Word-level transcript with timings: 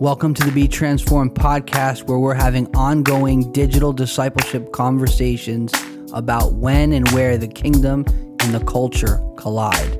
Welcome 0.00 0.34
to 0.34 0.44
the 0.44 0.50
Be 0.50 0.66
Transformed 0.66 1.34
podcast, 1.34 2.08
where 2.08 2.18
we're 2.18 2.34
having 2.34 2.66
ongoing 2.74 3.52
digital 3.52 3.92
discipleship 3.92 4.72
conversations 4.72 5.72
about 6.12 6.54
when 6.54 6.92
and 6.92 7.08
where 7.10 7.38
the 7.38 7.46
kingdom 7.46 8.04
and 8.40 8.54
the 8.54 8.64
culture 8.66 9.18
collide. 9.36 9.98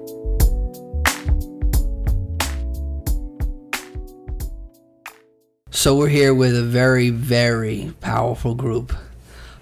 So, 5.70 5.96
we're 5.96 6.08
here 6.08 6.34
with 6.34 6.56
a 6.56 6.64
very, 6.64 7.10
very 7.10 7.94
powerful 8.00 8.54
group 8.54 8.92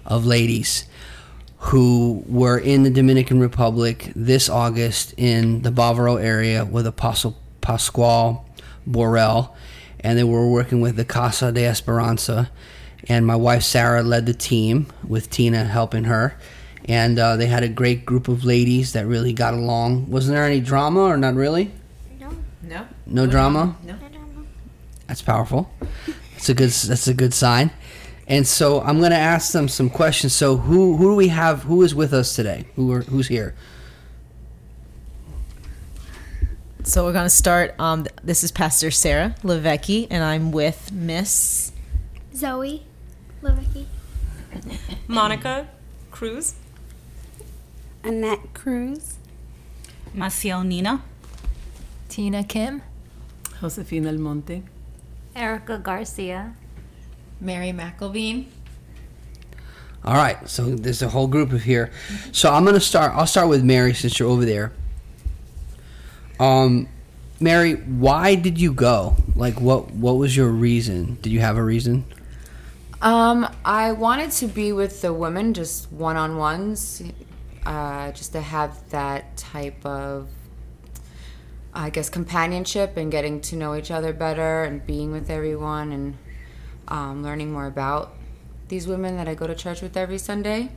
of 0.05 0.25
ladies 0.25 0.85
who 1.57 2.23
were 2.27 2.57
in 2.57 2.81
the 2.83 2.89
Dominican 2.89 3.39
Republic 3.39 4.11
this 4.15 4.49
August 4.49 5.13
in 5.17 5.61
the 5.61 5.71
Bavaro 5.71 6.21
area 6.21 6.65
with 6.65 6.87
Apostle 6.87 7.37
Pascual 7.61 8.45
Borrell, 8.89 9.53
and 10.01 10.17
they 10.17 10.23
were 10.23 10.49
working 10.49 10.81
with 10.81 10.95
the 10.95 11.05
Casa 11.05 11.51
de 11.51 11.65
Esperanza. 11.65 12.51
And 13.07 13.25
my 13.25 13.35
wife 13.35 13.63
Sarah 13.63 14.03
led 14.03 14.25
the 14.25 14.33
team 14.33 14.87
with 15.07 15.29
Tina 15.29 15.63
helping 15.63 16.03
her. 16.03 16.35
And 16.85 17.17
uh, 17.17 17.35
they 17.35 17.47
had 17.47 17.63
a 17.63 17.69
great 17.69 18.05
group 18.05 18.27
of 18.27 18.43
ladies 18.43 18.93
that 18.93 19.05
really 19.05 19.33
got 19.33 19.53
along. 19.53 20.09
Wasn't 20.09 20.35
there 20.35 20.45
any 20.45 20.59
drama 20.59 21.01
or 21.01 21.17
not 21.17 21.35
really? 21.35 21.71
No. 22.19 22.31
No. 22.61 22.87
No 23.05 23.27
drama? 23.27 23.75
No. 23.83 23.95
That's 25.07 25.21
powerful. 25.21 25.69
That's 26.33 26.47
a 26.49 26.53
good. 26.53 26.69
That's 26.69 27.07
a 27.07 27.13
good 27.13 27.33
sign. 27.33 27.71
And 28.27 28.47
so 28.47 28.79
I'm 28.79 28.99
going 28.99 29.11
to 29.11 29.17
ask 29.17 29.51
them 29.51 29.67
some 29.67 29.89
questions. 29.89 30.33
So 30.33 30.55
who 30.55 30.95
who 30.95 31.11
do 31.11 31.15
we 31.15 31.27
have? 31.27 31.63
Who 31.63 31.81
is 31.81 31.93
with 31.93 32.13
us 32.13 32.33
today? 32.33 32.65
Who 32.75 32.93
are 32.93 33.01
who's 33.01 33.27
here? 33.27 33.53
So 36.83 37.05
we're 37.05 37.13
gonna 37.13 37.29
start. 37.29 37.75
Um, 37.79 38.07
this 38.23 38.43
is 38.43 38.51
Pastor 38.51 38.89
Sarah 38.89 39.35
Levecki, 39.43 40.07
and 40.09 40.23
I'm 40.23 40.51
with 40.51 40.91
Miss. 40.91 41.71
Zoe 42.35 42.83
Levicki. 43.43 43.85
Monica 45.07 45.67
Cruz. 46.09 46.55
Annette 48.03 48.53
Cruz. 48.55 49.17
Maciel 50.15 50.65
Nina. 50.65 51.03
Tina 52.09 52.43
Kim. 52.43 52.81
Josefina 53.59 54.09
Almonte. 54.09 54.63
Erica 55.35 55.77
Garcia. 55.77 56.55
Mary 57.39 57.71
McElveen. 57.71 58.47
All 60.03 60.15
right. 60.15 60.49
So 60.49 60.75
there's 60.75 61.03
a 61.03 61.09
whole 61.09 61.27
group 61.27 61.53
of 61.53 61.63
here. 61.63 61.91
So 62.31 62.51
I'm 62.51 62.63
going 62.63 62.73
to 62.73 62.81
start. 62.81 63.13
I'll 63.15 63.27
start 63.27 63.49
with 63.49 63.63
Mary 63.63 63.93
since 63.93 64.19
you're 64.19 64.29
over 64.29 64.45
there. 64.45 64.71
Um, 66.41 66.87
Mary, 67.39 67.75
why 67.75 68.33
did 68.33 68.59
you 68.59 68.73
go? 68.73 69.15
Like, 69.35 69.61
what 69.61 69.91
what 69.91 70.13
was 70.13 70.35
your 70.35 70.49
reason? 70.49 71.19
Did 71.21 71.31
you 71.31 71.39
have 71.39 71.55
a 71.55 71.63
reason? 71.63 72.03
Um, 73.01 73.47
I 73.63 73.91
wanted 73.91 74.31
to 74.31 74.47
be 74.47 74.71
with 74.71 75.01
the 75.01 75.13
women, 75.13 75.53
just 75.53 75.91
one 75.91 76.17
on 76.17 76.37
ones, 76.37 77.03
uh, 77.65 78.11
just 78.11 78.31
to 78.33 78.41
have 78.41 78.89
that 78.89 79.37
type 79.37 79.85
of, 79.85 80.29
I 81.73 81.91
guess, 81.91 82.09
companionship 82.09 82.97
and 82.97 83.11
getting 83.11 83.39
to 83.41 83.55
know 83.55 83.75
each 83.75 83.91
other 83.91 84.11
better 84.11 84.63
and 84.63 84.85
being 84.85 85.11
with 85.11 85.29
everyone 85.29 85.91
and 85.91 86.17
um, 86.87 87.23
learning 87.23 87.51
more 87.51 87.67
about 87.67 88.13
these 88.67 88.87
women 88.87 89.15
that 89.17 89.27
I 89.27 89.35
go 89.35 89.45
to 89.45 89.55
church 89.55 89.81
with 89.81 89.95
every 89.95 90.17
Sunday. 90.17 90.69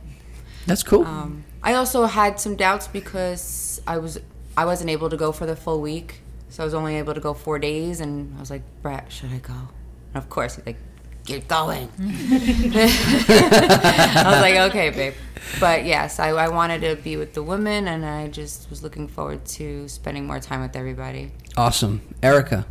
That's 0.67 0.83
cool. 0.83 1.05
Um, 1.05 1.43
I 1.61 1.73
also 1.73 2.05
had 2.05 2.39
some 2.39 2.55
doubts 2.55 2.87
because 2.87 3.81
I 3.85 3.97
was 3.99 4.19
I 4.57 4.65
wasn't 4.65 4.89
able 4.89 5.09
to 5.09 5.17
go 5.17 5.31
for 5.31 5.45
the 5.45 5.55
full 5.55 5.81
week, 5.81 6.21
so 6.49 6.63
I 6.63 6.65
was 6.65 6.73
only 6.73 6.95
able 6.95 7.13
to 7.13 7.19
go 7.19 7.33
four 7.33 7.59
days, 7.59 7.99
and 7.99 8.35
I 8.37 8.39
was 8.39 8.49
like, 8.49 8.61
Brett, 8.81 9.11
should 9.11 9.31
I 9.31 9.37
go? 9.37 9.53
And 9.53 10.15
of 10.15 10.29
course, 10.29 10.55
he's 10.55 10.65
like, 10.65 10.77
keep 11.25 11.47
going. 11.47 11.89
I 11.99 14.23
was 14.25 14.41
like, 14.41 14.55
okay, 14.69 14.89
babe. 14.91 15.13
But 15.59 15.85
yes, 15.85 16.19
I, 16.19 16.29
I 16.29 16.47
wanted 16.49 16.81
to 16.81 16.95
be 17.01 17.17
with 17.17 17.33
the 17.33 17.43
women, 17.43 17.87
and 17.87 18.05
I 18.05 18.27
just 18.27 18.69
was 18.69 18.83
looking 18.83 19.07
forward 19.07 19.45
to 19.45 19.87
spending 19.89 20.25
more 20.25 20.39
time 20.39 20.61
with 20.61 20.75
everybody. 20.75 21.31
awesome, 21.57 22.01
Erica. 22.23 22.65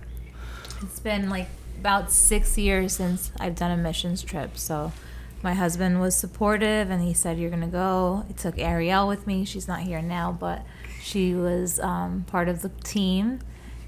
It's 0.82 1.00
been 1.00 1.28
like 1.30 1.48
about 1.78 2.10
six 2.10 2.56
years 2.56 2.94
since 2.94 3.30
I've 3.38 3.54
done 3.54 3.70
a 3.70 3.76
missions 3.76 4.22
trip. 4.22 4.56
So 4.56 4.92
my 5.42 5.54
husband 5.54 6.00
was 6.00 6.14
supportive 6.14 6.90
and 6.90 7.02
he 7.02 7.12
said, 7.12 7.38
You're 7.38 7.50
going 7.50 7.62
to 7.62 7.68
go. 7.68 8.24
I 8.28 8.32
took 8.32 8.58
Ariel 8.58 9.06
with 9.06 9.26
me. 9.26 9.44
She's 9.44 9.68
not 9.68 9.80
here 9.80 10.02
now, 10.02 10.32
but 10.32 10.62
she 11.04 11.34
was 11.34 11.78
um, 11.80 12.24
part 12.26 12.48
of 12.48 12.62
the 12.62 12.70
team. 12.82 13.40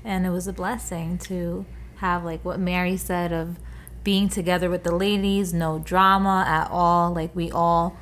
And 0.05 0.27
it 0.27 0.31
was 0.31 0.47
a 0.47 0.53
blessing 0.53 1.19
to 1.31 1.65
have, 1.97 2.25
like 2.25 2.45
what 2.45 2.61
Mary 2.61 2.97
said, 2.97 3.33
of 3.33 3.59
being 4.05 4.29
together 4.29 4.69
with 4.71 4.85
the 4.85 4.95
ladies, 4.95 5.53
no 5.53 5.79
drama 5.79 6.45
at 6.47 6.69
all. 6.71 7.13
Like 7.13 7.35
we 7.35 7.51
all 7.51 7.97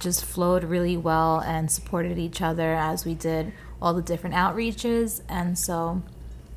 just 0.00 0.24
flowed 0.24 0.64
really 0.64 0.96
well 0.96 1.40
and 1.40 1.70
supported 1.70 2.18
each 2.18 2.42
other 2.42 2.74
as 2.74 3.06
we 3.06 3.14
did 3.14 3.52
all 3.80 3.94
the 3.94 4.02
different 4.02 4.34
outreaches. 4.34 5.22
And 5.28 5.58
so, 5.58 6.02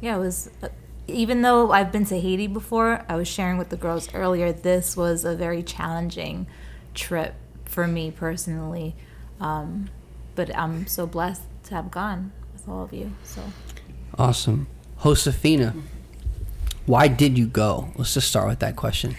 yeah, 0.02 0.18
it 0.18 0.20
was. 0.20 0.50
uh, 0.62 0.68
Even 1.08 1.42
though 1.42 1.72
I've 1.72 1.92
been 1.92 2.06
to 2.06 2.20
Haiti 2.20 2.48
before, 2.48 3.06
I 3.08 3.16
was 3.16 3.28
sharing 3.28 3.58
with 3.58 3.70
the 3.70 3.78
girls 3.78 4.14
earlier. 4.14 4.52
This 4.52 4.98
was 4.98 5.24
a 5.24 5.36
very 5.36 5.64
challenging 5.64 6.46
trip 6.94 7.34
for 7.66 7.88
me 7.88 8.12
personally, 8.12 8.96
um, 9.40 9.90
but 10.36 10.50
I'm 10.56 10.86
so 10.88 11.08
blessed 11.08 11.44
to 11.70 11.76
have 11.76 11.90
gone 11.92 12.32
with 12.52 12.68
all 12.68 12.84
of 12.84 12.94
you. 12.94 13.14
So 13.24 13.42
Awesome, 14.18 14.68
Josefina. 15.02 15.74
Why 16.86 17.08
did 17.08 17.38
you 17.38 17.46
go? 17.48 17.90
Let's 17.96 18.16
just 18.16 18.28
start 18.28 18.48
with 18.50 18.60
that 18.60 18.76
question. 18.76 19.16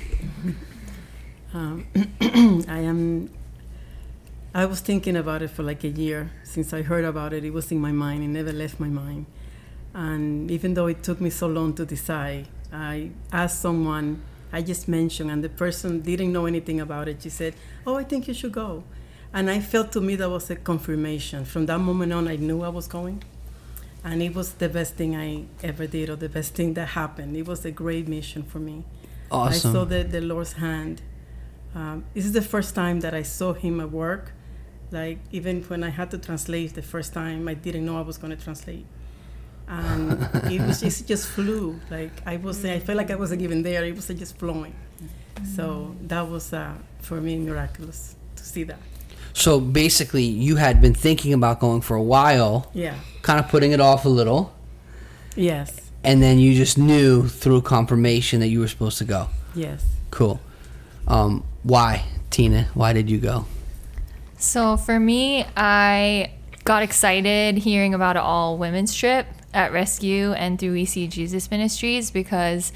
Um, 1.55 1.87
I 2.69 2.81
am. 2.81 3.31
I 4.53 4.67
was 4.67 4.81
thinking 4.81 5.17
about 5.17 5.43
it 5.43 5.49
for 5.49 5.63
like 5.63 5.85
a 5.85 5.89
year 5.89 6.33
since 6.43 6.73
I 6.73 6.83
heard 6.83 7.05
about 7.05 7.33
it. 7.33 7.45
It 7.45 7.53
was 7.53 7.71
in 7.71 7.79
my 7.81 7.93
mind. 7.93 8.25
It 8.25 8.29
never 8.29 8.53
left 8.53 8.81
my 8.81 8.89
mind. 8.89 9.27
And 9.95 10.51
even 10.51 10.75
though 10.75 10.89
it 10.89 11.03
took 11.03 11.21
me 11.21 11.31
so 11.31 11.47
long 11.47 11.75
to 11.75 11.87
decide, 11.87 12.49
I 12.73 13.11
asked 13.33 13.61
someone. 13.61 14.23
I 14.53 14.63
just 14.63 14.89
mentioned, 14.89 15.31
and 15.31 15.45
the 15.45 15.49
person 15.49 16.01
didn't 16.01 16.33
know 16.33 16.47
anything 16.47 16.81
about 16.81 17.07
it. 17.07 17.23
She 17.23 17.31
said, 17.31 17.55
"Oh, 17.87 17.95
I 17.97 18.03
think 18.03 18.27
you 18.27 18.35
should 18.35 18.53
go," 18.53 18.83
and 19.33 19.51
I 19.51 19.61
felt 19.61 19.93
to 19.93 20.01
me 20.01 20.17
that 20.17 20.29
was 20.29 20.51
a 20.51 20.57
confirmation. 20.57 21.45
From 21.45 21.67
that 21.67 21.79
moment 21.79 22.13
on, 22.13 22.27
I 22.29 22.37
knew 22.37 22.63
I 22.63 22.69
was 22.69 22.87
going, 22.87 23.23
and 24.05 24.23
it 24.23 24.35
was 24.35 24.55
the 24.55 24.69
best 24.69 24.95
thing 24.95 25.15
I 25.17 25.45
ever 25.63 25.87
did, 25.87 26.11
or 26.11 26.17
the 26.17 26.29
best 26.29 26.55
thing 26.55 26.75
that 26.75 26.89
happened. 26.89 27.37
It 27.37 27.47
was 27.47 27.65
a 27.65 27.71
great 27.71 28.09
mission 28.09 28.43
for 28.43 28.59
me. 28.59 28.85
I 29.31 29.53
saw 29.53 29.85
the, 29.85 30.03
the 30.03 30.21
Lord's 30.21 30.55
hand. 30.55 31.03
Um, 31.75 32.05
this 32.15 32.25
is 32.25 32.33
the 32.33 32.43
first 32.43 32.75
time 32.75 33.01
that 33.01 33.15
I 33.15 33.23
saw 33.23 33.53
Him 33.53 33.81
at 33.81 33.93
work. 33.93 34.33
Like 34.91 35.21
even 35.31 35.63
when 35.65 35.85
I 35.85 35.91
had 35.91 36.11
to 36.11 36.19
translate 36.19 36.75
the 36.75 36.83
first 36.83 37.15
time, 37.15 37.47
I 37.47 37.55
didn't 37.55 37.87
know 37.87 37.97
I 37.97 38.01
was 38.01 38.19
going 38.19 38.37
to 38.37 38.43
translate, 38.43 38.87
and 39.69 40.13
it 40.51 40.61
was 40.61 40.81
just, 40.81 41.03
it 41.03 41.07
just 41.07 41.29
flew. 41.29 41.79
Like 41.89 42.11
I 42.27 42.37
was, 42.39 42.65
I 42.65 42.81
felt 42.81 42.99
like 42.99 43.13
I 43.13 43.15
wasn't 43.15 43.43
even 43.43 43.63
there. 43.63 43.85
It 43.85 43.95
was 43.95 44.09
just 44.09 44.37
flowing. 44.39 44.75
So 45.55 45.95
that 46.03 46.29
was 46.29 46.53
uh, 46.53 46.75
for 46.99 47.21
me 47.21 47.39
miraculous 47.39 48.17
to 48.35 48.45
see 48.45 48.65
that. 48.65 48.79
So 49.33 49.61
basically, 49.61 50.25
you 50.25 50.57
had 50.57 50.81
been 50.81 50.95
thinking 50.95 51.33
about 51.33 51.61
going 51.61 51.81
for 51.81 51.97
a 51.97 52.03
while, 52.03 52.71
Yeah. 52.75 52.95
kind 53.23 53.39
of 53.41 53.49
putting 53.49 53.73
it 53.73 53.81
off 53.81 54.05
a 54.05 54.09
little, 54.09 54.53
Yes. 55.37 55.81
and 56.05 56.23
then 56.23 56.39
you 56.39 56.55
just 56.55 56.77
knew 56.79 57.29
through 57.29 57.63
confirmation 57.63 58.41
that 58.41 58.49
you 58.49 58.61
were 58.61 58.69
supposed 58.69 58.99
to 58.99 59.05
go. 59.05 59.29
Yes. 59.55 59.85
Cool. 60.11 60.41
Um, 61.07 61.45
why, 61.63 62.05
Tina? 62.31 62.69
Why 62.75 62.93
did 62.93 63.09
you 63.11 63.19
go? 63.19 63.47
So 64.39 64.77
for 64.77 64.99
me, 64.99 65.45
I 65.57 66.31
got 66.65 66.83
excited 66.83 67.59
hearing 67.59 67.95
about 67.95 68.17
an 68.17 68.23
all 68.23 68.57
women's 68.59 68.95
trip 68.95 69.27
at 69.53 69.73
Rescue 69.73 70.33
and 70.33 70.59
through 70.59 70.73
We 70.73 70.85
See 70.85 71.07
Jesus 71.07 71.51
Ministries 71.51 72.11
because 72.11 72.73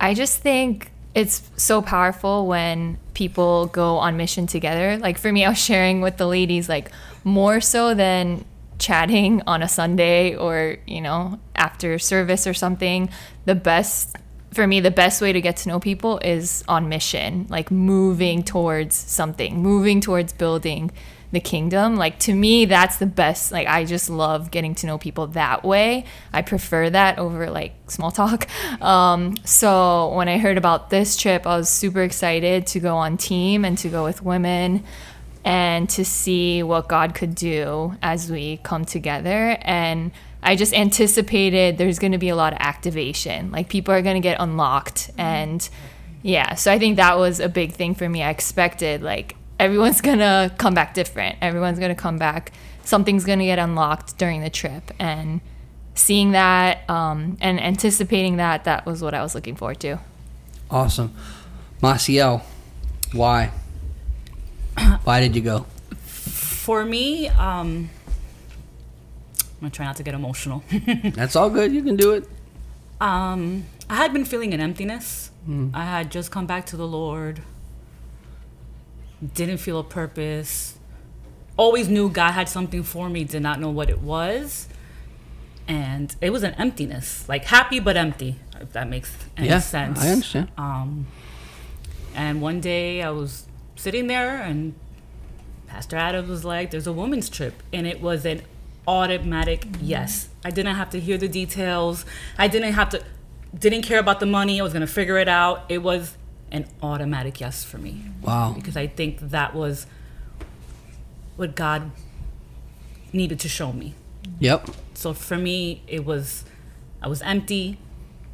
I 0.00 0.14
just 0.14 0.38
think 0.38 0.90
it's 1.16 1.40
so 1.56 1.80
powerful 1.80 2.46
when 2.46 2.98
people 3.14 3.66
go 3.68 3.96
on 3.96 4.18
mission 4.18 4.46
together. 4.46 4.98
Like 4.98 5.16
for 5.16 5.32
me, 5.32 5.46
I 5.46 5.48
was 5.48 5.58
sharing 5.58 6.02
with 6.02 6.18
the 6.18 6.26
ladies, 6.26 6.68
like 6.68 6.90
more 7.24 7.58
so 7.62 7.94
than 7.94 8.44
chatting 8.78 9.42
on 9.46 9.62
a 9.62 9.68
Sunday 9.68 10.36
or, 10.36 10.76
you 10.86 11.00
know, 11.00 11.40
after 11.54 11.98
service 11.98 12.46
or 12.46 12.52
something. 12.52 13.08
The 13.46 13.54
best 13.54 14.14
for 14.52 14.66
me, 14.66 14.80
the 14.80 14.90
best 14.90 15.22
way 15.22 15.32
to 15.32 15.40
get 15.40 15.56
to 15.58 15.70
know 15.70 15.80
people 15.80 16.18
is 16.18 16.62
on 16.68 16.90
mission, 16.90 17.46
like 17.48 17.70
moving 17.70 18.42
towards 18.42 18.94
something, 18.94 19.62
moving 19.62 20.02
towards 20.02 20.34
building 20.34 20.90
the 21.36 21.40
kingdom. 21.40 21.96
Like 21.96 22.18
to 22.20 22.34
me, 22.34 22.64
that's 22.64 22.96
the 22.96 23.04
best. 23.06 23.52
Like 23.52 23.68
I 23.68 23.84
just 23.84 24.08
love 24.08 24.50
getting 24.50 24.74
to 24.76 24.86
know 24.86 24.96
people 24.96 25.26
that 25.28 25.64
way. 25.64 26.06
I 26.32 26.40
prefer 26.40 26.88
that 26.88 27.18
over 27.18 27.50
like 27.50 27.74
small 27.88 28.10
talk. 28.10 28.48
Um, 28.80 29.36
so 29.44 30.14
when 30.14 30.28
I 30.28 30.38
heard 30.38 30.58
about 30.58 30.90
this 30.90 31.16
trip, 31.16 31.46
I 31.46 31.56
was 31.56 31.68
super 31.68 32.02
excited 32.02 32.66
to 32.68 32.80
go 32.80 32.96
on 32.96 33.16
team 33.16 33.64
and 33.64 33.76
to 33.78 33.88
go 33.88 34.04
with 34.04 34.22
women. 34.22 34.84
and 35.44 35.88
to 35.90 36.04
see 36.04 36.62
what 36.64 36.88
God 36.88 37.14
could 37.14 37.34
do 37.36 37.96
as 38.02 38.30
we 38.30 38.56
come 38.64 38.84
together. 38.84 39.56
And 39.62 40.10
I 40.42 40.56
just 40.56 40.74
anticipated 40.74 41.78
there's 41.78 42.00
going 42.00 42.12
to 42.12 42.18
be 42.18 42.30
a 42.30 42.36
lot 42.36 42.52
of 42.52 42.58
activation. 42.60 43.52
Like 43.52 43.68
people 43.68 43.94
are 43.94 44.02
going 44.02 44.20
to 44.20 44.28
get 44.28 44.38
unlocked. 44.40 45.10
And 45.16 45.66
yeah, 46.22 46.54
so 46.54 46.72
I 46.72 46.78
think 46.80 46.96
that 46.96 47.16
was 47.16 47.38
a 47.38 47.48
big 47.48 47.72
thing 47.72 47.94
for 47.94 48.08
me. 48.08 48.24
I 48.24 48.30
expected 48.30 49.02
like 49.02 49.36
everyone's 49.58 50.00
going 50.00 50.18
to 50.18 50.52
come 50.58 50.74
back 50.74 50.94
different. 50.94 51.36
Everyone's 51.40 51.78
going 51.78 51.94
to 51.94 52.00
come 52.00 52.18
back. 52.18 52.52
Something's 52.84 53.24
going 53.24 53.38
to 53.40 53.44
get 53.44 53.58
unlocked 53.58 54.16
during 54.18 54.40
the 54.42 54.50
trip. 54.50 54.90
And 54.98 55.40
seeing 55.94 56.32
that 56.32 56.88
um, 56.90 57.36
and 57.40 57.60
anticipating 57.60 58.36
that, 58.36 58.64
that 58.64 58.86
was 58.86 59.02
what 59.02 59.14
I 59.14 59.22
was 59.22 59.34
looking 59.34 59.56
forward 59.56 59.80
to. 59.80 59.98
Awesome. 60.70 61.14
Maciel, 61.82 62.42
why? 63.12 63.50
Why 65.04 65.20
did 65.20 65.34
you 65.34 65.42
go? 65.42 65.66
For 66.02 66.84
me, 66.84 67.28
um, 67.28 67.88
I'm 69.38 69.60
gonna 69.60 69.70
try 69.70 69.86
not 69.86 69.96
to 69.96 70.02
get 70.02 70.14
emotional. 70.14 70.64
That's 71.04 71.34
all 71.36 71.48
good. 71.48 71.72
You 71.72 71.82
can 71.82 71.96
do 71.96 72.12
it. 72.12 72.28
um, 73.00 73.64
I 73.88 73.94
had 73.96 74.12
been 74.12 74.24
feeling 74.24 74.52
an 74.52 74.60
emptiness. 74.60 75.30
I 75.72 75.84
had 75.84 76.10
just 76.10 76.32
come 76.32 76.44
back 76.46 76.66
to 76.66 76.76
the 76.76 76.86
Lord. 76.88 77.40
Didn't 79.34 79.58
feel 79.58 79.78
a 79.78 79.84
purpose. 79.84 80.78
Always 81.56 81.88
knew 81.88 82.10
God 82.10 82.32
had 82.32 82.48
something 82.48 82.82
for 82.82 83.08
me. 83.08 83.24
Did 83.24 83.42
not 83.42 83.60
know 83.60 83.70
what 83.70 83.88
it 83.88 84.00
was, 84.02 84.68
and 85.66 86.14
it 86.20 86.30
was 86.30 86.42
an 86.42 86.52
emptiness, 86.54 87.26
like 87.28 87.44
happy 87.46 87.80
but 87.80 87.96
empty. 87.96 88.36
If 88.60 88.72
that 88.72 88.88
makes 88.88 89.14
any 89.36 89.48
Yeah, 89.48 89.58
sense. 89.58 90.00
I 90.00 90.08
understand. 90.10 90.48
Um, 90.58 91.06
and 92.14 92.40
one 92.42 92.60
day 92.60 93.02
I 93.02 93.10
was 93.10 93.46
sitting 93.74 94.06
there, 94.06 94.40
and 94.42 94.74
Pastor 95.66 95.96
Adams 95.96 96.28
was 96.28 96.44
like, 96.44 96.70
"There's 96.70 96.86
a 96.86 96.92
women's 96.92 97.28
trip," 97.30 97.62
and 97.72 97.86
it 97.86 98.02
was 98.02 98.24
an 98.26 98.42
automatic 98.86 99.66
yes. 99.80 100.28
I 100.44 100.50
didn't 100.50 100.76
have 100.76 100.90
to 100.90 101.00
hear 101.00 101.16
the 101.18 101.28
details. 101.28 102.04
I 102.38 102.48
didn't 102.48 102.74
have 102.74 102.90
to, 102.90 103.02
didn't 103.58 103.82
care 103.82 103.98
about 103.98 104.20
the 104.20 104.26
money. 104.26 104.60
I 104.60 104.62
was 104.62 104.72
gonna 104.74 104.86
figure 104.86 105.18
it 105.18 105.28
out. 105.28 105.64
It 105.70 105.78
was 105.82 106.16
an 106.52 106.66
automatic 106.82 107.40
yes 107.40 107.64
for 107.64 107.78
me 107.78 108.02
Wow. 108.22 108.52
because 108.56 108.76
I 108.76 108.86
think 108.86 109.18
that 109.20 109.54
was 109.54 109.86
what 111.36 111.54
God 111.56 111.90
needed 113.12 113.40
to 113.40 113.48
show 113.48 113.72
me. 113.72 113.94
Yep. 114.40 114.68
So 114.94 115.12
for 115.12 115.36
me, 115.36 115.82
it 115.86 116.04
was, 116.04 116.44
I 117.02 117.08
was 117.08 117.22
empty, 117.22 117.78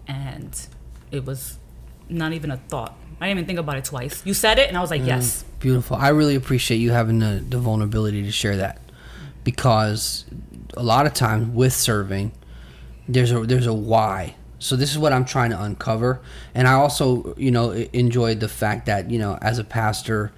and 0.06 0.58
it 1.10 1.24
was 1.24 1.58
not 2.08 2.32
even 2.32 2.50
a 2.50 2.56
thought. 2.56 2.96
I 3.20 3.26
didn't 3.26 3.38
even 3.38 3.46
think 3.46 3.58
about 3.58 3.76
it 3.76 3.84
twice. 3.84 4.24
You 4.24 4.34
said 4.34 4.58
it, 4.58 4.68
and 4.68 4.76
I 4.76 4.80
was 4.80 4.90
like, 4.90 5.02
mm, 5.02 5.06
yes. 5.06 5.44
Beautiful. 5.60 5.96
I 5.96 6.08
really 6.08 6.34
appreciate 6.34 6.78
you 6.78 6.90
having 6.90 7.18
the, 7.18 7.44
the 7.48 7.58
vulnerability 7.58 8.22
to 8.24 8.32
share 8.32 8.56
that 8.56 8.80
because 9.44 10.24
a 10.76 10.82
lot 10.82 11.06
of 11.06 11.14
times 11.14 11.48
with 11.48 11.72
serving, 11.72 12.32
there's 13.08 13.32
a 13.32 13.40
there's 13.40 13.66
a 13.66 13.74
why. 13.74 14.34
So 14.62 14.76
this 14.76 14.92
is 14.92 14.98
what 14.98 15.12
I'm 15.12 15.24
trying 15.24 15.50
to 15.50 15.60
uncover, 15.60 16.20
and 16.54 16.68
I 16.68 16.74
also 16.74 17.34
you 17.36 17.50
know 17.50 17.72
enjoyed 17.72 18.38
the 18.38 18.48
fact 18.48 18.86
that 18.86 19.10
you 19.10 19.18
know 19.18 19.36
as 19.42 19.58
a 19.58 19.64
pastor, 19.64 20.32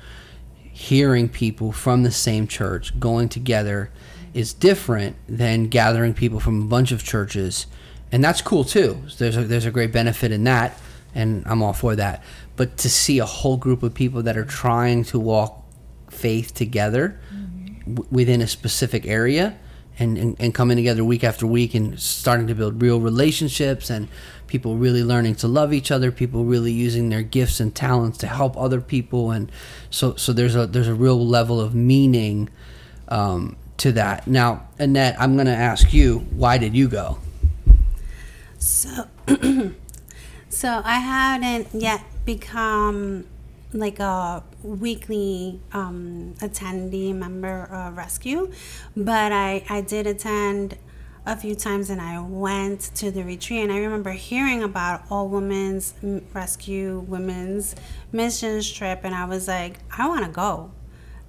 hearing 0.73 1.29
people 1.29 1.73
from 1.73 2.05
the 2.05 2.11
same 2.11 2.47
church 2.47 2.99
going 2.99 3.29
together 3.29 3.91
is 4.33 4.55
different 4.55 5.17
than 5.29 5.69
gathering 5.69 6.15
people 6.15 6.41
from 6.41 6.63
a 6.63 6.65
bunch 6.65 6.91
of 6.91 7.05
churches, 7.05 7.67
and 8.11 8.25
that's 8.25 8.41
cool 8.41 8.65
too. 8.65 9.03
There's 9.19 9.37
a, 9.37 9.45
there's 9.45 9.67
a 9.67 9.71
great 9.71 9.93
benefit 9.93 10.33
in 10.33 10.45
that, 10.45 10.81
and 11.15 11.43
I'm 11.45 11.63
all 11.63 11.75
for 11.75 11.95
that. 11.95 12.25
But 12.57 12.79
to 12.79 12.89
see 12.89 13.19
a 13.19 13.27
whole 13.27 13.59
group 13.59 13.83
of 13.83 13.93
people 13.93 14.23
that 14.23 14.39
are 14.39 14.45
trying 14.47 15.05
to 15.05 15.19
walk 15.21 15.63
faith 16.09 16.55
together 16.55 17.21
mm-hmm. 17.31 17.95
w- 17.97 18.09
within 18.11 18.41
a 18.41 18.47
specific 18.47 19.05
area 19.05 19.59
and, 19.99 20.19
and, 20.19 20.37
and 20.39 20.55
coming 20.55 20.77
together 20.77 21.05
week 21.05 21.25
after 21.25 21.47
week 21.47 21.75
and 21.75 21.99
starting 22.01 22.47
to 22.47 22.55
build 22.55 22.83
real 22.83 23.01
relationships 23.01 23.91
and 23.91 24.09
people 24.47 24.77
really 24.77 25.03
learning 25.03 25.35
to 25.37 25.49
love 25.49 25.73
each 25.73 25.91
other 25.91 26.11
people 26.11 26.45
really 26.45 26.73
using 26.73 27.09
their 27.09 27.23
gifts 27.23 27.61
and 27.61 27.75
talents 27.75 28.19
to 28.19 28.27
help 28.27 28.57
other 28.57 28.81
people. 28.81 29.31
And 29.31 29.51
so 29.91 30.17
so 30.17 30.33
there's 30.33 30.55
a 30.57 30.67
there's 30.67 30.89
a 30.89 30.95
real 30.95 31.25
level 31.25 31.61
of 31.61 31.75
meaning 31.75 32.51
um, 33.09 33.57
to 33.79 33.93
that. 33.93 34.27
Now 34.27 34.69
annette 34.79 35.17
i'm 35.21 35.35
going 35.35 35.47
to 35.47 35.53
ask 35.53 35.93
you 35.93 36.21
why 36.31 36.59
did 36.59 36.75
you 36.75 36.89
go? 36.89 37.19
So, 38.59 39.07
so 40.49 40.81
I 40.85 40.99
hadn't 40.99 41.69
yet 41.75 42.03
become 42.25 43.27
like 43.75 43.99
a 43.99 44.43
weekly 44.63 45.61
um, 45.73 46.35
attendee 46.39 47.15
member 47.15 47.65
of 47.65 47.97
rescue, 47.97 48.51
but 48.97 49.33
I, 49.33 49.65
I 49.69 49.81
did 49.81 50.07
attend 50.07 50.79
a 51.27 51.37
few 51.37 51.55
times 51.55 51.91
and 51.91 52.01
I 52.01 52.21
went 52.21 52.81
to 52.97 53.11
the 53.11 53.25
retreat. 53.25 53.63
And 53.63 53.73
I 53.73 53.79
remember 53.79 54.13
hearing 54.13 54.63
about 54.63 55.03
all 55.11 55.29
women's 55.29 55.95
rescue 56.33 57.01
women's 57.01 57.75
missions 58.13 58.71
trip 58.71 59.01
and 59.05 59.15
I 59.15 59.25
was 59.25 59.49
like 59.49 59.79
I 59.97 60.09
want 60.09 60.25
to 60.25 60.31
go. 60.31 60.71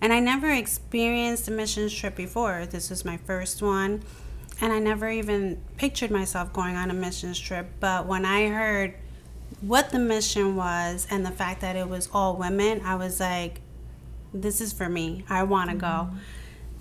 And 0.01 0.11
I 0.13 0.19
never 0.19 0.51
experienced 0.51 1.47
a 1.47 1.51
missions 1.51 1.93
trip 1.93 2.15
before. 2.15 2.65
This 2.69 2.89
was 2.89 3.05
my 3.05 3.17
first 3.17 3.61
one. 3.61 4.03
And 4.61 4.71
I 4.71 4.79
never 4.79 5.09
even 5.09 5.61
pictured 5.77 6.11
myself 6.11 6.53
going 6.53 6.75
on 6.75 6.91
a 6.91 6.93
missions 6.93 7.39
trip. 7.39 7.67
But 7.79 8.05
when 8.05 8.25
I 8.25 8.47
heard 8.49 8.95
what 9.61 9.89
the 9.89 9.99
mission 9.99 10.55
was 10.55 11.07
and 11.09 11.25
the 11.25 11.31
fact 11.31 11.61
that 11.61 11.75
it 11.75 11.87
was 11.87 12.09
all 12.13 12.35
women 12.35 12.81
I 12.83 12.95
was 12.95 13.19
like 13.19 13.61
this 14.41 14.59
is 14.59 14.73
for 14.73 14.89
me. 14.89 15.23
I 15.29 15.43
want 15.43 15.69
to 15.69 15.75
go 15.75 15.87
mm-hmm. 15.87 16.17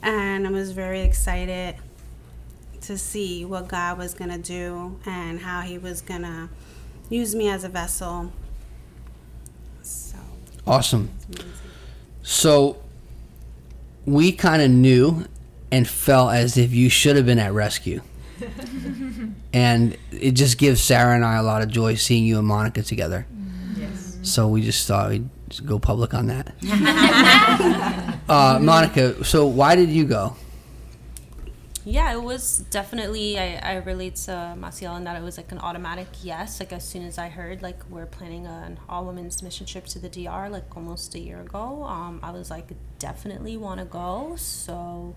and 0.02 0.46
I 0.46 0.50
was 0.50 0.72
very 0.72 1.02
excited 1.02 1.76
to 2.82 2.98
see 2.98 3.44
what 3.44 3.68
God 3.68 3.96
was 3.96 4.12
going 4.14 4.30
to 4.30 4.38
do 4.38 4.98
and 5.06 5.40
how 5.40 5.62
He 5.62 5.78
was 5.78 6.02
going 6.02 6.22
to 6.22 6.48
use 7.08 7.34
me 7.34 7.48
as 7.48 7.64
a 7.64 7.68
vessel. 7.68 8.32
So, 9.82 10.18
awesome. 10.66 11.10
so 12.22 12.82
we 14.04 14.32
kind 14.32 14.60
of 14.60 14.70
knew 14.70 15.24
and 15.70 15.88
felt 15.88 16.32
as 16.32 16.56
if 16.56 16.72
you 16.72 16.88
should 16.88 17.16
have 17.16 17.26
been 17.26 17.38
at 17.38 17.52
rescue 17.52 18.02
and 19.52 19.96
it 20.12 20.32
just 20.32 20.58
gives 20.58 20.80
sarah 20.80 21.14
and 21.14 21.24
i 21.24 21.36
a 21.36 21.42
lot 21.42 21.62
of 21.62 21.68
joy 21.68 21.94
seeing 21.94 22.24
you 22.24 22.38
and 22.38 22.46
monica 22.46 22.82
together 22.82 23.26
yes. 23.76 24.18
so 24.22 24.48
we 24.48 24.62
just 24.62 24.86
thought 24.86 25.10
we'd 25.10 25.28
just 25.48 25.66
go 25.66 25.78
public 25.78 26.14
on 26.14 26.26
that 26.26 26.54
uh, 28.28 28.58
monica 28.60 29.24
so 29.24 29.46
why 29.46 29.74
did 29.74 29.88
you 29.88 30.04
go 30.04 30.36
Yeah, 31.86 32.14
it 32.14 32.22
was 32.22 32.64
definitely. 32.70 33.38
I, 33.38 33.60
I 33.62 33.74
relate 33.76 34.16
to 34.24 34.56
Maciel 34.58 34.96
in 34.96 35.04
that 35.04 35.16
it 35.16 35.22
was 35.22 35.36
like 35.36 35.52
an 35.52 35.58
automatic 35.58 36.08
yes. 36.22 36.58
Like 36.58 36.72
as 36.72 36.82
soon 36.82 37.04
as 37.04 37.18
I 37.18 37.28
heard 37.28 37.60
like 37.60 37.78
we're 37.90 38.06
planning 38.06 38.46
an 38.46 38.78
all 38.88 39.04
women's 39.04 39.42
mission 39.42 39.66
trip 39.66 39.84
to 39.88 39.98
the 39.98 40.08
DR 40.08 40.48
like 40.48 40.74
almost 40.74 41.14
a 41.14 41.18
year 41.18 41.42
ago, 41.42 41.84
um, 41.84 42.20
I 42.22 42.30
was 42.30 42.50
like 42.50 42.68
definitely 42.98 43.58
want 43.58 43.80
to 43.80 43.86
go. 43.86 44.34
So, 44.36 45.14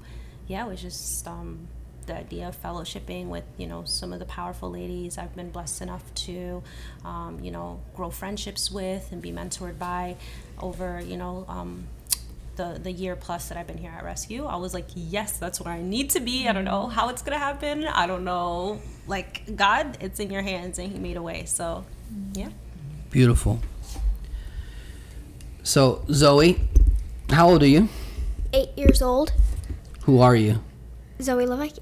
yeah, 0.47 0.65
it 0.65 0.69
was 0.69 0.81
just 0.81 1.25
um, 1.25 1.69
the 2.07 2.15
idea 2.17 2.47
of 2.47 2.61
fellowshipping 2.61 3.27
with 3.27 3.43
you 3.57 3.67
know 3.67 3.83
some 3.85 4.11
of 4.13 4.19
the 4.19 4.25
powerful 4.25 4.71
ladies 4.71 5.17
I've 5.17 5.35
been 5.35 5.51
blessed 5.51 5.81
enough 5.81 6.03
to, 6.25 6.63
um, 7.05 7.39
you 7.41 7.51
know, 7.51 7.79
grow 7.95 8.09
friendships 8.09 8.71
with 8.71 9.11
and 9.11 9.21
be 9.21 9.31
mentored 9.31 9.77
by, 9.77 10.15
over 10.59 10.99
you 11.01 11.17
know. 11.17 11.45
Um, 11.47 11.87
the 12.55 12.79
the 12.81 12.91
year 12.91 13.15
plus 13.15 13.49
that 13.49 13.57
I've 13.59 13.67
been 13.67 13.77
here 13.77 13.91
at 13.95 14.03
Rescue, 14.03 14.45
I 14.45 14.55
was 14.55 14.73
like, 14.73 14.87
yes, 14.95 15.37
that's 15.37 15.61
where 15.61 15.71
I 15.71 15.83
need 15.83 16.09
to 16.11 16.19
be. 16.19 16.47
I 16.47 16.53
don't 16.53 16.65
know 16.65 16.87
how 16.87 17.09
it's 17.09 17.21
gonna 17.21 17.37
happen. 17.37 17.85
I 17.85 18.07
don't 18.07 18.23
know. 18.23 18.81
Like 19.05 19.55
God, 19.55 19.97
it's 20.01 20.19
in 20.19 20.31
your 20.31 20.41
hands, 20.41 20.79
and 20.79 20.91
He 20.91 20.97
made 20.97 21.17
a 21.17 21.21
way. 21.21 21.45
So, 21.45 21.85
yeah. 22.33 22.49
beautiful 23.11 23.59
so 25.63 26.03
zoe 26.11 26.59
how 27.29 27.49
old 27.49 27.61
are 27.63 27.67
you 27.67 27.87
Eight 28.53 28.69
years 28.77 29.01
old. 29.01 29.33
who 30.03 30.19
are 30.21 30.35
you 30.35 30.59
Zoe 31.21 31.45
Levesque. 31.45 31.81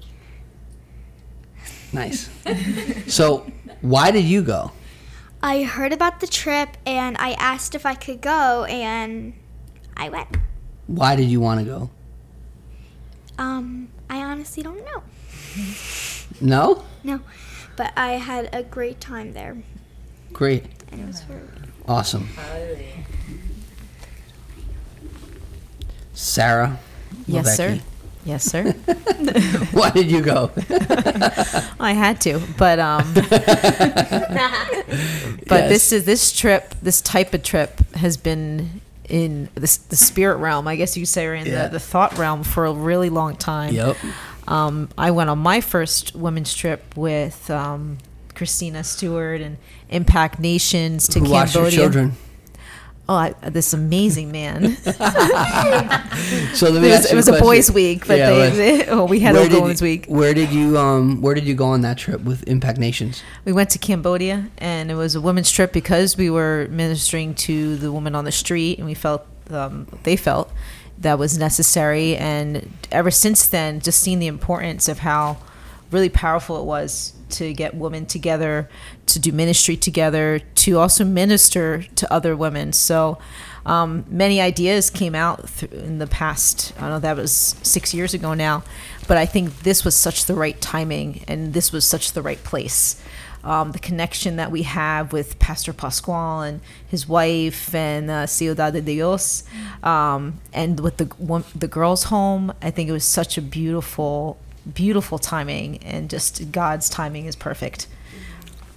Nice 1.96 2.28
so 3.12 3.46
why 3.80 4.10
did 4.10 4.24
you 4.24 4.42
go 4.42 4.70
I 5.42 5.62
heard 5.62 5.92
about 5.92 6.20
the 6.20 6.26
trip 6.26 6.70
and 6.86 7.16
I 7.18 7.32
asked 7.32 7.74
if 7.74 7.84
I 7.86 7.94
could 7.94 8.20
go 8.20 8.64
and 8.64 9.32
I 9.96 10.08
went. 10.08 10.28
why 10.86 11.16
did 11.16 11.28
you 11.28 11.40
want 11.40 11.58
to 11.60 11.66
go 11.66 11.90
Um, 13.38 13.88
I 14.08 14.18
honestly 14.22 14.62
don't 14.62 14.82
know. 14.90 15.00
no 16.40 16.84
No, 17.02 17.20
but 17.76 17.92
I 17.96 18.12
had 18.28 18.48
a 18.52 18.62
great 18.62 19.00
time 19.00 19.32
there 19.32 19.56
great 20.32 20.64
and 20.92 21.00
it 21.00 21.06
was 21.06 21.22
very 21.22 21.48
Awesome. 21.88 22.28
Sarah. 26.14 26.78
Yes, 27.28 27.56
sir. 27.56 27.78
Yes, 28.26 28.42
sir. 28.44 28.72
Why 29.72 29.90
did 29.90 30.10
you 30.10 30.20
go? 30.20 30.50
I 31.80 31.92
had 31.96 32.20
to, 32.22 32.40
but 32.58 32.78
um, 32.80 33.14
but 33.14 33.30
Yes. 35.50 35.68
this 35.70 35.92
is 35.92 36.04
this 36.04 36.32
trip, 36.32 36.74
this 36.82 37.00
type 37.00 37.32
of 37.34 37.42
trip 37.42 37.78
has 37.94 38.16
been 38.16 38.80
in 39.08 39.48
the, 39.54 39.78
the 39.88 39.96
spirit 39.96 40.36
realm, 40.38 40.66
I 40.66 40.76
guess 40.76 40.96
you 40.96 41.06
say, 41.06 41.26
or 41.26 41.34
in 41.34 41.46
Yeah. 41.46 41.64
the, 41.68 41.74
the 41.74 41.80
thought 41.80 42.18
realm 42.18 42.42
for 42.42 42.66
a 42.66 42.72
really 42.72 43.10
long 43.10 43.36
time. 43.36 43.72
Yep. 43.74 43.96
Um, 44.48 44.88
I 44.98 45.10
went 45.12 45.30
on 45.30 45.38
my 45.38 45.60
first 45.60 46.14
women's 46.14 46.52
trip 46.54 46.96
with 46.96 47.48
um, 47.50 47.98
Christina 48.34 48.82
Stewart 48.84 49.40
and 49.40 49.56
Impact 49.88 50.38
Nations 50.40 51.06
to 51.08 51.20
Who 51.20 51.30
watched 51.30 51.54
your 51.54 51.64
Cambodia. 51.64 51.78
children? 51.78 52.12
Oh, 53.08 53.14
I, 53.14 53.34
this 53.50 53.72
amazing 53.72 54.32
man. 54.32 54.76
So 56.54 56.70
let 56.70 56.82
it 56.82 56.90
was, 56.90 57.12
it 57.12 57.14
was 57.14 57.28
a 57.28 57.34
a 57.34 57.40
boys' 57.40 57.70
week, 57.70 58.06
but 58.06 58.18
Yeah, 58.18 58.30
they, 58.30 58.48
was. 58.48 58.56
they- 58.56 58.86
oh, 58.88 59.04
we 59.04 59.20
had 59.20 59.34
Where 59.34 59.44
a 59.46 59.48
did 59.48 59.60
women's 59.62 59.80
you- 59.80 59.86
week. 59.88 60.06
Where 60.06 60.32
did 60.34 60.50
you 60.50 60.76
um 60.78 61.20
Where 61.20 61.34
did 61.34 61.44
you 61.44 61.54
go 61.54 61.66
on 61.66 61.82
that 61.82 61.98
trip 61.98 62.22
with 62.24 62.42
Impact 62.48 62.78
Nations? 62.78 63.22
We 63.44 63.52
went 63.52 63.70
to 63.70 63.78
Cambodia, 63.78 64.48
and 64.58 64.90
it 64.90 64.94
was 64.94 65.14
a 65.14 65.20
women's 65.20 65.50
trip 65.52 65.72
because 65.72 66.16
we 66.16 66.30
were 66.30 66.66
ministering 66.70 67.34
to 67.46 67.76
the 67.76 67.92
women 67.92 68.14
on 68.14 68.24
the 68.24 68.32
street, 68.32 68.78
and 68.78 68.86
we 68.86 68.94
felt 68.94 69.26
um, 69.50 69.86
they 70.04 70.16
felt 70.16 70.50
that 70.98 71.18
was 71.18 71.36
necessary. 71.38 72.16
And 72.16 72.72
ever 72.90 73.10
since 73.10 73.46
then, 73.46 73.80
just 73.80 74.00
seeing 74.00 74.18
the 74.18 74.26
importance 74.28 74.88
of 74.88 75.00
how 75.00 75.36
really 75.90 76.08
powerful 76.08 76.58
it 76.60 76.64
was 76.64 77.12
to 77.30 77.52
get 77.52 77.74
women 77.74 78.06
together, 78.06 78.68
to 79.06 79.18
do 79.18 79.32
ministry 79.32 79.76
together, 79.76 80.40
to 80.56 80.78
also 80.78 81.04
minister 81.04 81.82
to 81.96 82.12
other 82.12 82.36
women. 82.36 82.72
So. 82.72 83.18
Um, 83.64 84.04
many 84.08 84.40
ideas 84.40 84.90
came 84.90 85.16
out 85.16 85.48
th- 85.58 85.72
in 85.72 85.98
the 85.98 86.06
past. 86.06 86.72
I 86.76 86.82
don't 86.82 86.90
know 86.90 86.98
that 87.00 87.16
was 87.16 87.56
six 87.64 87.92
years 87.92 88.14
ago 88.14 88.32
now, 88.32 88.62
but 89.08 89.16
I 89.16 89.26
think 89.26 89.64
this 89.64 89.84
was 89.84 89.96
such 89.96 90.26
the 90.26 90.34
right 90.34 90.60
timing, 90.60 91.24
and 91.26 91.52
this 91.52 91.72
was 91.72 91.84
such 91.84 92.12
the 92.12 92.22
right 92.22 92.40
place 92.44 93.02
um, 93.46 93.70
the 93.70 93.78
connection 93.78 94.36
that 94.36 94.50
we 94.50 94.64
have 94.64 95.12
with 95.12 95.38
Pastor 95.38 95.72
Pascual 95.72 96.40
and 96.40 96.60
his 96.86 97.08
wife 97.08 97.72
and 97.74 98.10
uh, 98.10 98.26
Ciudad 98.26 98.72
de 98.72 98.80
Dios, 98.80 99.44
um, 99.84 100.40
and 100.52 100.80
with 100.80 100.96
the 100.96 101.44
the 101.54 101.68
girls' 101.68 102.04
home. 102.04 102.52
I 102.60 102.70
think 102.72 102.88
it 102.88 102.92
was 102.92 103.04
such 103.04 103.38
a 103.38 103.42
beautiful, 103.42 104.36
beautiful 104.74 105.18
timing, 105.18 105.78
and 105.78 106.10
just 106.10 106.50
God's 106.52 106.88
timing 106.88 107.26
is 107.26 107.36
perfect. 107.36 107.86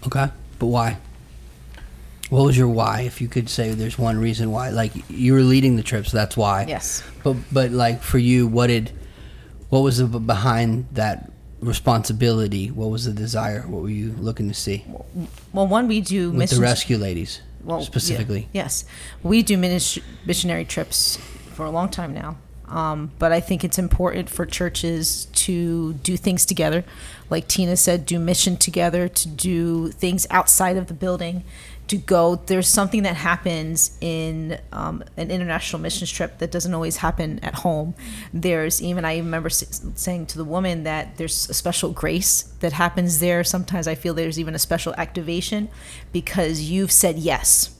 Okay, 0.05 0.27
but 0.59 0.65
why? 0.67 0.97
What 2.29 2.45
was 2.45 2.57
your 2.57 2.67
why? 2.67 3.01
If 3.01 3.21
you 3.21 3.27
could 3.27 3.49
say 3.49 3.71
there's 3.71 3.97
one 3.97 4.19
reason 4.19 4.51
why, 4.51 4.69
like 4.69 4.91
you 5.09 5.33
were 5.33 5.41
leading 5.41 5.75
the 5.77 5.83
trip, 5.83 6.05
so 6.05 6.15
that's 6.15 6.37
why. 6.37 6.65
Yes. 6.67 7.03
But 7.23 7.37
but 7.51 7.71
like 7.71 8.01
for 8.01 8.19
you, 8.19 8.47
what 8.47 8.67
did, 8.67 8.91
what 9.69 9.79
was 9.79 9.97
the 9.97 10.05
behind 10.05 10.87
that 10.91 11.31
responsibility? 11.59 12.69
What 12.69 12.91
was 12.91 13.05
the 13.05 13.13
desire? 13.13 13.61
What 13.61 13.81
were 13.81 13.89
you 13.89 14.13
looking 14.19 14.47
to 14.47 14.53
see 14.53 14.85
Well, 15.51 15.67
one 15.67 15.87
we 15.87 16.01
do 16.01 16.31
with 16.31 16.51
the 16.51 16.61
rescue 16.61 16.97
ladies 16.97 17.41
well, 17.63 17.79
yeah, 17.79 17.85
specifically? 17.85 18.47
yes, 18.53 18.85
we 19.23 19.41
do 19.41 19.57
minis- 19.57 20.01
missionary 20.25 20.65
trips 20.65 21.17
for 21.53 21.65
a 21.65 21.71
long 21.71 21.89
time 21.89 22.13
now. 22.13 22.37
Um, 22.69 23.11
but 23.17 23.31
I 23.31 23.39
think 23.39 23.63
it's 23.63 23.79
important 23.79 24.29
for 24.29 24.45
churches 24.45 25.25
to 25.25 25.93
do 25.93 26.15
things 26.15 26.45
together, 26.45 26.83
like 27.29 27.47
Tina 27.47 27.75
said, 27.75 28.05
do 28.05 28.19
mission 28.19 28.57
together, 28.57 29.07
to 29.07 29.27
do 29.27 29.89
things 29.89 30.27
outside 30.29 30.77
of 30.77 30.87
the 30.87 30.93
building, 30.93 31.43
to 31.87 31.97
go. 31.97 32.35
There's 32.35 32.67
something 32.67 33.03
that 33.03 33.15
happens 33.15 33.97
in 33.99 34.59
um, 34.71 35.03
an 35.17 35.31
international 35.31 35.81
missions 35.81 36.11
trip 36.11 36.37
that 36.37 36.51
doesn't 36.51 36.73
always 36.73 36.97
happen 36.97 37.39
at 37.39 37.55
home. 37.55 37.95
There's 38.31 38.81
even 38.81 39.03
I 39.03 39.17
remember 39.17 39.49
saying 39.49 40.27
to 40.27 40.37
the 40.37 40.45
woman 40.45 40.83
that 40.83 41.17
there's 41.17 41.49
a 41.49 41.53
special 41.55 41.91
grace 41.91 42.43
that 42.59 42.73
happens 42.73 43.19
there. 43.19 43.43
Sometimes 43.43 43.87
I 43.87 43.95
feel 43.95 44.13
there's 44.13 44.39
even 44.39 44.53
a 44.53 44.59
special 44.59 44.93
activation 44.95 45.69
because 46.13 46.61
you've 46.61 46.91
said 46.91 47.17
yes 47.17 47.75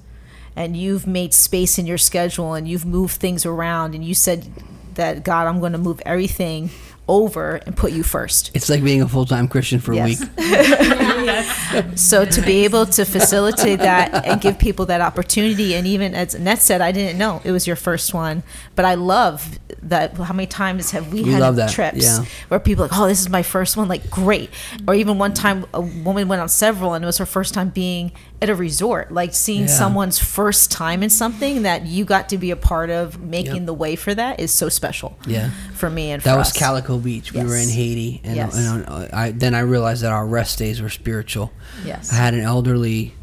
and 0.55 0.75
you've 0.75 1.05
made 1.05 1.33
space 1.33 1.77
in 1.77 1.85
your 1.85 1.97
schedule 1.99 2.55
and 2.55 2.67
you've 2.67 2.85
moved 2.85 3.17
things 3.17 3.45
around 3.45 3.93
and 3.93 4.03
you 4.03 4.15
said 4.15 4.51
that 4.99 5.23
God, 5.23 5.47
I'm 5.47 5.59
going 5.59 5.71
to 5.71 5.77
move 5.77 6.01
everything 6.05 6.69
over 7.07 7.55
and 7.65 7.75
put 7.75 7.91
you 7.91 8.03
first. 8.03 8.51
It's 8.53 8.69
like 8.69 8.83
being 8.83 9.01
a 9.01 9.07
full 9.07 9.25
time 9.25 9.47
Christian 9.47 9.79
for 9.79 9.93
Yes. 9.93 10.21
a 10.21 10.25
week. 10.25 11.85
So 11.95 12.25
to 12.25 12.41
be 12.41 12.63
able 12.65 12.85
to 12.87 13.05
facilitate 13.05 13.79
that 13.79 14.25
and 14.25 14.39
give 14.41 14.57
people 14.59 14.85
that 14.87 15.01
opportunity, 15.01 15.75
and 15.75 15.85
even 15.87 16.13
as 16.15 16.33
Annette 16.35 16.59
said, 16.61 16.81
I 16.81 16.91
didn't 16.91 17.17
know 17.17 17.41
it 17.43 17.51
was 17.51 17.65
your 17.67 17.75
first 17.75 18.13
one, 18.13 18.43
but 18.75 18.85
I 18.85 18.95
love 18.95 19.59
that. 19.83 20.13
How 20.17 20.33
many 20.33 20.47
times 20.47 20.91
have 20.91 21.11
we 21.13 21.23
We 21.23 21.31
had 21.31 21.69
trips 21.69 22.03
yeah. 22.03 22.25
where 22.47 22.59
people 22.59 22.83
are 22.85 22.87
like, 22.87 22.97
oh, 22.99 23.07
this 23.07 23.21
is 23.21 23.29
my 23.29 23.43
first 23.43 23.77
one, 23.77 23.87
like 23.87 24.09
great, 24.09 24.49
or 24.87 24.93
even 24.95 25.17
one 25.17 25.33
time 25.33 25.65
a 25.73 25.81
woman 25.81 26.27
went 26.27 26.41
on 26.41 26.49
several, 26.49 26.93
and 26.93 27.03
it 27.03 27.07
was 27.07 27.17
her 27.17 27.25
first 27.25 27.53
time 27.53 27.69
being 27.69 28.11
at 28.41 28.49
a 28.49 28.55
resort, 28.55 29.11
like 29.11 29.33
seeing 29.35 29.61
Yeah. 29.63 29.67
someone's 29.67 30.17
first 30.17 30.71
time 30.71 31.03
in 31.03 31.09
something 31.09 31.63
that 31.63 31.85
you 31.85 32.05
got 32.05 32.29
to 32.29 32.37
be 32.37 32.51
a 32.51 32.55
part 32.55 32.89
of, 32.89 33.19
making 33.21 33.55
Yep. 33.55 33.65
the 33.65 33.73
way 33.73 33.95
for 33.97 34.15
that 34.15 34.39
is 34.39 34.51
so 34.51 34.69
special. 34.69 35.17
Yeah. 35.27 35.49
for 35.75 35.89
me 35.89 36.11
and 36.11 36.21
That 36.23 36.37
was 36.37 36.49
us. 36.49 36.57
Kaliko 36.57 37.01
Beach. 37.01 37.33
We 37.33 37.43
were 37.43 37.55
in 37.55 37.69
Haiti, 37.69 38.19
and, 38.23 38.35
Yes. 38.35 38.55
and 38.57 38.85
uh, 38.87 39.07
I 39.13 39.31
then 39.31 39.55
I 39.55 39.59
realized 39.61 40.03
that 40.03 40.11
our 40.11 40.25
rest 40.27 40.57
days 40.59 40.81
were 40.81 40.89
spiritual. 40.89 41.51
Yes. 41.85 42.11
I 42.11 42.15
had 42.15 42.33
an 42.33 42.41
elderly 42.41 43.13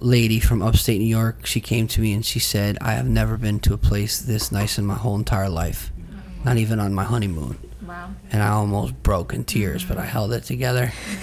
lady 0.00 0.38
from 0.40 0.60
upstate 0.60 1.00
New 1.00 1.06
York. 1.06 1.46
She 1.46 1.60
came 1.60 1.86
to 1.88 2.00
me 2.00 2.12
and 2.12 2.24
she 2.24 2.38
said, 2.38 2.76
"I 2.80 2.92
have 2.92 3.06
never 3.06 3.36
been 3.38 3.58
to 3.60 3.72
a 3.74 3.78
place 3.78 4.18
this 4.18 4.52
nice 4.52 4.78
in 4.78 4.84
my 4.84 4.96
whole 4.96 5.14
entire 5.16 5.48
life, 5.48 5.90
not 6.44 6.56
even 6.58 6.78
on 6.78 6.92
my 6.92 7.04
honeymoon." 7.04 7.56
Wow. 7.94 8.10
And 8.32 8.42
I 8.42 8.48
almost 8.48 9.00
broke 9.04 9.32
in 9.34 9.44
tears, 9.44 9.84
but 9.84 9.98
I 9.98 10.04
held 10.04 10.32
it 10.32 10.42
together. 10.42 10.92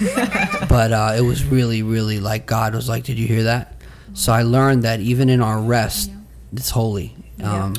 but 0.70 0.90
uh, 0.90 1.12
it 1.14 1.20
was 1.20 1.44
really, 1.44 1.82
really 1.82 2.18
like 2.18 2.46
God 2.46 2.74
was 2.74 2.88
like, 2.88 3.04
"Did 3.04 3.18
you 3.18 3.26
hear 3.26 3.42
that?" 3.42 3.76
So 4.14 4.32
I 4.32 4.42
learned 4.42 4.84
that 4.84 5.00
even 5.00 5.28
in 5.28 5.42
our 5.42 5.60
rest, 5.60 6.10
it's 6.50 6.70
holy, 6.70 7.14
um, 7.42 7.74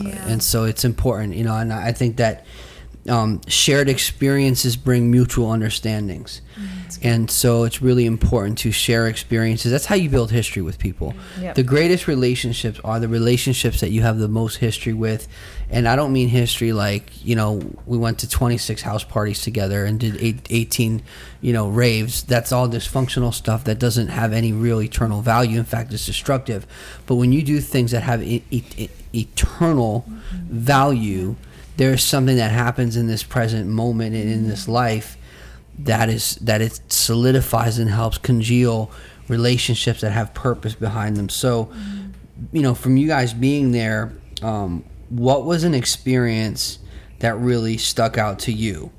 and 0.00 0.42
so 0.42 0.64
it's 0.64 0.84
important, 0.84 1.34
you 1.34 1.44
know. 1.44 1.56
And 1.56 1.72
I 1.74 1.92
think 1.92 2.16
that 2.16 2.46
um, 3.06 3.42
shared 3.48 3.90
experiences 3.90 4.76
bring 4.76 5.10
mutual 5.10 5.50
understandings, 5.50 6.40
and 7.02 7.30
so 7.30 7.64
it's 7.64 7.80
really 7.80 8.06
important 8.06 8.58
to 8.58 8.72
share 8.72 9.06
experiences. 9.06 9.70
That's 9.70 9.86
how 9.86 9.94
you 9.94 10.08
build 10.08 10.30
history 10.30 10.62
with 10.62 10.78
people. 10.78 11.14
Yep. 11.40 11.54
The 11.54 11.62
greatest 11.62 12.08
relationships 12.08 12.80
are 12.82 12.98
the 12.98 13.08
relationships 13.08 13.80
that 13.80 13.90
you 13.90 14.02
have 14.02 14.18
the 14.18 14.28
most 14.28 14.56
history 14.56 14.92
with, 14.92 15.28
and 15.70 15.86
I 15.86 15.96
don't 15.96 16.12
mean 16.12 16.28
history 16.28 16.72
like 16.72 17.24
you 17.24 17.36
know 17.36 17.62
we 17.86 17.98
went 17.98 18.18
to 18.20 18.28
26 18.28 18.82
house 18.82 19.04
parties 19.04 19.42
together 19.42 19.84
and 19.84 20.00
did 20.00 20.16
eight, 20.20 20.46
18 20.50 21.02
you 21.40 21.52
know 21.52 21.68
raves. 21.68 22.22
That's 22.22 22.52
all 22.52 22.68
dysfunctional 22.68 23.34
stuff 23.34 23.64
that 23.64 23.78
doesn't 23.78 24.08
have 24.08 24.32
any 24.32 24.52
real 24.52 24.80
eternal 24.80 25.20
value. 25.20 25.58
In 25.58 25.64
fact, 25.64 25.92
it's 25.92 26.06
destructive. 26.06 26.66
But 27.06 27.16
when 27.16 27.32
you 27.32 27.42
do 27.42 27.60
things 27.60 27.90
that 27.92 28.02
have 28.02 28.22
e- 28.22 28.42
e- 28.50 28.88
eternal 29.14 30.04
mm-hmm. 30.08 30.58
value, 30.58 31.36
there's 31.76 32.02
something 32.02 32.36
that 32.36 32.50
happens 32.50 32.96
in 32.96 33.06
this 33.06 33.22
present 33.22 33.68
moment 33.68 34.16
and 34.16 34.30
in 34.30 34.48
this 34.48 34.66
life 34.66 35.17
that 35.78 36.08
is 36.08 36.36
that 36.36 36.60
it 36.60 36.80
solidifies 36.88 37.78
and 37.78 37.90
helps 37.90 38.18
congeal 38.18 38.90
relationships 39.28 40.00
that 40.00 40.10
have 40.10 40.34
purpose 40.34 40.74
behind 40.74 41.16
them. 41.16 41.28
So, 41.28 41.72
you 42.52 42.62
know, 42.62 42.74
from 42.74 42.96
you 42.96 43.06
guys 43.06 43.32
being 43.32 43.72
there, 43.72 44.12
um, 44.42 44.84
what 45.08 45.44
was 45.44 45.64
an 45.64 45.74
experience 45.74 46.78
that 47.20 47.36
really 47.38 47.76
stuck 47.76 48.16
out 48.18 48.38
to 48.40 48.52
you? 48.52 48.90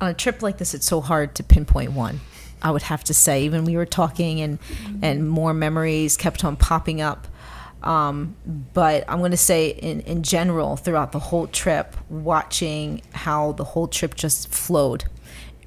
on 0.00 0.10
a 0.10 0.14
trip 0.14 0.42
like 0.42 0.58
this, 0.58 0.74
it's 0.74 0.86
so 0.86 1.00
hard 1.00 1.34
to 1.36 1.42
pinpoint 1.42 1.92
one. 1.92 2.20
I 2.62 2.70
would 2.70 2.82
have 2.82 3.04
to 3.04 3.14
say, 3.14 3.44
even 3.44 3.64
we 3.64 3.76
were 3.76 3.86
talking 3.86 4.40
and 4.40 4.58
and 5.02 5.28
more 5.28 5.54
memories 5.54 6.16
kept 6.16 6.44
on 6.44 6.56
popping 6.56 7.00
up. 7.00 7.28
Um, 7.86 8.34
but 8.74 9.04
I'm 9.08 9.18
going 9.18 9.30
to 9.30 9.36
say, 9.36 9.68
in 9.68 10.00
in 10.00 10.22
general, 10.22 10.76
throughout 10.76 11.12
the 11.12 11.20
whole 11.20 11.46
trip, 11.46 11.96
watching 12.10 13.00
how 13.12 13.52
the 13.52 13.64
whole 13.64 13.86
trip 13.86 14.16
just 14.16 14.52
flowed. 14.52 15.04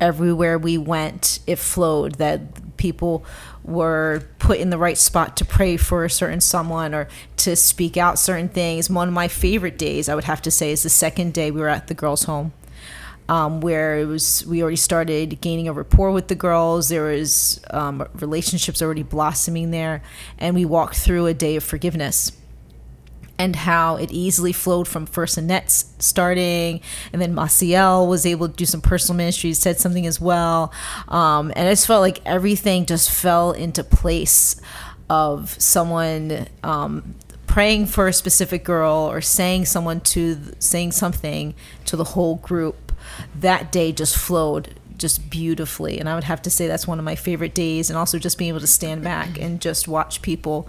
Everywhere 0.01 0.57
we 0.57 0.77
went, 0.77 1.39
it 1.47 1.57
flowed. 1.57 2.15
That 2.15 2.77
people 2.77 3.23
were 3.63 4.23
put 4.37 4.59
in 4.59 4.69
the 4.69 4.77
right 4.77 4.97
spot 4.97 5.37
to 5.37 5.45
pray 5.45 5.77
for 5.77 6.03
a 6.03 6.09
certain 6.09 6.41
someone 6.41 6.93
or 6.93 7.07
to 7.37 7.55
speak 7.55 7.95
out 7.95 8.19
certain 8.19 8.49
things. 8.49 8.89
One 8.89 9.07
of 9.07 9.13
my 9.13 9.29
favorite 9.29 9.77
days, 9.77 10.09
I 10.09 10.15
would 10.15 10.25
have 10.25 10.41
to 10.41 10.51
say, 10.51 10.71
is 10.71 10.83
the 10.83 10.89
second 10.89 11.33
day 11.33 11.51
we 11.51 11.61
were 11.61 11.69
at 11.69 11.87
the 11.87 11.93
girls' 11.93 12.23
home 12.23 12.51
um, 13.29 13.61
where 13.61 13.99
it 13.99 14.05
was 14.05 14.45
we 14.47 14.61
already 14.61 14.75
started 14.75 15.39
gaining 15.39 15.67
a 15.67 15.73
rapport 15.73 16.11
with 16.11 16.27
the 16.27 16.35
girls. 16.35 16.89
There 16.89 17.03
was 17.03 17.61
um, 17.69 18.05
relationships 18.15 18.81
already 18.81 19.03
blossoming 19.03 19.71
there, 19.71 20.01
and 20.39 20.55
we 20.55 20.65
walked 20.65 20.97
through 20.97 21.27
a 21.27 21.33
day 21.33 21.55
of 21.55 21.63
forgiveness. 21.63 22.33
And 23.37 23.55
how 23.55 23.95
it 23.95 24.11
easily 24.11 24.51
flowed 24.51 24.85
from 24.85 25.05
first 25.05 25.37
Annette's 25.37 25.93
starting, 25.99 26.81
and 27.13 27.21
then 27.21 27.33
Maciel 27.33 28.05
was 28.09 28.25
able 28.25 28.49
to 28.49 28.53
do 28.53 28.65
some 28.65 28.81
personal 28.81 29.15
ministry, 29.15 29.53
said 29.53 29.79
something 29.79 30.05
as 30.05 30.19
well. 30.19 30.73
Um, 31.07 31.53
and 31.55 31.65
I 31.65 31.71
just 31.71 31.87
felt 31.87 32.01
like 32.01 32.19
everything 32.25 32.85
just 32.85 33.09
fell 33.09 33.53
into 33.53 33.81
place 33.81 34.59
of 35.09 35.51
someone 35.57 36.47
um, 36.63 37.15
praying 37.47 37.85
for 37.85 38.09
a 38.09 38.13
specific 38.13 38.65
girl 38.65 39.09
or 39.09 39.21
saying 39.21 39.65
someone 39.67 40.01
to 40.01 40.37
saying 40.59 40.91
something 40.91 41.55
to 41.85 41.95
the 41.95 42.03
whole 42.03 42.35
group 42.35 42.88
that 43.35 43.71
day 43.71 43.91
just 43.91 44.17
flowed 44.17 44.75
just 44.97 45.29
beautifully. 45.29 45.99
And 45.99 46.09
I 46.09 46.15
would 46.15 46.25
have 46.25 46.41
to 46.43 46.49
say 46.49 46.67
that's 46.67 46.87
one 46.87 46.99
of 46.99 47.05
my 47.05 47.15
favorite 47.15 47.55
days. 47.55 47.89
And 47.89 47.97
also 47.97 48.19
just 48.19 48.37
being 48.37 48.49
able 48.49 48.59
to 48.59 48.67
stand 48.67 49.03
back 49.03 49.39
and 49.39 49.59
just 49.59 49.87
watch 49.87 50.21
people 50.21 50.67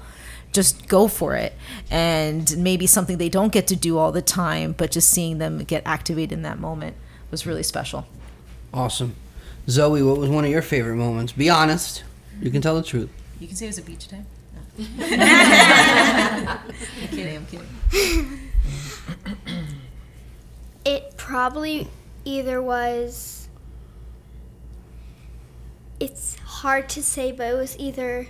just 0.53 0.89
go 0.89 1.09
for 1.09 1.35
it. 1.35 1.53
And 1.91 2.57
maybe 2.59 2.87
something 2.87 3.19
they 3.19 3.29
don't 3.29 3.53
get 3.53 3.67
to 3.69 3.77
do 3.77 3.99
all 3.99 4.13
the 4.13 4.23
time, 4.23 4.73
but 4.73 4.91
just 4.91 5.11
seeing 5.11 5.39
them 5.39 5.59
get 5.65 5.83
activated 5.85 6.33
in 6.33 6.43
that 6.43 6.59
moment 6.59 6.97
was 7.31 7.47
really 7.47 7.63
special. 7.63 8.07
Awesome. 8.73 9.15
Zoe, 9.69 10.03
what 10.03 10.19
was 10.19 10.31
one 10.31 10.45
of 10.45 10.51
your 10.51 10.63
favorite 10.63 10.97
moments? 10.97 11.33
Be 11.33 11.51
honest. 11.51 12.03
You 12.41 12.51
can 12.51 12.63
tell 12.63 12.75
the 12.75 12.83
truth. 12.83 13.11
You 13.39 13.47
can 13.47 13.57
say 13.57 13.67
it 13.67 13.69
was 13.69 13.79
a 13.79 13.83
beach 13.83 14.09
day. 14.09 14.23
No. 14.79 14.85
I'm 15.01 16.59
kidding, 17.09 17.37
I'm 17.37 17.47
kidding. 17.47 17.69
It 20.85 21.17
probably 21.17 21.89
either 22.25 22.63
was. 22.63 23.49
It's 25.99 26.37
hard 26.39 26.89
to 26.91 27.03
say, 27.03 27.31
but 27.31 27.49
it 27.49 27.57
was 27.57 27.79
either 27.79 28.29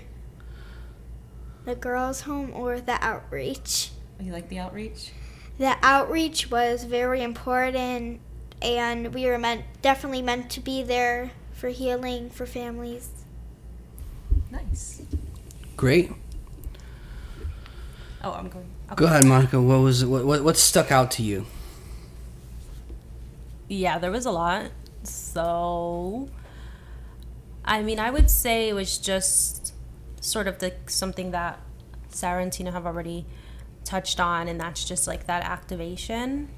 the 1.65 1.75
girls' 1.75 2.23
home 2.23 2.53
or 2.55 2.81
the 2.81 3.03
outreach. 3.05 3.91
You 4.19 4.33
like 4.33 4.49
the 4.49 4.59
outreach? 4.59 5.13
The 5.59 5.77
outreach 5.83 6.51
was 6.51 6.85
very 6.85 7.23
important, 7.23 8.21
and 8.61 9.15
we 9.15 9.27
were 9.27 9.39
meant 9.39 9.65
definitely 9.83 10.23
meant 10.23 10.51
to 10.51 10.61
be 10.61 10.83
there 10.83 11.31
for 11.53 11.69
healing 11.69 12.31
for 12.31 12.47
families. 12.47 13.11
Nice. 14.51 15.03
Great. 15.77 16.13
Oh, 18.23 18.33
I'm 18.33 18.49
going. 18.49 18.67
Go 18.97 19.07
ahead, 19.07 19.25
Monica. 19.25 19.61
What 19.61 19.79
was 19.81 20.05
what, 20.05 20.25
what 20.25 20.43
what 20.43 20.57
stuck 20.57 20.91
out 20.91 21.11
to 21.13 21.23
you? 21.23 21.47
Yeah, 23.71 24.01
there 24.01 24.11
was 24.11 24.27
a 24.27 24.33
lot. 24.33 24.73
So, 25.05 26.29
I 27.65 27.83
mean, 27.83 28.01
I 28.01 28.11
would 28.11 28.29
say 28.29 28.69
it 28.69 28.73
was 28.73 28.99
just 28.99 29.73
sort 30.21 30.49
of 30.49 30.59
the 30.59 30.75
something 30.87 31.31
that 31.31 31.61
Sarah 32.09 32.43
and 32.43 32.53
Tina 32.53 32.73
have 32.73 32.85
already 32.85 33.27
touched 33.85 34.19
on, 34.19 34.49
and 34.49 34.61
that's 34.61 34.85
just 34.85 35.07
like 35.07 35.29
that 35.29 35.45
activation. 35.45 36.49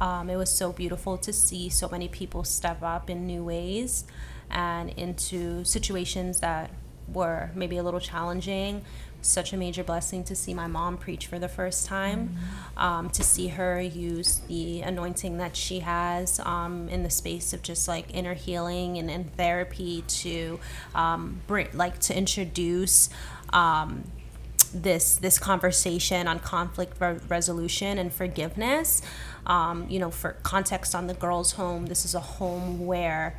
Um, 0.00 0.28
it 0.28 0.34
was 0.34 0.50
so 0.50 0.72
beautiful 0.72 1.16
to 1.18 1.32
see 1.32 1.68
so 1.68 1.88
many 1.88 2.08
people 2.08 2.42
step 2.42 2.82
up 2.82 3.08
in 3.08 3.28
new 3.28 3.44
ways 3.44 4.04
and 4.50 4.90
into 4.98 5.62
situations 5.64 6.40
that 6.40 6.72
were 7.12 7.52
maybe 7.54 7.76
a 7.76 7.84
little 7.84 8.00
challenging. 8.00 8.84
Such 9.22 9.52
a 9.52 9.56
major 9.56 9.84
blessing 9.84 10.24
to 10.24 10.34
see 10.34 10.54
my 10.54 10.66
mom 10.66 10.96
preach 10.96 11.26
for 11.26 11.38
the 11.38 11.48
first 11.48 11.86
time, 11.86 12.36
um, 12.76 13.10
to 13.10 13.22
see 13.22 13.48
her 13.48 13.80
use 13.80 14.40
the 14.48 14.80
anointing 14.80 15.38
that 15.38 15.56
she 15.56 15.80
has 15.80 16.40
um, 16.40 16.88
in 16.88 17.02
the 17.02 17.10
space 17.10 17.52
of 17.52 17.62
just 17.62 17.86
like 17.86 18.14
inner 18.14 18.34
healing 18.34 18.98
and, 18.98 19.10
in 19.10 19.24
therapy 19.24 20.02
to 20.08 20.58
um, 20.94 21.40
bring, 21.46 21.68
like 21.74 21.98
to 22.00 22.16
introduce 22.16 23.10
um, 23.52 24.04
this 24.72 25.16
this 25.16 25.38
conversation 25.38 26.28
on 26.28 26.38
conflict 26.38 27.00
re- 27.00 27.18
resolution 27.28 27.98
and 27.98 28.12
forgiveness. 28.12 29.02
Um, 29.46 29.86
you 29.88 29.98
know, 29.98 30.10
for 30.10 30.32
context 30.42 30.94
on 30.94 31.06
the 31.06 31.14
girls' 31.14 31.52
home, 31.52 31.86
this 31.86 32.04
is 32.04 32.14
a 32.14 32.20
home 32.20 32.86
where 32.86 33.36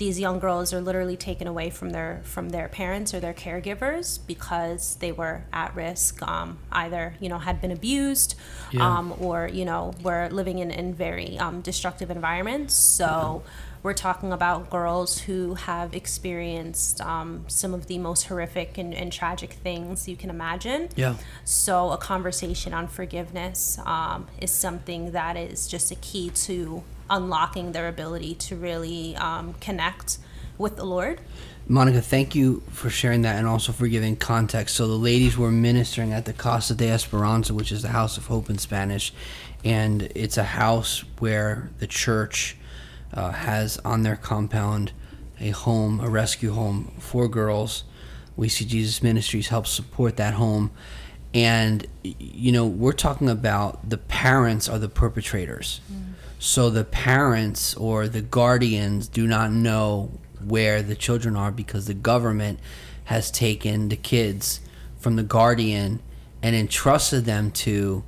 these 0.00 0.18
young 0.18 0.38
girls 0.40 0.72
are 0.72 0.80
literally 0.80 1.16
taken 1.16 1.46
away 1.46 1.68
from 1.78 1.90
their 1.90 2.12
from 2.24 2.48
their 2.56 2.68
parents 2.68 3.12
or 3.14 3.20
their 3.20 3.34
caregivers 3.34 4.18
because 4.26 4.96
they 5.02 5.12
were 5.12 5.36
at 5.52 5.70
risk 5.76 6.12
um, 6.26 6.58
either 6.72 7.14
you 7.20 7.28
know 7.28 7.38
had 7.38 7.60
been 7.60 7.70
abused 7.70 8.34
Yeah. 8.72 8.86
um, 8.98 9.06
or 9.20 9.38
you 9.58 9.64
know 9.70 9.92
were 10.02 10.28
living 10.40 10.58
in, 10.64 10.70
in 10.70 10.94
very 10.94 11.38
um, 11.38 11.60
destructive 11.60 12.10
environments 12.10 12.74
so 12.74 13.42
we're 13.82 13.94
talking 13.94 14.32
about 14.32 14.68
girls 14.70 15.20
who 15.20 15.54
have 15.54 15.94
experienced 15.94 17.00
um, 17.00 17.44
some 17.48 17.72
of 17.72 17.86
the 17.86 17.98
most 17.98 18.24
horrific 18.26 18.76
and, 18.78 18.92
and 18.94 19.12
tragic 19.12 19.54
things 19.54 20.06
you 20.08 20.16
can 20.16 20.30
imagine 20.30 20.88
Yeah. 20.96 21.14
so 21.44 21.90
a 21.90 21.96
conversation 21.96 22.74
on 22.74 22.88
forgiveness 22.88 23.78
um, 23.86 24.26
is 24.40 24.50
something 24.50 25.12
that 25.12 25.36
is 25.36 25.66
just 25.66 25.90
a 25.90 25.96
key 25.96 26.30
to 26.30 26.82
unlocking 27.08 27.72
their 27.72 27.88
ability 27.88 28.34
to 28.34 28.56
really 28.56 29.16
um, 29.16 29.54
connect 29.60 30.18
with 30.58 30.76
the 30.76 30.84
Lord. 30.84 31.20
Monica, 31.66 32.00
thank 32.02 32.34
you 32.34 32.62
for 32.70 32.90
sharing 32.90 33.22
that 33.22 33.36
and 33.36 33.46
also 33.46 33.72
for 33.72 33.88
giving 33.88 34.14
context. 34.16 34.74
So 34.76 34.86
the 34.86 34.94
ladies 34.94 35.38
were 35.38 35.50
ministering 35.50 36.12
at 36.12 36.24
the 36.24 36.32
Casa 36.32 36.74
de 36.74 36.88
Esperanza, 36.90 37.54
which 37.54 37.72
is 37.72 37.82
the 37.82 37.88
House 37.88 38.16
of 38.16 38.26
Hope 38.26 38.50
in 38.50 38.58
Spanish, 38.58 39.12
and 39.64 40.02
it's 40.14 40.36
a 40.36 40.44
house 40.44 41.04
where 41.18 41.70
the 41.78 41.86
church 41.86 42.56
uh, 43.12 43.32
has 43.32 43.78
on 43.78 44.02
their 44.02 44.16
compound 44.16 44.92
a 45.40 45.50
home, 45.50 46.00
a 46.00 46.08
rescue 46.08 46.52
home 46.52 46.92
for 46.98 47.28
girls. 47.28 47.84
We 48.36 48.48
see 48.48 48.64
Jesus 48.64 49.02
Ministries 49.02 49.48
helps 49.48 49.70
support 49.70 50.16
that 50.16 50.34
home. 50.34 50.70
And, 51.32 51.86
you 52.02 52.52
know, 52.52 52.66
we're 52.66 52.92
talking 52.92 53.28
about 53.28 53.88
the 53.88 53.98
parents 53.98 54.68
are 54.68 54.78
the 54.78 54.88
perpetrators. 54.88 55.80
So 56.38 56.70
the 56.70 56.84
parents 56.84 57.74
or 57.74 58.08
the 58.08 58.22
guardians 58.22 59.06
do 59.08 59.26
not 59.26 59.52
know 59.52 60.10
where 60.44 60.82
the 60.82 60.96
children 60.96 61.36
are 61.36 61.52
because 61.52 61.86
the 61.86 61.94
government 61.94 62.58
has 63.04 63.30
taken 63.30 63.90
the 63.90 63.96
kids 63.96 64.60
from 64.98 65.16
the 65.16 65.22
guardian 65.22 66.00
and 66.42 66.56
entrusted 66.56 67.26
them 67.26 67.50
to 67.50 68.04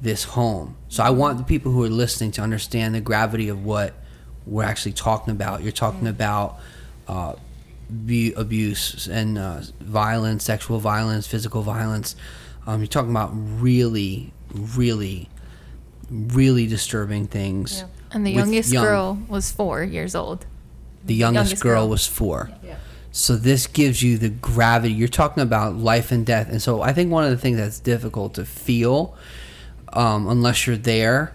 this 0.00 0.24
home. 0.24 0.76
So 0.88 1.02
I 1.02 1.10
want 1.10 1.38
the 1.38 1.44
people 1.44 1.72
who 1.72 1.82
are 1.82 1.88
listening 1.88 2.30
to 2.32 2.42
understand 2.42 2.94
the 2.94 3.00
gravity 3.00 3.48
of 3.48 3.64
what 3.64 3.94
we're 4.46 4.62
actually 4.64 4.92
talking 4.92 5.32
about. 5.32 5.62
You're 5.62 5.72
talking 5.72 6.06
about 6.06 6.58
uh, 7.08 7.34
bu- 7.90 8.32
abuse 8.36 9.06
and 9.08 9.38
uh, 9.38 9.60
violence, 9.80 10.44
sexual 10.44 10.78
violence, 10.78 11.26
physical 11.26 11.62
violence. 11.62 12.16
Um, 12.66 12.80
you're 12.80 12.86
talking 12.88 13.10
about 13.10 13.30
really, 13.32 14.32
really, 14.54 15.28
really 16.10 16.66
disturbing 16.66 17.26
things. 17.26 17.84
And 18.12 18.26
the 18.26 18.30
youngest 18.30 18.72
young- 18.72 18.84
girl 18.84 19.18
was 19.28 19.50
four 19.50 19.82
years 19.82 20.14
old. 20.14 20.46
the 21.04 21.14
youngest, 21.14 21.50
youngest 21.50 21.62
girl, 21.62 21.82
girl. 21.82 21.88
was 21.88 22.06
four. 22.06 22.50
Yeah. 22.64 22.76
So 23.12 23.36
this 23.36 23.66
gives 23.66 24.02
you 24.02 24.18
the 24.18 24.28
gravity. 24.28 24.92
You're 24.92 25.08
talking 25.08 25.42
about 25.42 25.74
life 25.76 26.12
and 26.12 26.26
death, 26.26 26.48
and 26.50 26.60
so 26.60 26.82
I 26.82 26.92
think 26.92 27.10
one 27.10 27.24
of 27.24 27.30
the 27.30 27.38
things 27.38 27.56
that's 27.56 27.80
difficult 27.80 28.34
to 28.34 28.44
feel, 28.44 29.16
um, 29.92 30.28
unless 30.28 30.66
you're 30.66 30.76
there, 30.76 31.34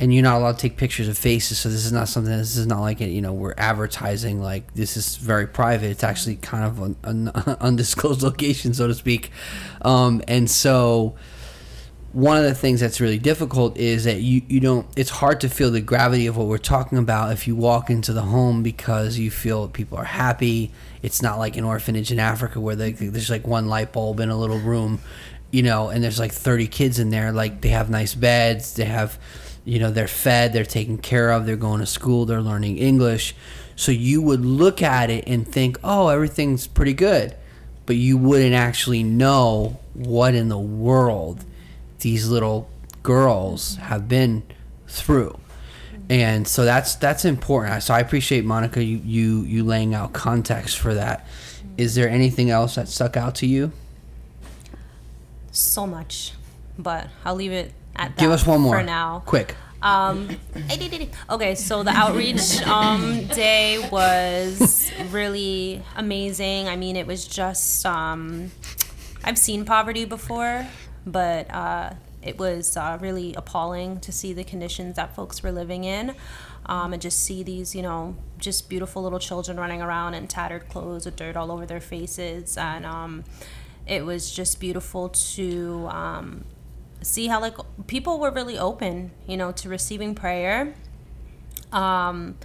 and 0.00 0.14
you're 0.14 0.22
not 0.22 0.36
allowed 0.36 0.52
to 0.52 0.58
take 0.58 0.76
pictures 0.76 1.08
of 1.08 1.18
faces. 1.18 1.58
So 1.58 1.68
this 1.68 1.84
is 1.84 1.92
not 1.92 2.08
something. 2.08 2.36
This 2.36 2.56
is 2.56 2.66
not 2.66 2.80
like 2.80 3.00
it. 3.00 3.10
you 3.10 3.20
know 3.20 3.32
we're 3.32 3.54
advertising. 3.56 4.40
Like 4.40 4.74
this 4.74 4.96
is 4.96 5.16
very 5.16 5.46
private. 5.46 5.90
It's 5.90 6.04
actually 6.04 6.36
kind 6.36 6.64
of 6.64 6.80
an, 6.80 6.96
an 7.02 7.28
undisclosed 7.60 8.22
location, 8.22 8.74
so 8.74 8.86
to 8.86 8.94
speak, 8.94 9.30
um, 9.82 10.22
and 10.28 10.50
so 10.50 11.16
one 12.12 12.38
of 12.38 12.44
the 12.44 12.54
things 12.54 12.80
that's 12.80 13.00
really 13.00 13.18
difficult 13.18 13.76
is 13.76 14.04
that 14.04 14.22
you, 14.22 14.40
you 14.48 14.60
don't 14.60 14.86
it's 14.96 15.10
hard 15.10 15.40
to 15.42 15.48
feel 15.48 15.70
the 15.70 15.80
gravity 15.80 16.26
of 16.26 16.36
what 16.36 16.46
we're 16.46 16.56
talking 16.56 16.96
about 16.96 17.32
if 17.32 17.46
you 17.46 17.54
walk 17.54 17.90
into 17.90 18.14
the 18.14 18.22
home 18.22 18.62
because 18.62 19.18
you 19.18 19.30
feel 19.30 19.68
people 19.68 19.98
are 19.98 20.04
happy 20.04 20.72
it's 21.02 21.20
not 21.20 21.38
like 21.38 21.56
an 21.56 21.64
orphanage 21.64 22.10
in 22.10 22.18
africa 22.18 22.58
where 22.60 22.74
they, 22.74 22.92
there's 22.92 23.28
like 23.28 23.46
one 23.46 23.68
light 23.68 23.92
bulb 23.92 24.20
in 24.20 24.30
a 24.30 24.36
little 24.36 24.58
room 24.58 24.98
you 25.50 25.62
know 25.62 25.90
and 25.90 26.02
there's 26.02 26.18
like 26.18 26.32
30 26.32 26.66
kids 26.68 26.98
in 26.98 27.10
there 27.10 27.30
like 27.30 27.60
they 27.60 27.68
have 27.68 27.90
nice 27.90 28.14
beds 28.14 28.74
they 28.74 28.86
have 28.86 29.18
you 29.68 29.78
know 29.78 29.90
they're 29.90 30.08
fed 30.08 30.52
they're 30.52 30.64
taken 30.64 30.96
care 30.96 31.30
of 31.30 31.44
they're 31.44 31.56
going 31.56 31.80
to 31.80 31.86
school 31.86 32.24
they're 32.24 32.42
learning 32.42 32.78
english. 32.78 33.34
So 33.76 33.92
you 33.92 34.20
would 34.22 34.44
look 34.44 34.82
at 34.82 35.08
it 35.10 35.24
and 35.28 35.46
think 35.46 35.78
oh 35.84 36.08
everything's 36.08 36.66
pretty 36.66 36.94
good. 36.94 37.36
But 37.86 37.96
you 37.96 38.16
wouldn't 38.16 38.54
actually 38.54 39.02
know 39.02 39.78
what 39.94 40.34
in 40.34 40.48
the 40.48 40.58
world 40.58 41.44
these 42.00 42.28
little 42.28 42.68
girls 43.02 43.76
have 43.76 44.08
been 44.08 44.42
through. 44.88 45.38
And 46.10 46.48
so 46.48 46.64
that's 46.64 46.94
that's 46.96 47.24
important. 47.24 47.82
So 47.82 47.94
i 47.94 48.00
appreciate 48.00 48.44
monica 48.44 48.82
you 48.82 49.00
you, 49.04 49.42
you 49.42 49.64
laying 49.64 49.94
out 49.94 50.12
context 50.12 50.78
for 50.78 50.94
that. 50.94 51.26
Is 51.76 51.94
there 51.94 52.08
anything 52.08 52.50
else 52.50 52.74
that 52.74 52.88
stuck 52.88 53.16
out 53.16 53.36
to 53.36 53.46
you? 53.46 53.70
So 55.52 55.86
much, 55.86 56.32
but 56.78 57.08
I'll 57.24 57.34
leave 57.34 57.52
it 57.52 57.72
at 57.98 58.16
that 58.16 58.18
give 58.18 58.30
us 58.30 58.46
one 58.46 58.60
more 58.60 58.78
for 58.78 58.84
now. 58.84 59.22
quick 59.26 59.54
Um, 59.80 60.36
okay, 61.30 61.54
so 61.54 61.82
the 61.84 61.92
outreach 61.92 62.60
um, 62.62 63.26
day 63.28 63.88
was 63.92 64.90
really 65.10 65.82
amazing. 65.96 66.68
I 66.68 66.76
mean, 66.76 66.96
it 66.96 67.06
was 67.06 67.26
just 67.26 67.86
um, 67.86 68.50
I've 69.22 69.38
seen 69.38 69.64
poverty 69.64 70.04
before, 70.04 70.66
but 71.06 71.48
uh, 71.52 71.92
it 72.22 72.38
was 72.38 72.76
uh, 72.76 72.98
really 73.00 73.34
appalling 73.34 74.00
to 74.00 74.10
see 74.10 74.32
the 74.32 74.44
conditions 74.44 74.96
that 74.96 75.14
folks 75.14 75.42
were 75.42 75.52
living 75.52 75.84
in. 75.84 76.14
Um, 76.66 76.92
and 76.92 77.00
just 77.00 77.22
see 77.22 77.42
these, 77.42 77.74
you 77.74 77.80
know, 77.80 78.14
just 78.36 78.68
beautiful 78.68 79.02
little 79.02 79.18
children 79.18 79.58
running 79.58 79.80
around 79.80 80.12
in 80.12 80.26
tattered 80.26 80.68
clothes 80.68 81.06
with 81.06 81.16
dirt 81.16 81.34
all 81.34 81.50
over 81.50 81.64
their 81.64 81.80
faces. 81.80 82.58
And 82.58 82.84
um, 82.84 83.24
it 83.86 84.04
was 84.04 84.30
just 84.30 84.60
beautiful 84.60 85.08
to 85.08 85.88
um, 85.90 86.44
see 87.02 87.26
how 87.28 87.40
like 87.40 87.56
people 87.86 88.18
were 88.18 88.30
really 88.30 88.58
open 88.58 89.10
you 89.26 89.36
know 89.36 89.52
to 89.52 89.68
receiving 89.68 90.14
prayer 90.14 90.74
um 91.72 92.36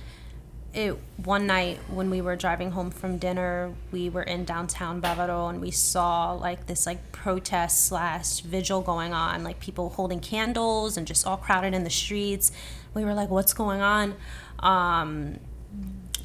it 0.73 0.97
one 1.17 1.45
night 1.45 1.77
when 1.91 2.09
we 2.09 2.19
were 2.19 2.35
driving 2.35 2.71
home 2.71 2.89
from 2.89 3.19
dinner, 3.19 3.71
we 3.91 4.09
were 4.09 4.23
in 4.23 4.43
downtown 4.43 4.99
Bávaro 4.99 5.47
and 5.47 5.61
we 5.61 5.69
saw 5.69 6.31
like 6.33 6.65
this 6.65 6.87
like 6.87 7.11
protest 7.11 7.85
slash 7.85 8.39
vigil 8.39 8.81
going 8.81 9.13
on, 9.13 9.43
like 9.43 9.59
people 9.59 9.89
holding 9.89 10.19
candles 10.19 10.97
and 10.97 11.05
just 11.05 11.27
all 11.27 11.37
crowded 11.37 11.75
in 11.75 11.83
the 11.83 11.91
streets. 11.91 12.51
We 12.95 13.05
were 13.05 13.13
like, 13.13 13.29
"What's 13.29 13.53
going 13.53 13.81
on?" 13.81 14.15
Um, 14.57 15.39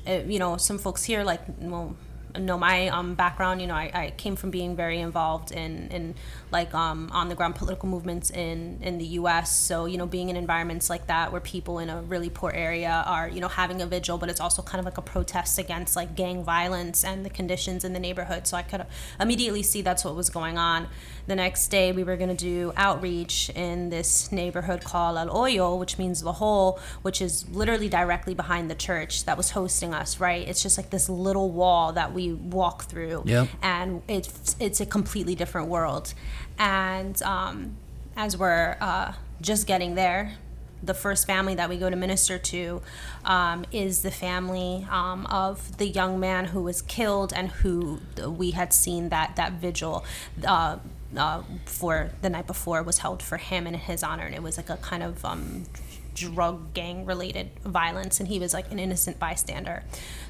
it- 0.07 0.25
you 0.25 0.39
know, 0.39 0.57
some 0.57 0.79
folks 0.79 1.05
here 1.05 1.25
like 1.25 1.43
well 1.59 1.95
know 2.39 2.57
my 2.57 2.89
um, 2.89 3.15
background. 3.15 3.61
You 3.61 3.67
know, 3.67 3.75
I, 3.75 3.91
I 3.93 4.13
came 4.17 4.35
from 4.35 4.51
being 4.51 4.75
very 4.75 4.99
involved 4.99 5.53
in 5.53 5.89
in 5.89 6.15
like 6.51 6.73
um, 6.75 7.11
on 7.13 7.29
the 7.29 7.35
ground 7.35 7.55
political 7.55 7.89
movements 7.89 8.31
in 8.31 8.79
in 8.83 8.99
the 8.99 9.05
U.S. 9.21 9.55
So 9.55 9.87
you 9.87 9.99
know, 9.99 10.07
being 10.07 10.29
in 10.29 10.37
environments 10.37 10.89
like 10.91 11.07
that 11.09 11.33
where 11.33 11.41
people 11.41 11.79
in 11.79 11.91
a 11.91 12.03
really 12.03 12.31
poor 12.31 12.51
area 12.53 13.05
are 13.07 13.29
you 13.29 13.41
know 13.41 13.49
having 13.49 13.81
a 13.83 13.87
vigil, 13.87 14.19
but 14.19 14.29
it's 14.29 14.41
also 14.41 14.63
kind 14.63 14.79
of 14.81 14.85
like 14.85 14.99
a 14.99 15.03
protest 15.03 15.59
against 15.59 15.97
like 15.97 16.15
gang 16.15 16.43
violence 16.45 17.05
and 17.05 17.25
the 17.25 17.31
conditions 17.31 17.85
in 17.85 17.93
the 17.93 18.01
neighborhood. 18.01 18.47
So 18.47 18.57
I 18.57 18.63
could 18.63 18.87
immediately 19.21 19.63
see 19.63 19.83
that's 19.83 20.05
what 20.05 20.15
was 20.15 20.31
going 20.31 20.59
on. 20.59 20.89
The 21.27 21.37
next 21.37 21.69
day, 21.69 21.93
we 21.93 22.05
were 22.05 22.17
going 22.17 22.31
to 22.31 22.35
do 22.35 22.73
outreach 22.77 23.51
in 23.51 23.91
this 23.91 24.33
neighborhood 24.33 24.83
called 24.83 25.19
El 25.19 25.29
Hoyo, 25.29 25.79
which 25.79 25.99
means 25.99 26.23
the 26.23 26.33
hole, 26.35 26.81
which 27.03 27.21
is 27.21 27.47
literally 27.51 27.89
directly 27.91 28.33
behind 28.35 28.71
the 28.71 28.75
church 28.75 29.25
that 29.27 29.37
was 29.37 29.51
hosting 29.51 29.93
us. 29.93 30.19
Right? 30.21 30.49
It's 30.49 30.63
just 30.63 30.79
like 30.79 30.89
this 30.91 31.09
little 31.11 31.51
wall 31.51 31.93
that 31.93 32.15
we 32.15 32.33
walk 32.33 32.85
through, 32.85 33.25
Yep. 33.27 33.49
and 33.63 34.03
it's 34.09 34.57
it's 34.59 34.81
a 34.81 34.87
completely 34.87 35.35
different 35.35 35.69
world. 35.69 36.15
And 36.59 37.21
um, 37.23 37.77
as 38.17 38.37
we're 38.37 38.77
uh, 38.81 39.13
just 39.41 39.67
getting 39.67 39.95
there, 39.95 40.35
the 40.83 40.95
first 40.95 41.27
family 41.27 41.55
that 41.57 41.69
we 41.69 41.77
go 41.77 41.91
to 41.91 41.97
minister 41.97 42.39
to 42.39 42.83
um, 43.25 43.65
is 43.73 44.03
the 44.03 44.11
family 44.11 44.87
um, 44.91 45.27
of 45.27 45.79
the 45.79 45.89
young 45.89 46.21
man 46.21 46.47
who 46.47 46.63
was 46.63 46.83
killed 46.83 47.33
and 47.33 47.49
who 47.49 48.01
we 48.27 48.53
had 48.53 48.73
seen 48.73 49.09
that 49.09 49.37
that 49.37 49.55
vigil 49.55 50.05
uh, 50.47 50.79
uh, 51.17 51.43
for 51.65 52.11
the 52.23 52.31
night 52.31 52.47
before 52.47 52.83
was 52.83 52.99
held 52.99 53.23
for 53.23 53.39
him 53.39 53.67
and 53.67 53.75
in 53.75 53.83
his 53.83 54.03
honor, 54.03 54.25
and 54.25 54.35
it 54.35 54.43
was 54.43 54.57
like 54.57 54.71
a 54.71 54.77
kind 54.77 55.03
of 55.03 55.25
um, 55.25 55.65
drug 56.19 56.75
gang 56.75 57.05
related 57.05 57.51
violence, 57.65 58.21
and 58.21 58.29
he 58.29 58.39
was 58.39 58.53
like 58.53 58.71
an 58.71 58.79
innocent 58.79 59.19
bystander. 59.19 59.83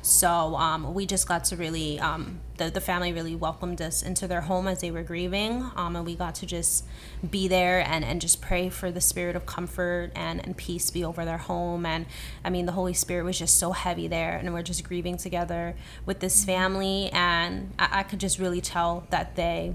So 0.03 0.57
um, 0.57 0.95
we 0.95 1.07
just 1.07 1.29
got 1.29 1.45
to 1.45 1.57
really, 1.57 1.99
um, 2.01 2.41
the, 2.57 2.71
the 2.71 2.81
family 2.81 3.13
really 3.13 3.35
welcomed 3.35 3.83
us 3.83 4.03
into 4.03 4.27
their 4.27 4.43
home 4.43 4.69
as 4.69 4.81
they 4.81 4.91
were 4.91 5.03
grieving, 5.03 5.71
um, 5.77 5.97
and 5.97 6.07
we 6.07 6.15
got 6.15 6.35
to 6.37 6.47
just 6.47 6.85
be 7.29 7.49
there 7.49 7.81
and, 7.87 8.05
and 8.05 8.21
just 8.21 8.41
pray 8.41 8.69
for 8.69 8.91
the 8.91 9.01
spirit 9.01 9.37
of 9.37 9.47
comfort 9.47 10.11
and, 10.15 10.45
and 10.45 10.57
peace 10.57 10.91
be 10.91 11.05
over 11.05 11.25
their 11.25 11.39
home. 11.39 11.85
And 11.85 12.07
I 12.45 12.51
mean, 12.51 12.67
the 12.67 12.73
Holy 12.73 12.95
Spirit 12.95 13.25
was 13.25 13.39
just 13.39 13.59
so 13.59 13.73
heavy 13.73 14.09
there, 14.09 14.37
and 14.37 14.53
we're 14.53 14.63
just 14.63 14.85
grieving 14.85 15.17
together 15.17 15.75
with 16.07 16.21
this 16.21 16.45
family, 16.45 17.11
and 17.13 17.75
I, 17.79 18.01
I 18.01 18.03
could 18.03 18.21
just 18.21 18.39
really 18.39 18.61
tell 18.61 19.07
that 19.11 19.37
they 19.37 19.75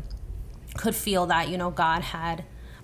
could 0.76 0.96
feel 0.96 1.26
that 1.28 1.50
you 1.50 1.58
know 1.58 1.70
God 1.70 2.02
had 2.02 2.44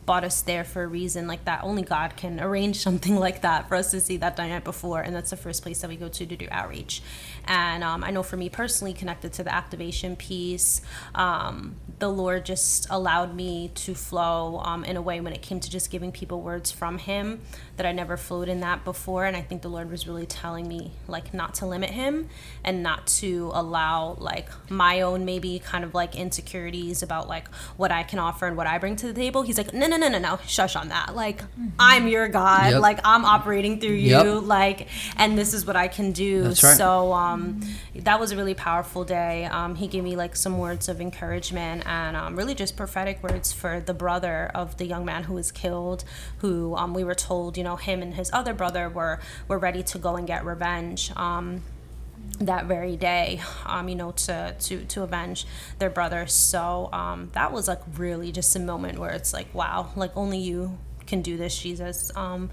brought 0.09 0.23
us 0.23 0.41
there 0.41 0.63
for 0.63 0.81
a 0.81 0.87
reason 0.87 1.27
like 1.27 1.45
that. 1.45 1.63
Only 1.63 1.83
God 1.83 2.15
can 2.15 2.39
arrange 2.39 2.77
something 2.87 3.15
like 3.15 3.41
that 3.41 3.69
for 3.69 3.75
us 3.75 3.91
to 3.91 4.01
see 4.01 4.17
that 4.17 4.39
night 4.39 4.63
before, 4.63 5.01
and 5.01 5.15
that's 5.15 5.29
the 5.29 5.37
first 5.37 5.61
place 5.61 5.81
that 5.81 5.87
we 5.87 5.97
go 5.97 6.09
to 6.09 6.25
to 6.25 6.35
do 6.35 6.47
outreach. 6.49 7.03
And 7.49 7.83
um, 7.83 8.03
I 8.03 8.11
know 8.11 8.21
for 8.21 8.37
me 8.37 8.47
personally, 8.47 8.93
connected 8.93 9.33
to 9.33 9.43
the 9.43 9.53
activation 9.53 10.15
piece, 10.15 10.81
um, 11.15 11.75
the 11.97 12.07
Lord 12.07 12.45
just 12.45 12.87
allowed 12.91 13.35
me 13.35 13.71
to 13.73 13.95
flow 13.95 14.61
um, 14.63 14.85
in 14.85 14.95
a 14.95 15.01
way 15.01 15.19
when 15.19 15.33
it 15.33 15.41
came 15.41 15.59
to 15.59 15.69
just 15.69 15.89
giving 15.89 16.11
people 16.11 16.41
words 16.41 16.71
from 16.71 16.99
Him 16.99 17.41
that 17.75 17.87
I 17.87 17.91
never 17.91 18.17
flowed 18.17 18.49
in 18.49 18.59
that 18.59 18.85
before. 18.85 19.25
And 19.25 19.35
I 19.35 19.41
think 19.41 19.63
the 19.63 19.67
Lord 19.67 19.89
was 19.89 20.07
really 20.07 20.27
telling 20.27 20.67
me 20.67 20.91
like 21.07 21.33
not 21.33 21.55
to 21.55 21.65
limit 21.65 21.89
Him 21.89 22.29
and 22.63 22.83
not 22.83 23.07
to 23.07 23.51
allow 23.55 24.15
like 24.19 24.47
my 24.69 25.01
own 25.01 25.25
maybe 25.25 25.57
kind 25.57 25.83
of 25.83 25.95
like 25.95 26.15
insecurities 26.15 27.01
about 27.01 27.27
like 27.27 27.47
what 27.77 27.91
I 27.91 28.03
can 28.03 28.19
offer 28.19 28.45
and 28.45 28.55
what 28.55 28.67
I 28.67 28.77
bring 28.77 28.95
to 28.97 29.07
the 29.07 29.13
table. 29.13 29.41
He's 29.41 29.57
like, 29.57 29.73
no, 29.73 29.87
no, 29.87 29.97
no, 29.97 30.07
no, 30.07 30.19
no, 30.19 30.39
shush 30.45 30.75
on 30.75 30.89
that. 30.89 31.15
Like 31.15 31.41
I'm 31.79 32.07
your 32.07 32.27
God. 32.27 32.73
Yep. 32.73 32.81
Like 32.81 32.99
I'm 33.03 33.25
operating 33.25 33.79
through 33.79 33.95
you. 33.95 34.11
Yep. 34.11 34.43
Like, 34.43 34.87
and 35.17 35.35
this 35.35 35.55
is 35.55 35.65
what 35.65 35.75
I 35.75 35.87
can 35.87 36.11
do. 36.11 36.43
That's 36.43 36.63
right. 36.63 36.77
So 36.77 37.11
um, 37.11 37.38
that 37.95 38.19
was 38.19 38.31
a 38.31 38.35
really 38.35 38.53
powerful 38.53 39.03
day. 39.03 39.45
Um, 39.45 39.75
he 39.75 39.87
gave 39.87 40.03
me 40.03 40.15
like 40.15 40.35
some 40.35 40.57
words 40.57 40.89
of 40.89 41.01
encouragement 41.01 41.83
and 41.85 42.15
um, 42.15 42.35
really 42.35 42.55
just 42.55 42.77
prophetic 42.77 43.21
words 43.23 43.51
for 43.51 43.79
the 43.79 43.93
brother 43.93 44.51
of 44.53 44.77
the 44.77 44.85
young 44.85 45.05
man 45.05 45.23
who 45.23 45.33
was 45.33 45.51
killed. 45.51 46.03
Who 46.39 46.75
um, 46.75 46.93
we 46.93 47.03
were 47.03 47.15
told, 47.15 47.57
you 47.57 47.63
know, 47.63 47.75
him 47.75 48.01
and 48.01 48.13
his 48.13 48.29
other 48.33 48.53
brother 48.53 48.89
were 48.89 49.19
were 49.47 49.59
ready 49.59 49.83
to 49.83 49.97
go 49.97 50.15
and 50.15 50.27
get 50.27 50.45
revenge. 50.45 51.11
Um, 51.15 51.63
that 52.41 52.65
very 52.65 52.95
day, 52.95 53.41
um, 53.65 53.89
you 53.89 53.95
know, 53.95 54.11
to 54.11 54.55
to 54.59 54.85
to 54.85 55.03
avenge 55.03 55.45
their 55.79 55.89
brother. 55.89 56.27
So 56.27 56.89
um, 56.93 57.29
that 57.33 57.51
was 57.51 57.67
like 57.67 57.81
really 57.97 58.31
just 58.31 58.55
a 58.55 58.59
moment 58.59 58.99
where 58.99 59.11
it's 59.11 59.33
like, 59.33 59.53
wow, 59.53 59.89
like 59.95 60.15
only 60.15 60.37
you 60.37 60.77
can 61.07 61.21
do 61.21 61.37
this, 61.37 61.57
Jesus. 61.57 62.11
Um, 62.15 62.49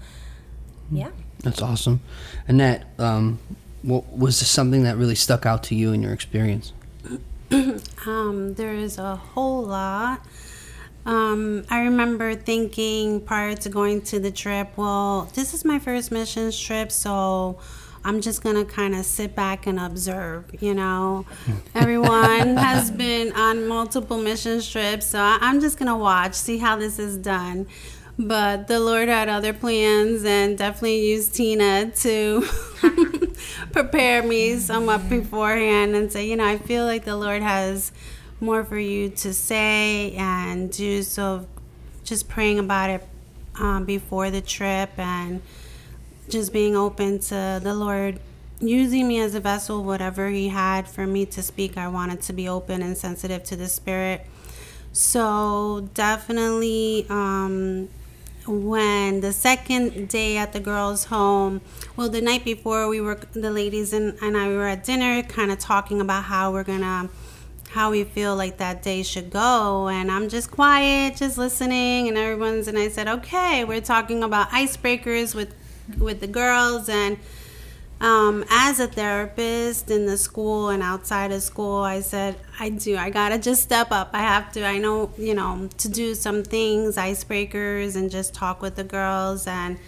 yeah. 0.91 1.11
That's 1.43 1.61
awesome. 1.61 2.01
Annette, 2.47 2.85
um, 2.97 3.39
what 3.83 4.11
was 4.11 4.37
something 4.37 4.83
that 4.83 4.97
really 4.97 5.15
stuck 5.15 5.45
out 5.45 5.63
to 5.63 5.75
you 5.75 5.91
in 5.93 6.01
your 6.01 6.13
experience? 6.13 6.73
Um, 8.05 8.53
there 8.55 8.73
is 8.73 8.97
a 8.97 9.15
whole 9.15 9.63
lot. 9.63 10.25
Um, 11.05 11.63
I 11.69 11.81
remember 11.83 12.35
thinking 12.35 13.21
prior 13.21 13.55
to 13.55 13.69
going 13.69 14.01
to 14.03 14.19
the 14.19 14.31
trip, 14.31 14.71
well, 14.77 15.29
this 15.33 15.53
is 15.53 15.63
my 15.63 15.79
first 15.79 16.11
missions 16.11 16.59
trip, 16.59 16.91
so 16.91 17.57
I'm 18.03 18.19
just 18.19 18.43
gonna 18.43 18.65
kind 18.65 18.93
of 18.95 19.05
sit 19.05 19.33
back 19.35 19.65
and 19.67 19.79
observe. 19.79 20.43
You 20.61 20.73
know, 20.73 21.25
everyone 21.75 22.57
has 22.57 22.91
been 22.91 23.31
on 23.33 23.67
multiple 23.67 24.17
missions 24.17 24.69
trips, 24.69 25.05
so 25.07 25.19
I- 25.19 25.37
I'm 25.41 25.61
just 25.61 25.77
gonna 25.79 25.97
watch, 25.97 26.33
see 26.33 26.57
how 26.57 26.75
this 26.75 26.99
is 26.99 27.15
done. 27.17 27.67
But 28.19 28.67
the 28.67 28.79
Lord 28.79 29.09
had 29.09 29.29
other 29.29 29.53
plans 29.53 30.25
and 30.25 30.57
definitely 30.57 31.07
used 31.07 31.35
Tina 31.35 31.91
to 31.97 32.41
prepare 33.71 34.23
me 34.23 34.57
somewhat 34.57 35.07
beforehand 35.07 35.95
and 35.95 36.11
say, 36.11 36.27
you 36.27 36.35
know, 36.35 36.45
I 36.45 36.57
feel 36.57 36.85
like 36.85 37.05
the 37.05 37.15
Lord 37.15 37.43
has 37.43 37.91
more 38.39 38.63
for 38.63 38.77
you 38.79 39.09
to 39.09 39.33
say 39.33 40.13
and 40.13 40.71
do. 40.71 41.03
So 41.03 41.47
just 42.03 42.27
praying 42.27 42.57
about 42.57 42.89
it 42.89 43.07
um, 43.59 43.85
before 43.85 44.31
the 44.31 44.41
trip 44.41 44.97
and 44.97 45.41
just 46.27 46.51
being 46.51 46.75
open 46.75 47.19
to 47.19 47.59
the 47.61 47.73
Lord 47.73 48.19
using 48.59 49.07
me 49.07 49.19
as 49.19 49.35
a 49.35 49.39
vessel, 49.39 49.83
whatever 49.83 50.29
He 50.29 50.49
had 50.49 50.87
for 50.87 51.05
me 51.05 51.25
to 51.27 51.43
speak. 51.43 51.77
I 51.77 51.87
wanted 51.87 52.21
to 52.23 52.33
be 52.33 52.49
open 52.49 52.81
and 52.81 52.97
sensitive 52.97 53.43
to 53.45 53.55
the 53.55 53.67
Spirit. 53.67 54.25
So 54.91 55.89
definitely, 55.93 57.05
um, 57.09 57.89
when 58.47 59.21
the 59.21 59.33
second 59.33 60.07
day 60.07 60.37
at 60.37 60.53
the 60.53 60.59
girls' 60.59 61.05
home, 61.05 61.61
well, 61.95 62.09
the 62.09 62.21
night 62.21 62.45
before 62.45 62.87
we 62.87 63.01
were 63.01 63.19
the 63.33 63.51
ladies 63.51 63.93
and, 63.93 64.17
and 64.21 64.37
I 64.37 64.47
were 64.47 64.67
at 64.67 64.83
dinner, 64.83 65.23
kind 65.23 65.51
of 65.51 65.59
talking 65.59 66.01
about 66.01 66.23
how 66.23 66.51
we're 66.51 66.63
gonna 66.63 67.09
how 67.69 67.91
we 67.91 68.05
feel 68.05 68.35
like 68.35 68.57
that 68.57 68.81
day 68.81 69.03
should 69.03 69.29
go. 69.29 69.87
And 69.89 70.09
i'm 70.11 70.29
just 70.29 70.51
quiet 70.51 71.17
just 71.17 71.37
listening 71.37 72.07
and 72.07 72.17
everyone's 72.17 72.67
and 72.67 72.77
i 72.77 72.87
said 72.87 73.07
okay 73.07 73.63
we're 73.65 73.81
talking 73.81 74.23
about 74.23 74.49
icebreakers 74.49 75.35
with 75.35 75.53
with 75.97 76.19
the 76.19 76.27
girls 76.27 76.89
and 76.89 77.17
um, 77.99 78.45
as 78.49 78.79
a 78.79 78.87
therapist 78.87 79.89
in 79.89 80.05
the 80.05 80.17
school 80.17 80.69
and 80.69 80.83
outside 80.83 81.31
of 81.31 81.41
school 81.41 81.81
i 81.81 81.99
said 81.99 82.35
i 82.59 82.69
do 82.69 82.95
i 82.97 83.09
gotta 83.09 83.39
just 83.39 83.63
step 83.63 83.91
up. 83.91 84.09
I 84.13 84.19
have 84.19 84.51
to 84.53 84.65
i 84.65 84.77
know 84.77 85.11
you 85.17 85.33
know 85.33 85.69
to 85.77 85.89
do 85.89 86.13
some 86.13 86.43
things 86.43 86.95
icebreakers 86.95 87.95
and 87.95 88.11
just 88.11 88.33
talk 88.33 88.61
with 88.61 88.75
the 88.75 88.83
girls 88.83 89.47
and 89.47 89.79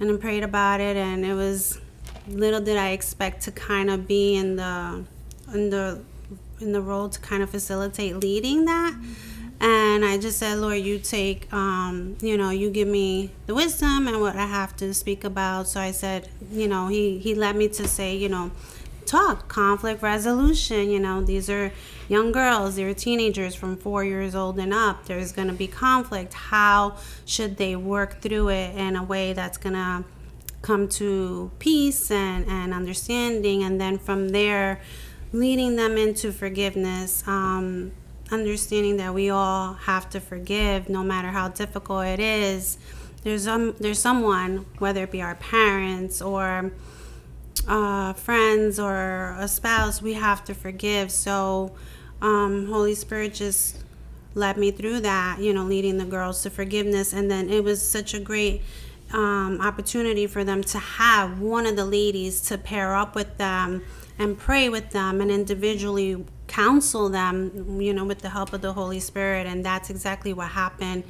and 0.00 0.10
i 0.10 0.16
prayed 0.16 0.42
about 0.42 0.80
it 0.80 0.96
and 0.96 1.24
it 1.24 1.34
was 1.34 1.80
little 2.26 2.60
did 2.60 2.76
i 2.76 2.90
expect 2.90 3.42
to 3.42 3.52
kind 3.52 3.90
of 3.90 4.08
be 4.08 4.34
in 4.34 4.56
the 4.56 5.04
in 5.52 5.70
the 5.70 6.00
in 6.60 6.72
the 6.72 6.80
role 6.80 7.08
to 7.08 7.20
kind 7.20 7.42
of 7.42 7.50
facilitate 7.50 8.16
leading 8.16 8.64
that 8.64 8.94
and 9.60 10.04
i 10.04 10.18
just 10.18 10.38
said 10.38 10.58
lord 10.58 10.78
you 10.78 10.98
take 10.98 11.52
um, 11.52 12.16
you 12.20 12.36
know 12.36 12.50
you 12.50 12.70
give 12.70 12.88
me 12.88 13.30
the 13.46 13.54
wisdom 13.54 14.08
and 14.08 14.20
what 14.20 14.36
i 14.36 14.46
have 14.46 14.74
to 14.76 14.92
speak 14.92 15.24
about. 15.24 15.68
So 15.68 15.80
i 15.80 15.90
said 15.90 16.28
you 16.50 16.68
know 16.68 16.88
he 16.88 17.18
he 17.18 17.34
led 17.34 17.56
me 17.56 17.68
to 17.68 17.88
say 17.88 18.16
you 18.16 18.28
know 18.28 18.50
talk 19.06 19.48
conflict 19.48 20.02
resolution 20.02 20.90
you 20.90 20.98
know 20.98 21.20
these 21.22 21.50
are 21.50 21.70
young 22.08 22.32
girls 22.32 22.76
they're 22.76 22.94
teenagers 22.94 23.54
from 23.54 23.76
four 23.76 24.02
years 24.02 24.34
old 24.34 24.58
and 24.58 24.72
up 24.72 25.04
there's 25.06 25.32
going 25.32 25.48
to 25.48 25.54
be 25.54 25.66
conflict. 25.66 26.34
How 26.34 26.96
should 27.24 27.56
they 27.56 27.76
work 27.76 28.20
through 28.20 28.48
it 28.50 28.74
in 28.76 28.96
a 28.96 29.02
way 29.02 29.32
that's 29.32 29.58
going 29.58 29.74
to 29.74 30.04
come 30.62 30.88
to 30.88 31.50
peace 31.58 32.10
and, 32.10 32.46
and 32.48 32.72
understanding? 32.72 33.62
And 33.62 33.80
then 33.80 33.98
from 33.98 34.30
there 34.30 34.80
leading 35.32 35.76
them 35.76 35.96
into 35.96 36.32
forgiveness 36.32 37.26
um, 37.26 37.92
understanding 38.30 38.96
that 38.96 39.12
we 39.12 39.30
all 39.30 39.74
have 39.74 40.08
to 40.10 40.20
forgive 40.20 40.88
no 40.88 41.02
matter 41.02 41.28
how 41.28 41.48
difficult 41.48 42.04
it 42.06 42.20
is 42.20 42.78
there's 43.22 43.46
um 43.46 43.74
there's 43.80 43.98
someone 43.98 44.64
whether 44.78 45.04
it 45.04 45.10
be 45.10 45.20
our 45.22 45.34
parents 45.36 46.22
or 46.22 46.72
uh, 47.66 48.12
friends 48.12 48.78
or 48.78 49.36
a 49.38 49.48
spouse, 49.48 50.02
we 50.02 50.14
have 50.14 50.44
to 50.44 50.54
forgive. 50.54 51.10
So, 51.10 51.72
um, 52.20 52.66
Holy 52.66 52.94
Spirit 52.94 53.34
just 53.34 53.78
led 54.34 54.56
me 54.56 54.70
through 54.70 55.00
that, 55.00 55.38
you 55.40 55.52
know, 55.52 55.64
leading 55.64 55.98
the 55.98 56.04
girls 56.04 56.42
to 56.42 56.50
forgiveness. 56.50 57.12
And 57.12 57.30
then 57.30 57.48
it 57.48 57.62
was 57.62 57.86
such 57.86 58.14
a 58.14 58.20
great 58.20 58.62
um, 59.12 59.60
opportunity 59.60 60.26
for 60.26 60.44
them 60.44 60.62
to 60.64 60.78
have 60.78 61.40
one 61.40 61.66
of 61.66 61.76
the 61.76 61.84
ladies 61.84 62.40
to 62.42 62.58
pair 62.58 62.94
up 62.94 63.14
with 63.14 63.36
them 63.38 63.84
and 64.18 64.38
pray 64.38 64.68
with 64.68 64.90
them 64.90 65.20
and 65.20 65.30
individually 65.30 66.24
counsel 66.46 67.08
them, 67.08 67.80
you 67.80 67.92
know, 67.92 68.04
with 68.04 68.20
the 68.20 68.30
help 68.30 68.52
of 68.52 68.60
the 68.60 68.72
Holy 68.72 69.00
Spirit. 69.00 69.46
And 69.46 69.64
that's 69.64 69.90
exactly 69.90 70.32
what 70.32 70.48
happened. 70.48 71.04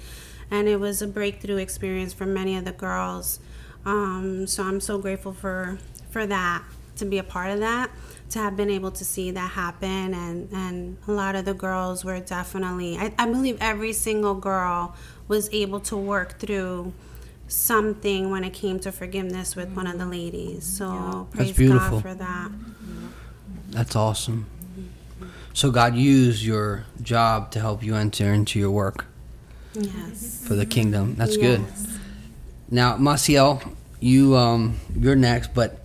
And 0.50 0.68
it 0.68 0.78
was 0.78 1.02
a 1.02 1.06
breakthrough 1.06 1.56
experience 1.56 2.12
for 2.12 2.26
many 2.26 2.56
of 2.56 2.64
the 2.64 2.72
girls. 2.72 3.40
Um, 3.84 4.46
so 4.46 4.62
I'm 4.62 4.80
so 4.80 4.98
grateful 4.98 5.32
for 5.32 5.78
for 6.10 6.26
that 6.26 6.62
to 6.96 7.04
be 7.04 7.18
a 7.18 7.24
part 7.24 7.50
of 7.50 7.58
that 7.58 7.90
to 8.30 8.38
have 8.38 8.56
been 8.56 8.70
able 8.70 8.90
to 8.90 9.04
see 9.04 9.30
that 9.32 9.50
happen 9.50 10.14
and 10.14 10.48
and 10.52 10.96
a 11.08 11.12
lot 11.12 11.34
of 11.34 11.44
the 11.44 11.54
girls 11.54 12.04
were 12.04 12.20
definitely 12.20 12.96
I, 12.96 13.12
I 13.18 13.26
believe 13.26 13.58
every 13.60 13.92
single 13.92 14.34
girl 14.34 14.94
was 15.26 15.48
able 15.52 15.80
to 15.80 15.96
work 15.96 16.38
through 16.38 16.92
something 17.48 18.30
when 18.30 18.44
it 18.44 18.52
came 18.52 18.78
to 18.80 18.92
forgiveness 18.92 19.56
with 19.56 19.70
one 19.70 19.86
of 19.86 19.98
the 19.98 20.06
ladies 20.06 20.64
so 20.64 21.28
That's 21.32 21.52
praise 21.52 21.68
god 21.68 22.00
for 22.02 22.14
that 22.14 22.50
That's 23.70 23.96
awesome. 23.96 24.46
So 25.54 25.70
God 25.70 25.94
used 25.94 26.42
your 26.42 26.84
job 27.00 27.52
to 27.52 27.60
help 27.60 27.82
you 27.82 27.94
enter 27.94 28.32
into 28.32 28.58
your 28.58 28.70
work 28.70 29.06
yes 29.72 30.44
for 30.46 30.54
the 30.54 30.66
kingdom. 30.66 31.14
That's 31.14 31.36
good. 31.36 31.64
Now, 32.70 32.96
Maciel, 32.96 33.74
you 34.00 34.36
um, 34.36 34.78
you're 34.98 35.16
next, 35.16 35.54
but 35.54 35.80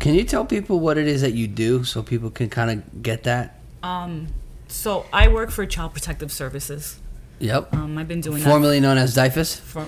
can 0.00 0.14
you 0.14 0.24
tell 0.24 0.44
people 0.44 0.80
what 0.80 0.98
it 0.98 1.06
is 1.06 1.22
that 1.22 1.32
you 1.32 1.46
do 1.46 1.84
so 1.84 2.02
people 2.02 2.30
can 2.30 2.50
kind 2.50 2.70
of 2.70 3.02
get 3.02 3.22
that? 3.24 3.60
Um, 3.82 4.26
so 4.68 5.06
I 5.12 5.28
work 5.28 5.50
for 5.50 5.64
Child 5.66 5.92
Protective 5.94 6.32
Services. 6.32 6.98
Yep. 7.38 7.74
Um, 7.74 7.98
I've 7.98 8.08
been 8.08 8.20
doing 8.20 8.42
that. 8.42 8.48
Formerly 8.48 8.80
known 8.80 8.98
as 8.98 9.14
DYFS. 9.14 9.60
For, 9.60 9.86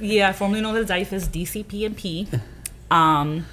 yeah, 0.00 0.32
formerly 0.32 0.60
known 0.60 0.76
as 0.76 0.86
DYFS, 0.86 1.28
DCP&P. 1.28 2.28
Um, 2.90 3.44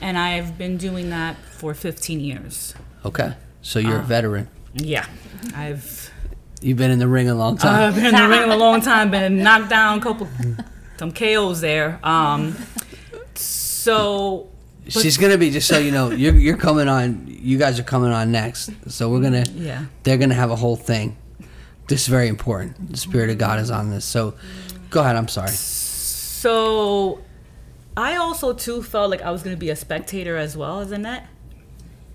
and 0.00 0.18
I've 0.18 0.58
been 0.58 0.76
doing 0.76 1.10
that 1.10 1.36
for 1.36 1.72
15 1.72 2.18
years. 2.18 2.74
Okay. 3.04 3.32
So 3.66 3.80
you're 3.80 3.96
a 3.96 3.98
Uh, 3.98 4.02
veteran. 4.02 4.48
Yeah, 4.74 5.04
I've 5.56 6.10
You've 6.62 6.78
been 6.78 6.92
in 6.92 7.00
the 7.00 7.08
ring 7.08 7.28
a 7.28 7.34
long 7.34 7.58
time. 7.58 7.74
I've 7.88 7.94
been 7.96 8.06
in 8.06 8.14
the 8.14 8.28
ring 8.28 8.48
a 8.50 8.56
long 8.56 8.80
time, 8.92 9.10
been 9.10 9.42
knocked 9.42 9.68
down, 9.68 9.98
a 9.98 10.00
couple, 10.00 10.28
some 10.98 11.10
KOs 11.12 11.60
there. 11.60 11.98
Um, 12.04 12.54
so 13.34 14.48
but- 14.84 14.92
She's 14.92 15.18
gonna 15.18 15.36
be 15.36 15.50
just 15.50 15.66
so 15.66 15.78
you 15.78 15.90
know. 15.90 16.10
You're 16.12 16.36
you're 16.38 16.56
coming 16.56 16.86
on. 16.88 17.26
You 17.28 17.58
guys 17.58 17.80
are 17.80 17.82
coming 17.82 18.12
on 18.12 18.30
next. 18.30 18.70
So 18.88 19.10
we're 19.10 19.20
gonna. 19.20 19.44
Yeah. 19.52 19.86
They're 20.04 20.16
gonna 20.16 20.34
have 20.34 20.52
a 20.52 20.56
whole 20.56 20.76
thing. 20.76 21.16
This 21.88 22.02
is 22.02 22.06
very 22.08 22.28
important. 22.28 22.92
The 22.92 22.96
spirit 22.96 23.30
of 23.30 23.38
God 23.38 23.58
is 23.58 23.70
on 23.70 23.90
this. 23.90 24.04
So, 24.04 24.34
go 24.90 25.00
ahead. 25.00 25.16
I'm 25.16 25.26
sorry. 25.28 25.50
So 25.50 27.20
I 27.96 28.14
also 28.16 28.52
too 28.52 28.80
felt 28.82 29.10
like 29.10 29.22
I 29.22 29.32
was 29.32 29.42
gonna 29.42 29.56
be 29.56 29.70
a 29.70 29.76
spectator 29.76 30.36
as 30.36 30.56
well 30.56 30.78
as 30.80 30.92
Annette 30.92 31.26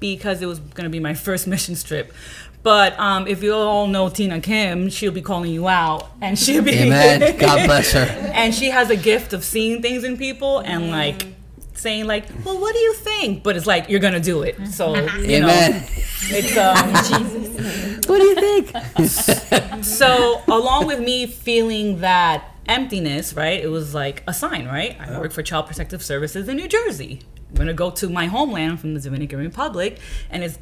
because 0.02 0.42
it 0.42 0.48
was 0.48 0.60
gonna 0.60 0.90
be 0.90 1.00
my 1.00 1.14
first 1.14 1.48
mission 1.54 1.76
trip. 1.76 2.12
But 2.64 3.00
um, 3.00 3.26
if 3.28 3.42
you 3.42 3.56
all 3.56 3.88
know 3.88 4.10
Tina 4.10 4.40
Kim, 4.42 4.90
she'll 4.90 5.12
be 5.14 5.22
calling 5.22 5.52
you 5.52 5.68
out, 5.68 6.12
and 6.22 6.38
she'll 6.38 6.62
be 6.62 6.74
Amen. 6.74 7.38
God 7.40 7.66
bless 7.66 7.94
her. 7.94 8.02
and 8.02 8.54
she 8.54 8.70
has 8.70 8.90
a 8.92 8.96
gift 8.98 9.32
of 9.34 9.44
seeing 9.44 9.82
things 9.82 10.04
in 10.04 10.18
people 10.18 10.60
and 10.60 10.92
like 10.92 11.26
saying 11.74 12.06
like, 12.06 12.26
"Well, 12.46 12.60
what 12.60 12.74
do 12.74 12.80
you 12.80 12.94
think?" 12.94 13.42
But 13.44 13.56
it's 13.58 13.66
like 13.66 13.90
you're 13.90 14.00
gonna 14.02 14.20
do 14.20 14.44
it. 14.44 14.68
So 14.68 14.94
you 14.96 15.40
know, 15.40 15.48
Amen. 15.50 15.86
it's 16.30 16.56
um, 16.58 18.02
What 18.08 18.18
do 18.20 18.26
you 18.26 18.36
think? 18.36 19.84
so 19.84 20.42
along 20.48 20.86
with 20.86 21.00
me 21.00 21.26
feeling 21.28 22.02
that 22.02 22.46
emptiness, 22.68 23.34
right? 23.34 23.60
It 23.64 23.70
was 23.70 23.94
like 23.96 24.22
a 24.28 24.34
sign, 24.34 24.68
right? 24.68 24.98
I 25.00 25.20
work 25.20 25.32
for 25.32 25.42
Child 25.42 25.66
Protective 25.68 26.04
Services 26.04 26.48
in 26.48 26.58
New 26.58 26.68
Jersey. 26.68 27.22
I'm 27.52 27.56
gonna 27.58 27.74
go 27.74 27.92
to 27.92 28.10
my 28.10 28.26
homeland 28.28 28.80
from 28.80 28.94
the 28.94 29.00
Dominican 29.00 29.40
Republic, 29.40 30.00
and 30.30 30.44
it's 30.44 30.58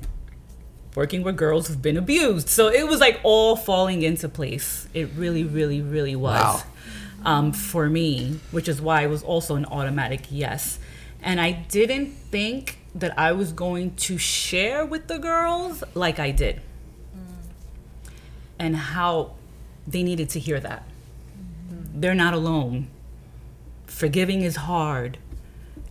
working 0.95 1.21
with 1.23 1.37
girls 1.37 1.67
who've 1.67 1.81
been 1.81 1.97
abused. 1.97 2.49
So 2.49 2.67
it 2.67 2.87
was 2.87 2.99
like 2.99 3.19
all 3.23 3.55
falling 3.55 4.01
into 4.01 4.27
place. 4.27 4.87
It 4.93 5.09
really, 5.15 5.43
really, 5.43 5.81
really 5.81 6.15
was 6.15 6.41
Wow. 6.41 6.63
um, 7.23 7.51
for 7.53 7.89
me, 7.89 8.39
which 8.51 8.67
is 8.67 8.81
why 8.81 9.03
it 9.03 9.07
was 9.07 9.23
also 9.23 9.55
an 9.55 9.65
automatic 9.65 10.21
yes. 10.31 10.79
And 11.21 11.39
I 11.39 11.51
didn't 11.51 12.07
think 12.07 12.79
that 12.95 13.17
I 13.19 13.33
was 13.33 13.51
going 13.51 13.95
to 13.95 14.17
share 14.17 14.83
with 14.85 15.07
the 15.07 15.19
girls 15.19 15.83
like 15.93 16.17
I 16.19 16.31
did 16.31 16.59
and 18.57 18.75
how 18.75 19.33
they 19.87 20.01
needed 20.03 20.29
to 20.29 20.39
hear 20.39 20.59
that. 20.59 20.83
They're 21.93 22.15
not 22.15 22.33
alone. 22.33 22.87
Forgiving 23.85 24.41
is 24.41 24.55
hard. 24.55 25.17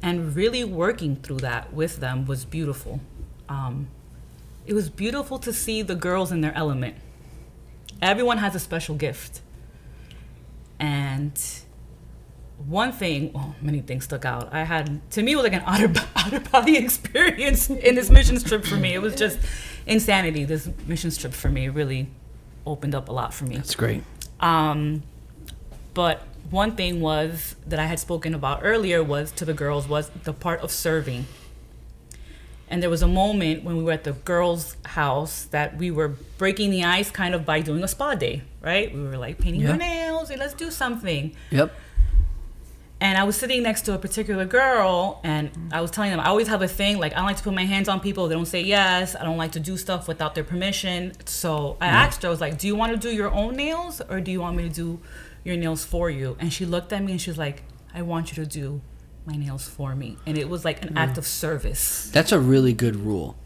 And 0.03 0.35
really 0.37 0.65
working 0.65 1.17
through 1.17 1.39
that 1.39 1.73
with 1.73 1.97
them 1.97 2.27
was 2.27 2.45
beautiful. 2.45 3.01
Um, 3.49 3.89
it 4.67 4.75
was 4.75 4.91
beautiful 4.91 5.39
to 5.39 5.53
see 5.53 5.83
the 5.83 5.95
girls 5.95 6.31
in 6.31 6.41
their 6.41 6.55
element. 6.55 6.97
Everyone 8.01 8.39
has 8.39 8.55
a 8.55 8.61
special 8.61 8.95
gift. 8.95 9.41
And 10.79 11.33
one 12.67 12.93
thing, 12.93 13.33
well, 13.33 13.55
many 13.61 13.81
things 13.81 14.05
stuck 14.05 14.25
out. 14.25 14.53
I 14.53 14.65
had, 14.65 15.01
to 15.13 15.23
me, 15.23 15.33
it 15.33 15.37
was 15.37 15.45
like 15.45 15.55
an 15.55 15.63
outer, 15.67 15.87
of, 15.87 15.97
out 16.17 16.33
of 16.33 16.51
body 16.53 16.77
experience 16.77 17.71
in 17.71 17.95
this 17.95 18.11
mission 18.11 18.39
trip 18.41 18.65
for 18.65 18.77
me. 18.77 18.95
It 18.95 19.03
was 19.03 19.15
just 19.15 19.39
insanity. 19.87 20.45
This 20.45 20.69
mission 20.87 21.11
trip 21.11 21.33
for 21.33 21.49
me 21.49 21.69
really 21.69 22.09
opened 22.67 22.95
up 22.95 23.09
a 23.09 23.13
lot 23.13 23.33
for 23.33 23.45
me. 23.45 23.57
That's 23.57 23.75
great. 23.75 24.05
Um, 24.41 25.03
but 25.95 26.23
one 26.51 26.77
thing 26.77 27.01
was 27.01 27.57
that 27.67 27.79
I 27.79 27.87
had 27.87 27.99
spoken 27.99 28.35
about 28.35 28.61
earlier 28.63 29.03
was 29.03 29.31
to 29.33 29.45
the 29.45 29.55
girls 29.55 29.89
was 29.89 30.11
the 30.25 30.33
part 30.33 30.61
of 30.61 30.71
serving. 30.71 31.27
And 32.71 32.83
there 32.83 32.91
was 32.91 33.01
a 33.03 33.09
moment 33.09 33.65
when 33.65 33.77
we 33.79 33.83
were 33.83 33.93
at 33.93 34.05
the 34.05 34.13
girls' 34.13 34.77
house 34.85 35.45
that 35.47 35.79
we 35.79 35.91
were 35.91 36.09
breaking 36.37 36.71
the 36.71 36.85
ice 36.85 37.11
kind 37.11 37.35
of 37.35 37.47
by 37.47 37.61
doing 37.61 37.83
a 37.83 37.89
spa 37.89 38.15
day, 38.15 38.43
right? 38.61 38.93
We 38.93 39.01
were 39.03 39.17
like 39.17 39.39
painting 39.39 39.63
Yeah. 39.63 39.71
our 39.71 39.77
nails, 39.79 40.29
and 40.31 40.39
let's 40.39 40.53
do 40.55 40.71
something. 40.71 41.35
Yep. 41.51 41.73
And 43.01 43.17
I 43.17 43.23
was 43.23 43.37
sitting 43.37 43.63
next 43.63 43.83
to 43.83 43.95
a 43.95 43.99
particular 43.99 44.45
girl, 44.45 45.21
and 45.23 45.51
I 45.73 45.81
was 45.81 45.91
telling 45.91 46.11
them 46.11 46.19
I 46.21 46.27
always 46.27 46.49
have 46.49 46.61
a 46.63 46.69
thing 46.69 46.99
like 46.99 47.13
I 47.13 47.17
don't 47.17 47.27
like 47.27 47.37
to 47.37 47.43
put 47.45 47.55
my 47.55 47.65
hands 47.65 47.89
on 47.89 48.01
people. 48.01 48.27
They 48.29 48.35
don't 48.35 48.45
say 48.45 48.61
yes. 48.61 49.15
I 49.15 49.23
don't 49.25 49.39
like 49.39 49.53
to 49.53 49.61
do 49.61 49.77
stuff 49.77 50.07
without 50.09 50.35
their 50.35 50.45
permission. 50.45 51.13
So 51.25 51.77
I 51.81 51.87
asked 51.87 52.23
her, 52.23 52.29
I 52.29 52.31
was 52.31 52.41
like, 52.41 52.59
"Do 52.59 52.67
you 52.67 52.75
want 52.75 52.93
to 52.93 52.99
do 52.99 53.15
your 53.15 53.31
own 53.33 53.55
nails, 53.57 54.03
or 54.11 54.21
do 54.21 54.31
you 54.33 54.41
want 54.41 54.57
me 54.57 54.65
to 54.65 54.75
do 54.75 55.01
your 55.45 55.57
nails 55.57 55.85
for 55.85 56.11
you?" 56.11 56.37
And 56.39 56.53
she 56.53 56.65
looked 56.65 56.93
at 56.93 57.03
me 57.03 57.13
and 57.13 57.21
she 57.21 57.31
was 57.31 57.39
like, 57.39 57.63
"I 57.95 58.03
want 58.03 58.31
you 58.31 58.43
to 58.45 58.49
do 58.49 58.81
my 59.27 59.37
nails 59.37 59.69
for 59.69 59.95
me." 59.95 60.17
And 60.27 60.39
it 60.39 60.49
was 60.49 60.65
like 60.65 60.83
an 60.83 60.97
act 60.97 61.15
mm. 61.15 61.19
of 61.19 61.27
service. 61.27 62.11
That's 62.13 62.33
a 62.33 62.39
really 62.39 62.73
good 62.73 62.97
rule. 62.97 63.37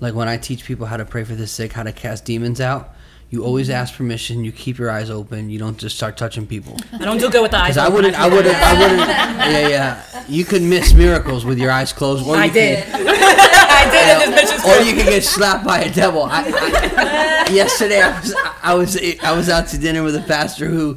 Like 0.00 0.14
when 0.14 0.28
I 0.28 0.36
teach 0.36 0.64
people 0.64 0.86
how 0.86 0.96
to 0.96 1.04
pray 1.04 1.24
for 1.24 1.34
the 1.34 1.46
sick, 1.46 1.72
how 1.72 1.82
to 1.82 1.92
cast 1.92 2.24
demons 2.24 2.60
out, 2.60 2.94
you 3.30 3.44
always 3.44 3.68
mm-hmm. 3.68 3.76
ask 3.76 3.94
permission. 3.94 4.44
You 4.44 4.52
keep 4.52 4.78
your 4.78 4.90
eyes 4.90 5.10
open. 5.10 5.50
You 5.50 5.58
don't 5.58 5.76
just 5.76 5.96
start 5.96 6.16
touching 6.16 6.46
people. 6.46 6.76
I 6.92 6.98
don't 6.98 7.18
do 7.18 7.30
good 7.30 7.42
with 7.42 7.50
the 7.50 7.58
eyes. 7.58 7.76
I 7.76 7.88
wouldn't, 7.88 8.14
I 8.18 8.28
wouldn't. 8.28 8.54
I 8.54 8.80
wouldn't. 8.80 9.00
Yeah, 9.00 9.68
yeah. 9.68 10.24
You 10.28 10.44
could 10.44 10.62
miss 10.62 10.94
miracles 10.94 11.44
with 11.44 11.58
your 11.58 11.70
eyes 11.70 11.92
closed. 11.92 12.26
Or 12.26 12.36
I 12.36 12.46
you 12.46 12.52
did. 12.52 12.84
Could, 12.84 13.06
I 13.10 13.90
did 13.90 14.32
this 14.32 14.50
mission 14.50 14.70
or 14.70 14.82
you 14.82 14.94
could 14.94 15.10
get 15.10 15.24
slapped 15.24 15.64
by 15.64 15.80
a 15.80 15.92
devil. 15.92 16.22
I, 16.22 17.46
I, 17.48 17.52
yesterday, 17.52 18.00
I 18.00 18.20
was, 18.20 18.34
I 18.62 18.74
was, 18.74 18.98
I 19.22 19.36
was 19.36 19.48
out 19.50 19.68
to 19.68 19.78
dinner 19.78 20.02
with 20.02 20.16
a 20.16 20.22
pastor 20.22 20.66
who, 20.66 20.96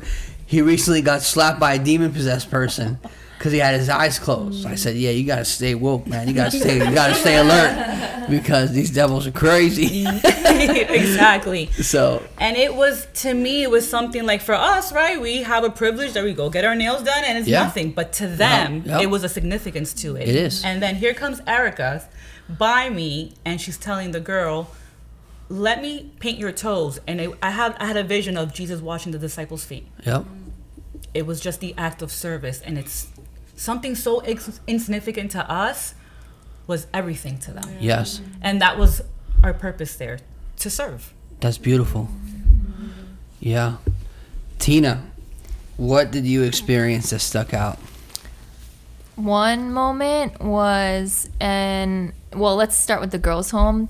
he 0.51 0.61
recently 0.61 1.01
got 1.01 1.21
slapped 1.21 1.59
by 1.61 1.75
a 1.75 1.79
demon 1.79 2.11
possessed 2.11 2.51
person 2.51 2.99
because 3.37 3.53
he 3.53 3.59
had 3.59 3.73
his 3.79 3.87
eyes 3.87 4.19
closed. 4.19 4.65
I 4.65 4.75
said, 4.75 4.97
"Yeah, 4.97 5.11
you 5.11 5.25
gotta 5.25 5.45
stay 5.45 5.73
woke, 5.75 6.05
man. 6.07 6.27
You 6.27 6.33
gotta 6.33 6.51
stay, 6.59 6.75
you 6.85 6.93
gotta 6.93 7.15
stay 7.15 7.37
alert 7.37 8.27
because 8.29 8.71
these 8.73 8.91
devils 8.91 9.25
are 9.27 9.31
crazy." 9.31 10.05
exactly. 10.05 11.67
so 11.71 12.21
And 12.37 12.57
it 12.57 12.75
was 12.75 13.07
to 13.23 13.33
me, 13.33 13.63
it 13.63 13.71
was 13.71 13.89
something 13.89 14.25
like 14.25 14.41
for 14.41 14.53
us, 14.55 14.91
right? 14.91 15.19
We 15.21 15.43
have 15.43 15.63
a 15.63 15.69
privilege 15.69 16.11
that 16.13 16.23
we 16.25 16.33
go 16.33 16.49
get 16.49 16.65
our 16.65 16.75
nails 16.75 17.03
done, 17.03 17.23
and 17.23 17.37
it's 17.37 17.47
Yeah. 17.47 17.63
nothing. 17.63 17.91
But 17.91 18.11
to 18.13 18.27
them, 18.27 18.83
Yeah, 18.85 18.97
yeah. 18.97 19.03
it 19.03 19.09
was 19.09 19.23
a 19.23 19.29
significance 19.29 19.93
to 20.03 20.15
it. 20.17 20.27
It 20.27 20.35
is. 20.35 20.63
And 20.65 20.81
then 20.83 20.95
here 20.95 21.13
comes 21.13 21.41
Erica 21.47 22.03
by 22.49 22.89
me, 22.89 23.33
and 23.45 23.61
she's 23.61 23.77
telling 23.77 24.11
the 24.11 24.19
girl, 24.19 24.69
"Let 25.49 25.81
me 25.81 26.11
paint 26.19 26.37
your 26.37 26.51
toes." 26.51 26.99
And 27.07 27.21
I 27.41 27.51
had 27.51 27.75
I 27.79 27.85
had 27.85 27.97
a 27.97 28.03
vision 28.03 28.35
of 28.37 28.53
Jesus 28.53 28.81
washing 28.81 29.11
the 29.13 29.17
disciples' 29.27 29.63
feet. 29.63 29.87
Yep. 30.05 30.25
It 31.13 31.25
was 31.25 31.39
just 31.39 31.59
the 31.59 31.73
act 31.77 32.01
of 32.01 32.11
service, 32.11 32.61
and 32.61 32.77
it's 32.77 33.07
something 33.55 33.95
so 33.95 34.19
ex- 34.19 34.59
insignificant 34.67 35.31
to 35.31 35.49
us 35.51 35.93
was 36.67 36.87
everything 36.93 37.37
to 37.39 37.51
them. 37.51 37.69
Yes. 37.79 38.21
And 38.41 38.61
that 38.61 38.77
was 38.77 39.01
our 39.43 39.53
purpose 39.53 39.95
there 39.95 40.19
to 40.59 40.69
serve. 40.69 41.13
That's 41.39 41.57
beautiful. 41.57 42.09
Yeah. 43.39 43.77
Tina, 44.59 45.03
what 45.77 46.11
did 46.11 46.25
you 46.25 46.43
experience 46.43 47.09
that 47.09 47.19
stuck 47.19 47.53
out? 47.53 47.79
one 49.15 49.71
moment 49.71 50.41
was 50.41 51.29
and 51.39 52.13
well, 52.33 52.55
let's 52.55 52.77
start 52.77 53.01
with 53.01 53.11
the 53.11 53.19
girls' 53.19 53.51
home. 53.51 53.89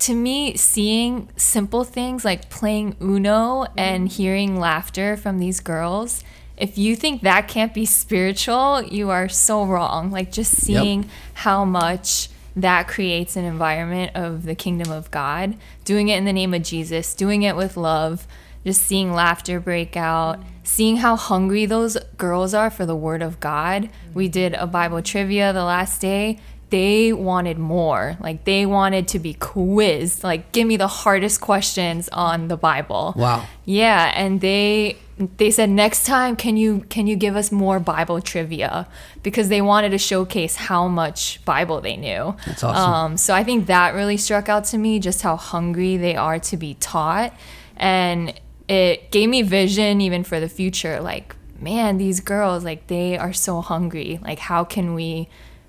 To 0.00 0.14
me, 0.14 0.56
seeing 0.56 1.28
simple 1.36 1.84
things 1.84 2.24
like 2.24 2.50
playing 2.50 2.96
Uno 3.00 3.64
mm-hmm. 3.64 3.78
and 3.78 4.08
hearing 4.08 4.58
laughter 4.58 5.16
from 5.16 5.38
these 5.38 5.60
girls, 5.60 6.22
if 6.56 6.76
you 6.76 6.96
think 6.96 7.22
that 7.22 7.48
can't 7.48 7.74
be 7.74 7.84
spiritual, 7.84 8.82
you 8.82 9.10
are 9.10 9.28
so 9.28 9.64
wrong. 9.64 10.10
Like 10.10 10.32
just 10.32 10.56
seeing 10.56 11.08
how 11.34 11.64
much 11.64 12.28
that 12.56 12.88
creates 12.88 13.36
an 13.36 13.44
environment 13.44 14.12
of 14.14 14.44
the 14.44 14.54
kingdom 14.54 14.90
of 14.90 15.10
God, 15.10 15.56
doing 15.84 16.08
it 16.08 16.18
in 16.18 16.24
the 16.24 16.32
name 16.32 16.54
of 16.54 16.62
Jesus, 16.62 17.14
doing 17.14 17.42
it 17.42 17.54
with 17.54 17.76
love, 17.76 18.26
just 18.64 18.82
seeing 18.82 19.12
laughter 19.12 19.60
break 19.60 19.96
out, 19.96 20.40
mm-hmm. 20.40 20.48
seeing 20.64 20.96
how 20.98 21.16
hungry 21.16 21.66
those 21.66 21.96
girls 22.16 22.54
are 22.54 22.70
for 22.70 22.84
the 22.84 22.96
word 22.96 23.22
of 23.22 23.38
God. 23.40 23.84
Mm-hmm. 23.84 24.14
We 24.14 24.28
did 24.28 24.54
a 24.54 24.66
Bible 24.66 25.02
trivia 25.02 25.52
the 25.52 25.64
last 25.64 26.00
day. 26.00 26.38
They 26.70 27.12
wanted 27.12 27.58
more. 27.58 28.16
Like 28.20 28.44
they 28.44 28.66
wanted 28.66 29.08
to 29.08 29.18
be 29.18 29.34
quizzed. 29.34 30.22
Like 30.22 30.52
give 30.52 30.66
me 30.66 30.76
the 30.76 30.88
hardest 30.88 31.40
questions 31.40 32.08
on 32.10 32.48
the 32.48 32.56
Bible. 32.56 33.14
Wow. 33.16 33.46
Yeah, 33.64 34.12
and 34.14 34.40
they 34.40 34.98
they 35.36 35.50
said 35.50 35.68
next 35.68 36.06
time 36.06 36.36
can 36.36 36.56
you 36.56 36.80
can 36.88 37.06
you 37.06 37.16
give 37.16 37.34
us 37.34 37.50
more 37.50 37.80
Bible 37.80 38.20
trivia 38.20 38.86
because 39.22 39.48
they 39.48 39.60
wanted 39.60 39.90
to 39.90 39.98
showcase 39.98 40.54
how 40.56 40.86
much 40.86 41.44
Bible 41.44 41.80
they 41.80 41.96
knew. 41.96 42.36
That's 42.46 42.62
awesome. 42.62 42.92
Um, 42.92 43.16
so 43.16 43.34
I 43.34 43.42
think 43.42 43.66
that 43.66 43.94
really 43.94 44.16
struck 44.16 44.48
out 44.48 44.64
to 44.66 44.78
me, 44.78 45.00
just 45.00 45.22
how 45.22 45.36
hungry 45.36 45.96
they 45.96 46.14
are 46.14 46.38
to 46.38 46.56
be 46.56 46.74
taught, 46.74 47.34
and 47.76 48.38
it 48.68 49.10
gave 49.10 49.28
me 49.28 49.42
vision 49.42 50.00
even 50.00 50.22
for 50.22 50.38
the 50.38 50.48
future. 50.48 51.00
Like, 51.00 51.34
man, 51.58 51.98
these 51.98 52.20
girls, 52.20 52.64
like 52.64 52.86
they 52.86 53.18
are 53.18 53.32
so 53.32 53.60
hungry. 53.60 54.20
Like, 54.22 54.38
how 54.38 54.62
can 54.64 54.94
we 54.94 55.28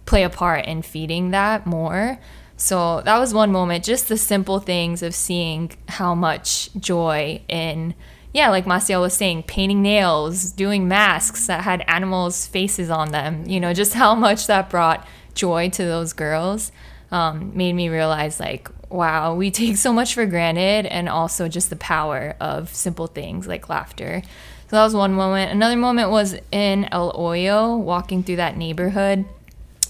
play 0.09 0.23
a 0.23 0.29
part 0.29 0.65
in 0.65 0.81
feeding 0.81 1.31
that 1.31 1.65
more? 1.67 2.19
So 2.57 3.01
that 3.05 3.19
was 3.19 3.33
one 3.33 3.51
moment, 3.53 3.85
just 3.85 4.09
the 4.09 4.17
simple 4.17 4.59
things 4.59 5.01
of 5.01 5.15
seeing 5.15 5.71
how 5.87 6.13
much 6.13 6.73
joy 6.73 7.41
in, 7.47 7.93
yeah, 8.33 8.49
like 8.49 8.65
Maciel 8.65 8.99
was 8.99 9.13
saying, 9.13 9.43
painting 9.43 9.81
nails, 9.81 10.51
doing 10.51 10.87
masks 10.87 11.47
that 11.47 11.63
had 11.63 11.85
animals' 11.87 12.47
faces 12.47 12.89
on 12.89 13.11
them, 13.11 13.45
you 13.47 13.61
know, 13.61 13.73
just 13.73 13.93
how 13.93 14.13
much 14.13 14.47
that 14.47 14.69
brought 14.69 15.07
joy 15.35 15.69
to 15.69 15.85
those 15.85 16.11
girls 16.11 16.73
um, 17.11 17.55
made 17.55 17.73
me 17.73 17.87
realize, 17.87 18.39
like, 18.41 18.67
wow, 18.89 19.35
we 19.35 19.51
take 19.61 19.77
so 19.77 19.93
much 19.93 20.13
for 20.13 20.25
granted, 20.25 20.85
and 20.87 21.07
also 21.07 21.47
just 21.47 21.69
the 21.69 21.77
power 21.77 22.35
of 22.41 22.73
simple 22.75 23.07
things 23.07 23.47
like 23.47 23.69
laughter. 23.69 24.21
So 24.69 24.75
that 24.75 24.83
was 24.83 24.93
one 24.93 25.13
moment. 25.13 25.51
Another 25.51 25.77
moment 25.77 26.09
was 26.09 26.35
in 26.51 26.89
El 26.91 27.13
Hoyo, 27.13 27.79
walking 27.79 28.21
through 28.21 28.35
that 28.35 28.57
neighborhood 28.57 29.25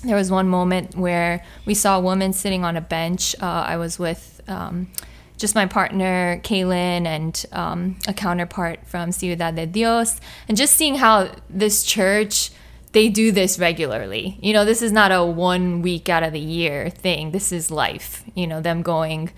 there 0.04 0.16
was 0.16 0.32
one 0.32 0.48
moment 0.48 0.96
where 0.96 1.44
we 1.66 1.74
saw 1.74 1.98
a 1.98 2.02
woman 2.02 2.34
sitting 2.34 2.64
on 2.64 2.78
a 2.78 2.82
bench. 2.82 3.36
Uh, 3.42 3.46
I 3.46 3.78
was 3.78 4.00
with 4.00 4.42
um, 4.48 4.90
just 5.38 5.56
my 5.56 5.66
partner, 5.66 6.40
Kaylin, 6.44 7.06
and 7.06 7.46
um, 7.52 7.98
a 8.08 8.14
counterpart 8.14 8.86
from 8.88 9.12
Ciudad 9.12 9.56
de 9.56 9.66
Dios, 9.66 10.20
and 10.48 10.58
just 10.58 10.74
seeing 10.76 10.96
how 10.96 11.30
this 11.50 11.84
church 11.84 12.52
they 12.92 13.08
do 13.08 13.32
this 13.32 13.60
regularly. 13.60 14.38
You 14.42 14.54
know, 14.54 14.66
this 14.66 14.82
is 14.82 14.92
not 14.92 15.12
a 15.12 15.24
one 15.24 15.82
week 15.82 16.10
out 16.10 16.24
of 16.24 16.34
the 16.34 16.40
year 16.40 16.90
thing. 16.90 17.32
This 17.32 17.52
is 17.52 17.70
life. 17.70 18.24
You 18.34 18.48
know, 18.48 18.62
them 18.62 18.82
going 18.82 19.30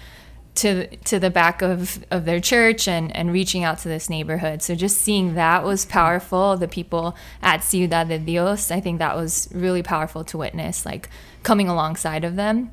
to 0.62 0.88
to 0.97 1.19
the 1.19 1.30
back 1.30 1.62
of, 1.62 2.04
of 2.10 2.26
their 2.26 2.39
church 2.39 2.88
and, 2.88 3.15
and 3.15 3.32
reaching 3.32 3.63
out 3.63 3.78
to 3.80 3.88
this 3.89 4.10
neighborhood. 4.10 4.62
So 4.62 4.74
just 4.76 4.97
seeing 4.97 5.36
that 5.36 5.63
was 5.63 5.86
powerful. 5.86 6.58
The 6.58 6.67
people 6.67 7.15
at 7.41 7.63
Ciudad 7.63 8.08
de 8.08 8.17
Dios, 8.19 8.71
I 8.71 8.80
think 8.80 9.00
that 9.00 9.15
was 9.15 9.47
really 9.54 9.84
powerful 9.84 10.24
to 10.26 10.38
witness, 10.38 10.86
like 10.86 11.10
coming 11.43 11.67
alongside 11.67 12.24
of 12.24 12.36
them. 12.36 12.71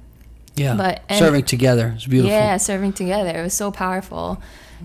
Yeah. 0.55 0.75
But- 0.75 1.03
and- 1.09 1.19
Serving 1.19 1.45
together. 1.45 1.93
It's 1.97 2.07
beautiful. 2.07 2.31
Yeah, 2.37 2.57
serving 2.57 2.93
together. 2.95 3.39
It 3.39 3.43
was 3.43 3.55
so 3.55 3.71
powerful. 3.71 4.43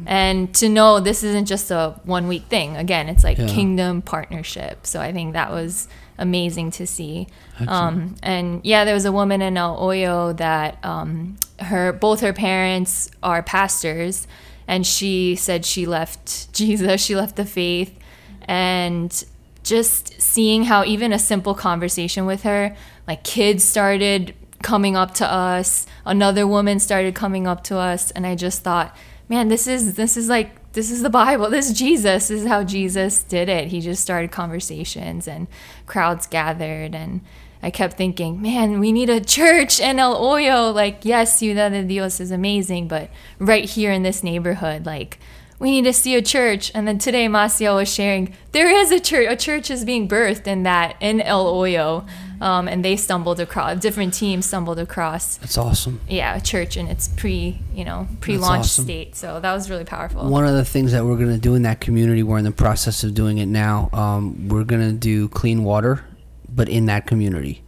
And 0.07 0.53
to 0.55 0.69
know 0.69 0.99
this 0.99 1.23
isn't 1.23 1.45
just 1.45 1.69
a 1.69 1.99
one 2.03 2.27
week 2.27 2.45
thing. 2.47 2.77
Again, 2.77 3.09
it's 3.09 3.23
like 3.23 3.37
Yeah. 3.37 3.47
kingdom 3.47 4.01
partnership. 4.01 4.87
So 4.87 4.99
I 5.01 5.11
think 5.11 5.33
that 5.33 5.51
was 5.51 5.87
amazing 6.23 6.71
to 6.71 6.88
see. 6.88 7.27
Um, 7.67 8.15
and 8.23 8.62
yeah, 8.63 8.86
there 8.86 8.95
was 8.95 9.05
a 9.05 9.12
woman 9.12 9.41
in 9.41 9.57
El 9.57 9.77
Hoyo 9.77 10.36
that 10.38 10.83
um, 10.83 11.36
her 11.59 11.93
both 11.93 12.21
her 12.21 12.33
parents 12.33 13.12
are 13.21 13.43
pastors, 13.43 14.25
and 14.67 14.88
she 14.88 15.36
said 15.36 15.65
she 15.65 15.86
left 15.86 16.51
Jesus, 16.59 17.03
she 17.03 17.15
left 17.15 17.36
the 17.36 17.45
faith, 17.45 17.97
and 18.45 19.23
just 19.63 20.19
seeing 20.21 20.63
how 20.63 20.83
even 20.83 21.13
a 21.13 21.19
simple 21.19 21.53
conversation 21.53 22.25
with 22.25 22.43
her, 22.43 22.75
like 23.07 23.23
kids 23.23 23.63
started 23.63 24.33
coming 24.63 24.95
up 24.95 25.13
to 25.15 25.29
us, 25.29 25.86
another 26.05 26.47
woman 26.47 26.79
started 26.79 27.13
coming 27.13 27.45
up 27.45 27.63
to 27.65 27.77
us, 27.77 28.12
and 28.12 28.25
I 28.25 28.36
just 28.36 28.63
thought, 28.63 28.95
man, 29.29 29.49
this 29.49 29.67
is 29.67 29.95
this 29.95 30.17
is 30.17 30.29
like 30.29 30.55
this 30.73 30.91
is 30.91 31.01
the 31.01 31.09
Bible. 31.09 31.49
This 31.49 31.69
is 31.69 31.77
Jesus. 31.77 32.27
This 32.27 32.41
is 32.41 32.47
how 32.47 32.63
Jesus 32.63 33.23
did 33.23 33.47
it. 33.47 33.69
He 33.69 33.79
just 33.79 34.01
started 34.01 34.31
conversations 34.31 35.27
and 35.27 35.47
crowds 35.86 36.27
gathered 36.27 36.93
and 36.93 37.21
I 37.63 37.71
kept 37.71 37.95
thinking, 37.95 38.41
man, 38.41 38.81
we 38.81 38.91
need 38.91 39.09
a 39.09 39.21
church 39.21 39.79
in 39.79 39.97
El 39.97 40.19
Hoyo. 40.19 40.73
Like, 40.73 41.05
yes, 41.05 41.39
Ciudad 41.39 41.71
de 41.71 41.83
Dios 41.83 42.19
is 42.19 42.29
amazing, 42.29 42.89
but 42.89 43.09
right 43.39 43.63
here 43.63 43.89
in 43.89 44.03
this 44.03 44.21
neighborhood, 44.21 44.86
like, 44.86 45.17
we 45.59 45.71
need 45.71 45.86
to 45.86 45.93
see 45.93 46.13
a 46.15 46.21
church. 46.21 46.73
And 46.75 46.86
then 46.86 46.97
today, 46.97 47.27
Maciel 47.27 47.77
was 47.77 47.91
sharing, 47.91 48.36
there 48.51 48.69
is 48.69 48.91
a 48.91 48.99
church. 48.99 49.27
A 49.29 49.38
church 49.38 49.71
is 49.71 49.86
being 49.86 50.09
birthed 50.09 50.45
in 50.45 50.63
that, 50.63 50.97
in 50.99 51.21
El 51.21 51.45
Hoyo. 51.45 52.05
Um, 52.43 52.67
and 52.67 52.84
they 52.84 52.97
stumbled 52.97 53.39
across, 53.39 53.79
different 53.79 54.13
teams 54.13 54.45
stumbled 54.45 54.77
across, 54.77 55.38
That's 55.38 55.58
awesome. 55.58 56.01
yeah, 56.10 56.36
a 56.36 56.41
church 56.41 56.75
in 56.75 56.88
its 56.88 57.08
pre, 57.08 57.62
you 57.73 57.86
know, 57.86 58.06
pre-launch 58.19 58.65
awesome. 58.65 58.84
state. 58.84 59.15
So 59.15 59.39
that 59.39 59.53
was 59.53 59.69
really 59.69 59.86
powerful. 59.86 60.29
One 60.29 60.45
of 60.45 60.53
the 60.53 60.65
things 60.65 60.91
that 60.91 61.06
we're 61.06 61.15
going 61.15 61.29
to 61.29 61.38
do 61.38 61.56
in 61.56 61.62
that 61.62 61.79
community, 61.79 62.21
we're 62.21 62.39
in 62.39 62.43
the 62.43 62.51
process 62.51 63.06
of 63.06 63.13
doing 63.13 63.38
it 63.38 63.45
now. 63.45 63.89
Um, 63.93 64.49
we're 64.49 64.65
going 64.65 64.82
to 64.82 64.91
do 64.91 65.29
clean 65.29 65.63
water, 65.63 66.03
but 66.49 66.67
in 66.67 66.88
that 66.88 67.08
community. 67.08 67.63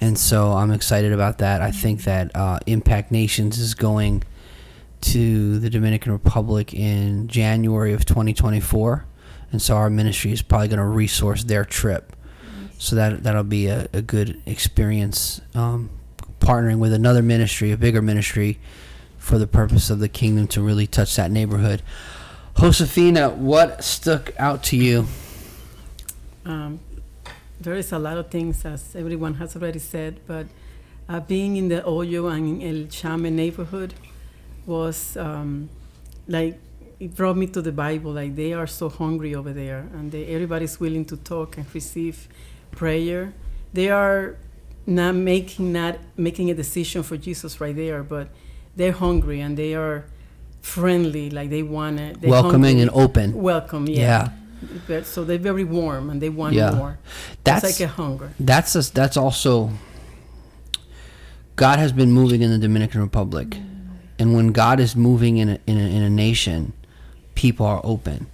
And 0.00 0.18
so 0.18 0.50
I'm 0.50 0.72
excited 0.72 1.12
about 1.12 1.38
that. 1.38 1.62
I 1.62 1.70
think 1.70 2.02
that 2.02 2.34
uh, 2.34 2.58
Impact 2.66 3.12
Nations 3.12 3.60
is 3.60 3.74
going 3.74 4.24
to 5.02 5.60
the 5.60 5.70
Dominican 5.70 6.10
Republic 6.10 6.74
in 6.74 7.28
January 7.28 7.92
of 7.92 8.04
2024. 8.04 9.06
And 9.52 9.62
so 9.62 9.76
our 9.76 9.88
ministry 9.90 10.32
is 10.32 10.42
probably 10.42 10.66
going 10.66 10.80
to 10.80 10.84
resource 10.86 11.44
their 11.44 11.64
trip. 11.64 12.11
So 12.82 12.96
that, 12.96 13.22
that'll 13.22 13.44
be 13.44 13.68
a, 13.68 13.86
a 13.92 14.02
good 14.02 14.42
experience 14.44 15.40
um, 15.54 15.88
partnering 16.40 16.80
with 16.80 16.92
another 16.92 17.22
ministry, 17.22 17.70
a 17.70 17.76
bigger 17.76 18.02
ministry, 18.02 18.58
for 19.18 19.38
the 19.38 19.46
purpose 19.46 19.88
of 19.88 20.00
the 20.00 20.08
kingdom 20.08 20.48
to 20.48 20.60
really 20.60 20.88
touch 20.88 21.14
that 21.14 21.30
neighborhood. 21.30 21.80
Josefina, 22.58 23.30
what 23.30 23.84
stuck 23.84 24.32
out 24.36 24.64
to 24.64 24.76
you? 24.76 25.06
Um, 26.44 26.80
there 27.60 27.74
is 27.74 27.92
a 27.92 28.00
lot 28.00 28.18
of 28.18 28.32
things, 28.32 28.64
as 28.64 28.96
everyone 28.96 29.34
has 29.34 29.54
already 29.54 29.78
said, 29.78 30.18
but 30.26 30.46
uh, 31.08 31.20
being 31.20 31.56
in 31.56 31.68
the 31.68 31.82
Hoyo 31.82 32.34
and 32.36 32.60
El 32.60 32.88
Chame 32.88 33.30
neighborhood 33.32 33.94
was 34.66 35.16
um, 35.16 35.70
like, 36.26 36.58
it 36.98 37.14
brought 37.14 37.36
me 37.36 37.46
to 37.46 37.62
the 37.62 37.70
Bible. 37.70 38.10
Like, 38.10 38.34
they 38.34 38.52
are 38.54 38.66
so 38.66 38.88
hungry 38.88 39.36
over 39.36 39.52
there, 39.52 39.86
and 39.94 40.10
they, 40.10 40.26
everybody's 40.26 40.80
willing 40.80 41.04
to 41.04 41.16
talk 41.16 41.56
and 41.58 41.72
receive 41.72 42.26
prayer. 42.72 43.32
They 43.72 43.88
are 43.88 44.36
not 44.86 45.14
making 45.14 45.72
not 45.72 45.98
making 46.16 46.50
a 46.50 46.54
decision 46.54 47.02
for 47.04 47.16
Jesus 47.16 47.60
right 47.60 47.74
there, 47.76 48.02
but 48.02 48.28
they're 48.76 48.92
hungry 48.92 49.40
and 49.40 49.56
they 49.56 49.74
are 49.74 50.04
friendly. 50.60 51.30
Like 51.30 51.50
they 51.50 51.62
want 51.62 52.00
it. 52.00 52.20
They're 52.20 52.30
Welcoming 52.30 52.78
hungry. 52.78 52.82
and 52.82 52.90
open. 52.90 53.34
Welcome, 53.34 53.86
yeah. 53.86 53.96
Yeah. 53.96 54.28
But- 54.86 55.06
So 55.06 55.24
they're 55.24 55.38
very 55.38 55.64
warm 55.64 56.10
and 56.10 56.20
they 56.20 56.28
want 56.28 56.54
Yeah. 56.54 56.72
more. 56.72 56.98
That's 57.44 57.64
it's 57.64 57.80
like 57.80 57.88
a 57.88 57.92
hunger. 57.92 58.32
That's 58.40 58.74
a, 58.74 58.92
that's 58.92 59.16
also 59.16 59.70
God 61.56 61.78
has 61.78 61.92
been 61.92 62.10
moving 62.10 62.42
in 62.42 62.50
the 62.50 62.58
Dominican 62.58 63.00
Republic, 63.00 63.50
mm. 63.50 63.60
and 64.18 64.34
when 64.34 64.52
God 64.52 64.80
is 64.80 64.96
moving 64.96 65.36
in 65.36 65.48
a, 65.50 65.58
in 65.66 65.76
a, 65.78 65.86
in 65.96 66.02
a 66.02 66.10
nation, 66.10 66.72
people 67.34 67.66
are 67.66 67.80
open. 67.84 68.26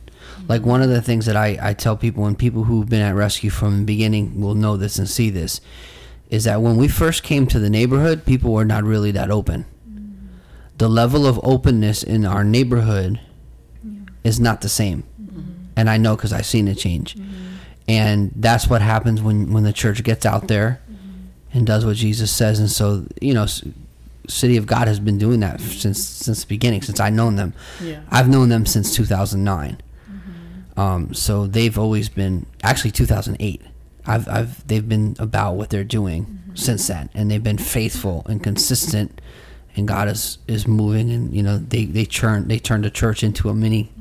Like 0.49 0.65
one 0.65 0.81
of 0.81 0.89
the 0.89 1.03
things 1.03 1.27
that 1.27 1.37
I, 1.37 1.59
I 1.61 1.75
tell 1.75 1.97
people, 1.97 2.27
and 2.27 2.39
people 2.39 2.65
who've 2.65 2.89
been 2.89 3.03
at 3.03 3.15
rescue 3.15 3.51
from 3.51 3.81
the 3.81 3.85
beginning 3.85 4.41
will 4.41 4.55
know 4.55 4.77
this 4.77 4.99
and 4.99 5.09
see 5.09 5.29
this, 5.29 5.61
is 6.31 6.45
that 6.45 6.63
when 6.63 6.77
we 6.77 6.89
first 6.89 7.23
came 7.23 7.47
to 7.47 7.59
the 7.59 7.71
neighborhood, 7.71 8.25
people 8.25 8.53
were 8.53 8.65
not 8.65 8.83
really 8.83 9.11
that 9.13 9.31
open. 9.31 9.67
The 10.79 10.89
level 10.89 11.27
of 11.27 11.39
openness 11.43 12.03
in 12.03 12.25
our 12.25 12.45
neighborhood 12.45 13.21
is 14.25 14.41
not 14.41 14.61
the 14.63 14.69
same, 14.69 15.05
and 15.77 15.91
I 15.91 15.97
know 15.97 16.17
because 16.17 16.33
I've 16.33 16.47
seen 16.47 16.69
it 16.69 16.77
change. 16.77 17.17
And 17.89 18.33
that's 18.37 18.69
what 18.69 18.81
happens 18.81 19.21
when 19.21 19.53
when 19.53 19.65
the 19.65 19.73
church 19.73 20.03
gets 20.05 20.25
out 20.25 20.49
there 20.49 20.81
and 21.53 21.67
does 21.67 21.85
what 21.85 21.97
Jesus 21.97 22.31
says. 22.31 22.61
And 22.61 22.71
so, 22.71 23.07
you 23.21 23.35
know, 23.35 23.47
City 24.29 24.57
of 24.57 24.67
God 24.67 24.89
has 24.89 25.01
been 25.01 25.19
doing 25.19 25.41
that 25.41 25.61
since 25.61 25.99
since 25.99 26.43
the 26.43 26.47
beginning, 26.47 26.83
since 26.83 27.01
I've 27.01 27.15
known 27.15 27.37
them. 27.37 27.55
Yeah. 27.83 28.03
I've 28.11 28.29
known 28.29 28.51
them 28.51 28.67
since 28.67 28.95
2009. 28.95 29.79
Um, 30.79 31.13
so 31.13 31.49
they've 31.49 31.77
always 31.77 32.09
been 32.09 32.47
actually 32.63 32.93
2008. 32.93 33.63
I've, 34.07 34.29
I've 34.29 34.67
they've 34.69 34.89
been 34.89 35.17
about 35.19 35.57
what 35.57 35.71
they're 35.71 35.83
doing 35.83 36.39
since 36.55 36.87
then, 36.87 37.11
and 37.15 37.29
they've 37.29 37.43
been 37.43 37.59
faithful 37.59 38.25
and 38.29 38.41
consistent, 38.41 39.21
and 39.75 39.89
God 39.89 40.07
is 40.07 40.39
is 40.47 40.69
moving, 40.69 41.11
and 41.11 41.35
you 41.35 41.43
know 41.43 41.59
they 41.59 41.85
they 41.85 42.05
turn 42.05 42.47
they 42.47 42.61
turned 42.61 42.85
the 42.85 42.91
church 42.91 43.25
into 43.25 43.49
a 43.49 43.55
mini 43.55 43.93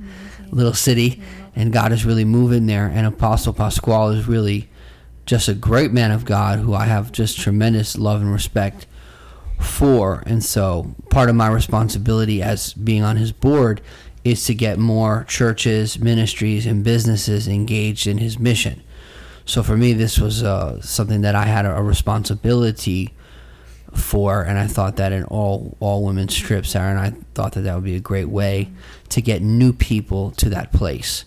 little 0.52 0.76
city, 0.76 1.20
and 1.56 1.74
God 1.74 1.92
is 1.92 2.06
really 2.06 2.24
moving 2.26 2.68
there, 2.68 2.86
and 2.86 3.08
Apostle 3.08 3.54
Pasquale 3.54 4.16
is 4.16 4.28
really 4.28 4.70
just 5.26 5.50
a 5.50 5.56
great 5.56 5.92
man 5.92 6.12
of 6.12 6.26
God 6.26 6.60
who 6.60 6.76
I 6.76 6.86
have 6.86 7.12
just 7.12 7.40
tremendous 7.40 7.98
love 7.98 8.22
and 8.22 8.32
respect 8.32 8.86
for. 9.60 10.24
And 10.28 10.44
so 10.44 10.96
part 11.10 11.28
of 11.28 11.36
my 11.36 11.48
responsibility 11.48 12.44
as 12.44 12.74
being 12.74 13.04
on 13.04 13.18
his 13.18 13.32
board 13.32 13.82
is 14.32 14.46
to 14.46 14.56
get 14.56 14.80
more 14.80 15.26
churches, 15.28 16.00
ministries, 16.00 16.66
and 16.66 16.84
businesses 16.84 17.48
engaged 17.48 18.08
in 18.08 18.18
his 18.18 18.40
mission. 18.40 18.82
So 19.46 19.64
for 19.64 19.78
me, 19.78 19.94
this 19.94 20.20
was 20.20 20.44
uh, 20.44 20.82
something 20.82 21.22
that 21.22 21.36
I 21.36 21.46
had 21.46 21.66
a, 21.66 21.82
responsibility 21.82 23.14
for, 23.96 24.42
and 24.42 24.60
I 24.60 24.68
thought 24.68 24.98
that 24.98 25.12
in 25.12 25.24
all 25.26 25.78
all 25.80 26.04
women's 26.04 26.36
trips, 26.36 26.76
Aaron, 26.76 26.98
I 26.98 27.12
thought 27.34 27.54
that 27.54 27.62
that 27.62 27.76
would 27.76 27.86
be 27.86 27.96
a 27.96 28.02
great 28.02 28.30
way 28.30 28.70
to 29.10 29.22
get 29.22 29.42
new 29.42 29.72
people 29.72 30.32
to 30.32 30.50
that 30.50 30.74
place 30.74 31.24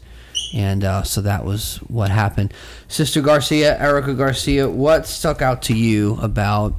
and 0.53 0.85
uh, 0.85 1.03
so 1.03 1.21
that 1.21 1.45
was 1.45 1.77
what 1.89 2.11
happened. 2.11 2.53
Sister 2.89 3.21
Garcia, 3.21 3.79
Erica 3.79 4.15
Garcia, 4.15 4.69
what 4.69 5.07
stuck 5.07 5.43
out 5.43 5.63
to 5.63 5.75
you 5.75 6.19
about 6.21 6.75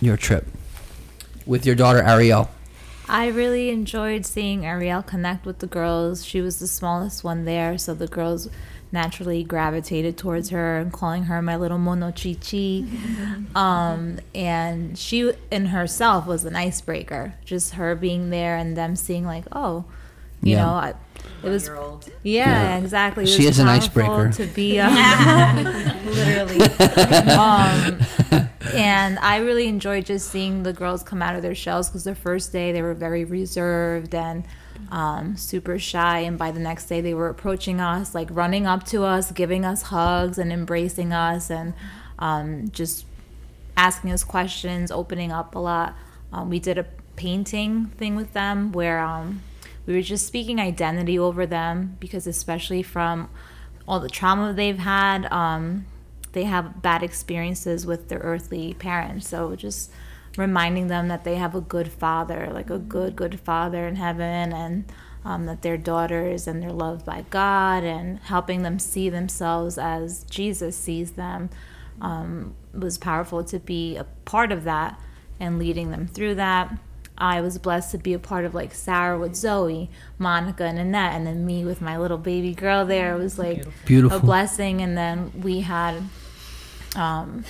your 0.00 0.16
trip 0.16 0.46
with 1.46 1.66
your 1.66 1.74
daughter 1.74 2.02
Ariel? 2.02 2.48
I 3.10 3.26
really 3.28 3.70
enjoyed 3.70 4.24
seeing 4.24 4.64
Ariel 4.64 5.02
connect 5.02 5.44
with 5.44 5.58
the 5.58 5.66
girls. 5.66 6.24
She 6.24 6.40
was 6.40 6.58
the 6.60 6.66
smallest 6.68 7.24
one 7.24 7.44
there, 7.44 7.76
so 7.76 7.92
the 7.94 8.06
girls 8.06 8.48
naturally 8.92 9.44
gravitated 9.44 10.16
towards 10.16 10.50
her 10.50 10.78
and 10.78 10.92
calling 10.92 11.24
her 11.24 11.40
my 11.42 11.56
little 11.56 11.78
mono 11.78 12.10
chichi. 12.12 12.86
um, 13.54 14.18
and 14.34 14.96
she 14.98 15.32
in 15.50 15.66
herself 15.66 16.26
was 16.26 16.44
an 16.44 16.56
icebreaker. 16.56 17.34
Just 17.44 17.74
her 17.74 17.94
being 17.94 18.30
there 18.30 18.56
and 18.56 18.76
them 18.76 18.96
seeing 18.96 19.24
like, 19.26 19.44
oh, 19.52 19.84
you 20.42 20.56
Yeah. 20.56 20.62
know, 20.64 20.70
I, 20.70 20.94
it 21.42 21.48
was 21.50 21.68
One-year-old. 21.68 22.10
yeah, 22.22 22.62
Yeah. 22.74 22.78
exactly. 22.78 23.24
It 23.24 23.28
She 23.28 23.46
was 23.46 23.56
is 23.56 23.58
an 23.60 23.68
icebreaker. 23.68 24.30
to 24.32 24.46
be 24.46 24.78
uh, 24.82 24.88
literally. 26.04 26.60
um, 28.40 28.49
and 28.74 29.18
I 29.18 29.38
really 29.38 29.66
enjoyed 29.66 30.06
just 30.06 30.30
seeing 30.30 30.62
the 30.62 30.72
girls 30.72 31.02
come 31.02 31.22
out 31.22 31.36
of 31.36 31.42
their 31.42 31.54
shells 31.54 31.88
because 31.88 32.04
the 32.04 32.14
first 32.14 32.52
day 32.52 32.72
they 32.72 32.82
were 32.82 32.94
very 32.94 33.24
reserved 33.24 34.14
and 34.14 34.44
um, 34.90 35.36
super 35.36 35.78
shy, 35.78 36.20
and 36.20 36.38
by 36.38 36.50
the 36.50 36.60
next 36.60 36.86
day 36.86 37.00
they 37.00 37.14
were 37.14 37.28
approaching 37.28 37.80
us, 37.80 38.14
like 38.14 38.28
running 38.30 38.66
up 38.66 38.84
to 38.86 39.04
us, 39.04 39.30
giving 39.30 39.64
us 39.64 39.82
hugs 39.82 40.38
and 40.38 40.52
embracing 40.52 41.12
us, 41.12 41.50
and 41.50 41.74
um, 42.18 42.70
just 42.70 43.04
asking 43.76 44.12
us 44.12 44.24
questions, 44.24 44.90
opening 44.90 45.32
up 45.32 45.54
a 45.54 45.58
lot. 45.58 45.96
Um, 46.32 46.50
we 46.50 46.58
did 46.58 46.78
a 46.78 46.86
painting 47.16 47.86
thing 47.86 48.16
with 48.16 48.32
them 48.32 48.72
where 48.72 49.00
um, 49.00 49.42
we 49.86 49.94
were 49.94 50.02
just 50.02 50.26
speaking 50.26 50.60
identity 50.60 51.18
over 51.18 51.46
them 51.46 51.96
because, 52.00 52.26
especially 52.26 52.82
from 52.82 53.28
all 53.86 54.00
the 54.00 54.08
trauma 54.08 54.52
they've 54.52 54.78
had, 54.78 55.30
um, 55.32 55.86
they 56.32 56.44
have 56.44 56.82
bad 56.82 57.02
experiences 57.02 57.86
with 57.86 58.08
their 58.08 58.20
earthly 58.20 58.74
parents. 58.74 59.28
So 59.28 59.56
just 59.56 59.90
reminding 60.36 60.86
them 60.86 61.08
that 61.08 61.24
they 61.24 61.36
have 61.36 61.54
a 61.54 61.60
good 61.60 61.90
father, 61.90 62.50
like 62.52 62.70
a 62.70 62.78
good, 62.78 63.16
good 63.16 63.40
father 63.40 63.86
in 63.86 63.96
heaven, 63.96 64.52
and 64.52 64.84
um, 65.24 65.46
that 65.46 65.62
they're 65.62 65.76
daughters 65.76 66.46
and 66.46 66.62
they're 66.62 66.72
loved 66.72 67.04
by 67.04 67.24
God, 67.30 67.84
and 67.84 68.18
helping 68.20 68.62
them 68.62 68.78
see 68.78 69.10
themselves 69.10 69.76
as 69.76 70.24
Jesus 70.24 70.76
sees 70.76 71.12
them 71.12 71.50
um, 72.00 72.54
was 72.72 72.96
powerful 72.96 73.44
to 73.44 73.58
be 73.58 73.96
a 73.96 74.04
part 74.24 74.52
of 74.52 74.64
that 74.64 74.98
and 75.38 75.58
leading 75.58 75.90
them 75.90 76.06
through 76.06 76.36
that. 76.36 76.78
I 77.18 77.42
was 77.42 77.58
blessed 77.58 77.90
to 77.90 77.98
be 77.98 78.14
a 78.14 78.18
part 78.18 78.46
of 78.46 78.54
like 78.54 78.72
Sarah 78.72 79.18
with 79.18 79.36
Zoe, 79.36 79.90
Monica 80.18 80.64
and 80.64 80.78
Annette, 80.78 81.12
and 81.12 81.26
then 81.26 81.44
me 81.44 81.66
with 81.66 81.82
my 81.82 81.98
little 81.98 82.16
baby 82.16 82.54
girl 82.54 82.86
there. 82.86 83.14
It 83.14 83.18
was 83.18 83.38
like 83.38 83.66
Beautiful. 83.84 84.16
a 84.16 84.20
blessing. 84.20 84.80
And 84.80 84.96
then 84.96 85.30
we 85.42 85.60
had, 85.60 86.02
um, 86.96 87.44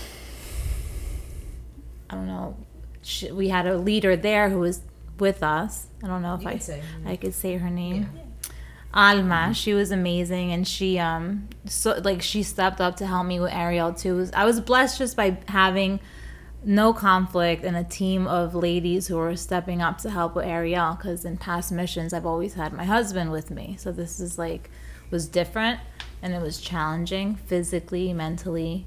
I 2.09 2.14
don't 2.14 2.26
know, 2.26 2.57
sh 3.03 3.24
we 3.30 3.49
had 3.49 3.66
a 3.66 3.76
leader 3.76 4.16
there 4.16 4.51
who 4.51 4.59
was 4.59 4.82
with 5.18 5.43
us. 5.43 5.86
I 6.03 6.07
don't 6.07 6.22
know 6.22 6.34
if 6.34 6.47
I 6.47 6.59
I 7.07 7.16
could 7.16 7.34
say 7.34 7.57
her 7.57 7.70
name. 7.70 8.09
Alma, 8.93 9.55
she 9.55 9.72
was 9.72 9.93
amazing, 9.93 10.51
and 10.53 10.66
she 10.66 10.99
um 10.99 11.49
so 11.66 12.01
like 12.03 12.22
she 12.22 12.43
stepped 12.43 12.80
up 12.80 12.97
to 12.97 13.07
help 13.07 13.26
me 13.26 13.38
with 13.38 13.53
Ariel 13.53 13.93
too. 13.93 14.28
I 14.34 14.45
was 14.45 14.61
blessed 14.61 14.99
just 14.99 15.16
by 15.16 15.38
having 15.47 16.01
no 16.64 16.93
conflict 16.93 17.64
and 17.64 17.76
a 17.76 17.84
team 17.84 18.26
of 18.26 18.55
ladies 18.55 19.07
who 19.07 19.16
were 19.16 19.36
stepping 19.36 19.80
up 19.80 19.99
to 19.99 20.11
help 20.11 20.34
with 20.34 20.45
Ariel. 20.45 20.95
Because 20.95 21.24
in 21.24 21.36
past 21.36 21.70
missions, 21.70 22.12
I've 22.12 22.26
always 22.26 22.55
had 22.55 22.72
my 22.72 22.84
husband 22.84 23.30
with 23.30 23.51
me, 23.51 23.76
so 23.78 23.93
this 23.93 24.18
is 24.18 24.38
like 24.38 24.70
was 25.11 25.28
different, 25.28 25.80
and 26.20 26.34
it 26.34 26.43
was 26.43 26.61
challenging 26.61 27.36
physically, 27.36 28.12
mentally. 28.12 28.86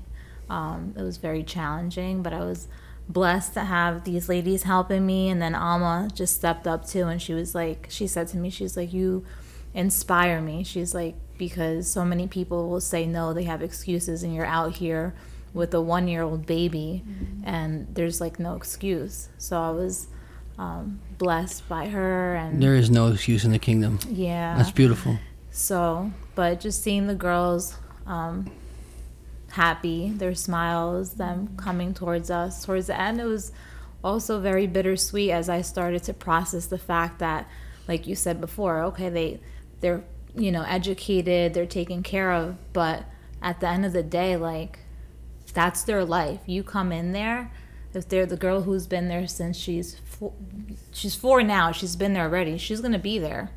Um, 0.49 0.93
it 0.97 1.01
was 1.01 1.17
very 1.17 1.43
challenging, 1.43 2.21
but 2.23 2.33
I 2.33 2.39
was 2.41 2.67
blessed 3.09 3.53
to 3.55 3.61
have 3.61 4.03
these 4.03 4.29
ladies 4.29 4.63
helping 4.63 5.05
me. 5.05 5.29
And 5.29 5.41
then 5.41 5.55
Alma 5.55 6.09
just 6.13 6.35
stepped 6.35 6.67
up 6.67 6.85
too, 6.87 7.07
and 7.07 7.21
she 7.21 7.33
was 7.33 7.53
like, 7.55 7.87
she 7.89 8.07
said 8.07 8.27
to 8.29 8.37
me, 8.37 8.49
she's 8.49 8.75
like, 8.77 8.93
you 8.93 9.25
inspire 9.73 10.41
me. 10.41 10.63
She's 10.63 10.93
like, 10.93 11.15
because 11.37 11.89
so 11.91 12.05
many 12.05 12.27
people 12.27 12.69
will 12.69 12.81
say 12.81 13.05
no, 13.05 13.33
they 13.33 13.43
have 13.43 13.61
excuses, 13.61 14.23
and 14.23 14.33
you're 14.35 14.45
out 14.45 14.75
here 14.75 15.13
with 15.53 15.73
a 15.73 15.81
one 15.81 16.07
year 16.07 16.21
old 16.23 16.45
baby, 16.45 17.03
and 17.43 17.87
there's 17.93 18.19
like 18.21 18.39
no 18.39 18.55
excuse. 18.55 19.29
So 19.37 19.59
I 19.59 19.71
was 19.71 20.07
um, 20.57 20.99
blessed 21.17 21.67
by 21.67 21.87
her, 21.89 22.35
and 22.35 22.61
There 22.61 22.75
is 22.75 22.89
no 22.89 23.07
excuse 23.07 23.43
in 23.45 23.51
the 23.51 23.59
kingdom. 23.59 23.99
yeah, 24.09 24.55
That's 24.57 24.71
beautiful. 24.71 25.17
so, 25.51 26.11
but 26.35 26.59
just 26.59 26.81
seeing 26.83 27.07
the 27.07 27.15
girls 27.15 27.75
um, 28.05 28.51
happy, 29.53 30.09
their 30.09 30.33
smiles, 30.33 31.13
them 31.13 31.55
coming 31.57 31.93
towards 31.93 32.31
us 32.31 32.65
towards 32.65 32.87
the 32.87 32.99
end, 32.99 33.21
it 33.21 33.25
was 33.25 33.51
also 34.03 34.39
very 34.39 34.65
bittersweet 34.65 35.29
as 35.29 35.47
I 35.47 35.61
started 35.61 36.03
to 36.03 36.13
process 36.13 36.65
the 36.65 36.79
fact 36.79 37.19
that, 37.19 37.47
like 37.87 38.07
you 38.07 38.15
said 38.15 38.41
before, 38.41 38.81
okay, 38.83 39.09
they 39.09 39.39
they're 39.79 40.03
you 40.35 40.51
know 40.51 40.63
educated, 40.63 41.53
they're 41.53 41.67
taken 41.67 42.01
care 42.01 42.31
of, 42.31 42.57
but 42.73 43.05
at 43.41 43.59
the 43.59 43.67
end 43.67 43.85
of 43.85 43.93
the 43.93 44.03
day, 44.03 44.35
like 44.35 44.79
that's 45.53 45.83
their 45.83 46.03
life. 46.03 46.39
You 46.47 46.63
come 46.63 46.91
in 46.91 47.11
there. 47.11 47.51
If 47.93 48.09
they're 48.09 48.25
the 48.25 48.37
girl 48.37 48.63
who's 48.63 48.87
been 48.87 49.07
there 49.07 49.27
since 49.27 49.55
she's 49.55 49.99
four, 49.99 50.33
she's 50.91 51.13
four 51.13 51.43
now, 51.43 51.71
she's 51.71 51.95
been 51.95 52.13
there 52.13 52.23
already. 52.23 52.57
She's 52.57 52.81
gonna 52.81 52.97
be 52.97 53.19
there 53.19 53.51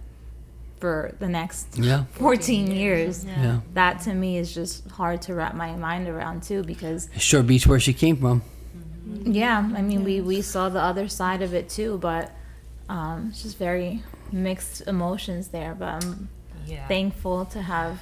for 0.81 1.15
the 1.19 1.29
next 1.29 1.67
Yeah. 1.79 2.05
14 2.13 2.71
years. 2.71 3.25
Yeah. 3.25 3.61
That 3.75 4.01
to 4.03 4.15
me 4.15 4.37
is 4.39 4.55
just 4.55 4.89
hard 4.91 5.23
to 5.23 5.35
wrap 5.35 5.55
my 5.55 5.75
mind 5.77 6.07
around 6.09 6.43
too 6.43 6.63
because 6.63 7.09
Sure 7.19 7.43
Beach 7.43 7.67
where 7.67 7.81
she 7.81 7.93
came 7.93 8.17
from. 8.17 8.43
yeah, 9.25 9.59
I 9.75 9.83
mean 9.83 10.05
we 10.05 10.21
we 10.21 10.43
saw 10.43 10.69
the 10.69 10.83
other 10.83 11.09
side 11.09 11.41
of 11.43 11.55
it 11.55 11.69
too, 11.69 11.99
but 11.99 12.31
um, 12.89 13.29
it's 13.31 13.43
just 13.43 13.59
very 13.59 14.03
mixed 14.33 14.83
emotions 14.87 15.49
there. 15.49 15.75
But 15.79 16.05
I'm 16.05 16.29
Yeah. 16.67 16.87
thankful 16.89 17.45
to 17.47 17.63
have 17.63 18.01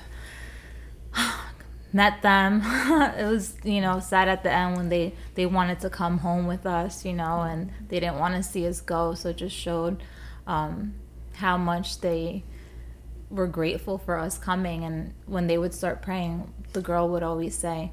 met 1.92 2.22
them. 2.22 2.62
it 3.18 3.24
was 3.30 3.54
you 3.64 3.80
know 3.80 4.00
sad 4.00 4.28
at 4.28 4.42
the 4.42 4.50
end 4.50 4.76
when 4.76 4.88
they 4.88 5.14
they 5.34 5.46
wanted 5.46 5.80
to 5.80 5.90
come 5.90 6.18
home 6.18 6.46
with 6.46 6.66
us, 6.66 7.04
you 7.04 7.12
know, 7.12 7.42
and 7.42 7.70
they 7.88 8.00
didn't 8.00 8.18
want 8.18 8.34
to 8.34 8.42
see 8.42 8.66
us 8.66 8.80
go. 8.80 9.14
So 9.14 9.28
it 9.30 9.36
just 9.36 9.56
showed 9.56 10.02
um, 10.46 10.94
how 11.34 11.56
much 11.56 12.00
they 12.00 12.42
were 13.34 13.46
grateful 13.46 13.98
for 13.98 14.16
us 14.16 14.38
coming. 14.38 14.84
And 14.84 15.12
when 15.26 15.46
they 15.46 15.58
would 15.58 15.74
start 15.74 16.00
praying, 16.02 16.52
the 16.72 16.80
girl 16.80 17.08
would 17.10 17.22
always 17.22 17.54
say. 17.54 17.90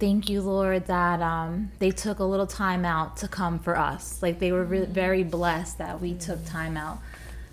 Thank 0.00 0.28
you, 0.28 0.42
Lord, 0.42 0.86
that 0.86 1.22
um, 1.22 1.70
they 1.78 1.90
took 1.90 2.18
a 2.18 2.24
little 2.24 2.46
time 2.48 2.84
out 2.84 3.16
to 3.18 3.28
come 3.28 3.58
for 3.60 3.78
us. 3.78 4.20
Like 4.22 4.38
they 4.40 4.50
were 4.52 4.64
re- 4.64 4.84
very 4.86 5.22
blessed 5.22 5.78
that 5.78 6.00
we 6.00 6.14
took 6.14 6.44
time 6.44 6.76
out 6.76 6.98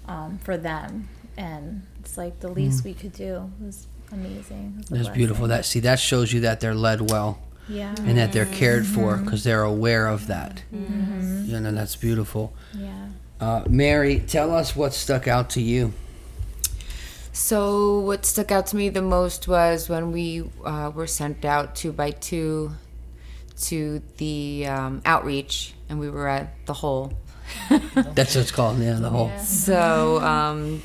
um, 0.07 0.39
for 0.39 0.57
them, 0.57 1.07
and 1.37 1.83
it's 1.99 2.17
like 2.17 2.39
the 2.39 2.49
least 2.49 2.83
we 2.83 2.93
could 2.95 3.13
do. 3.13 3.51
It 3.61 3.65
was 3.65 3.87
amazing. 4.11 4.73
It 4.73 4.77
was 4.79 4.87
That's 4.89 4.89
blessing. 5.03 5.13
beautiful. 5.13 5.47
That 5.47 5.65
see 5.65 5.79
that 5.81 5.99
shows 5.99 6.33
you 6.33 6.39
that 6.41 6.59
they're 6.59 6.73
led 6.75 7.11
well 7.11 7.39
Yeah. 7.69 7.93
and 7.99 8.17
that 8.17 8.33
they're 8.33 8.47
cared 8.47 8.87
for 8.87 9.17
because 9.17 9.43
they're 9.43 9.63
aware 9.63 10.07
of 10.07 10.25
that. 10.27 10.63
You 10.71 11.59
know, 11.59 11.71
that's 11.71 11.95
beautiful. 11.95 12.53
Yeah. 12.73 13.05
Uh, 13.39 13.63
Mary, 13.69 14.19
tell 14.19 14.53
us 14.53 14.75
what 14.75 14.93
stuck 14.95 15.27
out 15.27 15.51
to 15.51 15.61
you. 15.61 15.93
So 17.33 17.99
what 17.99 18.25
stuck 18.25 18.51
out 18.51 18.67
to 18.67 18.75
me 18.75 18.89
the 18.89 19.01
most 19.01 19.47
was 19.47 19.87
when 19.89 20.11
we 20.11 20.49
uh, 20.65 20.91
were 20.93 21.07
sent 21.07 21.45
out 21.45 21.75
two 21.75 21.91
by 21.91 22.11
two 22.11 22.71
to 23.63 24.01
the 24.17 24.65
um, 24.67 25.01
outreach, 25.05 25.73
and 25.87 25.99
we 25.99 26.09
were 26.09 26.27
at 26.27 26.65
the 26.65 26.73
hole. 26.73 27.13
That's 27.69 28.35
what 28.35 28.41
it's 28.41 28.51
called. 28.51 28.79
Yeah, 28.79 28.95
the 28.95 29.09
hole. 29.09 29.31
So 29.39 30.19
um, 30.21 30.81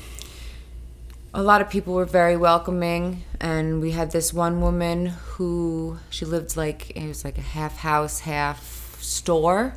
a 1.33 1.41
lot 1.41 1.61
of 1.61 1.69
people 1.69 1.93
were 1.93 2.05
very 2.05 2.35
welcoming 2.37 3.23
and 3.39 3.81
we 3.81 3.91
had 3.91 4.11
this 4.11 4.33
one 4.33 4.59
woman 4.61 5.07
who 5.07 5.97
she 6.09 6.25
lived 6.25 6.57
like 6.57 6.89
it 6.95 7.07
was 7.07 7.23
like 7.23 7.37
a 7.37 7.41
half 7.41 7.77
house 7.77 8.21
half 8.21 8.97
store 9.01 9.75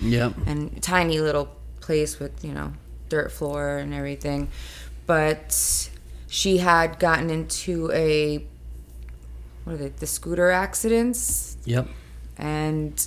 Yep. 0.00 0.32
and 0.46 0.82
tiny 0.82 1.20
little 1.20 1.48
place 1.80 2.18
with 2.18 2.42
you 2.44 2.52
know 2.52 2.72
dirt 3.10 3.30
floor 3.30 3.76
and 3.76 3.92
everything 3.92 4.48
but 5.06 5.90
she 6.32 6.56
had 6.56 6.98
gotten 6.98 7.28
into 7.28 7.90
a 7.92 8.42
what 9.64 9.74
are 9.74 9.76
they 9.76 9.88
the 9.90 10.06
scooter 10.06 10.50
accidents? 10.50 11.58
Yep. 11.66 11.88
and 12.38 13.06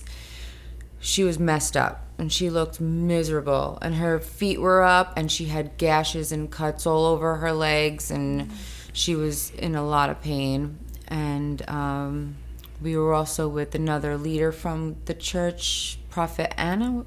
she 0.99 1.23
was 1.23 1.39
messed 1.39 1.75
up 1.75 2.05
and 2.19 2.31
she 2.31 2.51
looked 2.51 2.79
miserable 2.79 3.79
and 3.81 3.95
her 3.95 4.19
feet 4.19 4.61
were 4.61 4.83
up 4.83 5.11
and 5.17 5.31
she 5.31 5.45
had 5.45 5.75
gashes 5.77 6.31
and 6.31 6.51
cuts 6.51 6.85
all 6.85 7.03
over 7.03 7.37
her 7.37 7.51
legs 7.51 8.11
and 8.11 8.51
she 8.93 9.15
was 9.15 9.49
in 9.49 9.73
a 9.73 9.83
lot 9.83 10.11
of 10.11 10.21
pain. 10.21 10.77
And 11.07 11.67
um, 11.67 12.35
we 12.79 12.95
were 12.95 13.15
also 13.15 13.47
with 13.47 13.73
another 13.73 14.17
leader 14.17 14.51
from 14.51 14.97
the 15.05 15.15
church 15.15 15.97
prophet 16.11 16.53
anna. 16.59 17.05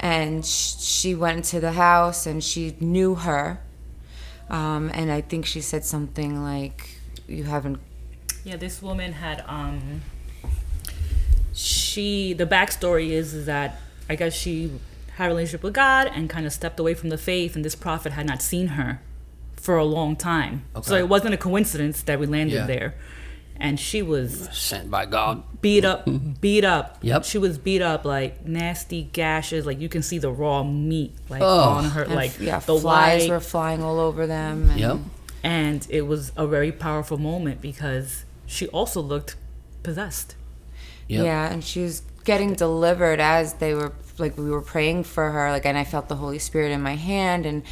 And 0.00 0.44
she 0.44 1.14
went 1.14 1.36
into 1.36 1.60
the 1.60 1.72
house 1.72 2.26
and 2.26 2.42
she 2.42 2.76
knew 2.80 3.14
her 3.14 3.60
um, 4.50 4.90
and 4.94 5.10
i 5.10 5.20
think 5.20 5.46
she 5.46 5.60
said 5.60 5.84
something 5.84 6.42
like 6.42 6.90
you 7.26 7.44
haven't 7.44 7.78
Yeah, 8.44 8.56
this 8.56 8.82
woman 8.82 9.12
had 9.12 9.42
um 9.48 10.02
she 11.52 12.32
the 12.32 12.46
backstory 12.46 13.10
is, 13.10 13.32
is 13.34 13.46
that 13.46 13.80
I 14.08 14.16
guess 14.16 14.34
she 14.34 14.72
had 15.16 15.26
a 15.26 15.28
relationship 15.28 15.62
with 15.62 15.74
God 15.74 16.08
and 16.12 16.28
kind 16.28 16.44
of 16.46 16.52
stepped 16.52 16.78
away 16.80 16.94
from 16.94 17.08
the 17.08 17.16
faith 17.18 17.54
and 17.56 17.64
this 17.64 17.74
prophet 17.76 18.12
had 18.12 18.26
not 18.26 18.42
seen 18.42 18.68
her 18.68 19.00
for 19.56 19.76
a 19.76 19.84
long 19.84 20.16
time. 20.16 20.64
So 20.82 20.96
it 20.96 21.08
wasn't 21.08 21.32
a 21.34 21.36
coincidence 21.38 22.02
that 22.02 22.18
we 22.18 22.26
landed 22.26 22.54
Yeah. 22.56 22.66
there. 22.66 22.94
And 23.56 23.78
she 23.78 24.02
was 24.02 24.48
Sent 24.52 24.90
by 24.90 25.06
God. 25.06 25.42
beat 25.62 25.84
up, 25.84 26.08
beat 26.40 26.64
up. 26.64 26.98
Yep. 27.02 27.24
She 27.24 27.38
was 27.38 27.56
beat 27.56 27.82
up 27.82 28.04
like 28.04 28.44
nasty 28.46 29.04
gashes, 29.12 29.64
like 29.64 29.80
you 29.80 29.88
can 29.88 30.02
see 30.02 30.18
the 30.18 30.30
raw 30.30 30.62
meat 30.64 31.12
like 31.28 31.40
Oh. 31.42 31.60
on 31.60 31.84
her, 31.90 32.02
and 32.02 32.14
like 32.14 32.38
yeah 32.40 32.58
the 32.58 32.76
flies 32.78 33.22
white 33.22 33.30
were 33.30 33.40
flying 33.40 33.82
all 33.82 34.00
over 34.00 34.26
them 34.26 34.70
and 34.70 34.80
Yep. 34.80 34.98
and 35.44 35.86
it 35.88 36.02
was 36.02 36.32
a 36.36 36.46
very 36.46 36.72
powerful 36.72 37.16
moment 37.16 37.60
because 37.60 38.24
she 38.46 38.66
also 38.68 39.00
looked 39.00 39.36
possessed. 39.82 40.34
Yep. 41.08 41.24
Yeah, 41.24 41.52
and 41.52 41.62
she 41.62 41.82
was 41.82 42.02
getting 42.24 42.54
delivered 42.54 43.20
as 43.20 43.54
they 43.54 43.72
were 43.74 43.92
like 44.18 44.36
we 44.36 44.50
were 44.50 44.62
praying 44.62 45.04
for 45.04 45.30
her, 45.30 45.50
like 45.50 45.64
and 45.64 45.78
I 45.78 45.84
felt 45.84 46.08
the 46.08 46.16
Holy 46.16 46.38
Spirit 46.40 46.72
in 46.72 46.82
my 46.82 46.96
hand 46.96 47.46
and 47.46 47.62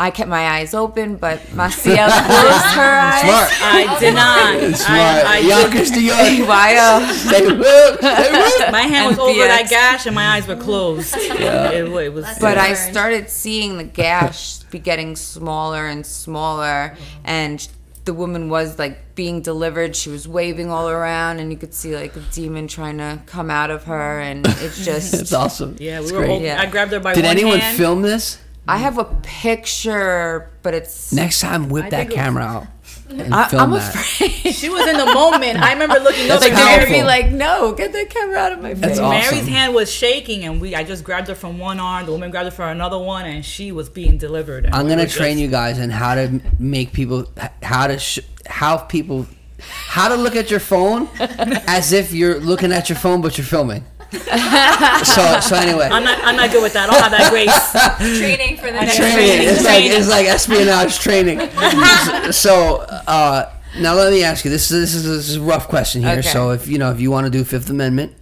I 0.00 0.10
kept 0.10 0.28
my 0.28 0.46
eyes 0.50 0.74
open, 0.74 1.16
but 1.16 1.40
Maciel 1.54 2.06
closed 2.26 2.74
her 2.76 2.98
eyes. 3.00 3.20
Smart. 3.22 3.62
I 3.62 3.96
did 3.98 4.14
not. 4.14 4.76
Smart. 4.76 5.00
I, 5.26 5.36
I 5.36 5.38
Yonkers 5.38 5.90
to 5.90 6.00
York. 6.00 6.48
Why, 6.48 7.12
Stay 7.14 7.44
woke. 7.46 7.98
Stay 7.98 8.70
my 8.70 8.82
hand 8.82 9.08
was 9.10 9.18
over 9.18 9.44
that 9.48 9.66
gash 9.68 10.06
and 10.06 10.14
my 10.14 10.36
eyes 10.36 10.46
were 10.46 10.56
closed. 10.56 11.14
It, 11.38 11.88
it 11.88 12.12
was. 12.12 12.26
But 12.40 12.58
I 12.58 12.74
started 12.74 13.28
seeing 13.28 13.76
the 13.78 13.84
gash 13.84 14.58
be 14.70 14.78
getting 14.78 15.16
smaller 15.16 15.86
and 15.86 16.04
smaller, 16.06 16.96
and 17.24 17.66
the 18.04 18.14
woman 18.14 18.48
was 18.50 18.78
like 18.78 19.14
being 19.14 19.40
delivered. 19.42 19.96
She 19.96 20.10
was 20.10 20.26
waving 20.28 20.70
all 20.70 20.88
around, 20.88 21.40
and 21.40 21.50
you 21.50 21.58
could 21.58 21.74
see 21.74 21.94
like 21.96 22.14
a 22.16 22.20
demon 22.32 22.68
trying 22.68 22.98
to 22.98 23.20
come 23.26 23.50
out 23.50 23.70
of 23.70 23.84
her, 23.84 24.20
and 24.20 24.46
it's 24.46 24.84
just. 24.84 25.14
It's 25.14 25.32
awesome. 25.32 25.76
yeah, 25.80 25.98
we 25.98 26.04
It's 26.04 26.12
were. 26.12 26.18
great. 26.20 26.30
All, 26.30 26.40
Yeah. 26.40 26.60
I 26.60 26.66
grabbed 26.66 26.92
her 26.92 27.00
by 27.00 27.14
Did 27.14 27.24
one 27.24 27.30
anyone 27.36 27.58
hand. 27.60 27.76
film 27.76 28.02
this? 28.02 28.38
I 28.68 28.76
have 28.78 28.98
a 28.98 29.04
picture, 29.22 30.50
but 30.62 30.74
it's. 30.74 31.12
Next 31.12 31.40
time, 31.40 31.68
whip 31.68 31.86
I 31.86 31.90
that 31.90 31.96
think 31.98 32.10
was- 32.10 32.16
camera 32.16 32.42
out 32.44 32.66
and 33.10 33.34
I, 33.34 33.48
film 33.48 33.62
I'm 33.62 33.70
that. 33.72 33.94
afraid. 33.94 34.52
She 34.54 34.68
was 34.68 34.86
in 34.86 34.96
the 34.98 35.06
moment. 35.06 35.58
I 35.58 35.72
remember 35.72 35.98
looking 35.98 36.30
up 36.30 36.40
That's 36.40 36.46
at 36.52 36.54
They're 36.56 36.64
Mary. 36.78 36.84
gonna 36.86 36.98
be 36.98 37.02
like, 37.04 37.30
no, 37.32 37.72
get 37.72 37.92
the 37.92 38.04
camera 38.06 38.36
out 38.38 38.52
of 38.52 38.60
my 38.62 38.70
face. 38.74 38.80
That's 38.80 38.98
awesome. 38.98 39.10
Mary's 39.34 39.48
hand 39.48 39.74
was 39.74 39.90
shaking, 39.90 40.44
and 40.44 40.60
we. 40.60 40.74
I 40.74 40.84
just 40.84 41.04
grabbed 41.04 41.28
her 41.28 41.34
from 41.34 41.58
one 41.58 41.80
arm. 41.80 42.04
The 42.06 42.12
woman 42.12 42.30
grabbed 42.30 42.46
her 42.46 42.50
for 42.50 42.68
another 42.68 42.98
one, 42.98 43.24
and 43.24 43.44
she 43.44 43.72
was 43.72 43.88
being 43.88 44.18
delivered. 44.18 44.66
I'm 44.72 44.84
we 44.84 44.90
gonna 44.90 45.06
train 45.06 45.32
just- 45.38 45.42
you 45.42 45.48
guys 45.48 45.78
in 45.78 45.90
how 45.90 46.14
to 46.14 46.40
make 46.58 46.92
people 46.92 47.26
how 47.62 47.86
to 47.86 47.98
sh- 47.98 48.20
how 48.46 48.76
people 48.76 49.26
how 49.60 50.08
to 50.08 50.14
look 50.14 50.36
at 50.36 50.50
your 50.50 50.60
phone 50.60 51.08
as 51.66 51.92
if 51.92 52.12
you're 52.12 52.38
looking 52.40 52.72
at 52.72 52.88
your 52.88 52.96
phone 52.98 53.20
but 53.22 53.38
you're 53.38 53.44
filming. 53.46 53.84
So 54.10 55.40
so 55.40 55.56
anyway, 55.56 55.88
I'm 55.90 56.02
not. 56.02 56.18
I'm 56.24 56.36
not 56.36 56.50
good 56.50 56.62
with 56.62 56.72
that. 56.72 56.88
I 56.88 56.92
don't 56.92 57.02
have 57.02 57.10
that 57.12 57.30
grace. 57.30 58.18
Training 58.18 58.56
for 58.56 58.66
the 58.66 58.72
next 58.72 58.96
training. 58.96 59.48
It's 59.48 59.64
like 59.64 59.84
it's 59.84 60.08
like 60.08 60.26
espionage 60.26 60.98
training. 60.98 61.40
so 62.32 62.76
uh, 63.06 63.52
now 63.78 63.94
let 63.94 64.10
me 64.12 64.24
ask 64.24 64.44
you 64.44 64.50
this. 64.50 64.70
Is, 64.70 64.80
this 64.80 64.94
is 64.94 65.04
this 65.04 65.28
is 65.28 65.36
a 65.36 65.42
rough 65.42 65.68
question 65.68 66.02
here. 66.02 66.12
Okay. 66.12 66.22
So 66.22 66.50
if 66.52 66.68
you 66.68 66.78
know 66.78 66.90
if 66.90 67.00
you 67.00 67.10
want 67.10 67.26
to 67.26 67.30
do 67.30 67.44
Fifth 67.44 67.68
Amendment, 67.68 68.14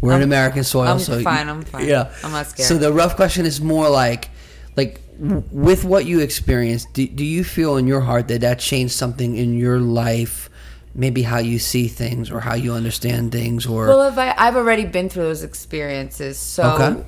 we're 0.00 0.14
in 0.14 0.22
American 0.22 0.62
soil. 0.62 0.88
I'm 0.88 0.98
so 1.00 1.18
you- 1.18 1.24
fine, 1.24 1.48
I'm 1.48 1.62
fine. 1.62 1.88
Yeah, 1.88 2.14
I'm 2.22 2.30
not 2.30 2.46
scared. 2.46 2.68
So 2.68 2.78
the 2.78 2.92
rough 2.92 3.16
question 3.16 3.44
is 3.44 3.60
more 3.60 3.88
like 3.88 4.30
like 4.76 5.00
with 5.18 5.84
what 5.84 6.06
you 6.06 6.20
experienced. 6.20 6.92
Do, 6.92 7.06
do 7.06 7.24
you 7.24 7.42
feel 7.44 7.76
in 7.76 7.86
your 7.86 8.02
heart 8.02 8.28
that 8.28 8.40
that 8.42 8.58
changed 8.60 8.94
something 8.94 9.36
in 9.36 9.54
your 9.54 9.80
life? 9.80 10.48
Maybe 10.94 11.22
how 11.22 11.38
you 11.38 11.58
see 11.58 11.88
things 11.88 12.30
or 12.30 12.40
how 12.40 12.54
you 12.54 12.72
understand 12.72 13.32
things 13.32 13.66
or 13.66 13.88
Well, 13.88 14.02
if 14.02 14.16
I, 14.16 14.32
I've 14.38 14.54
already 14.56 14.84
been 14.84 15.08
through 15.08 15.24
those 15.24 15.42
experiences, 15.42 16.38
so 16.38 16.62
Okay. 16.74 17.04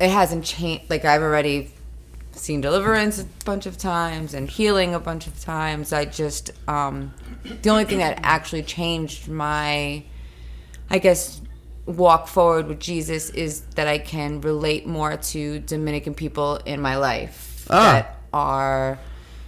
it 0.00 0.10
hasn't 0.10 0.44
changed. 0.44 0.90
Like 0.90 1.04
I've 1.06 1.22
already 1.22 1.70
seen 2.32 2.60
deliverance 2.60 3.18
a 3.20 3.24
bunch 3.44 3.64
of 3.66 3.78
times 3.78 4.34
and 4.34 4.48
healing 4.48 4.94
a 4.94 5.00
bunch 5.00 5.26
of 5.26 5.40
times. 5.40 5.92
I 5.92 6.04
just 6.04 6.50
um, 6.68 7.14
the 7.62 7.70
only 7.70 7.84
thing 7.84 7.98
that 7.98 8.20
actually 8.22 8.62
changed 8.62 9.26
my, 9.28 10.02
I 10.90 10.98
guess, 10.98 11.40
walk 11.86 12.28
forward 12.28 12.68
with 12.68 12.78
Jesus 12.78 13.30
is 13.30 13.62
that 13.76 13.88
I 13.88 13.98
can 13.98 14.40
relate 14.42 14.86
more 14.86 15.16
to 15.16 15.58
Dominican 15.60 16.12
people 16.14 16.56
in 16.66 16.80
my 16.82 16.96
life 16.96 17.66
Ah. 17.70 17.92
that 17.92 18.16
are, 18.34 18.98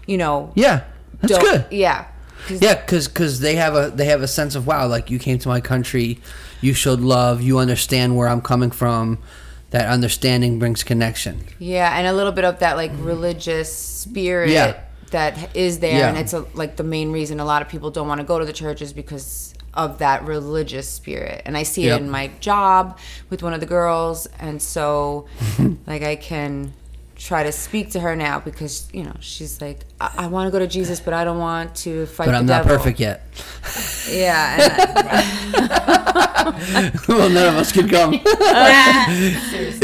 you 0.06 0.16
know, 0.16 0.50
yeah, 0.54 0.84
that's 1.20 1.38
good. 1.38 1.66
Yeah. 1.70 2.06
'Cause 2.46 2.60
Yeah, 2.60 2.74
because 2.74 3.08
cause 3.08 3.40
they 3.40 3.56
have 3.56 3.74
a 3.74 3.90
they 3.94 4.06
have 4.06 4.22
a 4.22 4.28
sense 4.28 4.54
of 4.54 4.66
wow, 4.66 4.86
like 4.86 5.10
you 5.10 5.18
came 5.18 5.38
to 5.38 5.48
my 5.48 5.60
country, 5.60 6.20
you 6.60 6.74
showed 6.74 7.00
love, 7.00 7.40
you 7.42 7.58
understand 7.58 8.16
where 8.16 8.28
I'm 8.28 8.40
coming 8.42 8.70
from. 8.70 9.18
That 9.70 9.88
understanding 9.88 10.58
brings 10.60 10.84
connection. 10.84 11.44
Yeah, 11.58 11.96
and 11.98 12.06
a 12.06 12.12
little 12.12 12.32
bit 12.32 12.44
of 12.44 12.60
that 12.60 12.76
like 12.76 12.92
religious 12.98 13.74
spirit 13.74 14.50
Yeah. 14.50 14.74
that 15.10 15.56
is 15.56 15.80
there, 15.80 15.98
Yeah. 15.98 16.08
and 16.10 16.18
it's 16.18 16.32
a, 16.32 16.44
like 16.54 16.76
the 16.76 16.84
main 16.84 17.10
reason 17.12 17.40
a 17.40 17.44
lot 17.44 17.60
of 17.62 17.68
people 17.68 17.90
don't 17.90 18.06
want 18.06 18.20
to 18.20 18.26
go 18.26 18.38
to 18.38 18.44
the 18.44 18.52
churches 18.52 18.92
because 18.92 19.52
of 19.72 19.98
that 19.98 20.24
religious 20.24 20.88
spirit. 20.88 21.42
And 21.44 21.56
I 21.56 21.64
see 21.64 21.86
Yep. 21.86 22.00
it 22.00 22.04
in 22.04 22.10
my 22.10 22.30
job 22.38 22.96
with 23.30 23.42
one 23.42 23.52
of 23.52 23.58
the 23.58 23.66
girls, 23.66 24.28
and 24.38 24.62
so 24.62 25.26
like 25.88 26.02
I 26.04 26.14
can 26.14 26.72
try 27.24 27.42
to 27.42 27.50
speak 27.52 27.90
to 27.90 28.00
her 28.00 28.14
now 28.14 28.38
because 28.38 28.86
you 28.92 29.02
know 29.02 29.16
she's 29.18 29.58
like 29.62 29.80
I, 29.98 30.10
I 30.18 30.26
want 30.26 30.46
to 30.46 30.50
go 30.52 30.58
to 30.58 30.66
Jesus, 30.66 31.00
but 31.00 31.14
I 31.14 31.24
don't 31.24 31.38
want 31.38 31.74
to 31.76 32.04
fight. 32.06 32.26
But 32.26 32.34
I'm 32.34 32.44
not 32.46 32.64
devil." 32.64 32.76
perfect 32.76 33.00
yet. 33.00 33.22
Yeah, 34.10 34.56
I- 35.56 36.90
well, 37.08 37.30
none 37.30 37.48
of 37.48 37.54
us 37.56 37.72
can 37.72 37.88
come. 37.88 38.12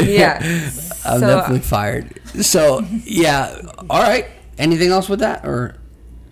yeah. 0.07 0.39
I'm 1.05 1.19
So- 1.19 1.27
definitely 1.27 1.59
uh, 1.59 1.61
fired. 1.61 2.19
So 2.41 2.85
yeah, 3.03 3.59
all 3.89 4.01
right. 4.03 4.27
Anything 4.57 4.91
else 4.91 5.09
with 5.09 5.19
that, 5.21 5.43
or 5.43 5.75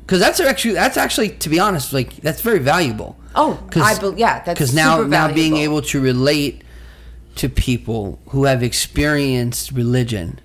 because 0.02 0.20
that's 0.20 0.40
actually 0.40 0.76
that's 0.76 0.98
actually 0.98 1.30
to 1.30 1.50
be 1.50 1.60
honest, 1.60 1.92
like 1.92 2.18
that's 2.18 2.42
very 2.42 2.60
valuable. 2.60 3.18
Oh, 3.36 3.60
I 3.76 3.98
bel 4.00 4.18
yeah, 4.18 4.44
that's 4.44 4.58
because 4.60 4.76
now 4.76 5.02
now 5.02 5.34
being 5.34 5.58
able 5.58 5.82
to 5.84 6.00
relate 6.00 6.64
to 7.36 7.50
people 7.50 8.20
who 8.30 8.44
have 8.46 8.62
experienced 8.62 9.72
religion 9.72 10.40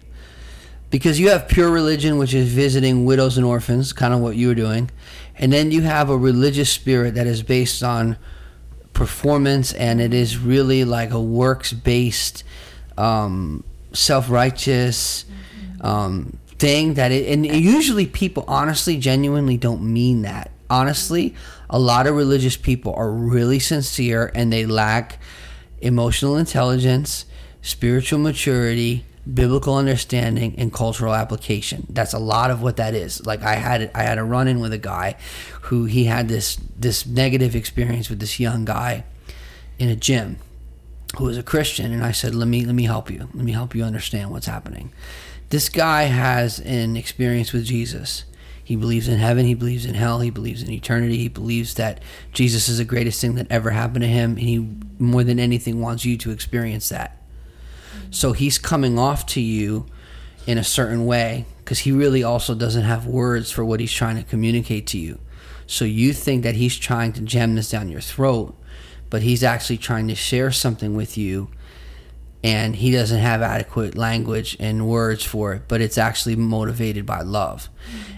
because 0.94 1.18
you 1.18 1.28
have 1.28 1.48
pure 1.48 1.72
religion 1.72 2.18
which 2.18 2.32
is 2.32 2.52
visiting 2.52 3.04
widows 3.04 3.36
and 3.36 3.44
orphans 3.44 3.92
kind 3.92 4.14
of 4.14 4.20
what 4.20 4.36
you 4.36 4.46
were 4.46 4.54
doing. 4.54 4.88
And 5.36 5.52
then 5.52 5.72
you 5.72 5.82
have 5.82 6.08
a 6.08 6.16
religious 6.16 6.70
spirit 6.70 7.16
that 7.16 7.26
is 7.26 7.42
based 7.42 7.82
on 7.82 8.16
performance 8.92 9.72
and 9.72 10.00
it 10.00 10.14
is 10.14 10.38
really 10.38 10.84
like 10.84 11.10
a 11.10 11.20
works 11.20 11.72
based 11.72 12.44
um, 12.96 13.64
self-righteous 13.92 15.24
um, 15.80 16.38
thing 16.60 16.94
that 16.94 17.10
it 17.10 17.28
and 17.28 17.44
usually 17.44 18.06
people 18.06 18.44
honestly 18.46 18.96
genuinely 18.96 19.56
don't 19.56 19.82
mean 19.82 20.22
that. 20.22 20.52
Honestly 20.70 21.34
a 21.68 21.78
lot 21.80 22.06
of 22.06 22.14
religious 22.14 22.56
people 22.56 22.94
are 22.94 23.10
really 23.10 23.58
sincere 23.58 24.30
and 24.32 24.52
they 24.52 24.64
lack 24.64 25.20
emotional 25.80 26.36
intelligence 26.36 27.26
spiritual 27.62 28.20
maturity 28.20 29.04
biblical 29.32 29.74
understanding 29.74 30.54
and 30.58 30.72
cultural 30.72 31.14
application 31.14 31.86
that's 31.88 32.12
a 32.12 32.18
lot 32.18 32.50
of 32.50 32.60
what 32.60 32.76
that 32.76 32.94
is 32.94 33.24
like 33.24 33.42
i 33.42 33.54
had 33.54 33.90
i 33.94 34.02
had 34.02 34.18
a 34.18 34.24
run-in 34.24 34.60
with 34.60 34.72
a 34.72 34.78
guy 34.78 35.16
who 35.62 35.86
he 35.86 36.04
had 36.04 36.28
this 36.28 36.56
this 36.78 37.06
negative 37.06 37.56
experience 37.56 38.10
with 38.10 38.20
this 38.20 38.38
young 38.38 38.64
guy 38.64 39.02
in 39.78 39.88
a 39.88 39.96
gym 39.96 40.38
who 41.16 41.24
was 41.24 41.38
a 41.38 41.42
Christian, 41.42 41.92
and 41.92 42.04
I 42.04 42.12
said, 42.12 42.34
"Let 42.34 42.48
me 42.48 42.64
let 42.64 42.74
me 42.74 42.84
help 42.84 43.10
you. 43.10 43.28
Let 43.34 43.44
me 43.44 43.52
help 43.52 43.74
you 43.74 43.84
understand 43.84 44.30
what's 44.30 44.46
happening." 44.46 44.90
This 45.50 45.68
guy 45.68 46.04
has 46.04 46.58
an 46.60 46.96
experience 46.96 47.52
with 47.52 47.64
Jesus. 47.64 48.24
He 48.62 48.76
believes 48.76 49.08
in 49.08 49.18
heaven. 49.18 49.44
He 49.44 49.54
believes 49.54 49.84
in 49.84 49.94
hell. 49.94 50.20
He 50.20 50.30
believes 50.30 50.62
in 50.62 50.70
eternity. 50.70 51.18
He 51.18 51.28
believes 51.28 51.74
that 51.74 52.02
Jesus 52.32 52.68
is 52.68 52.78
the 52.78 52.84
greatest 52.84 53.20
thing 53.20 53.34
that 53.34 53.46
ever 53.50 53.70
happened 53.70 54.02
to 54.02 54.08
him. 54.08 54.30
And 54.30 54.40
he, 54.40 54.66
more 54.98 55.22
than 55.22 55.38
anything, 55.38 55.80
wants 55.80 56.04
you 56.04 56.16
to 56.16 56.30
experience 56.30 56.88
that. 56.88 57.20
So 58.10 58.32
he's 58.32 58.58
coming 58.58 58.98
off 58.98 59.26
to 59.26 59.40
you 59.40 59.86
in 60.46 60.58
a 60.58 60.64
certain 60.64 61.06
way 61.06 61.46
because 61.58 61.80
he 61.80 61.92
really 61.92 62.22
also 62.22 62.54
doesn't 62.54 62.82
have 62.82 63.06
words 63.06 63.50
for 63.50 63.64
what 63.64 63.80
he's 63.80 63.92
trying 63.92 64.16
to 64.16 64.22
communicate 64.22 64.86
to 64.88 64.98
you. 64.98 65.18
So 65.66 65.84
you 65.84 66.12
think 66.12 66.42
that 66.42 66.56
he's 66.56 66.76
trying 66.76 67.12
to 67.14 67.22
jam 67.22 67.54
this 67.54 67.70
down 67.70 67.88
your 67.88 68.02
throat, 68.02 68.54
but 69.08 69.22
he's 69.22 69.42
actually 69.42 69.78
trying 69.78 70.08
to 70.08 70.14
share 70.14 70.50
something 70.50 70.94
with 70.94 71.16
you 71.16 71.48
and 72.44 72.76
he 72.76 72.90
doesn't 72.90 73.20
have 73.20 73.40
adequate 73.40 73.96
language 73.96 74.54
and 74.60 74.86
words 74.86 75.24
for 75.24 75.54
it, 75.54 75.62
but 75.66 75.80
it's 75.80 75.96
actually 75.96 76.36
motivated 76.36 77.06
by 77.06 77.22
love. 77.22 77.70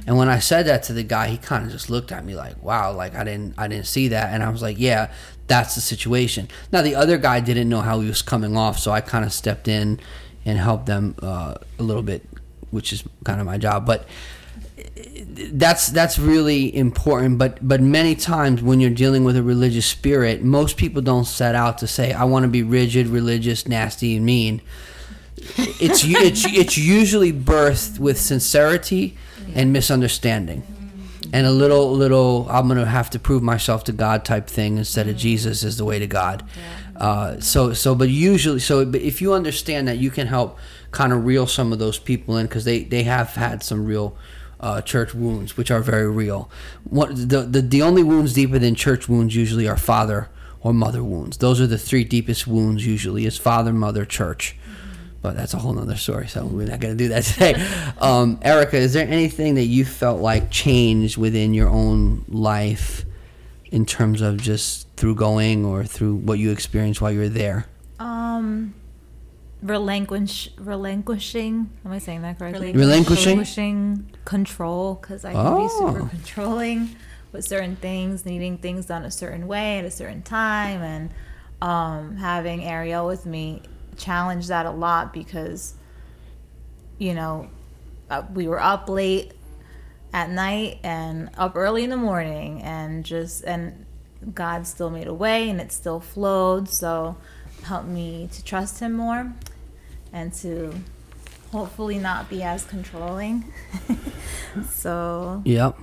And 0.05 0.17
when 0.17 0.29
I 0.29 0.41
said 0.41 0.67
that 0.67 0.83
to 0.85 0.93
the 0.93 1.05
guy, 1.05 1.29
he 1.29 1.37
kind 1.37 1.65
of 1.65 1.71
just 1.71 1.89
looked 1.89 2.11
at 2.11 2.25
me 2.25 2.35
like, 2.35 2.61
"Wow, 2.61 2.93
like 2.93 3.15
I 3.15 3.23
didn't 3.23 3.55
I 3.57 3.69
didn't 3.69 3.87
see 3.87 4.09
that." 4.09 4.35
And 4.35 4.43
I 4.43 4.51
was 4.51 4.63
like, 4.63 4.81
"Yeah, 4.81 5.13
that's 5.47 5.75
the 5.75 5.81
situation." 5.81 6.49
Now 6.73 6.83
the 6.83 6.95
other 6.95 7.19
guy 7.19 7.41
didn't 7.41 7.69
know 7.69 7.81
how 7.81 8.01
he 8.01 8.09
was 8.09 8.23
coming 8.23 8.57
off, 8.57 8.79
so 8.79 8.91
I 8.93 9.01
kind 9.01 9.25
of 9.25 9.33
stepped 9.33 9.69
in 9.69 10.01
and 10.45 10.59
helped 10.59 10.87
them 10.87 11.15
uh, 11.23 11.55
a 11.79 11.83
little 11.83 12.03
bit, 12.03 12.25
which 12.71 12.93
is 12.93 13.05
kind 13.25 13.41
of 13.41 13.47
my 13.47 13.59
job. 13.59 13.87
But 13.87 14.07
that's 15.53 15.89
that's 15.89 16.19
really 16.19 16.75
important 16.75 17.39
but 17.39 17.59
but 17.67 17.81
many 17.81 18.15
times 18.15 18.63
when 18.63 18.81
you're 18.81 18.91
dealing 18.91 19.25
with 19.25 19.37
a 19.37 19.43
religious 19.43 19.87
spirit 19.87 20.43
most 20.43 20.77
people 20.77 21.03
don't 21.03 21.25
set 21.25 21.55
out 21.55 21.79
to 21.79 21.87
say 21.87 22.13
i 22.13 22.25
want 22.25 22.43
to 22.43 22.49
be 22.49 22.63
rigid 22.63 23.07
religious 23.07 23.67
nasty 23.69 24.17
and 24.17 24.25
mean 24.25 24.61
it's 25.37 26.05
it's 26.05 26.45
it's 26.47 26.77
usually 26.79 27.33
birthed 27.33 27.99
with 27.99 28.19
sincerity 28.19 29.17
and 29.55 29.73
misunderstanding 29.73 30.63
and 31.33 31.47
a 31.47 31.51
little 31.51 31.93
little 31.93 32.47
i'm 32.51 32.69
gonna 32.69 32.85
have 32.85 33.11
to 33.11 33.19
prove 33.19 33.43
myself 33.43 33.85
to 33.85 33.93
god 33.93 34.25
type 34.25 34.47
thing 34.47 34.79
instead 34.79 35.09
of 35.09 35.17
jesus 35.17 35.63
is 35.65 35.77
the 35.77 35.85
way 35.85 35.99
to 35.99 36.07
god 36.07 36.43
uh, 36.97 37.39
so 37.41 37.73
so 37.73 37.95
but 37.95 38.09
usually 38.09 38.59
so 38.59 38.85
but 38.85 39.01
if 39.03 39.21
you 39.21 39.35
understand 39.35 39.87
that 39.87 39.99
you 39.99 40.11
can 40.11 40.27
help 40.27 40.59
kind 40.91 41.13
of 41.13 41.27
reel 41.27 41.47
some 41.47 41.73
of 41.73 41.79
those 41.79 41.99
people 41.99 42.37
in 42.37 42.47
because 42.47 42.65
they 42.65 42.85
they 42.85 43.03
have 43.03 43.31
had 43.35 43.63
some 43.63 43.85
real 43.85 44.17
uh, 44.61 44.81
church 44.81 45.15
wounds, 45.15 45.57
which 45.57 45.71
are 45.71 45.81
very 45.81 46.11
real. 46.11 46.51
What 46.85 47.11
the, 47.15 47.43
the 47.43 47.61
the 47.61 47.83
only 47.83 48.03
wounds 48.03 48.33
deeper 48.33 48.59
than 48.59 48.75
church 48.75 49.09
wounds 49.09 49.37
usually 49.37 49.69
are 49.69 49.77
father 49.77 50.29
or 50.61 50.73
mother 50.73 51.05
wounds. 51.05 51.39
Those 51.39 51.61
are 51.61 51.67
the 51.67 51.79
three 51.79 52.05
deepest 52.05 52.47
wounds 52.47 52.87
usually 52.87 53.27
is 53.27 53.37
father, 53.37 53.73
mother, 53.73 54.05
church. 54.05 54.57
But 55.23 55.37
that's 55.37 55.55
a 55.55 55.59
whole 55.59 55.73
nother 55.73 55.97
story, 55.97 56.29
so 56.29 56.47
we're 56.47 56.69
not 56.69 56.79
going 56.81 56.97
to 56.97 57.05
do 57.05 57.09
that 57.09 57.25
today. 57.25 57.55
Um, 57.99 58.39
Erica, 58.43 58.77
is 58.77 58.93
there 58.93 59.07
anything 59.09 59.55
that 59.57 59.65
you 59.65 59.85
felt 59.85 60.21
like 60.21 60.51
changed 60.51 61.17
within 61.17 61.53
your 61.55 61.69
own 61.69 62.25
life 62.29 63.05
in 63.73 63.85
terms 63.87 64.21
of 64.21 64.37
just 64.37 64.89
through 64.97 65.15
going 65.17 65.65
or 65.65 65.85
through 65.85 66.15
what 66.17 66.39
you 66.39 66.53
experienced 66.53 67.01
while 67.01 67.11
you 67.11 67.19
were 67.21 67.29
there? 67.29 67.67
Um, 67.99 68.75
relinquish, 69.63 70.51
relinquishing. 70.59 71.71
Am 71.85 71.93
I 71.93 71.99
saying 71.99 72.23
that 72.23 72.39
correctly? 72.39 72.73
Relinquishing? 72.73 73.25
Relinquishing 73.39 74.07
control 74.25 74.95
because 75.01 75.25
I 75.25 75.33
can 75.33 75.57
be 75.63 75.69
super 75.69 76.03
Oh. 76.03 76.09
controlling 76.09 76.91
with 77.33 77.45
certain 77.45 77.77
things, 77.77 78.25
needing 78.25 78.59
things 78.59 78.87
done 78.87 79.05
a 79.05 79.11
certain 79.11 79.47
way 79.49 79.79
at 79.81 79.85
a 79.85 79.91
certain 79.91 80.23
time, 80.23 80.83
and 80.83 81.11
um, 81.61 82.17
having 82.17 82.63
Ariel 82.65 83.07
with 83.07 83.27
me 83.27 83.63
challenged 83.97 84.49
that 84.49 84.67
a 84.67 84.71
lot 84.71 85.13
because, 85.13 85.75
you 86.99 87.15
know, 87.15 87.49
uh, 88.11 88.23
we 88.33 88.49
were 88.49 88.61
up 88.61 88.89
late 88.89 89.33
at 90.13 90.31
night 90.31 90.79
and 90.83 91.31
up 91.37 91.57
early 91.57 91.85
in 91.85 91.91
the 91.91 91.97
morning 91.97 92.63
and 92.63 93.05
just 93.05 93.45
and 93.45 93.85
God 94.35 94.67
still 94.67 94.91
made 94.91 95.07
a 95.07 95.15
way 95.15 95.51
and 95.51 95.61
it 95.61 95.73
still 95.73 96.01
flowed 96.01 96.69
so 96.69 97.17
helped 97.65 97.89
me 97.89 98.29
to 98.33 98.45
trust 98.45 98.81
him 98.81 98.93
more 98.93 99.33
and 100.13 100.33
to 100.35 100.75
hopefully 101.53 101.99
not 101.99 102.31
be 102.31 102.43
as 102.43 102.65
controlling 102.65 103.45
so 104.71 105.43
Yep. 105.45 105.79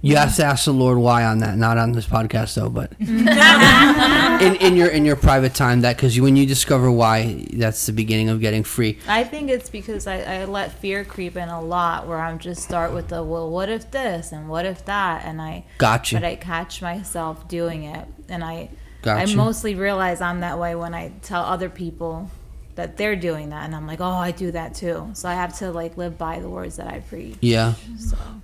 You 0.00 0.16
have 0.16 0.34
to 0.36 0.44
ask 0.44 0.64
the 0.64 0.72
Lord 0.72 0.98
why 0.98 1.24
on 1.24 1.38
that, 1.38 1.56
not 1.56 1.78
on 1.78 1.92
this 1.92 2.06
podcast 2.06 2.54
though, 2.54 2.68
but 2.68 2.92
in, 3.00 4.56
in 4.56 4.76
your 4.76 4.88
in 4.88 5.04
your 5.04 5.16
private 5.16 5.54
time. 5.54 5.82
That 5.82 5.96
because 5.96 6.18
when 6.20 6.36
you 6.36 6.46
discover 6.46 6.90
why, 6.90 7.46
that's 7.52 7.86
the 7.86 7.92
beginning 7.92 8.28
of 8.28 8.40
getting 8.40 8.64
free. 8.64 8.98
I 9.06 9.24
think 9.24 9.50
it's 9.50 9.70
because 9.70 10.06
I, 10.06 10.40
I 10.40 10.44
let 10.44 10.72
fear 10.72 11.04
creep 11.04 11.36
in 11.36 11.48
a 11.48 11.60
lot 11.60 12.06
where 12.06 12.18
I'm 12.18 12.38
just 12.38 12.62
start 12.62 12.92
with 12.92 13.08
the 13.08 13.22
well 13.22 13.50
what 13.50 13.68
if 13.68 13.90
this 13.90 14.32
and 14.32 14.48
what 14.48 14.66
if 14.66 14.84
that 14.86 15.24
and 15.24 15.40
I 15.40 15.64
Gotcha. 15.78 16.16
but 16.16 16.24
I 16.24 16.36
catch 16.36 16.82
myself 16.82 17.48
doing 17.48 17.84
it 17.84 18.06
and 18.28 18.42
I 18.42 18.70
Gotcha. 19.02 19.32
I 19.32 19.34
mostly 19.34 19.74
realize 19.74 20.20
I'm 20.20 20.40
that 20.40 20.58
way 20.58 20.74
when 20.74 20.94
I 20.94 21.12
tell 21.22 21.42
other 21.42 21.68
people 21.68 22.30
that 22.74 22.96
they're 22.96 23.16
doing 23.16 23.50
that 23.50 23.64
and 23.66 23.74
I'm 23.76 23.86
like 23.86 24.00
oh 24.00 24.04
I 24.10 24.30
do 24.30 24.50
that 24.52 24.74
too 24.74 25.10
so 25.14 25.28
I 25.28 25.34
have 25.34 25.56
to 25.58 25.70
like 25.72 25.96
live 25.96 26.16
by 26.16 26.40
the 26.40 26.48
words 26.48 26.76
that 26.76 26.86
I 26.86 27.00
preach 27.00 27.36
Yeah. 27.40 27.74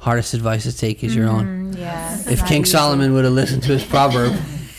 Hardest 0.00 0.34
advice 0.34 0.64
to 0.64 0.76
take 0.76 1.02
is 1.02 1.14
your 1.16 1.28
own. 1.28 1.72
Mm, 1.74 1.78
yeah 1.78 2.18
If 2.26 2.44
King 2.46 2.62
easy. 2.62 2.72
Solomon 2.72 3.14
would 3.14 3.24
have 3.24 3.32
listened 3.34 3.62
to 3.64 3.72
his 3.72 3.84
proverb, 3.84 4.32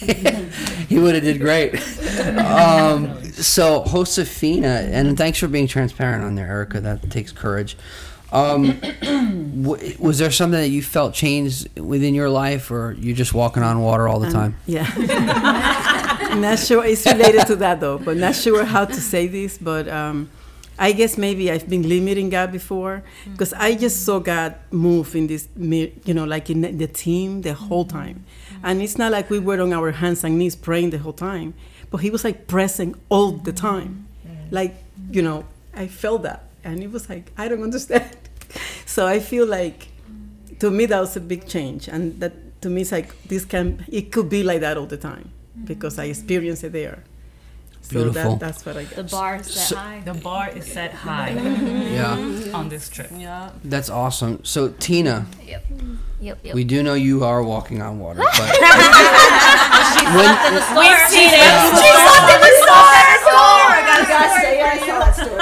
he 0.87 0.97
would 0.99 1.15
have 1.15 1.23
did 1.23 1.39
great. 1.39 1.73
Um, 2.39 3.21
so, 3.33 3.83
Josefina, 3.85 4.67
and 4.91 5.17
thanks 5.17 5.39
for 5.39 5.47
being 5.47 5.67
transparent 5.67 6.23
on 6.23 6.35
there, 6.35 6.47
Erica. 6.47 6.79
That 6.81 7.09
takes 7.09 7.31
courage. 7.31 7.75
Um, 8.31 8.79
w- 9.61 9.95
was 9.99 10.19
there 10.19 10.31
something 10.31 10.59
that 10.59 10.69
you 10.69 10.81
felt 10.81 11.13
changed 11.13 11.67
within 11.79 12.13
your 12.13 12.29
life, 12.29 12.69
or 12.71 12.95
you're 12.99 13.15
just 13.15 13.33
walking 13.33 13.63
on 13.63 13.81
water 13.81 14.07
all 14.07 14.19
the 14.19 14.27
Um, 14.27 14.33
time? 14.33 14.55
Yeah. 14.65 14.85
not 16.35 16.59
sure 16.59 16.85
it's 16.85 17.05
related 17.05 17.47
to 17.47 17.55
that 17.57 17.79
though, 17.79 17.97
but 17.97 18.17
not 18.17 18.35
sure 18.35 18.63
how 18.63 18.85
to 18.85 19.01
say 19.01 19.27
this. 19.27 19.57
But 19.57 19.87
um, 19.87 20.29
I 20.77 20.93
guess 20.93 21.17
maybe 21.17 21.51
I've 21.51 21.69
been 21.69 21.87
limiting 21.87 22.29
God 22.29 22.51
before 22.51 23.03
mm. 23.25 23.31
because 23.33 23.53
I 23.53 23.75
just 23.75 24.05
saw 24.05 24.19
God 24.19 24.55
move 24.71 25.15
in 25.15 25.27
this, 25.27 25.47
you 25.57 26.13
know, 26.13 26.25
like 26.25 26.49
in 26.49 26.61
the 26.77 26.87
team 26.87 27.41
the 27.41 27.53
whole 27.53 27.85
mm-hmm. 27.85 27.97
time. 27.97 28.25
And 28.63 28.81
it's 28.81 28.97
not 28.97 29.11
like 29.11 29.29
we 29.29 29.39
were 29.39 29.59
on 29.61 29.73
our 29.73 29.91
hands 29.91 30.23
and 30.23 30.37
knees 30.37 30.55
praying 30.55 30.91
the 30.91 30.97
whole 30.99 31.13
time, 31.13 31.53
but 31.91 31.97
He 31.97 32.09
was 32.09 32.23
like 32.23 32.47
present 32.47 32.95
all 33.09 33.31
the 33.31 33.51
mm-hmm. 33.51 33.67
time. 33.67 34.07
Mm-hmm. 34.25 34.55
Like, 34.55 34.75
you 35.11 35.21
know, 35.21 35.45
I 35.73 35.87
felt 35.87 36.23
that. 36.23 36.45
And 36.63 36.81
it 36.81 36.91
was 36.91 37.09
like, 37.09 37.31
I 37.37 37.47
don't 37.47 37.63
understand. 37.63 38.17
so 38.85 39.07
I 39.07 39.19
feel 39.19 39.45
like 39.45 39.89
to 40.59 40.69
me 40.69 40.85
that 40.85 40.99
was 40.99 41.15
a 41.15 41.21
big 41.21 41.47
change 41.47 41.87
and 41.87 42.19
that 42.19 42.61
to 42.61 42.69
me 42.69 42.81
it's 42.81 42.91
like 42.91 43.21
this 43.23 43.45
can 43.45 43.85
it 43.87 44.11
could 44.11 44.29
be 44.29 44.43
like 44.43 44.59
that 44.59 44.77
all 44.77 44.85
the 44.85 44.97
time 44.97 45.31
Mm-hmm. 45.59 45.65
because 45.65 45.99
i 45.99 46.05
experienced 46.05 46.63
it 46.63 46.71
there 46.71 47.03
so 47.81 48.09
that, 48.09 48.39
that's 48.39 48.65
what 48.65 48.77
i 48.77 48.83
get. 48.83 48.95
the 48.95 49.03
bar 49.03 49.37
is 49.37 49.47
set 49.47 49.67
So- 49.67 49.75
high 49.77 50.01
The 50.05 50.13
bar 50.13 50.49
is 50.49 50.65
set 50.71 50.91
high 50.93 51.31
Yeah. 51.97 52.53
on 52.53 52.69
this 52.69 52.87
trip. 52.89 53.09
Yeah. 53.15 53.49
That's 53.63 53.89
awesome. 53.89 54.43
So, 54.43 54.69
Tina, 54.85 55.25
yep 55.45 55.63
yep 56.21 56.37
yep 56.43 56.53
we 56.55 56.63
do 56.65 56.83
know 56.83 56.93
you 56.93 57.23
are 57.23 57.41
walking 57.41 57.81
on 57.81 57.97
water, 57.99 58.19
but 58.37 58.49
when, 60.15 60.31
We've 60.77 61.03
seen 61.09 61.31
it. 61.33 61.49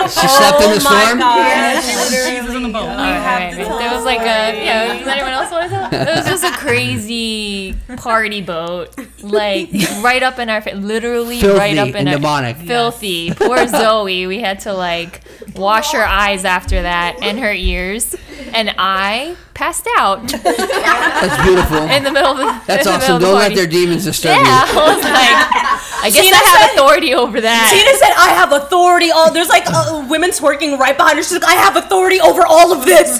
she 0.08 0.28
slept 0.28 0.62
in 0.64 0.72
the 0.72 0.80
storm. 0.80 1.18
Jesus 1.20 2.56
in 2.56 2.64
the 2.64 2.70
boat. 2.70 2.88
All 2.88 2.96
right, 2.96 3.18
all 3.18 3.40
right. 3.40 3.80
There 3.80 3.92
was 3.96 4.06
like 4.06 4.22
a 4.22 4.56
yeah. 4.64 4.94
Does 4.94 5.06
anyone 5.52 5.74
else 5.74 5.82
want 5.82 5.92
to 5.92 5.98
tell? 6.00 6.08
It 6.08 6.16
was 6.18 6.26
just 6.26 6.44
a 6.44 6.58
crazy 6.58 7.76
party 7.98 8.42
boat, 8.42 8.96
like 9.24 9.70
right 10.04 10.22
up 10.24 10.40
in 10.40 10.50
our 10.50 10.62
fa- 10.62 10.72
literally 10.76 11.40
Filthy 11.40 11.58
right 11.60 11.78
up 11.78 11.88
in 11.90 11.96
and 11.96 12.10
our 12.10 12.16
demonic. 12.16 12.58
filthy. 12.58 13.34
Poor 13.34 13.68
Zoe. 13.68 14.28
We 14.28 14.40
had 14.40 14.60
to 14.62 14.74
like 14.74 15.22
wash 15.56 15.92
her 15.94 16.04
eyes 16.06 16.46
after 16.46 16.82
that 16.82 17.18
and 17.22 17.40
her 17.40 17.52
ears, 17.54 18.16
and 18.54 18.74
I 18.78 19.36
passed 19.54 19.88
out 19.98 20.28
That's 20.30 21.44
beautiful. 21.44 21.78
in 21.90 22.04
the 22.04 22.12
middle 22.12 22.32
of 22.32 22.38
the. 22.38 22.62
That's 22.68 22.86
in 22.86 22.94
the 22.94 23.00
middle 23.00 23.16
awesome. 23.16 23.16
of 23.16 23.22
the 23.22 23.26
Don't 23.28 23.36
let 23.36 23.42
party. 23.42 23.56
their 23.56 23.68
demons 23.68 24.04
disturb 24.04 24.36
Yeah, 24.38 24.44
you. 24.72 24.80
I 24.80 24.96
was 24.96 25.04
like, 25.04 26.04
I 26.04 26.10
guess 26.12 26.24
Tina 26.24 26.36
I 26.36 26.40
have 26.40 26.62
said- 26.70 26.74
authority 26.78 27.14
over 27.16 27.42
that. 27.42 27.70
Tina 27.74 27.98
said, 27.98 28.14
"I 28.18 28.30
have 28.38 28.52
authority." 28.54 29.10
All 29.12 29.32
there's 29.32 29.50
like 29.50 29.64
uh, 29.68 30.06
women 30.10 30.30
twerking 30.30 30.78
right 30.78 30.96
behind 30.96 31.18
her. 31.18 31.24
She's 31.24 31.34
like, 31.42 31.44
"I 31.46 31.54
have 31.56 31.76
authority 31.76 32.20
over 32.22 32.46
all 32.46 32.72
of 32.72 32.86
this." 32.86 33.20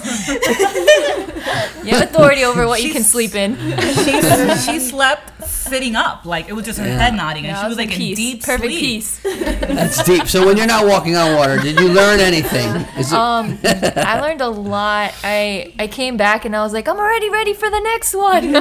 You 1.84 1.96
have 1.96 2.12
authority 2.18 2.44
over 2.50 2.66
what 2.68 2.82
you 2.84 2.92
can 2.94 3.04
sleep 3.04 3.36
in. 3.36 3.56
She, 4.08 4.22
she 4.66 4.80
slept 4.80 5.44
sitting 5.48 5.96
up, 5.96 6.26
like 6.26 6.48
it 6.50 6.54
was 6.54 6.66
just 6.66 6.80
her 6.80 6.86
Yeah. 6.86 6.98
head 6.98 7.14
nodding, 7.16 7.46
and 7.46 7.52
Yeah, 7.56 7.60
she 7.62 7.66
I 7.66 7.68
was 7.68 7.78
like 7.78 7.92
in 7.92 7.98
peace. 7.98 8.18
deep 8.18 8.44
perfect 8.44 8.72
sleep. 8.72 8.80
peace. 8.80 9.20
That's 9.24 10.04
deep. 10.04 10.28
So 10.28 10.46
when 10.46 10.56
you're 10.58 10.66
not 10.68 10.86
walking 10.86 11.16
on 11.16 11.36
water, 11.36 11.58
did 11.60 11.80
you 11.80 11.90
learn 11.90 12.20
anything? 12.20 12.70
Is 12.98 13.12
it, 13.12 13.18
Um, 13.18 13.58
I 13.64 14.20
learned 14.22 14.42
a 14.42 14.48
lot. 14.50 15.14
I 15.24 15.74
I 15.80 15.88
came 15.88 16.16
back 16.18 16.46
and 16.46 16.56
I 16.56 16.62
was 16.64 16.74
like, 16.74 16.88
I'm 16.88 16.98
already 16.98 17.30
ready 17.30 17.54
for 17.54 17.70
the 17.70 17.80
next 17.82 18.14
one. 18.16 18.54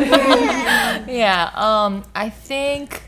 yeah. 1.08 1.50
Um, 1.54 2.04
I 2.14 2.28
think 2.30 3.02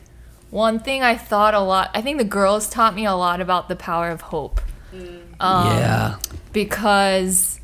one 0.51 0.79
thing 0.79 1.03
I 1.03 1.17
thought 1.17 1.55
a 1.55 1.61
lot. 1.61 1.91
I 1.95 2.01
think 2.01 2.19
the 2.19 2.25
girls 2.25 2.69
taught 2.69 2.95
me 2.95 3.05
a 3.05 3.15
lot 3.15 3.41
about 3.41 3.69
the 3.69 3.77
power 3.77 4.11
of 4.11 4.21
hope. 4.23 4.61
Um, 5.41 5.67
yeah. 5.79 6.17
Because 6.53 7.58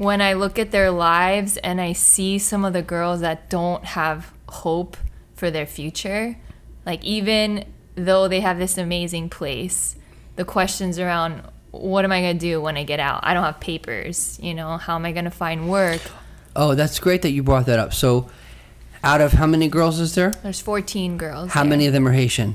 when 0.00 0.22
I 0.22 0.32
look 0.32 0.58
at 0.58 0.70
their 0.70 0.90
lives 0.90 1.58
and 1.58 1.78
I 1.78 1.92
see 1.92 2.38
some 2.38 2.64
of 2.64 2.72
the 2.72 2.80
girls 2.80 3.20
that 3.20 3.50
don't 3.50 3.84
have 3.84 4.32
hope 4.48 4.96
for 5.34 5.50
their 5.50 5.66
future, 5.66 6.38
like 6.86 7.04
even 7.04 7.66
though 7.96 8.26
they 8.26 8.40
have 8.40 8.58
this 8.58 8.78
amazing 8.78 9.28
place, 9.28 9.96
the 10.36 10.46
questions 10.46 10.98
around 10.98 11.42
what 11.70 12.06
am 12.06 12.12
I 12.12 12.22
going 12.22 12.38
to 12.38 12.40
do 12.40 12.62
when 12.62 12.78
I 12.78 12.84
get 12.84 12.98
out? 12.98 13.20
I 13.24 13.34
don't 13.34 13.44
have 13.44 13.60
papers, 13.60 14.38
you 14.42 14.54
know, 14.54 14.78
how 14.78 14.94
am 14.94 15.04
I 15.04 15.12
going 15.12 15.26
to 15.26 15.30
find 15.30 15.68
work? 15.68 16.00
Oh, 16.56 16.74
that's 16.74 16.98
great 16.98 17.20
that 17.20 17.32
you 17.32 17.42
brought 17.42 17.66
that 17.66 17.78
up. 17.78 17.92
So, 17.92 18.30
out 19.04 19.20
of 19.20 19.32
how 19.32 19.46
many 19.46 19.68
girls 19.68 20.00
is 20.00 20.14
there? 20.14 20.30
There's 20.42 20.60
14 20.60 21.18
girls. 21.18 21.50
How 21.50 21.62
there. 21.62 21.68
many 21.68 21.86
of 21.86 21.92
them 21.92 22.08
are 22.08 22.12
Haitian? 22.12 22.54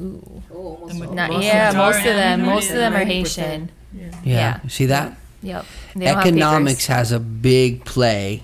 Ooh. 0.00 0.42
Oh, 0.50 0.86
Not, 1.12 1.42
yeah, 1.42 1.72
most 1.72 1.98
of 1.98 2.04
them, 2.04 2.46
most 2.46 2.70
of 2.70 2.76
them 2.76 2.94
are 2.94 3.04
Haitian. 3.04 3.70
Yeah. 3.92 4.20
Yeah. 4.24 4.60
You 4.64 4.70
see 4.70 4.86
that? 4.86 5.18
Yep. 5.42 5.66
They 5.94 6.06
don't 6.06 6.14
have 6.16 6.26
Economics 6.26 6.86
has 6.86 7.12
a 7.12 7.20
big 7.20 7.84
play 7.84 8.42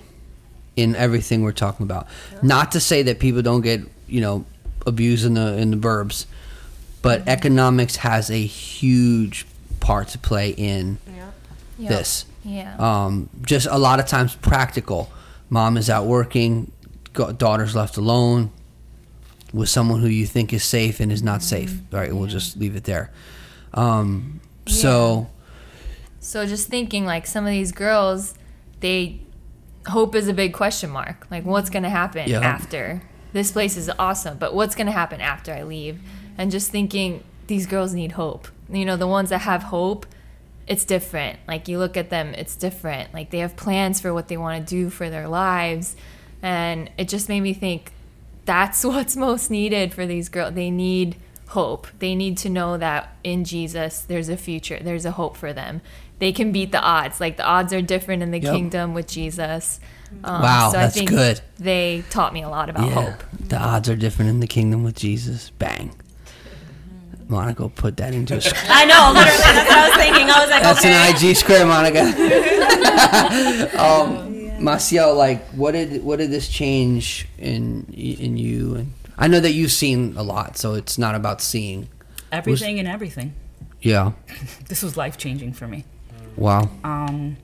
in 0.75 0.95
everything 0.95 1.41
we're 1.43 1.51
talking 1.53 1.83
about. 1.85 2.07
Not 2.43 2.71
to 2.73 2.79
say 2.79 3.01
that 3.03 3.19
people 3.19 3.41
don't 3.41 3.61
get, 3.61 3.81
you 4.07 4.21
know, 4.21 4.45
abused 4.85 5.25
in 5.25 5.33
the 5.33 5.57
in 5.57 5.71
the 5.71 5.77
burbs, 5.77 6.25
but 7.01 7.21
Mm-hmm. 7.21 7.29
economics 7.29 7.95
has 7.97 8.29
a 8.29 8.45
huge 8.45 9.45
part 9.79 10.09
to 10.09 10.17
play 10.17 10.49
in 10.51 10.97
this. 11.79 12.25
Yeah. 12.43 12.75
Um, 12.77 13.29
just 13.43 13.67
a 13.69 13.77
lot 13.77 13.99
of 13.99 14.05
times 14.05 14.35
practical. 14.35 15.09
Mom 15.49 15.77
is 15.77 15.89
out 15.89 16.05
working, 16.05 16.71
daughter's 17.37 17.75
left 17.75 17.97
alone 17.97 18.51
with 19.53 19.69
someone 19.69 20.01
who 20.01 20.07
you 20.07 20.25
think 20.25 20.53
is 20.53 20.63
safe 20.63 20.99
and 20.99 21.11
is 21.11 21.23
not 21.23 21.41
safe. 21.41 21.71
Mm-hmm. 21.71 21.95
All 21.95 22.01
right, 22.01 22.13
we'll 22.15 22.27
just 22.27 22.57
leave 22.57 22.75
it 22.75 22.83
there. 22.83 23.11
Um, 23.73 24.39
so 24.65 25.27
So 26.27 26.45
just 26.45 26.67
thinking 26.67 27.05
like 27.05 27.25
some 27.25 27.45
of 27.45 27.51
these 27.51 27.71
girls, 27.71 28.33
they 28.81 29.21
hope 29.87 30.13
is 30.13 30.27
a 30.27 30.33
big 30.33 30.51
question 30.51 30.89
mark. 30.89 31.25
Like 31.31 31.45
what's 31.45 31.69
going 31.69 31.83
to 31.83 31.89
happen 31.89 32.29
Yeah. 32.29 32.41
after? 32.41 33.01
This 33.31 33.53
place 33.53 33.77
is 33.77 33.89
awesome, 33.97 34.37
but 34.37 34.53
what's 34.53 34.75
going 34.75 34.87
to 34.87 34.91
happen 34.91 35.21
after 35.21 35.53
I 35.53 35.63
leave? 35.63 36.01
And 36.37 36.51
just 36.51 36.69
thinking 36.69 37.23
these 37.47 37.65
girls 37.65 37.93
need 37.93 38.11
hope. 38.11 38.49
You 38.69 38.83
know, 38.83 38.97
the 38.97 39.07
ones 39.07 39.29
that 39.29 39.39
have 39.43 39.63
hope, 39.63 40.05
it's 40.67 40.83
different. 40.83 41.39
Like 41.47 41.69
you 41.69 41.79
look 41.79 41.95
at 41.95 42.09
them, 42.09 42.33
it's 42.33 42.57
different. 42.57 43.13
Like 43.13 43.29
they 43.29 43.39
have 43.39 43.55
plans 43.55 44.01
for 44.01 44.13
what 44.13 44.27
they 44.27 44.35
want 44.35 44.67
to 44.67 44.69
do 44.69 44.89
for 44.89 45.09
their 45.09 45.29
lives. 45.29 45.95
And 46.41 46.91
it 46.97 47.07
just 47.07 47.29
made 47.29 47.39
me 47.39 47.53
think 47.53 47.93
that's 48.43 48.83
what's 48.91 49.15
most 49.15 49.49
needed 49.49 49.93
for 49.93 50.05
these 50.05 50.27
girls. 50.27 50.55
They 50.55 50.71
need 50.71 51.15
hope. 51.49 51.87
They 51.99 52.15
need 52.15 52.37
to 52.39 52.49
know 52.49 52.77
that 52.77 53.15
in 53.23 53.45
Jesus 53.45 54.01
there's 54.01 54.27
a 54.27 54.35
future, 54.35 54.79
there's 54.81 55.05
a 55.05 55.11
hope 55.11 55.37
for 55.37 55.53
them. 55.53 55.79
They 56.19 56.31
can 56.31 56.51
beat 56.51 56.71
the 56.71 56.81
odds. 56.81 57.19
Like 57.19 57.37
the 57.37 57.45
odds 57.45 57.71
are 57.73 57.81
different 57.81 58.23
in 58.23 58.31
the 58.31 58.39
Yep. 58.39 58.53
kingdom 58.53 58.93
with 58.93 59.07
Jesus. 59.07 59.79
Um, 60.23 60.41
Wow, 60.41 60.69
so 60.71 60.77
I 60.79 60.81
that's 60.83 60.95
think 60.95 61.09
good. 61.09 61.41
They 61.59 62.03
taught 62.09 62.33
me 62.33 62.41
a 62.41 62.49
lot 62.49 62.69
about 62.69 62.87
yeah, 62.87 62.93
hope. 63.11 63.23
the 63.49 63.57
odds 63.57 63.89
are 63.89 63.95
different 63.95 64.29
in 64.29 64.39
the 64.39 64.47
kingdom 64.47 64.83
with 64.83 64.95
Jesus. 64.95 65.49
Bang. 65.59 65.91
Monica, 67.29 67.67
put 67.67 67.97
that 67.97 68.13
into 68.13 68.37
a 68.37 68.41
script. 68.47 68.65
I 68.69 68.85
know, 68.85 69.11
literally. 69.13 69.37
That's 69.43 69.69
what 69.69 69.77
I 69.77 69.87
was 69.89 69.97
thinking. 69.97 70.29
I 70.29 70.39
was 70.41 70.49
like, 70.49 70.63
That's 70.63 70.79
okay. 70.79 70.93
an 70.93 71.29
IG 71.31 71.35
square, 71.35 71.65
Monica. 71.65 71.99
um, 73.77 74.33
Maciel, 74.63 75.15
like, 75.15 75.45
what 75.49 75.71
did 75.73 76.03
what 76.03 76.19
did 76.19 76.31
this 76.31 76.47
change 76.49 77.27
in 77.37 77.85
in 77.93 78.37
you? 78.37 78.75
And 78.75 78.93
I 79.17 79.27
know 79.27 79.39
that 79.41 79.51
you've 79.51 79.71
seen 79.73 80.15
a 80.17 80.23
lot, 80.23 80.57
so 80.57 80.73
it's 80.73 80.97
not 80.97 81.15
about 81.15 81.41
seeing. 81.41 81.89
Everything 82.31 82.79
and 82.79 82.87
everything. 82.87 83.33
Yeah. 83.81 84.13
This 84.67 84.81
was 84.83 84.97
life 84.97 85.17
changing 85.17 85.53
for 85.53 85.67
me. 85.67 85.85
Wow. 86.37 86.69
Um, 86.83 87.37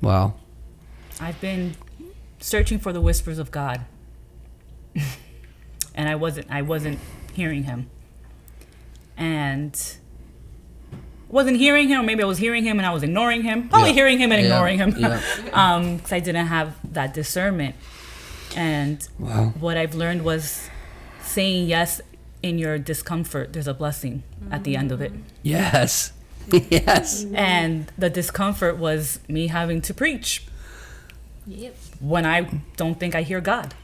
Wow. 0.00 0.34
I've 1.20 1.40
been 1.40 1.74
searching 2.38 2.78
for 2.78 2.92
the 2.92 3.00
whispers 3.00 3.38
of 3.38 3.50
God, 3.50 3.80
and 5.94 6.08
I 6.08 6.14
wasn't. 6.14 6.46
I 6.50 6.62
wasn't 6.62 6.98
hearing 7.32 7.64
Him, 7.64 7.88
and 9.16 9.74
wasn't 11.28 11.56
hearing 11.56 11.88
Him. 11.88 12.00
Or 12.00 12.02
maybe 12.04 12.22
I 12.22 12.26
was 12.26 12.38
hearing 12.38 12.64
Him 12.64 12.78
and 12.78 12.86
I 12.86 12.92
was 12.92 13.02
ignoring 13.02 13.42
Him. 13.42 13.68
Probably 13.68 13.88
Yeah. 13.90 13.94
hearing 13.94 14.18
Him 14.18 14.30
and 14.32 14.40
Yeah. 14.42 14.46
ignoring 14.48 14.78
Him, 14.78 14.94
Yeah. 14.98 15.20
um, 15.52 15.96
because 15.96 16.12
I 16.12 16.20
didn't 16.20 16.46
have 16.46 16.74
that 16.92 17.14
discernment. 17.14 17.74
And 18.56 19.06
Wow. 19.18 19.52
what 19.58 19.76
I've 19.76 19.94
learned 19.94 20.22
was 20.22 20.68
saying 21.22 21.66
yes 21.66 22.00
in 22.42 22.58
your 22.58 22.78
discomfort. 22.78 23.52
There's 23.54 23.66
a 23.66 23.74
blessing 23.74 24.22
at 24.50 24.62
the 24.64 24.76
end 24.76 24.92
of 24.92 25.00
it. 25.00 25.12
Yes. 25.42 26.12
yes. 26.70 27.24
Mm-hmm. 27.24 27.36
And 27.36 27.92
the 27.98 28.08
discomfort 28.10 28.76
was 28.78 29.20
me 29.28 29.46
having 29.48 29.80
to 29.82 29.92
preach 29.94 30.46
Yep. 31.46 31.76
when 32.00 32.24
I 32.26 32.60
don't 32.76 32.98
think 32.98 33.14
I 33.14 33.22
hear 33.22 33.40
God. 33.40 33.74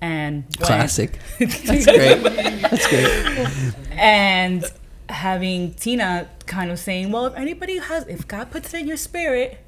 And 0.00 0.44
when- 0.58 0.66
Classic. 0.66 1.18
That's 1.38 1.84
great. 1.86 2.22
That's 2.22 2.86
great. 2.88 3.74
and 3.92 4.64
having 5.08 5.74
Tina 5.74 6.28
kind 6.46 6.70
of 6.72 6.78
saying, 6.78 7.12
"Well, 7.12 7.26
if 7.26 7.34
anybody 7.36 7.78
has, 7.78 8.06
if 8.08 8.26
God 8.26 8.50
puts 8.50 8.74
it 8.74 8.80
in 8.80 8.88
your 8.88 8.96
spirit 8.96 9.58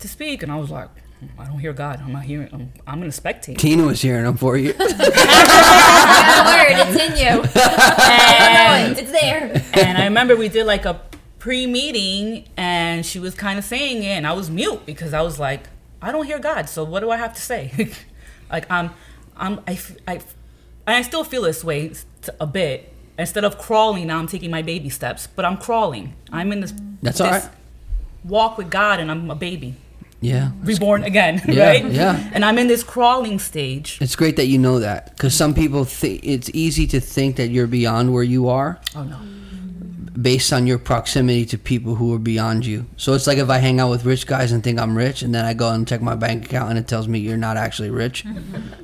to 0.00 0.08
speak," 0.08 0.42
and 0.42 0.50
I 0.50 0.56
was 0.56 0.70
like, 0.70 0.88
"I 1.38 1.44
don't 1.44 1.60
hear 1.60 1.72
God. 1.72 2.00
I'm 2.02 2.12
not 2.12 2.24
hearing. 2.24 2.48
I'm, 2.52 2.72
I'm 2.88 2.98
gonna 2.98 3.12
spectate." 3.12 3.58
Tina 3.58 3.84
was 3.84 4.00
hearing 4.02 4.24
them 4.24 4.36
for 4.36 4.56
you. 4.56 4.70
word, 4.72 4.76
it's 4.80 4.98
in 7.00 7.16
you. 7.16 7.44
And- 7.54 8.98
it's 8.98 9.12
there. 9.12 9.62
and 9.74 9.98
I 9.98 10.04
remember 10.04 10.34
we 10.36 10.48
did 10.48 10.66
like 10.66 10.84
a 10.86 11.00
pre-meeting, 11.44 12.42
and 12.56 13.04
she 13.04 13.18
was 13.20 13.34
kind 13.34 13.58
of 13.58 13.64
saying 13.66 14.02
it, 14.02 14.06
and 14.16 14.26
I 14.26 14.32
was 14.32 14.48
mute 14.48 14.86
because 14.86 15.12
I 15.12 15.20
was 15.20 15.38
like, 15.38 15.64
"I 16.00 16.10
don't 16.10 16.24
hear 16.24 16.38
God, 16.38 16.70
so 16.70 16.82
what 16.84 17.00
do 17.00 17.10
I 17.10 17.18
have 17.18 17.34
to 17.34 17.40
say?" 17.40 17.90
like 18.50 18.64
I'm, 18.70 18.90
I'm, 19.36 19.60
I, 19.68 19.78
I, 20.08 20.20
I 20.86 21.02
still 21.02 21.22
feel 21.22 21.42
this 21.42 21.62
way 21.62 21.92
a 22.40 22.46
bit. 22.46 22.90
Instead 23.18 23.44
of 23.44 23.58
crawling, 23.58 24.06
now 24.06 24.18
I'm 24.18 24.26
taking 24.26 24.50
my 24.50 24.62
baby 24.62 24.88
steps, 24.88 25.28
but 25.36 25.44
I'm 25.44 25.58
crawling. 25.58 26.14
I'm 26.32 26.50
in 26.50 26.60
this. 26.60 26.72
That's 27.02 27.18
this 27.18 27.26
all 27.26 27.30
right. 27.32 27.48
Walk 28.24 28.56
with 28.56 28.70
God, 28.70 28.98
and 28.98 29.10
I'm 29.10 29.30
a 29.30 29.34
baby, 29.34 29.74
Yeah. 30.22 30.52
reborn 30.62 31.04
again, 31.04 31.42
Yeah, 31.46 31.66
right? 31.68 31.84
yeah. 31.90 32.30
And 32.32 32.42
I'm 32.42 32.56
in 32.56 32.68
this 32.68 32.82
crawling 32.82 33.38
stage. 33.38 33.98
It's 34.00 34.16
great 34.16 34.36
that 34.36 34.46
you 34.46 34.56
know 34.58 34.78
that 34.78 35.10
because 35.10 35.34
some 35.34 35.52
people 35.52 35.84
think 35.84 36.20
it's 36.24 36.50
easy 36.54 36.86
to 36.86 37.00
think 37.00 37.36
that 37.36 37.48
you're 37.50 37.66
beyond 37.66 38.14
where 38.14 38.22
you 38.24 38.48
are 38.48 38.80
Oh 38.96 39.02
no. 39.04 39.18
Based 40.20 40.52
on 40.52 40.66
your 40.66 40.78
proximity 40.78 41.44
to 41.46 41.58
people 41.58 41.96
who 41.96 42.14
are 42.14 42.18
beyond 42.18 42.64
you. 42.64 42.86
So 42.96 43.14
it's 43.14 43.26
like 43.26 43.38
if 43.38 43.50
I 43.50 43.58
hang 43.58 43.80
out 43.80 43.90
with 43.90 44.04
rich 44.04 44.26
guys 44.26 44.52
and 44.52 44.62
think 44.62 44.78
I'm 44.78 44.96
rich, 44.96 45.22
and 45.22 45.34
then 45.34 45.44
I 45.44 45.54
go 45.54 45.70
and 45.70 45.86
check 45.86 46.00
my 46.02 46.14
bank 46.14 46.46
account 46.46 46.70
and 46.70 46.78
it 46.78 46.86
tells 46.86 47.08
me 47.08 47.18
you're 47.18 47.36
not 47.36 47.56
actually 47.56 47.90
rich. 47.90 48.24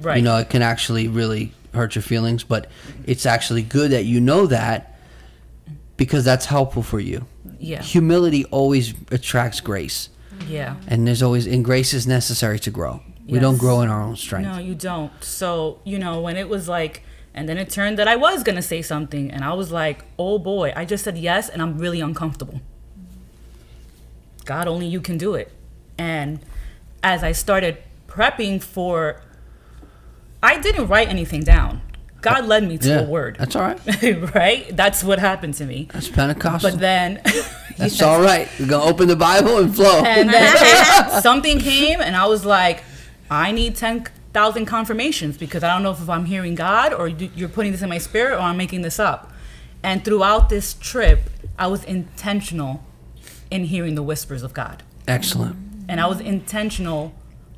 Right. 0.00 0.16
You 0.16 0.22
know, 0.22 0.38
it 0.38 0.48
can 0.48 0.62
actually 0.62 1.08
really 1.08 1.52
hurt 1.74 1.94
your 1.94 2.00
feelings, 2.00 2.42
but 2.42 2.70
it's 3.04 3.26
actually 3.26 3.60
good 3.62 3.90
that 3.90 4.06
you 4.06 4.18
know 4.18 4.46
that 4.46 4.98
because 5.98 6.24
that's 6.24 6.46
helpful 6.46 6.82
for 6.82 6.98
you. 6.98 7.26
Yeah. 7.58 7.82
Humility 7.82 8.46
always 8.46 8.94
attracts 9.10 9.60
grace. 9.60 10.08
Yeah. 10.48 10.76
And 10.88 11.06
there's 11.06 11.22
always, 11.22 11.46
and 11.46 11.62
grace 11.62 11.92
is 11.92 12.06
necessary 12.06 12.58
to 12.60 12.70
grow. 12.70 13.02
We 13.28 13.38
don't 13.38 13.58
grow 13.58 13.82
in 13.82 13.90
our 13.90 14.00
own 14.00 14.16
strength. 14.16 14.46
No, 14.46 14.58
you 14.58 14.74
don't. 14.74 15.12
So, 15.22 15.80
you 15.84 15.98
know, 15.98 16.22
when 16.22 16.38
it 16.38 16.48
was 16.48 16.66
like, 16.66 17.02
and 17.34 17.48
then 17.48 17.58
it 17.58 17.70
turned 17.70 17.98
that 17.98 18.08
I 18.08 18.16
was 18.16 18.42
going 18.42 18.56
to 18.56 18.62
say 18.62 18.82
something, 18.82 19.30
and 19.30 19.44
I 19.44 19.52
was 19.52 19.70
like, 19.70 20.04
oh 20.18 20.38
boy, 20.38 20.72
I 20.74 20.84
just 20.84 21.04
said 21.04 21.16
yes, 21.18 21.48
and 21.48 21.62
I'm 21.62 21.78
really 21.78 22.00
uncomfortable. 22.00 22.60
God, 24.44 24.66
only 24.66 24.86
you 24.86 25.00
can 25.00 25.16
do 25.18 25.34
it. 25.34 25.52
And 25.96 26.40
as 27.02 27.22
I 27.22 27.32
started 27.32 27.78
prepping 28.08 28.62
for, 28.62 29.20
I 30.42 30.58
didn't 30.60 30.88
write 30.88 31.08
anything 31.08 31.42
down. 31.42 31.82
God 32.20 32.46
led 32.46 32.66
me 32.66 32.76
to 32.78 32.88
Yeah, 32.88 33.00
a 33.00 33.04
word. 33.04 33.36
That's 33.38 33.56
all 33.56 33.62
right. 33.62 34.34
right? 34.34 34.76
That's 34.76 35.02
what 35.02 35.18
happened 35.18 35.54
to 35.54 35.64
me. 35.64 35.88
That's 35.92 36.08
Pentecostal. 36.08 36.70
But 36.72 36.80
then, 36.80 37.22
That's 37.80 38.02
all 38.02 38.20
right. 38.20 38.48
We're 38.58 38.66
going 38.66 38.82
to 38.82 38.88
open 38.92 39.08
the 39.08 39.16
Bible 39.16 39.58
and 39.58 39.74
flow. 39.74 40.02
and 40.04 40.28
then 40.28 41.22
something 41.22 41.58
came, 41.58 42.00
and 42.00 42.14
I 42.14 42.26
was 42.26 42.44
like, 42.44 42.84
I 43.30 43.52
need 43.52 43.74
10,000 44.32 44.64
confirmations 44.66 45.36
because 45.36 45.64
I 45.64 45.72
don't 45.72 45.82
know 45.82 45.90
if 45.90 46.08
I'm 46.08 46.26
hearing 46.26 46.54
God 46.54 46.92
or 46.92 47.08
you- 47.08 47.30
you're 47.34 47.48
putting 47.48 47.72
this 47.72 47.82
in 47.82 47.88
my 47.88 47.98
spirit 47.98 48.34
or 48.36 48.40
I'm 48.40 48.56
making 48.56 48.82
this 48.82 48.98
up. 49.00 49.32
And 49.82 50.04
throughout 50.04 50.48
this 50.48 50.74
trip, 50.74 51.30
I 51.58 51.66
was 51.66 51.82
intentional 51.84 52.84
in 53.50 53.64
hearing 53.64 53.96
the 53.96 54.02
whispers 54.02 54.42
of 54.42 54.54
God. 54.54 54.82
Excellent. 55.08 55.56
And 55.88 56.00
I 56.00 56.06
was 56.06 56.20
intentional 56.20 57.12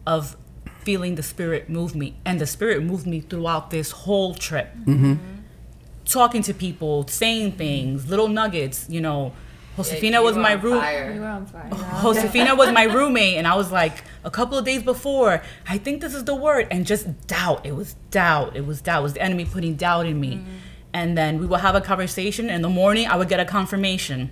of 0.06 0.36
feeling 0.80 1.16
the 1.16 1.22
Spirit 1.22 1.68
move 1.68 1.94
me. 1.94 2.14
And 2.24 2.40
the 2.40 2.46
Spirit 2.46 2.82
moved 2.82 3.06
me 3.06 3.20
throughout 3.20 3.70
this 3.70 3.90
whole 3.90 4.34
trip. 4.34 4.74
Mm-hmm. 4.86 5.14
Talking 6.06 6.42
to 6.42 6.54
people, 6.54 7.06
saying 7.06 7.52
things, 7.52 8.08
little 8.08 8.28
nuggets, 8.28 8.86
you 8.88 9.00
know. 9.00 9.32
Josefina 9.76 10.22
was 10.22 10.36
my 10.36 10.52
room. 10.52 10.82
You 11.14 11.20
were 11.20 11.26
on 11.26 11.46
fire. 11.46 11.68
Oh, 12.04 12.12
Josefina 12.12 12.54
was 12.54 12.70
my 12.72 12.82
roommate, 12.96 13.36
and 13.36 13.46
I 13.46 13.56
was 13.56 13.72
like, 13.72 14.04
a 14.24 14.30
couple 14.30 14.58
of 14.58 14.64
days 14.64 14.82
before, 14.82 15.42
I 15.66 15.78
think 15.78 16.00
this 16.00 16.14
is 16.14 16.24
the 16.24 16.34
word, 16.34 16.68
and 16.70 16.86
just 16.86 17.26
doubt. 17.26 17.64
It 17.64 17.74
was 17.74 17.94
doubt. 18.10 18.54
It 18.54 18.66
was 18.66 18.80
doubt. 18.80 19.00
It 19.00 19.02
was 19.02 19.14
the 19.14 19.22
enemy 19.22 19.44
putting 19.44 19.76
doubt 19.76 20.06
in 20.06 20.20
me. 20.20 20.36
Mm. 20.36 20.44
And 20.92 21.16
then 21.16 21.38
we 21.38 21.46
would 21.46 21.60
have 21.60 21.74
a 21.74 21.80
conversation. 21.80 22.50
In 22.50 22.60
the 22.60 22.68
morning, 22.68 23.06
I 23.08 23.16
would 23.16 23.28
get 23.28 23.40
a 23.40 23.46
confirmation. 23.46 24.30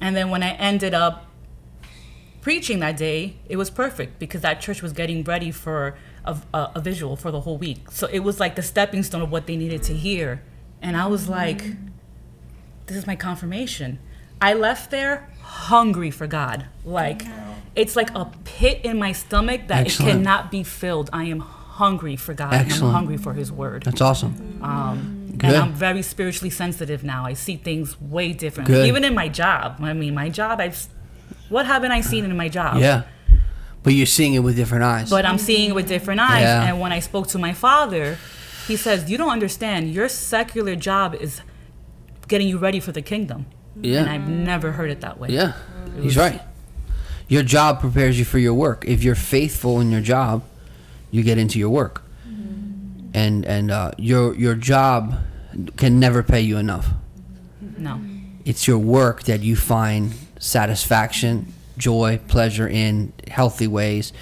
And 0.00 0.14
then 0.14 0.28
when 0.28 0.42
I 0.42 0.52
ended 0.52 0.92
up 0.92 1.26
preaching 2.42 2.80
that 2.80 2.98
day, 2.98 3.36
it 3.48 3.56
was 3.56 3.70
perfect 3.70 4.18
because 4.18 4.42
that 4.42 4.60
church 4.60 4.82
was 4.82 4.92
getting 4.92 5.24
ready 5.24 5.50
for 5.50 5.96
a, 6.26 6.36
a, 6.52 6.72
a 6.74 6.80
visual 6.80 7.16
for 7.16 7.30
the 7.30 7.40
whole 7.40 7.56
week. 7.56 7.90
So 7.90 8.06
it 8.08 8.18
was 8.18 8.38
like 8.38 8.56
the 8.56 8.62
stepping 8.62 9.02
stone 9.02 9.22
of 9.22 9.30
what 9.30 9.46
they 9.46 9.56
needed 9.56 9.82
to 9.84 9.94
hear. 9.94 10.42
And 10.82 10.98
I 10.98 11.06
was 11.06 11.30
like, 11.30 11.62
mm. 11.62 11.88
this 12.86 12.98
is 12.98 13.06
my 13.06 13.16
confirmation. 13.16 13.98
I 14.40 14.54
left 14.54 14.90
there 14.90 15.30
hungry 15.40 16.10
for 16.10 16.26
God. 16.26 16.66
Like, 16.84 17.22
it's 17.74 17.96
like 17.96 18.10
a 18.14 18.30
pit 18.44 18.80
in 18.84 18.98
my 18.98 19.12
stomach 19.12 19.68
that 19.68 19.86
Excellent. 19.86 20.08
it 20.08 20.12
cannot 20.14 20.50
be 20.50 20.62
filled. 20.62 21.10
I 21.12 21.24
am 21.24 21.40
hungry 21.40 22.16
for 22.16 22.34
God. 22.34 22.54
Excellent. 22.54 22.84
I'm 22.84 22.92
hungry 22.92 23.16
for 23.16 23.32
His 23.32 23.50
Word. 23.50 23.84
That's 23.84 24.00
awesome. 24.00 24.60
Um, 24.62 25.34
Good. 25.36 25.50
and 25.50 25.56
I'm 25.56 25.72
very 25.72 26.02
spiritually 26.02 26.50
sensitive 26.50 27.02
now. 27.02 27.24
I 27.24 27.32
see 27.32 27.56
things 27.56 28.00
way 28.00 28.32
different. 28.32 28.68
Good. 28.68 28.86
Even 28.86 29.04
in 29.04 29.14
my 29.14 29.28
job. 29.28 29.76
I 29.80 29.92
mean, 29.92 30.14
my 30.14 30.28
job, 30.28 30.60
I've. 30.60 30.86
What 31.48 31.66
haven't 31.66 31.90
I 31.90 32.00
seen 32.00 32.24
in 32.24 32.36
my 32.36 32.48
job? 32.48 32.78
Yeah. 32.78 33.02
But 33.82 33.92
you're 33.92 34.06
seeing 34.06 34.34
it 34.34 34.38
with 34.38 34.56
different 34.56 34.84
eyes. 34.84 35.10
But 35.10 35.26
I'm 35.26 35.38
seeing 35.38 35.70
it 35.70 35.74
with 35.74 35.86
different 35.86 36.20
eyes. 36.20 36.42
Yeah. 36.42 36.64
And 36.68 36.80
when 36.80 36.90
I 36.90 37.00
spoke 37.00 37.28
to 37.28 37.38
my 37.38 37.52
father, 37.52 38.18
he 38.66 38.76
says, 38.76 39.10
You 39.10 39.18
don't 39.18 39.30
understand. 39.30 39.92
Your 39.92 40.08
secular 40.08 40.74
job 40.74 41.14
is 41.14 41.42
getting 42.28 42.48
you 42.48 42.56
ready 42.58 42.80
for 42.80 42.92
the 42.92 43.02
kingdom. 43.02 43.46
Yeah. 43.80 44.00
And 44.00 44.10
I've 44.10 44.28
never 44.28 44.72
heard 44.72 44.90
it 44.90 45.00
that 45.02 45.18
way. 45.18 45.28
Yeah, 45.30 45.52
It 45.86 46.02
he's 46.02 46.04
was- 46.04 46.16
right. 46.16 46.40
Your 47.28 47.42
job 47.42 47.80
prepares 47.80 48.18
you 48.18 48.24
for 48.24 48.38
your 48.38 48.54
work. 48.54 48.84
If 48.86 49.02
you're 49.02 49.14
faithful 49.14 49.80
in 49.80 49.90
your 49.90 50.02
job, 50.02 50.42
you 51.10 51.22
get 51.22 51.38
into 51.38 51.58
your 51.58 51.70
work, 51.70 52.02
and 53.14 53.44
and 53.46 53.70
uh, 53.70 53.92
your 53.96 54.34
your 54.34 54.54
job 54.54 55.14
can 55.76 55.98
never 55.98 56.22
pay 56.22 56.40
you 56.42 56.58
enough. 56.58 56.88
No. 57.78 57.98
It's 58.44 58.66
your 58.68 58.78
work 58.78 59.22
that 59.24 59.40
you 59.40 59.56
find 59.56 60.12
satisfaction, 60.38 61.52
joy, 61.78 62.20
pleasure 62.28 62.68
in 62.68 63.12
healthy 63.28 63.66
ways, 63.68 64.12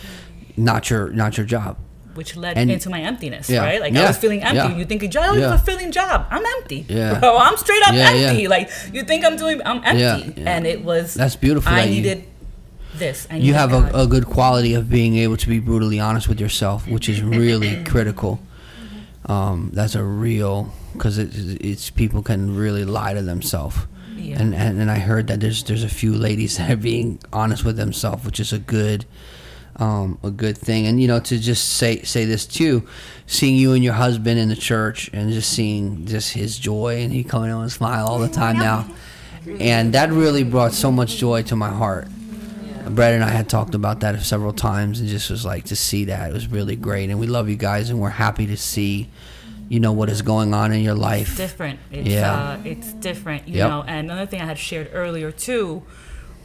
not 0.56 0.88
your 0.90 1.10
not 1.10 1.36
your 1.36 1.46
job. 1.46 1.76
Which 2.14 2.36
led 2.36 2.56
And- 2.58 2.70
into 2.70 2.90
my 2.90 3.00
emptiness, 3.00 3.48
Yeah. 3.48 3.60
right? 3.64 3.80
Like 3.80 3.92
Yeah. 3.94 4.04
I 4.04 4.06
was 4.08 4.16
feeling 4.18 4.42
empty. 4.42 4.56
Yeah. 4.56 4.76
You 4.76 4.84
think 4.84 5.02
a 5.02 5.08
job, 5.08 5.36
a 5.36 5.48
fulfilling 5.56 5.92
job. 5.92 6.26
I'm 6.30 6.44
empty. 6.58 6.84
Yeah. 6.88 7.18
Bro, 7.20 7.38
I'm 7.38 7.56
straight 7.56 7.82
up 7.88 7.94
Yeah, 7.94 8.12
yeah. 8.12 8.28
empty. 8.28 8.48
Like 8.48 8.70
you 8.92 9.02
think 9.02 9.24
I'm 9.24 9.36
doing 9.36 9.60
I'm 9.64 9.82
empty. 9.84 10.42
And 10.44 10.66
it 10.66 10.84
was 10.84 11.14
That's 11.14 11.36
beautiful 11.36 11.72
I 11.72 11.82
that 11.82 11.88
you- 11.88 11.94
needed 12.02 12.24
this. 12.94 13.26
I 13.30 13.36
you 13.36 13.54
have 13.54 13.72
a, 13.72 13.90
a 14.02 14.06
good 14.06 14.26
quality 14.26 14.74
of 14.74 14.90
being 14.90 15.16
able 15.16 15.36
to 15.38 15.48
be 15.48 15.58
brutally 15.60 15.98
honest 16.00 16.28
with 16.28 16.38
yourself, 16.40 16.86
which 16.86 17.08
is 17.08 17.22
really 17.22 17.82
critical. 17.92 18.38
Um, 19.26 19.70
that's 19.72 19.94
a 19.94 20.02
real 20.02 20.72
because 20.92 21.16
it, 21.18 21.30
it's 21.64 21.90
people 21.90 22.22
can 22.22 22.54
really 22.56 22.84
lie 22.84 23.14
to 23.14 23.22
themselves. 23.22 23.76
Yeah. 24.16 24.40
And, 24.40 24.54
and 24.54 24.80
and 24.80 24.90
I 24.90 24.98
heard 24.98 25.26
that 25.28 25.40
there's 25.40 25.64
there's 25.64 25.84
a 25.84 25.88
few 25.88 26.12
ladies 26.12 26.58
that 26.58 26.70
are 26.70 26.76
being 26.76 27.18
honest 27.32 27.64
with 27.64 27.76
themselves, 27.76 28.24
which 28.24 28.38
is 28.40 28.52
a 28.52 28.58
good 28.58 29.04
um, 29.76 30.18
a 30.22 30.30
good 30.30 30.56
thing. 30.58 30.86
And 30.86 31.00
you 31.00 31.08
know 31.08 31.20
to 31.20 31.38
just 31.38 31.70
say 31.74 32.02
say 32.02 32.24
this 32.24 32.46
too, 32.46 32.86
seeing 33.26 33.56
you 33.56 33.72
and 33.72 33.82
your 33.82 33.94
husband 33.94 34.38
in 34.38 34.48
the 34.48 34.56
church 34.56 35.10
and 35.12 35.32
just 35.32 35.50
seeing 35.50 36.06
just 36.06 36.32
his 36.34 36.58
joy 36.58 36.98
and 37.02 37.12
he 37.12 37.24
coming 37.24 37.50
on 37.50 37.62
and 37.62 37.72
smile 37.72 38.06
all 38.06 38.18
the 38.18 38.28
time 38.28 38.58
now, 38.58 38.86
and 39.60 39.92
that 39.94 40.10
really 40.10 40.44
brought 40.44 40.72
so 40.72 40.90
much 40.92 41.16
joy 41.16 41.42
to 41.42 41.56
my 41.56 41.70
heart. 41.70 42.08
Brad 42.90 43.14
and 43.14 43.22
I 43.24 43.28
had 43.30 43.48
talked 43.48 43.74
about 43.76 44.00
that 44.00 44.20
several 44.22 44.52
times, 44.52 44.98
and 45.00 45.08
just 45.08 45.30
was 45.30 45.44
like 45.44 45.64
to 45.66 45.76
see 45.76 46.06
that 46.06 46.30
it 46.30 46.32
was 46.32 46.48
really 46.48 46.74
great. 46.76 47.10
And 47.10 47.18
we 47.20 47.26
love 47.28 47.48
you 47.48 47.54
guys, 47.56 47.90
and 47.90 48.00
we're 48.00 48.08
happy 48.10 48.46
to 48.48 48.56
see, 48.56 49.08
you 49.68 49.78
know, 49.78 49.92
what 49.92 50.10
is 50.10 50.20
going 50.20 50.52
on 50.52 50.72
in 50.72 50.80
your 50.82 50.96
life. 50.96 51.28
It's 51.28 51.36
different. 51.36 51.78
It's, 51.92 52.08
Yeah. 52.08 52.32
uh, 52.32 52.58
it's 52.64 52.92
different, 52.94 53.46
you 53.46 53.58
Yep. 53.58 53.68
know. 53.68 53.84
And 53.86 54.10
another 54.10 54.26
thing 54.26 54.40
I 54.40 54.46
had 54.46 54.58
shared 54.58 54.90
earlier 54.92 55.30
too 55.30 55.82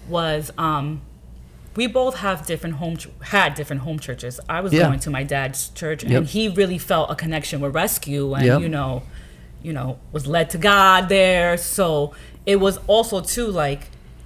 was 0.08 0.52
um, 0.60 1.02
we 1.78 1.88
both 1.88 2.16
have 2.18 2.46
different 2.46 2.76
home 2.76 2.98
ch- 2.98 3.08
had 3.22 3.54
different 3.56 3.84
home 3.84 4.00
churches. 4.00 4.40
I 4.50 4.60
was 4.62 4.74
Yeah. 4.74 4.84
going 4.88 5.00
to 5.02 5.10
my 5.10 5.24
dad's 5.24 5.70
church, 5.70 6.04
Yep. 6.04 6.12
and 6.18 6.28
he 6.28 6.50
really 6.50 6.78
felt 6.80 7.10
a 7.10 7.16
connection 7.16 7.62
with 7.62 7.74
rescue, 7.74 8.34
and 8.34 8.46
Yep. 8.46 8.62
you 8.62 8.70
know, 8.78 9.04
you 9.64 9.72
know, 9.74 9.98
was 10.12 10.26
led 10.28 10.50
to 10.52 10.58
God 10.58 11.08
there. 11.08 11.56
So 11.56 12.14
it 12.46 12.58
was 12.60 12.80
also 12.88 13.22
too 13.22 13.48
like 13.48 13.82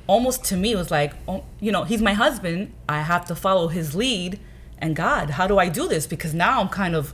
almost 0.07 0.43
to 0.45 0.57
me 0.57 0.71
it 0.71 0.77
was 0.77 0.91
like, 0.91 1.13
oh, 1.27 1.43
you 1.59 1.71
know, 1.71 1.83
he's 1.83 2.01
my 2.01 2.13
husband. 2.13 2.71
I 2.89 3.01
have 3.01 3.23
to 3.25 3.35
follow 3.35 3.67
his 3.67 3.95
lead. 3.95 4.39
And 4.79 4.95
God, 4.95 5.31
how 5.31 5.45
do 5.47 5.59
I 5.59 5.69
do 5.69 5.87
this? 5.87 6.07
Because 6.07 6.33
now 6.33 6.59
I'm 6.61 6.67
kind 6.69 6.95
of 6.95 7.13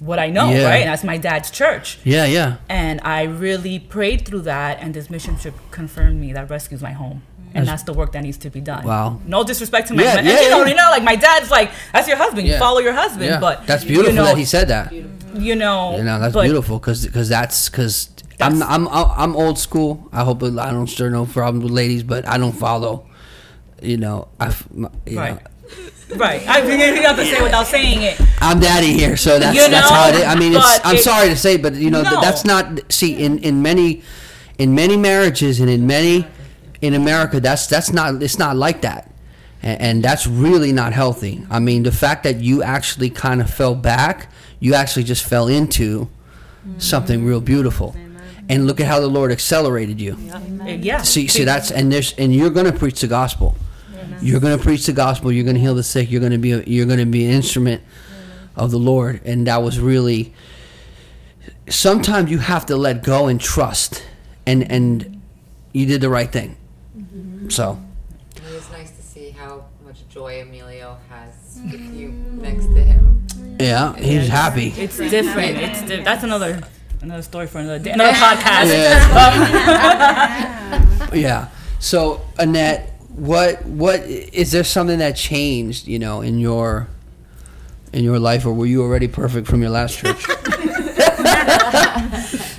what 0.00 0.18
I 0.18 0.28
know, 0.28 0.50
Yeah. 0.50 0.64
right? 0.68 0.82
And 0.82 0.90
that's 0.90 1.02
my 1.04 1.16
dad's 1.16 1.50
church. 1.50 1.98
Yeah, 2.04 2.26
yeah. 2.26 2.56
And 2.68 3.00
I 3.02 3.22
really 3.22 3.78
prayed 3.78 4.26
through 4.26 4.42
that, 4.42 4.78
and 4.82 4.92
this 4.94 5.08
mission 5.08 5.36
trip 5.38 5.54
confirmed 5.70 6.20
me 6.20 6.32
that 6.34 6.50
rescue's 6.50 6.82
my 6.82 6.92
home. 6.92 7.22
And 7.56 7.66
That's- 7.66 7.80
that's 7.80 7.86
the 7.90 7.92
work 8.00 8.12
that 8.12 8.22
needs 8.22 8.36
to 8.38 8.50
be 8.50 8.60
done. 8.60 8.84
Wow. 8.84 9.18
No 9.26 9.42
disrespect 9.44 9.88
to 9.88 9.94
my, 9.94 10.02
Yeah, 10.02 10.18
and 10.18 10.26
yeah, 10.26 10.40
you 10.42 10.50
know, 10.50 10.62
yeah. 10.62 10.68
you 10.68 10.74
know, 10.74 10.88
like 10.90 11.02
my 11.02 11.16
dad's 11.16 11.50
like, 11.50 11.70
that's 11.92 12.06
your 12.08 12.16
husband. 12.18 12.46
You 12.46 12.56
follow 12.58 12.80
your 12.80 12.92
husband. 12.92 13.40
But 13.40 13.66
that's 13.66 13.84
beautiful 13.84 14.10
You 14.12 14.16
know, 14.18 14.24
that 14.26 14.36
he 14.36 14.44
said 14.44 14.68
that. 14.68 14.92
You 14.92 15.54
know, 15.56 15.96
You 15.96 16.04
know, 16.04 16.18
that's 16.20 16.34
but 16.34 16.44
beautiful 16.44 16.78
because 16.78 17.06
because 17.06 17.28
that's 17.28 17.68
because 17.68 18.10
I'm 18.40 18.62
I'm 18.62 18.88
I'm 18.88 19.36
old 19.36 19.58
school. 19.58 20.08
I 20.12 20.22
hope 20.24 20.42
I 20.42 20.70
don't 20.76 20.86
stir 20.88 21.10
no 21.10 21.24
problems 21.26 21.64
with 21.64 21.72
ladies, 21.72 22.02
but 22.02 22.26
I 22.28 22.36
don't 22.38 22.52
follow. 22.66 23.06
You 23.82 23.96
know, 23.98 24.28
I 24.40 24.46
you 25.06 25.18
Right. 25.18 25.34
know, 25.34 26.16
Right. 26.16 26.42
I 26.48 26.62
mean, 26.62 26.78
you 26.78 27.02
have 27.02 27.16
to 27.16 27.24
say 27.26 27.42
without 27.42 27.66
saying 27.66 28.00
it. 28.02 28.16
I'm 28.40 28.60
daddy 28.60 28.92
here, 28.92 29.16
so 29.16 29.38
that's 29.38 29.56
You 29.56 29.68
that's 29.68 29.90
know, 29.90 29.96
how 29.96 30.08
it 30.08 30.14
is. 30.14 30.24
I 30.24 30.34
mean, 30.36 30.52
it's, 30.54 30.80
I'm 30.84 30.96
it- 30.96 31.02
sorry 31.02 31.28
to 31.30 31.36
say, 31.36 31.56
but 31.56 31.74
you 31.74 31.90
know, 31.90 32.02
No. 32.02 32.20
that's 32.20 32.44
not. 32.44 32.64
See, 32.92 33.12
in 33.26 33.38
in 33.40 33.60
many 33.62 34.02
in 34.58 34.74
many 34.74 34.96
marriages 34.96 35.60
and 35.60 35.68
in 35.68 35.86
many 35.86 36.24
in 36.80 36.94
America, 36.94 37.40
that's 37.40 37.66
that's 37.66 37.92
not. 37.92 38.22
It's 38.22 38.38
not 38.38 38.56
like 38.56 38.82
that, 38.82 39.10
and, 39.62 39.80
and 39.80 40.04
that's 40.04 40.26
really 40.26 40.72
not 40.72 40.92
healthy. 40.92 41.44
I 41.50 41.58
mean, 41.58 41.82
the 41.82 41.92
fact 41.92 42.24
that 42.24 42.40
you 42.40 42.62
actually 42.62 43.10
kind 43.10 43.40
of 43.40 43.50
fell 43.50 43.74
back, 43.74 44.30
you 44.60 44.74
actually 44.74 45.04
just 45.04 45.24
fell 45.24 45.48
into 45.48 46.08
something 46.78 47.24
real 47.24 47.40
beautiful. 47.40 47.94
And 48.48 48.66
look 48.66 48.78
at 48.78 48.86
how 48.86 49.00
the 49.00 49.08
Lord 49.08 49.32
accelerated 49.32 50.00
you. 50.00 50.16
Yeah. 50.64 51.02
See, 51.02 51.26
see, 51.26 51.42
that's 51.44 51.72
and 51.72 51.90
there's 51.90 52.12
and 52.12 52.32
you're 52.32 52.50
gonna 52.50 52.72
preach 52.72 53.00
the 53.00 53.08
gospel. 53.08 53.56
You're 54.20 54.40
gonna 54.40 54.58
preach 54.58 54.86
the 54.86 54.92
gospel. 54.92 55.32
You're 55.32 55.44
gonna 55.44 55.58
heal 55.58 55.74
the 55.74 55.82
sick. 55.82 56.10
You're 56.10 56.20
gonna 56.20 56.38
be 56.38 56.52
a, 56.52 56.62
you're 56.62 56.86
gonna 56.86 57.06
be 57.06 57.24
an 57.26 57.32
instrument 57.32 57.82
of 58.54 58.70
the 58.70 58.78
Lord. 58.78 59.20
And 59.24 59.46
that 59.46 59.62
was 59.62 59.80
really. 59.80 60.32
Sometimes 61.68 62.30
you 62.30 62.38
have 62.38 62.66
to 62.66 62.76
let 62.76 63.02
go 63.02 63.26
and 63.26 63.40
trust, 63.40 64.04
and 64.46 64.70
and 64.70 65.20
you 65.72 65.86
did 65.86 66.00
the 66.00 66.08
right 66.08 66.30
thing. 66.30 66.56
So 67.48 67.78
It 68.36 68.42
was 68.54 68.70
nice 68.70 68.90
to 68.96 69.02
see 69.02 69.30
how 69.30 69.64
much 69.84 70.06
joy 70.08 70.42
Emilio 70.42 70.96
has 71.08 71.58
with 71.70 71.80
you 71.94 72.08
next 72.40 72.66
to 72.66 72.82
him. 72.82 73.26
yeah, 73.60 73.94
he's 73.96 74.28
happy. 74.28 74.68
It's 74.76 74.96
different. 74.98 75.56
It's 75.58 75.82
di- 75.82 76.02
that's 76.02 76.22
another 76.24 76.60
another 77.02 77.22
story 77.22 77.46
for 77.46 77.58
another 77.58 77.78
day, 77.78 77.92
another 77.92 78.12
podcast. 78.12 78.70
yeah. 81.14 81.48
So 81.78 82.20
Annette, 82.38 82.92
what 83.14 83.64
what 83.64 84.00
is 84.02 84.52
there 84.52 84.64
something 84.64 84.98
that 84.98 85.16
changed? 85.16 85.86
You 85.86 85.98
know, 85.98 86.20
in 86.20 86.38
your 86.38 86.88
in 87.92 88.02
your 88.04 88.18
life, 88.18 88.44
or 88.44 88.52
were 88.52 88.66
you 88.66 88.82
already 88.82 89.08
perfect 89.08 89.46
from 89.46 89.60
your 89.62 89.70
last 89.70 89.98
church? 89.98 90.26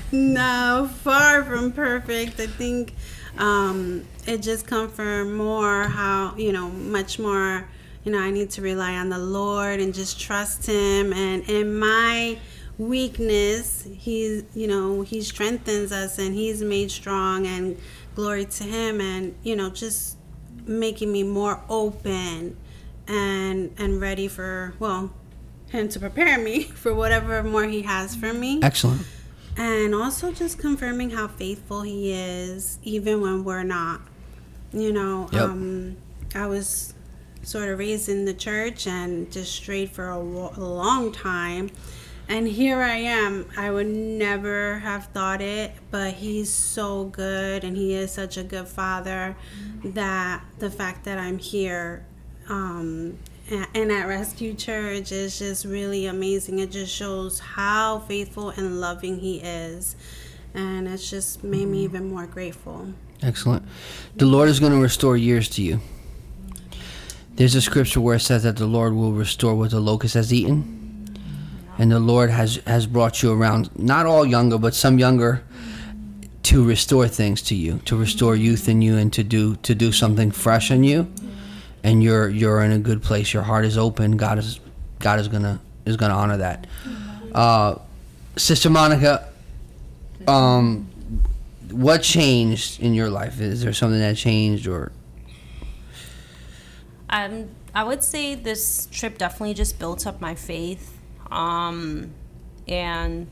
no, 0.12 0.90
far 1.04 1.44
from 1.44 1.72
perfect. 1.72 2.40
I 2.40 2.48
think 2.48 2.94
um, 3.38 4.06
it 4.26 4.42
just 4.42 4.68
confirmed 4.68 5.34
more 5.34 5.84
how 5.84 6.36
you 6.36 6.52
know 6.52 6.70
much 6.70 7.20
more. 7.20 7.68
You 8.04 8.14
know, 8.14 8.20
I 8.20 8.32
need 8.32 8.52
to 8.52 8.62
rely 8.62 8.94
on 8.94 9.10
the 9.10 9.18
Lord 9.18 9.82
and 9.82 9.94
just 9.94 10.20
trust 10.20 10.66
Him. 10.66 11.12
And 11.12 11.44
in 11.50 11.78
my 11.78 12.38
weakness, 12.78 13.88
He's 13.98 14.44
you 14.56 14.68
know 14.68 15.02
He 15.02 15.22
strengthens 15.22 15.92
us 15.92 16.18
and 16.18 16.34
He's 16.34 16.62
made 16.62 16.92
strong. 16.92 17.46
And 17.46 17.78
glory 18.16 18.46
to 18.46 18.64
Him. 18.64 19.02
And 19.02 19.36
you 19.44 19.56
know, 19.56 19.70
just 19.70 20.18
making 20.66 21.12
me 21.12 21.24
more 21.24 21.62
open 21.70 22.58
and 23.08 23.74
and 23.78 24.02
ready 24.02 24.28
for 24.28 24.74
well 24.80 25.14
him 25.70 25.88
to 25.90 26.00
prepare 26.00 26.38
me 26.38 26.64
for 26.84 26.94
whatever 26.94 27.42
more 27.44 27.66
he 27.66 27.84
has 27.84 28.16
for 28.16 28.34
me 28.34 28.60
Excellent. 28.62 29.02
And 29.58 29.94
also 29.96 30.32
just 30.32 30.60
confirming 30.60 31.10
how 31.12 31.28
faithful 31.28 31.82
he 31.82 32.12
is 32.14 32.78
even 32.84 33.22
when 33.22 33.44
we're 33.44 33.64
not. 33.64 34.02
You 34.74 34.92
know 34.92 35.30
Yep. 35.32 35.42
um 35.42 35.98
i 36.36 36.46
was 36.46 36.94
sort 37.42 37.70
of 37.70 37.80
raised 37.80 38.10
in 38.10 38.26
the 38.26 38.34
church 38.34 38.86
and 38.86 39.32
just 39.32 39.54
strayed 39.54 39.90
for 39.90 40.10
a, 40.10 40.20
long 40.20 41.14
time. 41.14 41.70
And 42.28 42.46
here 42.46 42.82
i 42.82 42.98
am. 42.98 43.46
I 43.56 43.72
would 43.72 43.88
never 43.88 44.80
have 44.80 45.06
thought 45.08 45.40
it 45.42 45.72
but 45.90 46.16
he's 46.16 46.52
so 46.54 47.06
good 47.06 47.64
and 47.64 47.78
he 47.78 47.94
is 47.94 48.12
such 48.12 48.36
a 48.36 48.44
good 48.44 48.68
father 48.68 49.38
that 49.84 50.44
the 50.60 50.70
fact 50.70 51.06
that 51.06 51.18
i'm 51.18 51.38
here 51.38 52.06
um 52.50 53.18
and 53.50 53.92
at 53.92 54.08
rescue 54.08 54.54
church 54.54 55.12
is 55.12 55.40
just 55.40 55.66
really 55.66 56.06
amazing 56.06 56.60
it 56.60 56.72
just 56.72 56.94
shows 56.94 57.40
how 57.40 58.00
faithful 58.00 58.50
and 58.50 58.82
loving 58.82 59.20
he 59.20 59.38
is 59.40 59.96
and 60.54 60.88
it's 60.88 61.10
just 61.10 61.44
made 61.44 61.68
me 61.68 61.86
mm-hmm. 61.86 61.96
even 61.96 62.10
more 62.10 62.26
grateful 62.26 62.94
Excellent. 63.22 63.66
The 64.16 64.26
Lord 64.26 64.50
is 64.50 64.60
going 64.60 64.74
to 64.74 64.80
restore 64.80 65.18
years 65.18 65.50
to 65.50 65.64
you. 65.64 65.80
There's 67.36 67.56
a 67.56 67.62
scripture 67.62 68.02
where 68.02 68.16
it 68.16 68.22
says 68.22 68.44
that 68.44 68.58
the 68.58 68.66
Lord 68.66 68.94
will 68.94 69.12
restore 69.12 69.56
what 69.56 69.72
the 69.72 69.80
locust 69.80 70.14
has 70.14 70.34
eaten. 70.34 71.18
And 71.78 71.92
the 71.92 72.00
Lord 72.00 72.30
has, 72.32 72.56
has 72.66 72.88
brought 72.88 73.22
you 73.22 73.32
around, 73.32 73.70
not 73.78 74.06
all 74.06 74.26
younger, 74.26 74.58
but 74.58 74.74
some 74.74 74.98
younger, 74.98 75.44
to 76.44 76.64
restore 76.64 77.08
things 77.08 77.42
to 77.44 77.56
you, 77.56 77.80
to 77.86 77.96
restore 77.96 78.36
youth 78.36 78.68
in 78.70 78.82
you 78.82 78.98
and 78.98 79.12
to 79.14 79.24
do 79.24 79.56
to 79.58 79.76
do 79.76 79.92
something 79.92 80.32
fresh 80.32 80.72
in 80.72 80.84
you. 80.84 81.12
And 81.84 82.04
you're 82.04 82.30
you're 82.30 82.62
in 82.62 82.72
a 82.72 82.80
good 82.80 83.02
place. 83.02 83.34
Your 83.34 83.44
heart 83.44 83.66
is 83.66 83.78
open. 83.78 84.18
God 84.18 84.38
is 84.38 84.60
God 85.00 85.20
is 85.20 85.28
gonna 85.28 85.60
is 85.86 85.98
gonna 85.98 86.16
honor 86.16 86.38
that. 86.38 86.68
Uh, 87.34 87.76
Sister 88.36 88.70
Monica, 88.70 89.30
um, 90.28 90.88
what 91.72 92.02
changed 92.04 92.82
in 92.82 92.94
your 92.94 93.10
life? 93.10 93.40
Is 93.40 93.62
there 93.64 93.74
something 93.74 94.00
that 94.00 94.18
changed 94.18 94.68
or 94.68 94.92
Um, 97.10 97.50
I 97.74 97.84
would 97.84 98.04
say 98.04 98.36
this 98.36 98.88
trip 98.92 99.18
definitely 99.18 99.54
just 99.54 99.80
built 99.80 100.06
up 100.06 100.20
my 100.20 100.36
faith. 100.36 100.98
Um, 101.32 102.12
and 102.68 103.28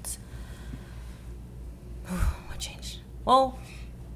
what 2.07 2.59
changed? 2.59 2.99
Well, 3.25 3.59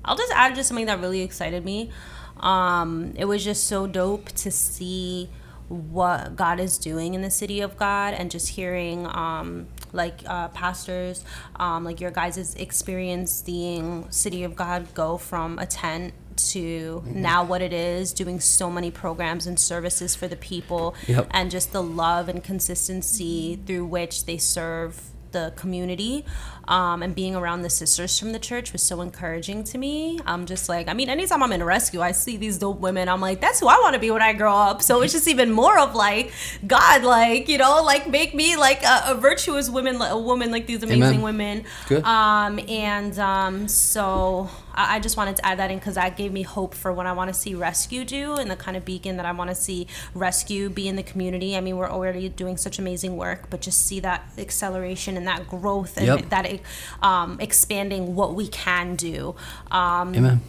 I'll 0.05 0.15
just 0.15 0.31
add 0.33 0.55
just 0.55 0.69
something 0.69 0.85
that 0.85 0.99
really 0.99 1.21
excited 1.21 1.65
me. 1.65 1.91
Um, 2.39 3.13
it 3.17 3.25
was 3.25 3.43
just 3.43 3.65
so 3.67 3.87
dope 3.87 4.29
to 4.33 4.51
see 4.51 5.29
what 5.67 6.35
God 6.35 6.59
is 6.59 6.77
doing 6.79 7.13
in 7.13 7.21
the 7.21 7.29
city 7.29 7.61
of 7.61 7.77
God 7.77 8.13
and 8.15 8.31
just 8.31 8.49
hearing 8.49 9.05
um, 9.05 9.67
like 9.93 10.21
uh, 10.25 10.47
pastors, 10.47 11.23
um, 11.57 11.83
like 11.83 12.01
your 12.01 12.09
guys' 12.11 12.55
experience 12.55 13.31
seeing 13.31 14.09
City 14.11 14.43
of 14.43 14.55
God 14.55 14.93
go 14.95 15.17
from 15.17 15.59
a 15.59 15.65
tent 15.67 16.13
to 16.37 17.03
now 17.05 17.43
what 17.43 17.61
it 17.61 17.73
is, 17.73 18.13
doing 18.13 18.39
so 18.39 18.69
many 18.71 18.89
programs 18.89 19.45
and 19.45 19.59
services 19.59 20.15
for 20.15 20.27
the 20.27 20.37
people, 20.37 20.95
Yep. 21.07 21.27
and 21.31 21.51
just 21.51 21.71
the 21.73 21.83
love 21.83 22.29
and 22.29 22.43
consistency 22.43 23.59
through 23.67 23.85
which 23.85 24.25
they 24.25 24.37
serve 24.37 25.01
the 25.31 25.53
community 25.55 26.25
um, 26.67 27.01
and 27.01 27.15
being 27.15 27.35
around 27.35 27.63
the 27.63 27.69
sisters 27.69 28.17
from 28.19 28.31
the 28.31 28.39
church 28.39 28.71
was 28.71 28.81
so 28.83 29.01
encouraging 29.01 29.63
to 29.63 29.77
me 29.77 30.19
i'm 30.25 30.45
just 30.45 30.69
like 30.69 30.87
i 30.87 30.93
mean 30.93 31.09
anytime 31.09 31.41
i'm 31.41 31.51
in 31.51 31.61
a 31.61 31.65
rescue 31.65 32.01
i 32.01 32.11
see 32.11 32.37
these 32.37 32.57
dope 32.57 32.79
women 32.79 33.09
i'm 33.09 33.21
like 33.21 33.41
that's 33.41 33.59
who 33.59 33.67
i 33.67 33.75
want 33.77 33.93
to 33.93 33.99
be 33.99 34.11
when 34.11 34.21
i 34.21 34.33
grow 34.33 34.55
up 34.55 34.81
so 34.81 35.01
it's 35.01 35.13
just 35.13 35.27
even 35.27 35.51
more 35.51 35.77
of 35.79 35.95
like 35.95 36.31
god 36.67 37.03
like 37.03 37.47
you 37.49 37.57
know 37.57 37.81
like 37.83 38.07
make 38.07 38.33
me 38.33 38.55
like 38.55 38.83
a, 38.83 39.03
a 39.07 39.15
virtuous 39.15 39.69
woman 39.69 40.01
a 40.01 40.17
woman 40.17 40.51
like 40.51 40.67
these 40.67 40.83
amazing 40.83 41.03
Amen. 41.03 41.21
women 41.21 41.63
Good. 41.87 42.03
um 42.03 42.59
and 42.67 43.17
um 43.19 43.67
so 43.67 44.49
I, 44.79 44.95
I 44.95 44.99
just 44.99 45.17
wanted 45.17 45.35
to 45.37 45.45
add 45.45 45.59
that 45.59 45.69
in 45.71 45.77
because 45.79 45.95
that 45.95 46.15
gave 46.17 46.31
me 46.31 46.41
hope 46.43 46.73
for 46.73 46.91
what 46.93 47.05
i 47.05 47.11
want 47.11 47.27
to 47.33 47.33
see 47.33 47.53
rescue 47.53 48.05
do 48.05 48.35
and 48.35 48.49
the 48.49 48.55
kind 48.55 48.75
of 48.77 48.85
beacon 48.85 49.17
that 49.17 49.25
i 49.25 49.31
want 49.31 49.49
to 49.49 49.55
see 49.55 49.87
rescue 50.13 50.69
be 50.69 50.87
in 50.87 50.95
the 50.95 51.03
community 51.03 51.55
i 51.57 51.61
mean 51.61 51.77
we're 51.77 51.89
already 51.89 52.29
doing 52.29 52.57
such 52.57 52.79
amazing 52.79 53.17
work 53.17 53.49
but 53.49 53.61
just 53.61 53.85
see 53.85 53.99
that 53.99 54.23
acceleration 54.37 55.17
and 55.17 55.27
that 55.27 55.47
growth 55.47 55.97
and 55.97 56.07
Yep. 56.07 56.29
that 56.29 56.59
um, 57.03 57.37
expanding 57.39 58.15
what 58.15 58.33
we 58.33 58.47
can 58.47 58.95
do 58.95 59.35
um, 59.69 60.15
Amen. 60.15 60.41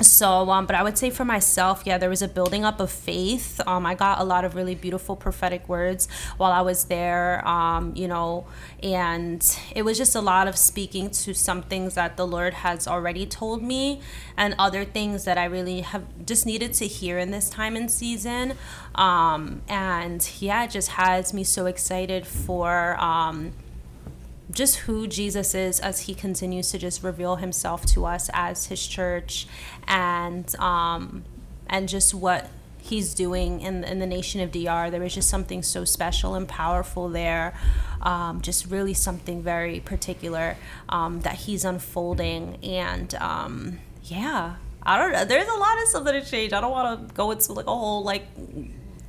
So, 0.00 0.50
um, 0.50 0.66
but 0.66 0.76
I 0.76 0.82
would 0.82 0.98
say 0.98 1.08
for 1.08 1.24
myself, 1.24 1.82
yeah, 1.86 1.96
there 1.96 2.10
was 2.10 2.20
a 2.20 2.28
building 2.28 2.64
up 2.64 2.80
of 2.80 2.90
faith. 2.90 3.60
Um, 3.66 3.86
I 3.86 3.94
got 3.94 4.20
a 4.20 4.24
lot 4.24 4.44
of 4.44 4.54
really 4.54 4.74
beautiful 4.74 5.16
prophetic 5.16 5.66
words 5.68 6.06
while 6.36 6.52
I 6.52 6.60
was 6.60 6.84
there, 6.84 7.46
um, 7.48 7.94
you 7.96 8.06
know, 8.06 8.46
and 8.82 9.58
it 9.74 9.82
was 9.82 9.96
just 9.96 10.14
a 10.14 10.20
lot 10.20 10.48
of 10.48 10.58
speaking 10.58 11.08
to 11.10 11.32
some 11.32 11.62
things 11.62 11.94
that 11.94 12.18
the 12.18 12.26
Lord 12.26 12.52
has 12.54 12.86
already 12.86 13.24
told 13.24 13.62
me 13.62 14.02
and 14.36 14.54
other 14.58 14.84
things 14.84 15.24
that 15.24 15.38
I 15.38 15.46
really 15.46 15.80
have 15.80 16.04
just 16.26 16.44
needed 16.44 16.74
to 16.74 16.86
hear 16.86 17.18
in 17.18 17.30
this 17.30 17.48
time 17.48 17.74
and 17.74 17.90
season. 17.90 18.54
Um, 18.94 19.62
and 19.66 20.30
yeah, 20.40 20.64
it 20.64 20.70
just 20.70 20.90
has 20.90 21.32
me 21.32 21.42
so 21.42 21.64
excited 21.64 22.26
for. 22.26 22.96
Just 24.50 24.76
who 24.76 25.06
Jesus 25.06 25.54
is 25.54 25.80
as 25.80 26.02
he 26.02 26.14
continues 26.14 26.70
to 26.70 26.78
just 26.78 27.02
reveal 27.02 27.36
himself 27.36 27.84
to 27.86 28.04
us 28.04 28.30
as 28.32 28.66
his 28.66 28.86
church 28.86 29.46
and 29.88 30.54
um 30.56 31.24
and 31.68 31.88
just 31.88 32.14
what 32.14 32.48
he's 32.80 33.14
doing 33.14 33.60
in 33.60 33.82
in 33.84 33.98
the 33.98 34.06
nation 34.06 34.40
of 34.40 34.52
DR 34.52 34.90
there 34.90 35.02
is 35.02 35.14
just 35.14 35.28
something 35.28 35.62
so 35.62 35.84
special 35.84 36.34
and 36.34 36.48
powerful 36.48 37.08
there. 37.08 37.54
Um, 38.02 38.40
just 38.40 38.70
really 38.70 38.94
something 38.94 39.42
very 39.42 39.80
particular 39.80 40.56
um, 40.88 41.20
that 41.22 41.34
he's 41.34 41.64
unfolding 41.64 42.58
and 42.62 43.12
um, 43.16 43.78
yeah. 44.04 44.56
I 44.82 44.98
don't 44.98 45.10
know. 45.10 45.24
There's 45.24 45.48
a 45.48 45.54
lot 45.54 45.82
of 45.82 45.88
stuff 45.88 46.04
that 46.04 46.14
has 46.14 46.30
changed 46.30 46.54
I 46.54 46.60
don't 46.60 46.70
want 46.70 47.08
to 47.08 47.14
go 47.14 47.32
into 47.32 47.52
like 47.52 47.66
a 47.66 47.74
whole 47.74 48.04
like 48.04 48.28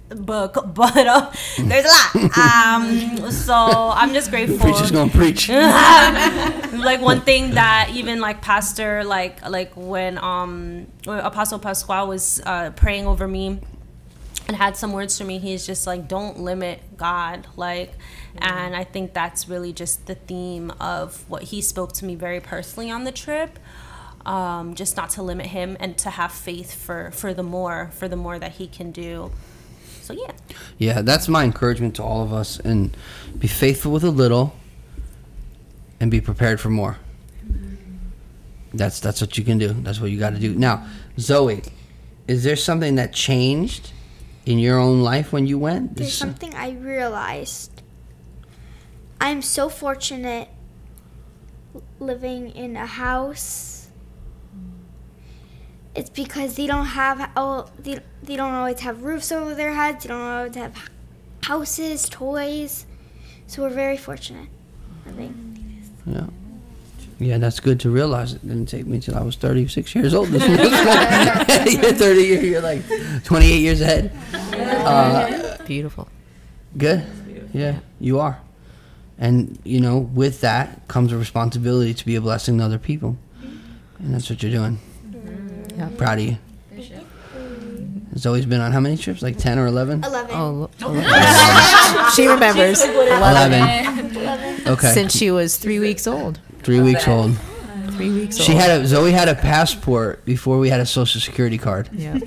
book 0.10 0.58
but 0.74 1.08
uh, 1.08 1.32
there's 1.58 1.86
a 1.86 2.18
lot. 2.18 2.38
Um, 2.38 3.32
so 3.32 3.54
I'm 3.54 4.14
just 4.14 4.30
grateful. 4.30 4.58
Preacher's 4.60 4.92
gonna 4.92 5.12
preach. 5.12 5.50
like 5.50 7.02
one 7.02 7.22
thing 7.22 7.52
that 7.52 7.90
even 7.94 8.20
like 8.20 8.42
pastor 8.42 9.04
like 9.04 9.48
like 9.48 9.72
when 9.76 10.18
um 10.18 10.88
when 11.06 11.20
apostle 11.20 11.60
pascual 11.60 12.08
was 12.08 12.42
uh 12.46 12.72
praying 12.72 13.08
over 13.08 13.28
me 13.28 13.60
and 14.48 14.56
had 14.56 14.78
some 14.78 14.94
words 14.94 15.18
for 15.18 15.26
me 15.26 15.40
he's 15.40 15.66
just 15.66 15.86
like 15.86 16.08
don't 16.08 16.40
limit 16.40 16.80
god 16.96 17.48
like 17.56 17.92
and 18.38 18.76
i 18.76 18.84
think 18.84 19.14
that's 19.14 19.50
really 19.50 19.74
just 19.74 20.06
the 20.08 20.16
theme 20.16 20.72
of 20.80 21.30
what 21.30 21.44
he 21.44 21.62
spoke 21.62 21.92
to 21.92 22.06
me 22.06 22.16
very 22.16 22.40
personally 22.40 22.90
on 22.90 23.04
the 23.04 23.12
trip 23.12 23.60
um, 24.26 24.76
just 24.76 24.98
not 24.98 25.10
to 25.12 25.24
limit 25.24 25.46
him 25.48 25.78
and 25.80 25.98
to 26.00 26.10
have 26.10 26.34
faith 26.34 26.74
for 26.74 27.12
for 27.12 27.34
the 27.34 27.44
more 27.44 27.92
for 27.94 28.10
the 28.10 28.18
more 28.18 28.38
that 28.38 28.54
he 28.54 28.68
can 28.68 28.92
do 28.92 29.32
so 30.08 30.14
yeah 30.14 30.32
Yeah, 30.78 31.02
that's 31.02 31.28
my 31.28 31.44
encouragement 31.44 31.96
to 31.98 32.04
all 32.04 32.24
of 32.24 32.32
us 32.32 32.60
and 32.60 32.96
be 33.38 33.48
faithful 33.48 33.92
with 33.92 34.04
a 34.04 34.10
little 34.10 34.56
and 36.00 36.10
be 36.10 36.22
prepared 36.22 36.62
for 36.62 36.70
more. 36.70 36.98
Mm-hmm. 37.46 38.78
That's 38.78 39.00
that's 39.00 39.20
what 39.20 39.38
you 39.38 39.44
can 39.44 39.58
do. 39.58 39.70
That's 39.74 40.00
what 40.00 40.12
you 40.12 40.20
got 40.20 40.34
to 40.34 40.40
do. 40.40 40.54
Now, 40.54 40.88
Zoe, 41.20 41.64
is 42.28 42.44
there 42.44 42.56
something 42.56 42.96
that 42.96 43.12
changed 43.12 43.92
in 44.46 44.60
your 44.60 44.80
own 44.80 45.02
life 45.02 45.34
when 45.34 45.46
you 45.46 45.60
went? 45.60 45.98
There's 45.98 46.14
something 46.14 46.56
I 46.56 46.72
realized. 46.72 47.82
I'm 49.20 49.42
so 49.42 49.68
fortunate 49.68 50.48
living 52.00 52.52
in 52.52 52.78
a 52.78 52.86
house. 52.86 53.77
It's 55.98 56.12
because 56.12 56.56
they 56.56 56.68
don't 56.68 56.86
have 56.86 57.32
oh 57.36 57.70
they, 57.80 58.00
they 58.22 58.36
don't 58.36 58.54
always 58.54 58.82
have 58.82 59.04
roofs 59.04 59.32
over 59.32 59.56
their 59.56 59.74
heads. 59.74 60.04
They 60.04 60.10
don't 60.10 60.22
always 60.22 60.56
have 60.56 60.76
houses, 61.44 62.08
toys. 62.08 62.86
So 63.48 63.64
we're 63.64 63.70
very 63.70 63.98
fortunate. 63.98 64.48
I 65.08 65.12
think. 65.12 65.36
Yeah. 66.06 66.28
Yeah, 67.20 67.40
that's 67.40 67.60
good 67.60 67.80
to 67.80 67.90
realize. 67.90 68.34
It 68.34 68.48
didn't 68.48 68.68
take 68.68 68.86
me 68.86 69.00
till 69.00 69.16
I 69.18 69.24
was 69.24 69.36
36 69.38 69.96
years 69.96 70.14
old. 70.14 70.28
This 70.28 70.48
you're 71.74 71.94
30 71.94 72.22
years, 72.22 72.44
you're 72.44 72.62
like 72.62 72.84
28 73.24 73.58
years 73.58 73.82
ahead. 73.82 74.12
Uh, 74.34 75.58
Beautiful. 75.66 76.08
Good. 76.78 77.04
Yeah, 77.54 77.80
you 78.00 78.20
are. 78.20 78.40
And, 79.18 79.58
you 79.64 79.80
know, 79.80 79.98
with 79.98 80.42
that 80.42 80.88
comes 80.88 81.12
a 81.12 81.18
responsibility 81.18 81.96
to 81.96 82.06
be 82.06 82.16
a 82.16 82.22
blessing 82.22 82.60
to 82.60 82.66
other 82.66 82.78
people. 82.78 83.18
And 83.98 84.14
that's 84.14 84.30
what 84.30 84.44
you're 84.44 84.52
doing. 84.52 84.78
Yeah. 85.78 85.90
Proud 85.98 86.20
of 86.20 86.26
you. 86.26 86.38
Zoe's 88.18 88.46
been 88.48 88.62
on 88.62 88.72
how 88.72 88.80
many 88.80 88.98
trips? 88.98 89.22
Like 89.22 89.38
10 89.38 89.60
or 89.60 89.68
11? 89.68 90.04
11. 90.04 90.32
Oh, 90.34 90.70
she 92.16 92.28
remembers. 92.28 92.82
11. 92.84 94.68
Okay. 94.68 94.92
Since 94.92 95.16
she 95.16 95.30
was 95.32 95.58
three 95.58 95.80
weeks 95.80 96.08
old. 96.08 96.40
Three 96.64 96.82
weeks 96.82 97.08
old. 97.08 97.38
Three 97.92 98.10
weeks 98.12 98.40
old. 98.40 98.48
She 98.48 98.54
had 98.56 98.82
a 98.82 98.88
Zoe 98.88 99.12
had 99.12 99.30
a 99.30 99.36
passport 99.36 100.26
before 100.26 100.58
we 100.58 100.70
had 100.70 100.80
a 100.80 100.86
social 100.86 101.22
security 101.22 101.58
card. 101.58 101.90
Yeah. 101.94 102.18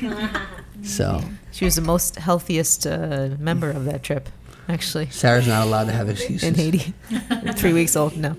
So 0.82 1.20
She 1.52 1.66
was 1.66 1.76
the 1.76 1.82
most 1.82 2.16
healthiest 2.16 2.86
uh, 2.86 3.36
member 3.38 3.70
of 3.70 3.84
that 3.84 4.02
trip, 4.02 4.30
actually. 4.66 5.10
Sarah's 5.10 5.46
not 5.46 5.66
allowed 5.66 5.84
to 5.84 5.92
have 5.92 6.08
excuses. 6.08 6.42
In 6.48 6.54
Haiti. 6.54 6.94
Three 7.56 7.74
weeks 7.74 7.96
old. 7.96 8.16
No. 8.16 8.34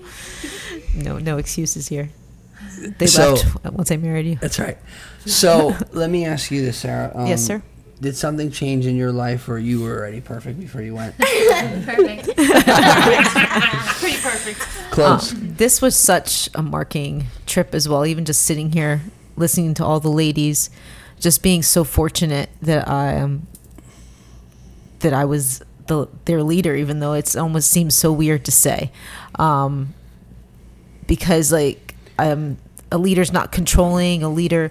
No, 0.92 1.18
no 1.18 1.38
excuses 1.38 1.86
here. 1.86 2.10
They 2.98 3.06
So- 3.06 3.34
left 3.34 3.64
once 3.72 3.90
I 3.90 3.96
married 3.96 4.26
you. 4.26 4.36
That's 4.40 4.58
right. 4.58 4.78
So 5.26 5.76
let 5.92 6.10
me 6.10 6.24
ask 6.26 6.50
you 6.50 6.62
this, 6.64 6.78
Sarah. 6.78 7.12
Um, 7.14 7.26
Yes, 7.26 7.44
sir. 7.44 7.62
Did 8.00 8.16
something 8.16 8.50
change 8.50 8.84
in 8.86 8.96
your 8.96 9.12
life, 9.12 9.48
or 9.48 9.58
you 9.60 9.80
were 9.82 9.96
already 9.96 10.20
perfect 10.20 10.58
before 10.58 10.82
you 10.82 10.92
went? 10.96 11.16
Perfect. 11.18 12.24
Pretty 12.36 14.16
perfect. 14.20 14.60
Close. 14.90 15.32
Uh, 15.32 15.36
this 15.40 15.80
was 15.80 15.94
such 15.94 16.50
a 16.56 16.62
marking 16.62 17.26
trip 17.46 17.74
as 17.76 17.88
well. 17.88 18.04
Even 18.04 18.24
just 18.24 18.42
sitting 18.42 18.72
here, 18.72 19.02
listening 19.36 19.74
to 19.74 19.84
all 19.84 20.00
the 20.00 20.10
ladies, 20.10 20.68
just 21.20 21.42
being 21.44 21.62
so 21.62 21.84
fortunate 21.84 22.50
that 22.60 22.88
I 22.88 23.18
um, 23.20 23.46
that 24.98 25.12
I 25.12 25.24
was 25.24 25.62
the 25.86 26.08
their 26.24 26.42
leader, 26.42 26.74
even 26.74 26.98
though 26.98 27.12
it 27.12 27.36
almost 27.36 27.70
seems 27.70 27.94
so 27.94 28.10
weird 28.12 28.44
to 28.46 28.50
say, 28.50 28.90
um, 29.38 29.94
because 31.06 31.52
like 31.52 31.91
um, 32.30 32.56
a 32.90 32.98
leader's 32.98 33.32
not 33.32 33.52
controlling. 33.52 34.22
A 34.22 34.28
leader, 34.28 34.70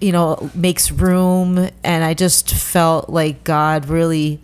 you 0.00 0.12
know, 0.12 0.50
makes 0.54 0.90
room. 0.90 1.68
And 1.82 2.04
I 2.04 2.14
just 2.14 2.52
felt 2.54 3.08
like 3.10 3.44
God 3.44 3.86
really, 3.86 4.40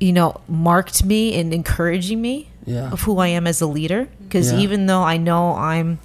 you 0.00 0.12
know, 0.12 0.40
marked 0.48 1.04
me 1.04 1.34
and 1.38 1.52
encouraging 1.54 2.20
me 2.20 2.48
Yeah. 2.64 2.90
of 2.90 3.02
who 3.02 3.18
I 3.18 3.28
am 3.28 3.46
as 3.46 3.60
a 3.60 3.66
leader. 3.66 4.08
Because 4.22 4.52
Yeah. 4.52 4.58
even 4.60 4.86
though 4.86 5.02
I 5.02 5.16
know 5.16 5.54
I'm, 5.54 5.98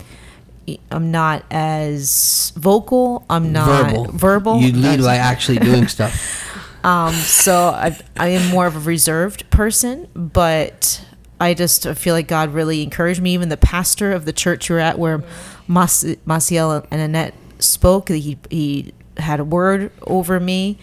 I'm 0.91 1.11
not 1.11 1.43
as 1.49 2.51
vocal, 2.55 3.25
I'm 3.29 3.51
not 3.53 3.91
verbal. 3.91 4.11
verbal. 4.11 4.59
You 4.61 4.73
lead 4.73 4.99
by 5.01 5.15
actually 5.15 5.59
doing 5.59 5.87
stuff. 5.97 6.43
um, 6.83 7.13
so 7.13 7.69
I, 7.69 7.97
I 8.17 8.27
am 8.29 8.49
more 8.49 8.67
of 8.67 8.75
a 8.75 8.79
reserved 8.79 9.49
person, 9.49 10.07
but 10.13 11.01
I 11.39 11.53
just 11.53 11.87
feel 11.89 12.13
like 12.15 12.27
God 12.27 12.53
really 12.53 12.81
encouraged 12.83 13.21
me. 13.21 13.33
Even 13.33 13.49
the 13.49 13.57
pastor 13.57 14.11
of 14.11 14.25
the 14.25 14.33
church 14.33 14.69
you're 14.69 14.79
at, 14.79 14.97
where 14.97 15.23
Mas- 15.67 16.03
Maciel 16.25 16.85
and 16.89 16.99
Annette 17.01 17.33
spoke, 17.59 18.09
he, 18.09 18.37
he 18.49 18.93
had 19.17 19.39
a 19.39 19.43
word 19.43 19.91
over 20.01 20.39
me. 20.39 20.77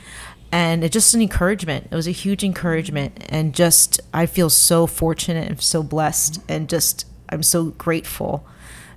And 0.53 0.85
it 0.85 0.93
just 0.93 1.15
an 1.15 1.21
encouragement. 1.21 1.89
It 1.91 1.95
was 1.97 2.07
a 2.07 2.13
huge 2.13 2.45
encouragement. 2.45 3.25
And 3.29 3.53
just, 3.53 4.01
I 4.13 4.27
feel 4.27 4.49
so 4.49 4.87
fortunate 4.87 5.49
and 5.49 5.61
so 5.61 5.83
blessed. 5.83 6.41
And 6.49 6.69
just, 6.69 7.07
I'm 7.29 7.43
so 7.43 7.65
grateful 7.71 8.47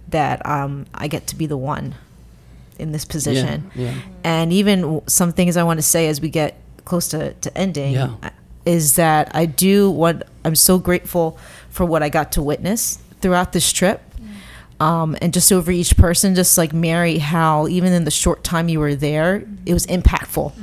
that 0.09 0.45
um, 0.45 0.85
I 0.93 1.07
get 1.07 1.25
to 1.27 1.35
be 1.35 1.47
the 1.47 1.57
one 1.57 1.95
in 2.77 2.91
this 2.91 3.05
position. 3.05 3.71
yeah. 3.73 3.95
And 4.23 4.53
even 4.53 5.01
some 5.07 5.31
things 5.31 5.57
I 5.57 5.63
want 5.63 5.79
to 5.79 5.81
say 5.83 6.07
as 6.07 6.21
we 6.21 6.29
get 6.29 6.59
close 6.85 7.07
to, 7.07 7.33
to 7.33 7.57
ending 7.57 7.93
Yeah. 7.93 8.13
uh, 8.21 8.29
is 8.67 8.95
that 8.97 9.31
I 9.33 9.45
do 9.45 9.89
what 9.89 10.27
I'm 10.45 10.55
so 10.55 10.77
grateful 10.77 11.37
for 11.69 11.85
what 11.85 12.03
I 12.03 12.09
got 12.09 12.31
to 12.33 12.41
witness 12.43 12.99
throughout 13.21 13.53
this 13.53 13.71
trip. 13.71 14.01
Um, 14.79 15.17
and 15.23 15.33
just 15.33 15.51
over 15.51 15.71
each 15.71 15.97
person, 15.97 16.35
just 16.35 16.55
like 16.57 16.71
Mary, 16.71 17.17
how 17.17 17.67
even 17.67 17.93
in 17.93 18.03
the 18.03 18.11
short 18.11 18.43
time 18.43 18.69
you 18.69 18.79
were 18.79 18.93
there, 18.93 19.43
it 19.65 19.73
was 19.73 19.87
impactful. 19.87 20.53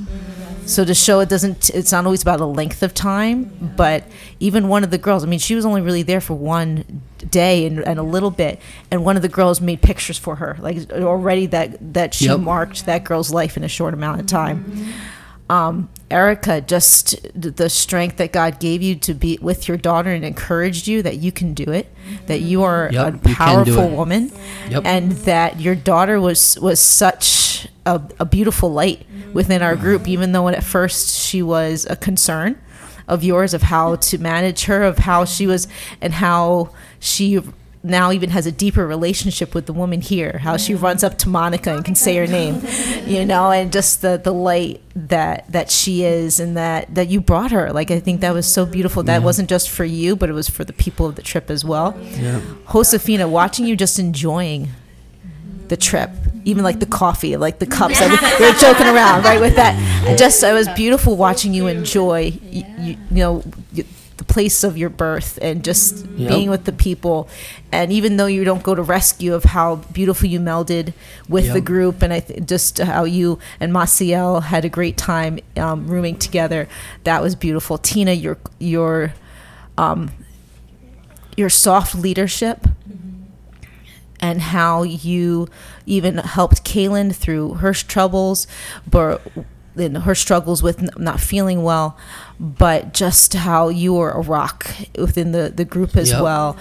So 0.67 0.85
to 0.85 0.95
show 0.95 1.19
it 1.21 1.29
doesn't, 1.29 1.69
it's 1.71 1.91
not 1.93 2.05
always 2.05 2.23
about 2.23 2.41
a 2.41 2.47
length 2.47 2.83
of 2.85 2.95
time, 2.95 3.73
but 3.77 4.05
even 4.39 4.69
one 4.69 4.85
of 4.85 4.91
the 4.91 4.99
girls, 4.99 5.25
I 5.25 5.27
mean, 5.27 5.41
she 5.41 5.55
was 5.57 5.67
only 5.67 5.81
really 5.83 6.03
there 6.05 6.21
for 6.21 6.35
one 6.35 7.03
day 7.29 7.67
and, 7.67 7.81
and 7.81 7.99
a 7.99 8.03
little 8.05 8.31
bit, 8.31 8.61
and 8.91 9.05
one 9.05 9.17
of 9.17 9.23
the 9.23 9.29
girls 9.29 9.61
made 9.61 9.83
pictures 9.83 10.17
for 10.17 10.37
her, 10.37 10.57
like 10.61 10.91
already 10.93 11.47
that 11.47 11.95
that 11.95 12.15
she 12.15 12.27
Yep. 12.27 12.41
marked 12.41 12.87
that 12.87 13.03
girl's 13.05 13.31
life 13.33 13.57
in 13.57 13.65
a 13.65 13.69
short 13.69 13.95
amount 13.95 14.21
of 14.21 14.27
time. 14.27 14.87
Um, 15.51 15.89
Erica, 16.11 16.61
just 16.61 17.17
the 17.35 17.69
strength 17.71 18.19
that 18.19 18.33
God 18.33 18.61
gave 18.61 18.83
you 18.83 18.95
to 18.97 19.15
be 19.15 19.39
with 19.41 19.67
your 19.69 19.77
daughter 19.77 20.11
and 20.11 20.25
encouraged 20.25 20.87
you 20.87 21.03
that 21.03 21.17
you 21.17 21.33
can 21.33 21.55
do 21.55 21.65
it, 21.73 21.93
that 22.27 22.41
you 22.41 22.63
are 22.63 22.91
Yep, 22.93 23.03
a 23.03 23.29
you 23.29 23.35
can 23.35 23.65
do 23.65 23.75
powerful 23.75 23.89
woman, 23.89 24.31
Yep. 24.69 24.83
and 24.85 25.13
that 25.13 25.61
your 25.61 25.75
daughter 25.75 26.21
was 26.21 26.59
was 26.61 26.79
such 26.81 27.69
a, 27.87 28.01
a 28.21 28.25
beautiful 28.25 28.71
light 28.73 29.07
within 29.33 29.63
our 29.63 29.77
group, 29.77 30.07
even 30.07 30.33
though 30.33 30.49
at 30.49 30.63
first 30.63 31.19
she 31.19 31.43
was 31.43 31.87
a 31.89 31.97
concern 31.97 32.59
of 33.09 33.25
yours 33.25 33.53
of 33.53 33.63
how 33.63 33.97
to 33.97 34.19
manage 34.19 34.65
her, 34.65 34.83
of 34.83 34.99
how 34.99 35.25
she 35.25 35.47
was, 35.47 35.69
and 36.01 36.15
how 36.15 36.71
she 37.01 37.41
now 37.85 38.11
even 38.13 38.31
has 38.31 38.47
a 38.47 38.51
deeper 38.53 38.87
relationship 38.87 39.55
with 39.55 39.67
the 39.67 39.73
woman 39.75 40.01
here. 40.01 40.39
How 40.39 40.57
she 40.57 40.75
runs 40.75 41.05
up 41.05 41.19
to 41.19 41.29
Monica 41.29 41.75
and 41.75 41.85
can 41.85 41.95
say 41.95 42.17
her 42.17 42.27
name, 42.27 42.63
you 43.07 43.25
know, 43.27 43.51
and 43.53 43.71
just 43.71 44.01
the 44.03 44.17
the 44.23 44.33
light 44.33 44.81
that 44.97 45.45
that 45.53 45.71
she 45.71 46.03
is, 46.03 46.41
and 46.41 46.57
that 46.57 46.95
that 46.95 47.09
you 47.09 47.21
brought 47.21 47.51
her. 47.53 47.73
Like 47.73 47.91
I 47.91 48.01
think 48.01 48.23
that 48.23 48.33
was 48.35 48.47
so 48.51 48.65
beautiful. 48.67 49.03
That 49.03 49.21
Yeah. 49.21 49.25
wasn't 49.25 49.51
just 49.51 49.69
for 49.71 49.85
you, 49.85 50.17
but 50.17 50.29
it 50.31 50.33
was 50.33 50.49
for 50.49 50.65
the 50.65 50.73
people 50.73 51.05
of 51.07 51.15
the 51.17 51.23
trip 51.23 51.51
as 51.51 51.65
well. 51.65 51.95
Yeah. 52.19 52.41
Josefina, 52.73 53.29
watching 53.29 53.67
you 53.67 53.77
just 53.77 53.99
enjoying 53.99 54.71
the 55.69 55.77
trip, 55.77 56.11
even 56.45 56.63
like 56.65 56.79
the 56.81 56.87
coffee, 56.87 57.37
like 57.37 57.59
the 57.59 57.67
cups. 57.67 58.01
I 58.01 58.09
mean, 58.09 58.19
we 58.39 58.47
were 58.47 58.59
joking 58.59 58.87
around, 58.87 59.25
right, 59.25 59.41
with 59.41 59.57
that. 59.57 59.75
Just 60.19 60.43
it 60.43 60.53
was 60.53 60.69
beautiful 60.69 61.17
watching 61.17 61.55
you 61.55 61.67
enjoy, 61.69 62.33
you, 62.51 62.65
you, 62.79 62.91
you 63.11 63.17
know, 63.17 63.43
y- 63.77 63.85
the 64.27 64.33
place 64.33 64.65
of 64.65 64.77
your 64.77 64.91
birth 64.91 65.39
and 65.43 65.65
just 65.65 66.07
Yep. 66.17 66.29
being 66.29 66.51
with 66.51 66.65
the 66.65 66.73
people. 66.73 67.29
And 67.73 67.93
even 67.93 68.17
though 68.17 68.27
you 68.27 68.45
don't 68.45 68.63
go 68.63 68.75
to 68.75 68.83
rescue, 68.83 69.35
of 69.35 69.45
how 69.45 69.77
beautiful 69.93 70.29
you 70.29 70.41
melded 70.41 70.93
with 71.29 71.53
the 71.53 71.61
group, 71.61 72.03
and 72.03 72.13
I 72.13 72.21
th- 72.21 72.47
just 72.47 72.79
how 72.79 73.05
you 73.05 73.39
and 73.61 73.73
Maciel 73.73 74.43
had 74.43 74.65
a 74.65 74.69
great 74.69 74.97
time 74.97 75.39
um, 75.57 75.87
rooming 75.87 76.17
together. 76.19 76.69
That 77.05 77.23
was 77.23 77.35
beautiful. 77.35 77.79
Tina, 77.79 78.13
your 78.13 78.39
your 78.59 79.15
um, 79.77 80.11
your 81.37 81.51
soft 81.51 81.95
leadership 81.95 82.67
and 84.21 84.41
how 84.41 84.83
you 84.85 85.49
even 85.87 86.19
helped 86.19 86.65
Kaylin 86.65 87.15
through 87.15 87.55
her 87.55 87.75
troubles, 87.75 88.47
but 88.89 89.21
in 89.77 89.97
her 89.97 90.15
struggles 90.15 90.63
with 90.63 90.97
not 90.97 91.19
feeling 91.21 91.65
well, 91.65 91.97
but 92.41 92.93
just 92.95 93.35
how 93.35 93.69
you 93.69 93.95
were 93.95 94.11
a 94.11 94.21
rock 94.21 94.67
within 94.99 95.33
the, 95.33 95.53
the 95.55 95.65
group 95.65 95.97
as 95.97 96.11
Yep. 96.11 96.23
well. 96.23 96.57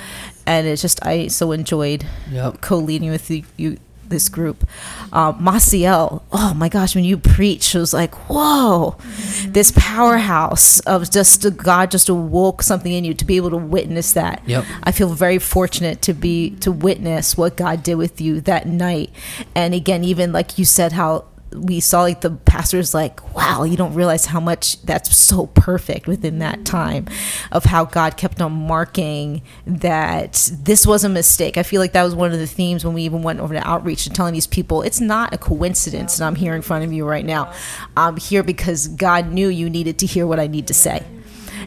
And 0.46 0.68
it's 0.68 0.82
just, 0.82 1.06
I 1.06 1.28
so 1.28 1.52
enjoyed 1.52 2.06
Yep. 2.32 2.62
co 2.62 2.78
leading 2.78 3.10
with 3.10 3.30
you, 3.32 3.44
you 3.58 3.78
this 4.06 4.30
group. 4.30 4.68
Um, 5.12 5.40
Maciel, 5.44 6.22
oh 6.32 6.54
my 6.54 6.70
gosh, 6.70 6.94
when 6.94 7.04
you 7.04 7.18
preach, 7.18 7.74
it 7.74 7.80
was 7.80 7.94
like, 7.94 8.14
whoa, 8.30 8.96
this 9.48 9.72
powerhouse 9.76 10.80
of 10.82 11.10
just 11.10 11.58
God 11.58 11.90
just 11.90 12.10
awoke 12.10 12.62
something 12.62 12.92
in 12.92 13.06
you 13.06 13.14
to 13.16 13.26
be 13.26 13.38
able 13.38 13.50
to 13.52 13.58
witness 13.58 14.14
that. 14.14 14.44
Yep. 14.46 14.66
I 14.84 14.92
feel 14.92 15.14
very 15.14 15.40
fortunate 15.40 16.02
to 16.04 16.14
be 16.14 16.52
to 16.58 16.72
witness 16.72 17.38
what 17.38 17.56
God 17.58 17.82
did 17.82 17.96
with 17.96 18.22
you 18.22 18.40
that 18.42 18.68
night. 18.68 19.10
And 19.56 19.74
again, 19.74 20.04
even 20.04 20.32
like 20.32 20.60
you 20.60 20.66
said, 20.66 20.92
how 20.92 21.26
we 21.56 21.80
saw 21.80 22.02
like 22.02 22.22
the 22.22 22.32
pastors 22.32 22.94
like, 22.94 23.36
wow, 23.36 23.64
you 23.64 23.78
don't 23.78 23.94
realize 23.94 24.26
how 24.26 24.40
much 24.40 24.82
that's 24.82 25.18
so 25.18 25.48
perfect 25.48 26.08
within 26.08 26.40
that 26.40 26.60
mm. 26.60 26.66
time 26.66 27.08
of 27.52 27.66
how 27.66 27.86
God 27.86 28.18
kept 28.18 28.42
on 28.42 28.52
marking 28.52 29.42
that 29.66 30.52
this 30.54 30.86
was 30.86 31.04
a 31.04 31.10
mistake. 31.10 31.58
I 31.58 31.64
feel 31.64 31.82
like 31.82 31.94
that 31.94 32.04
was 32.04 32.16
one 32.16 32.32
of 32.32 32.40
the 32.40 32.48
themes 32.48 32.86
when 32.86 32.94
we 32.94 33.04
even 33.04 33.24
went 33.24 33.40
over 33.40 33.54
to 33.54 33.68
outreach 33.68 34.06
and 34.08 34.16
telling 34.16 34.34
these 34.34 34.48
people 34.48 34.82
it's 34.82 35.02
not 35.02 35.34
a 35.34 35.38
coincidence 35.38 36.18
that 36.18 36.26
I'm 36.26 36.36
here 36.36 36.56
in 36.56 36.62
front 36.62 36.84
of 36.84 36.94
you 36.94 37.06
right 37.06 37.26
now. 37.26 37.52
I'm 37.96 38.18
here 38.18 38.44
because 38.44 38.88
God 38.88 39.32
knew 39.32 39.48
you 39.48 39.70
needed 39.70 40.00
to 40.00 40.06
hear 40.06 40.28
what 40.28 40.40
I 40.40 40.48
need 40.48 40.68
to 40.68 40.74
say. 40.74 41.04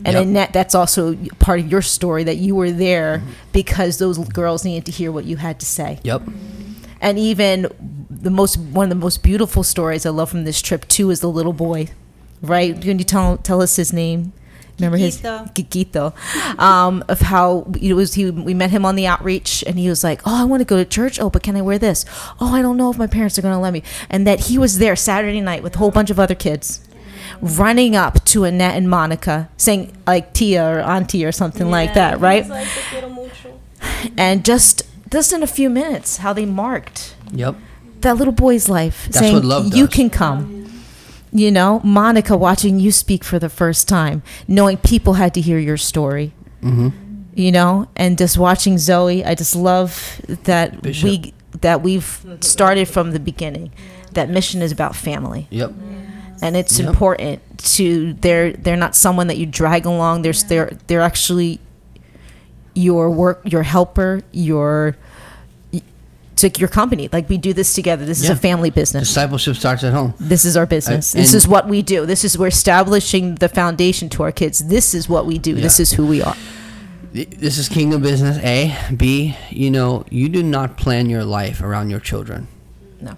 And 0.05 0.15
Yep. 0.15 0.23
in 0.23 0.33
that, 0.35 0.53
that's 0.53 0.75
also 0.75 1.17
part 1.39 1.61
of 1.61 1.71
your 1.71 1.83
story 1.83 2.25
that 2.25 2.37
you 2.37 2.55
were 2.55 2.71
there 2.71 3.19
mm-hmm. 3.19 3.31
because 3.53 3.99
those 3.99 4.19
girls 4.19 4.65
needed 4.65 4.87
to 4.87 4.93
hear 4.93 5.11
what 5.11 5.25
you 5.25 5.37
had 5.37 5.59
to 5.61 5.67
say. 5.67 6.01
Yep. 6.03 6.23
And 7.01 7.19
even 7.19 8.06
the 8.27 8.31
most 8.31 8.59
one 8.59 8.87
of 8.87 8.91
the 8.91 8.97
most 8.97 9.23
beautiful 9.23 9.63
stories 9.63 10.05
I 10.05 10.11
love 10.11 10.31
from 10.31 10.45
this 10.45 10.61
trip 10.61 10.87
too 10.89 11.11
is 11.11 11.21
the 11.21 11.31
little 11.31 11.53
boy, 11.53 11.89
right? 12.43 12.79
Can 12.79 12.99
you 12.99 13.05
tell 13.05 13.37
tell 13.39 13.63
us 13.63 13.77
his 13.77 13.93
name? 13.93 14.33
Remember 14.79 14.99
Kikito. 14.99 15.43
his 15.43 15.51
Kikito, 15.53 16.59
um, 16.59 17.05
of 17.09 17.21
how 17.21 17.73
it 17.81 17.95
was. 17.95 18.15
He 18.15 18.29
we 18.29 18.53
met 18.53 18.71
him 18.71 18.85
on 18.85 18.97
the 18.97 19.07
outreach, 19.07 19.63
and 19.65 19.79
he 19.79 19.89
was 19.89 20.03
like, 20.03 20.21
"Oh, 20.27 20.43
I 20.43 20.45
want 20.45 20.61
to 20.61 20.65
go 20.65 20.77
to 20.77 20.85
church. 20.85 21.21
Oh, 21.21 21.31
but 21.31 21.45
can 21.45 21.57
I 21.57 21.63
wear 21.63 21.79
this? 21.79 22.05
Oh, 22.41 22.53
I 22.53 22.63
don't 22.63 22.77
know 22.77 22.91
if 22.91 22.99
my 22.99 23.07
parents 23.07 23.39
are 23.39 23.43
going 23.43 23.55
to 23.55 23.61
let 23.61 23.73
me." 23.73 23.85
And 24.11 24.27
that 24.27 24.41
he 24.41 24.59
was 24.59 24.79
there 24.79 24.97
Saturday 24.97 25.41
night 25.41 25.63
with 25.63 25.77
a 25.77 25.79
whole 25.79 25.93
bunch 25.93 26.11
of 26.11 26.19
other 26.19 26.35
kids, 26.35 26.81
running 27.41 27.95
up 27.95 28.25
to 28.25 28.43
Annette 28.43 28.75
and 28.75 28.91
Monica, 28.91 29.49
saying 29.57 29.97
like 30.05 30.35
Tia 30.35 30.67
or 30.69 30.81
Auntie 30.81 31.25
or 31.25 31.33
something 31.33 31.71
like 31.71 31.95
that, 31.95 32.19
right? 32.21 32.45
and 34.19 34.45
just 34.45 34.83
just 35.11 35.33
in 35.33 35.45
a 35.45 35.47
few 35.47 35.71
minutes, 35.71 36.17
how 36.19 36.33
they 36.33 36.45
marked 36.45 37.15
Yep. 37.33 37.57
That 38.03 38.17
little 38.17 38.33
boy's 38.33 38.69
life, 38.69 39.05
That's 39.07 39.19
saying 39.19 39.35
what 39.35 39.45
love 39.45 39.75
you 39.75 39.87
can 39.89 40.11
come. 40.11 40.53
You 41.33 41.51
know, 41.51 41.81
Monica 41.85 42.37
watching 42.37 42.79
you 42.81 42.91
speak 42.93 43.23
for 43.25 43.39
the 43.39 43.49
first 43.49 43.89
time, 43.89 44.23
knowing 44.49 44.79
people 44.79 45.15
had 45.15 45.35
to 45.35 45.41
hear 45.41 45.59
your 45.59 45.77
story. 45.77 46.33
Mm-hmm. 46.63 46.89
You 47.35 47.53
know, 47.53 47.89
and 47.97 48.17
just 48.17 48.39
watching 48.39 48.79
Zoe, 48.79 49.23
I 49.25 49.35
just 49.35 49.55
love 49.55 50.21
that 50.45 50.81
Bishop. 50.81 51.05
we 51.05 51.35
that 51.61 51.83
we've 51.83 52.25
started 52.41 52.89
from 52.89 53.13
the 53.13 53.21
beginning. 53.21 53.73
That 54.13 54.31
mission 54.31 54.63
is 54.63 54.73
about 54.73 54.97
family 54.97 55.47
Yep. 55.51 55.73
and 56.41 56.57
it's 56.57 56.79
Yep. 56.79 56.89
important 56.89 57.43
to 57.77 58.15
they're 58.15 58.53
they're 58.53 58.77
not 58.77 58.97
someone 58.97 59.27
that 59.27 59.37
you 59.37 59.45
drag 59.45 59.85
along 59.85 60.23
there's 60.23 60.45
they're 60.45 60.71
they're 60.87 61.03
actually 61.03 61.61
your 62.75 63.11
work 63.11 63.41
your 63.45 63.63
helper 63.63 64.21
your 64.33 64.97
to 66.37 66.51
your 66.59 66.69
company. 66.69 67.09
Like 67.13 67.29
we 67.29 67.39
do 67.39 67.53
this 67.53 67.75
together. 67.75 68.05
This 68.05 68.23
is 68.23 68.29
a 68.31 68.37
family 68.37 68.71
business. 68.71 69.09
Discipleship 69.09 69.57
starts 69.57 69.83
at 69.85 69.93
home. 69.93 70.15
this 70.19 70.45
is 70.45 70.57
our 70.57 70.67
business. 70.67 71.15
Uh, 71.15 71.19
this 71.19 71.35
is 71.35 71.49
what 71.49 71.67
we 71.69 71.83
do. 71.83 72.07
This 72.07 72.25
is 72.25 72.37
we're 72.39 72.49
establishing 72.49 73.37
the 73.37 73.49
foundation 73.49 74.09
to 74.11 74.23
our 74.23 74.33
kids. 74.33 74.61
This 74.69 74.95
is 74.95 75.09
what 75.09 75.27
we 75.27 75.39
do. 75.39 75.55
This 75.55 75.81
is 75.81 75.93
who 75.93 76.07
we 76.07 76.23
are. 76.23 76.37
This 77.13 77.57
is 77.57 77.69
kingdom 77.69 78.03
business. 78.03 78.37
A, 78.45 78.77
B. 78.95 79.35
You 79.51 79.71
know, 79.71 80.05
you 80.11 80.29
do 80.29 80.43
not 80.43 80.77
plan 80.77 81.09
your 81.09 81.25
life 81.25 81.63
around 81.63 81.89
your 81.91 82.01
children. 82.01 82.47
no. 83.01 83.17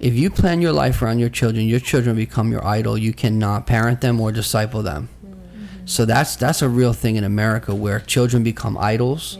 If 0.00 0.14
you 0.14 0.30
plan 0.30 0.62
your 0.62 0.72
life 0.72 1.02
around 1.02 1.18
your 1.18 1.28
children, 1.28 1.66
your 1.66 1.80
children 1.80 2.16
become 2.16 2.52
your 2.52 2.64
idol. 2.64 2.96
You 2.96 3.12
cannot 3.12 3.66
parent 3.66 4.00
them 4.00 4.20
or 4.20 4.32
disciple 4.32 4.82
them. 4.82 5.08
So 5.84 6.04
that's 6.04 6.36
that's 6.36 6.62
a 6.62 6.68
real 6.68 6.92
thing 6.92 7.16
in 7.16 7.24
America 7.24 7.74
where 7.74 7.98
children 8.00 8.42
become 8.42 8.78
idols, 8.78 9.38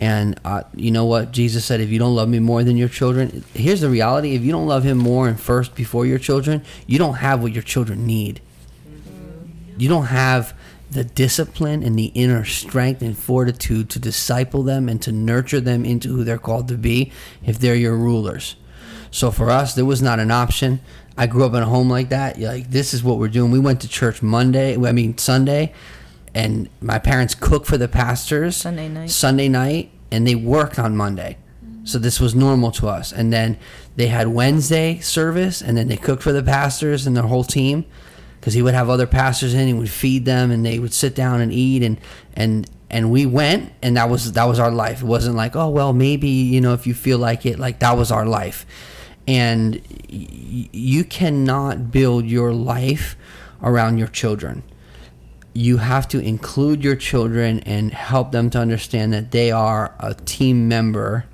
And 0.00 0.40
uh, 0.46 0.62
you 0.74 0.90
know 0.90 1.04
what? 1.04 1.30
Jesus 1.30 1.64
said, 1.64 1.80
if 1.80 1.90
you 1.90 1.98
don't 1.98 2.14
love 2.14 2.28
me 2.28 2.38
more 2.38 2.64
than 2.64 2.78
your 2.78 2.88
children, 2.88 3.44
here's 3.52 3.82
the 3.82 3.90
reality. 3.90 4.34
If 4.34 4.42
you 4.42 4.50
don't 4.50 4.66
love 4.66 4.82
him 4.82 4.96
more 4.96 5.28
and 5.28 5.38
first 5.38 5.74
before 5.74 6.06
your 6.06 6.18
children, 6.18 6.64
you 6.86 6.98
don't 6.98 7.16
have 7.16 7.42
what 7.42 7.52
your 7.52 7.62
children 7.62 8.06
need. 8.06 8.40
You 9.76 9.88
don't 9.88 10.06
have 10.06 10.54
the 10.90 11.04
discipline 11.04 11.82
and 11.82 11.98
the 11.98 12.06
inner 12.14 12.44
strength 12.44 13.02
and 13.02 13.16
fortitude 13.16 13.90
to 13.90 13.98
disciple 13.98 14.62
them 14.62 14.88
and 14.88 15.00
to 15.02 15.12
nurture 15.12 15.60
them 15.60 15.84
into 15.84 16.08
who 16.08 16.24
they're 16.24 16.38
called 16.38 16.68
to 16.68 16.76
be 16.76 17.12
if 17.44 17.58
they're 17.58 17.74
your 17.74 17.96
rulers. 17.96 18.56
So 19.10 19.30
for 19.30 19.50
us, 19.50 19.74
there 19.74 19.84
was 19.84 20.02
not 20.02 20.18
an 20.18 20.30
option. 20.30 20.80
I 21.16 21.26
grew 21.26 21.44
up 21.44 21.54
in 21.54 21.62
a 21.62 21.66
home 21.66 21.90
like 21.90 22.08
that. 22.08 22.38
Like 22.40 22.70
this 22.70 22.94
is 22.94 23.04
what 23.04 23.18
we're 23.18 23.28
doing. 23.28 23.50
We 23.50 23.58
went 23.58 23.80
to 23.82 23.88
church 23.88 24.22
Monday. 24.22 24.76
I 24.76 24.92
mean 24.92 25.18
Sunday, 25.18 25.74
and 26.34 26.68
my 26.80 26.98
parents 26.98 27.34
cooked 27.34 27.66
for 27.66 27.76
the 27.78 27.88
pastors 27.88 28.56
Sunday 28.56 28.88
night. 28.88 29.10
Sunday 29.10 29.48
night, 29.48 29.90
and 30.10 30.26
they 30.26 30.34
worked 30.34 30.78
on 30.78 30.96
Monday. 30.96 31.36
So 31.84 31.98
this 31.98 32.20
was 32.20 32.34
normal 32.34 32.70
to 32.72 32.88
us. 32.88 33.12
And 33.12 33.32
then 33.32 33.58
they 33.96 34.06
had 34.08 34.28
Wednesday 34.28 35.00
service, 35.00 35.60
and 35.62 35.76
then 35.76 35.88
they 35.88 35.96
cooked 35.96 36.22
for 36.22 36.32
the 36.32 36.42
pastors 36.42 37.06
and 37.06 37.16
their 37.16 37.24
whole 37.24 37.44
team, 37.44 37.84
because 38.38 38.54
he 38.54 38.62
would 38.62 38.74
have 38.74 38.88
other 38.88 39.06
pastors 39.06 39.54
in. 39.54 39.66
He 39.66 39.72
would 39.74 39.90
feed 39.90 40.24
them, 40.24 40.50
and 40.50 40.64
they 40.64 40.78
would 40.78 40.92
sit 40.92 41.14
down 41.14 41.40
and 41.40 41.52
eat, 41.52 41.82
and 41.82 41.98
and 42.34 42.70
and 42.90 43.10
we 43.10 43.24
went, 43.26 43.72
and 43.82 43.96
that 43.96 44.08
was 44.10 44.32
that 44.32 44.44
was 44.44 44.58
our 44.58 44.70
life. 44.70 45.02
It 45.02 45.06
wasn't 45.06 45.36
like, 45.36 45.56
oh 45.56 45.68
well, 45.68 45.92
maybe 45.92 46.28
you 46.28 46.60
know 46.60 46.74
if 46.74 46.86
you 46.86 46.94
feel 46.94 47.18
like 47.18 47.44
it. 47.46 47.58
Like 47.58 47.80
that 47.80 47.96
was 47.96 48.12
our 48.12 48.26
life, 48.26 48.66
and 49.26 49.74
y- 50.10 50.68
you 50.72 51.04
cannot 51.04 51.90
build 51.90 52.26
your 52.26 52.52
life 52.52 53.16
around 53.62 53.98
your 53.98 54.08
children 54.08 54.62
you 55.52 55.78
have 55.78 56.06
to 56.08 56.18
include 56.20 56.84
your 56.84 56.94
children 56.96 57.60
and 57.60 57.92
help 57.92 58.30
them 58.32 58.50
to 58.50 58.58
understand 58.58 59.12
that 59.12 59.32
they 59.32 59.50
are 59.50 59.94
a 59.98 60.14
team 60.14 60.68
member 60.68 61.24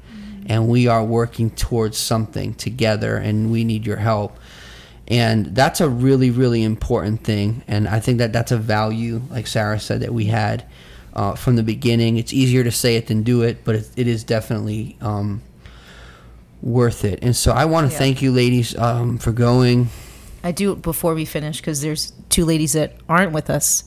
and 0.47 0.69
we 0.69 0.87
are 0.87 1.05
working 1.05 1.51
towards 1.51 1.99
something 1.99 2.55
together 2.55 3.17
and 3.17 3.51
we 3.51 3.65
need 3.65 3.85
your 3.85 3.97
help. 3.97 4.39
And 5.09 5.55
that's 5.55 5.81
a 5.81 5.89
really 5.89 6.31
really 6.31 6.63
important 6.63 7.25
thing. 7.25 7.63
And 7.69 7.87
i 7.89 8.01
think 8.01 8.19
that 8.19 8.33
that's 8.33 8.53
a 8.53 8.57
value 8.57 9.21
like 9.31 9.47
sarah 9.47 9.79
said 9.79 10.01
that 10.01 10.13
we 10.15 10.27
had 10.27 10.65
uh, 11.15 11.35
from 11.35 11.57
the 11.57 11.63
beginning. 11.63 12.17
It's 12.17 12.33
easier 12.33 12.63
to 12.65 12.71
say 12.71 12.97
it 12.97 13.07
than 13.09 13.23
do 13.23 13.43
it 13.43 13.65
but 13.65 13.75
it, 13.75 13.91
it 13.97 14.07
is 14.07 14.25
definitely 14.25 14.97
um, 15.01 15.43
worth 16.63 17.05
it. 17.05 17.19
And 17.23 17.37
so 17.37 17.53
i 17.53 17.65
want 17.67 17.87
to 17.89 17.93
Yeah. 17.93 17.99
thank 17.99 18.23
you 18.23 18.33
ladies 18.33 18.77
um, 18.79 19.19
for 19.19 19.33
going 19.33 19.89
I 20.47 20.53
do 20.53 20.71
it 20.71 20.81
before 20.81 21.13
we 21.13 21.25
finish 21.25 21.61
because 21.61 21.81
there's 21.81 22.13
two 22.29 22.45
ladies 22.45 22.75
that 22.75 22.93
aren't 23.09 23.33
with 23.33 23.51
us 23.51 23.83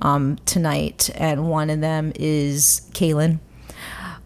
um, 0.00 0.36
tonight, 0.46 1.10
and 1.16 1.48
one 1.48 1.70
of 1.70 1.80
them 1.80 2.12
is 2.14 2.88
Kaylin. 2.92 3.40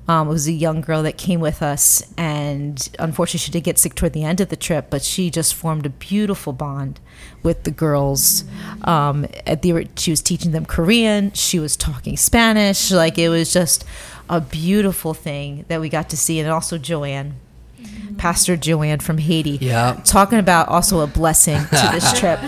Um, 0.07 0.29
it 0.29 0.31
was 0.31 0.47
a 0.47 0.53
young 0.53 0.83
girl 0.83 1.03
that 1.05 1.17
came 1.17 1.41
with 1.41 1.63
us, 1.63 2.03
and 2.19 2.87
unfortunately, 2.99 3.39
she 3.39 3.51
did 3.51 3.65
get 3.65 3.79
sick 3.79 3.95
toward 3.95 4.13
the 4.13 4.23
end 4.23 4.43
of 4.43 4.51
the 4.51 4.57
trip. 4.57 4.89
But 4.91 5.01
she 5.03 5.31
just 5.31 5.55
formed 5.55 5.87
a 5.87 5.89
beautiful 5.89 6.53
bond 6.53 7.01
with 7.43 7.65
the 7.65 7.71
girls. 7.71 8.45
Um, 8.83 9.27
at 9.47 9.63
the 9.63 9.89
she 9.97 10.11
was 10.11 10.21
teaching 10.21 10.53
them 10.53 10.67
Korean. 10.67 11.33
She 11.33 11.59
was 11.59 11.75
talking 11.75 12.19
Spanish. 12.19 12.91
Like 12.91 13.17
it 13.17 13.31
was 13.31 13.51
just 13.51 13.87
a 14.29 14.43
beautiful 14.43 15.15
thing 15.15 15.65
that 15.69 15.81
we 15.81 15.89
got 15.89 16.11
to 16.11 16.19
see, 16.19 16.39
and 16.39 16.51
also 16.51 16.77
Joanne. 16.77 17.37
Mm-hmm. 17.79 18.17
Pastor 18.17 18.57
Joanne 18.57 19.01
from 19.01 19.19
Haiti. 19.19 19.59
Yeah. 19.61 20.01
Talking 20.05 20.39
about 20.39 20.69
also 20.69 21.01
a 21.01 21.07
blessing 21.07 21.59
to 21.59 21.89
this 21.93 22.13
trip 22.19 22.41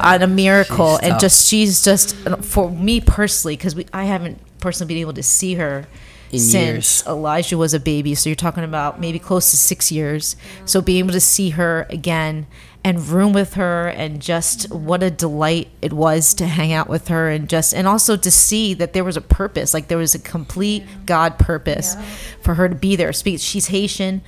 and 0.00 0.22
a 0.22 0.26
miracle. 0.26 0.96
She's 0.96 1.02
and 1.02 1.10
tough. 1.12 1.20
just, 1.20 1.48
she's 1.48 1.84
just, 1.84 2.16
for 2.44 2.70
me 2.70 3.00
personally, 3.00 3.56
because 3.56 3.76
I 3.92 4.04
haven't 4.04 4.40
personally 4.60 4.94
been 4.94 5.00
able 5.00 5.14
to 5.14 5.22
see 5.22 5.54
her 5.54 5.86
In 6.30 6.38
since 6.38 7.00
years. 7.00 7.04
Elijah 7.06 7.58
was 7.58 7.74
a 7.74 7.80
baby. 7.80 8.14
So 8.14 8.30
you're 8.30 8.36
talking 8.36 8.64
about 8.64 9.00
maybe 9.00 9.18
close 9.18 9.50
to 9.50 9.56
six 9.56 9.90
years. 9.90 10.36
So 10.64 10.80
being 10.80 11.00
able 11.00 11.12
to 11.12 11.20
see 11.20 11.50
her 11.50 11.86
again 11.90 12.46
and 12.84 13.08
room 13.08 13.32
with 13.32 13.54
her 13.54 13.88
and 13.88 14.22
just 14.22 14.70
what 14.72 15.02
a 15.02 15.10
delight 15.10 15.68
it 15.82 15.92
was 15.92 16.32
to 16.34 16.46
hang 16.46 16.72
out 16.72 16.88
with 16.88 17.08
her 17.08 17.28
and 17.28 17.48
just 17.48 17.74
and 17.74 17.88
also 17.88 18.16
to 18.16 18.30
see 18.30 18.72
that 18.72 18.92
there 18.92 19.04
was 19.04 19.16
a 19.16 19.20
purpose 19.20 19.74
like 19.74 19.88
there 19.88 19.98
was 19.98 20.14
a 20.14 20.18
complete 20.18 20.84
god 21.04 21.38
purpose 21.38 21.96
for 22.40 22.54
her 22.54 22.68
to 22.68 22.74
be 22.74 22.94
there 22.94 23.12
speak 23.12 23.40
she's 23.40 23.66
haitian 23.66 24.22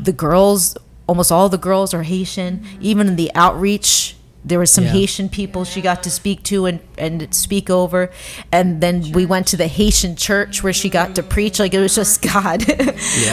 the 0.00 0.12
girls 0.12 0.76
almost 1.06 1.30
all 1.32 1.48
the 1.48 1.58
girls 1.58 1.92
are 1.94 2.02
haitian 2.02 2.64
even 2.80 3.06
in 3.08 3.16
the 3.16 3.30
outreach 3.34 4.14
there 4.44 4.58
was 4.60 4.70
some 4.70 4.84
Yeah. 4.84 4.92
Haitian 4.92 5.28
people 5.28 5.64
she 5.64 5.80
got 5.82 6.02
to 6.04 6.10
speak 6.10 6.42
to 6.44 6.64
and, 6.66 6.78
and 6.96 7.34
speak 7.34 7.68
over. 7.68 8.10
And 8.52 8.80
then 8.80 9.10
we 9.12 9.26
went 9.26 9.48
to 9.48 9.56
the 9.58 9.66
Haitian 9.66 10.16
church 10.16 10.62
where 10.62 10.72
she 10.72 10.88
got 10.88 11.16
to 11.16 11.22
preach. 11.22 11.58
Like 11.58 11.74
it 11.74 11.80
was 11.80 11.96
just 11.96 12.22
God. 12.34 12.64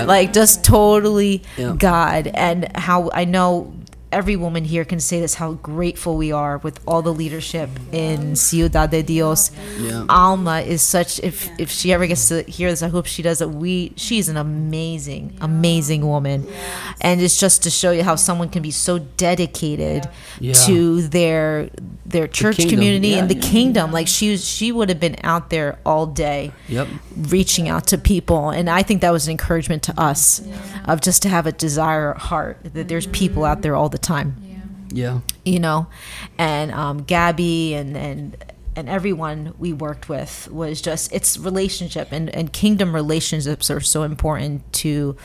like 0.07 0.33
just 0.33 0.65
totally 0.65 1.43
Yeah. 1.57 1.75
God. 1.77 2.27
And 2.33 2.75
how 2.75 3.11
I 3.13 3.23
know 3.23 3.71
every 4.11 4.35
woman 4.35 4.63
here 4.63 4.85
can 4.85 4.99
say 4.99 5.19
this 5.19 5.35
how 5.35 5.53
grateful 5.53 6.15
we 6.15 6.31
are 6.31 6.57
with 6.59 6.79
all 6.87 7.01
the 7.01 7.13
leadership 7.13 7.69
in 7.91 8.35
Ciudad 8.35 8.91
de 8.91 9.01
Dios. 9.03 9.51
Yeah. 9.79 10.05
Alma 10.09 10.61
is 10.61 10.81
such 10.81 11.19
if 11.19 11.49
if 11.59 11.69
she 11.69 11.91
ever 11.91 12.07
gets 12.07 12.27
to 12.29 12.43
hear 12.43 12.69
this, 12.69 12.81
I 12.83 12.87
hope 12.87 13.05
she 13.07 13.21
does 13.21 13.41
it. 13.41 13.49
We 13.49 13.93
she's 13.95 14.29
an 14.29 14.37
amazing, 14.37 15.37
amazing 15.41 16.07
woman. 16.07 16.47
And 17.01 17.21
it's 17.21 17.39
just 17.39 17.63
to 17.63 17.69
show 17.69 17.91
you 17.91 18.03
how 18.03 18.15
someone 18.15 18.49
can 18.49 18.61
be 18.61 18.71
so 18.71 18.99
dedicated 18.99 20.09
Yeah. 20.39 20.53
to 20.65 21.01
their 21.07 21.69
their 22.05 22.27
church 22.27 22.57
kingdom, 22.57 22.75
community 22.77 23.09
yeah, 23.09 23.17
and 23.19 23.29
the 23.29 23.35
kingdom. 23.35 23.91
Like 23.91 24.07
she 24.07 24.31
was 24.31 24.47
she 24.47 24.71
would 24.71 24.89
have 24.89 24.99
been 24.99 25.17
out 25.23 25.49
there 25.49 25.79
all 25.85 26.05
day 26.05 26.51
yep 26.67 26.87
reaching 27.29 27.67
out 27.67 27.87
to 27.87 27.97
people 27.97 28.49
and 28.49 28.69
i 28.69 28.83
think 28.83 29.01
that 29.01 29.11
was 29.11 29.27
an 29.27 29.31
encouragement 29.31 29.81
to 29.83 29.99
us 29.99 30.41
of 30.85 31.01
just 31.01 31.21
to 31.23 31.29
have 31.29 31.45
a 31.47 31.51
desire 31.51 32.13
heart 32.13 32.57
that 32.73 32.87
there's 32.87 33.07
people 33.07 33.43
out 33.45 33.61
there 33.61 33.75
all 33.75 33.89
the 33.89 33.97
time. 34.05 34.41
Yeah. 34.91 35.19
You 35.43 35.59
know? 35.59 35.87
And 36.37 36.71
um, 36.71 37.03
gabby 37.03 37.73
and 37.73 37.97
and 37.97 38.37
and 38.75 38.89
everyone 38.89 39.53
we 39.57 39.73
worked 39.73 40.09
with 40.09 40.49
was 40.51 40.81
just 40.81 41.11
it's 41.11 41.37
relationship 41.37 42.09
and 42.11 42.29
and 42.29 42.51
kingdom 42.53 42.93
relationships 42.93 43.69
are 43.69 43.79
so 43.81 44.03
important 44.03 44.71
to 44.73 45.15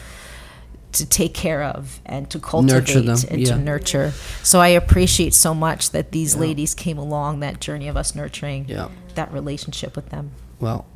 to 0.93 1.07
take 1.07 1.35
care 1.35 1.63
of 1.63 2.01
and 2.05 2.29
to 2.31 2.41
cultivate 2.41 3.05
them, 3.05 3.17
and 3.31 3.41
yeah. 3.41 3.55
to 3.55 3.59
nurture. 3.59 4.11
So 4.43 4.61
i 4.61 4.69
appreciate 4.69 5.35
so 5.35 5.55
much 5.55 5.91
that 5.91 6.11
these 6.11 6.35
ladies 6.37 6.75
came 6.75 6.99
along 6.99 7.41
that 7.41 7.61
journey 7.61 7.87
of 7.89 7.97
us 7.97 8.15
nurturing 8.15 8.65
Yeah. 8.69 8.89
that 9.15 9.33
relationship 9.33 9.95
with 9.95 10.09
them. 10.11 10.33
Well, 10.59 10.87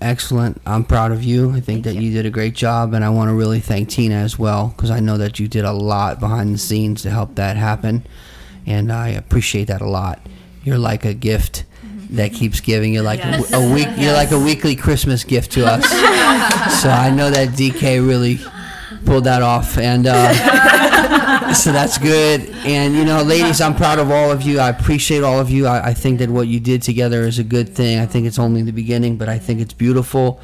excellent. 0.00 0.60
I'm 0.66 0.84
proud 0.84 1.12
of 1.12 1.22
you. 1.22 1.50
I 1.52 1.60
think 1.60 1.84
that 1.84 1.94
you. 1.94 2.12
did 2.12 2.26
a 2.26 2.30
great 2.30 2.54
job, 2.54 2.94
and 2.94 3.04
I 3.04 3.10
want 3.10 3.28
to 3.30 3.34
really 3.34 3.60
thank 3.60 3.88
Tina 3.88 4.14
as 4.16 4.38
well 4.38 4.72
because 4.76 4.90
I 4.90 5.00
know 5.00 5.18
that 5.18 5.38
you 5.40 5.48
did 5.48 5.64
a 5.64 5.72
lot 5.72 6.20
behind 6.20 6.54
the 6.54 6.58
scenes 6.58 7.02
to 7.02 7.10
help 7.10 7.34
that 7.36 7.56
happen, 7.56 8.06
and 8.66 8.92
I 8.92 9.08
appreciate 9.08 9.64
that 9.68 9.80
a 9.80 9.88
lot. 9.88 10.20
You're 10.64 10.78
like 10.78 11.04
a 11.04 11.14
gift 11.14 11.64
that 12.10 12.32
keeps 12.32 12.60
giving. 12.60 12.94
You're 12.94 13.02
like 13.02 13.20
Yes. 13.20 13.52
a, 13.52 13.56
a 13.58 13.74
week. 13.74 13.88
You're 13.96 14.12
like 14.12 14.30
a 14.30 14.38
weekly 14.38 14.76
Christmas 14.76 15.24
gift 15.24 15.52
to 15.52 15.66
us. 15.66 15.84
so 16.82 16.88
I 16.88 17.10
know 17.10 17.30
that 17.30 17.50
DK 17.50 18.06
really 18.06 18.38
pulled 19.04 19.24
that 19.24 19.42
off, 19.42 19.76
and. 19.78 20.06
Uh, 20.06 20.72
so 21.54 21.70
that's 21.72 21.98
good. 21.98 22.48
And 22.64 22.94
you 22.94 23.04
know, 23.04 23.22
ladies, 23.22 23.60
I'm 23.60 23.74
proud 23.74 23.98
of 23.98 24.10
all 24.10 24.32
of 24.32 24.42
you. 24.42 24.58
I 24.58 24.68
appreciate 24.68 25.22
all 25.22 25.38
of 25.38 25.48
you. 25.48 25.66
I, 25.66 25.88
I 25.88 25.94
think 25.94 26.18
that 26.18 26.28
what 26.28 26.48
you 26.48 26.58
did 26.58 26.82
together 26.82 27.22
is 27.22 27.38
a 27.38 27.44
good 27.44 27.68
thing. 27.68 27.98
I 27.98 28.06
think 28.06 28.26
it's 28.26 28.38
only 28.38 28.62
the 28.62 28.72
beginning, 28.72 29.16
but 29.16 29.28
I 29.28 29.38
think 29.38 29.60
it's 29.60 29.72
beautiful. 29.72 30.40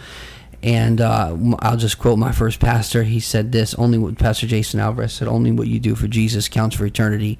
And 0.62 1.00
uh, 1.00 1.36
I'll 1.58 1.76
just 1.76 1.98
quote 1.98 2.18
my 2.18 2.30
first 2.30 2.60
pastor. 2.60 3.02
He 3.02 3.18
said 3.18 3.50
this: 3.50 3.74
"Only 3.74 3.98
what 3.98 4.16
Pastor 4.16 4.46
Jason 4.46 4.78
Alvarez 4.78 5.14
said, 5.14 5.26
only 5.26 5.50
what 5.50 5.66
you 5.66 5.80
do 5.80 5.96
for 5.96 6.06
Jesus 6.06 6.48
counts 6.48 6.76
for 6.76 6.86
eternity, 6.86 7.38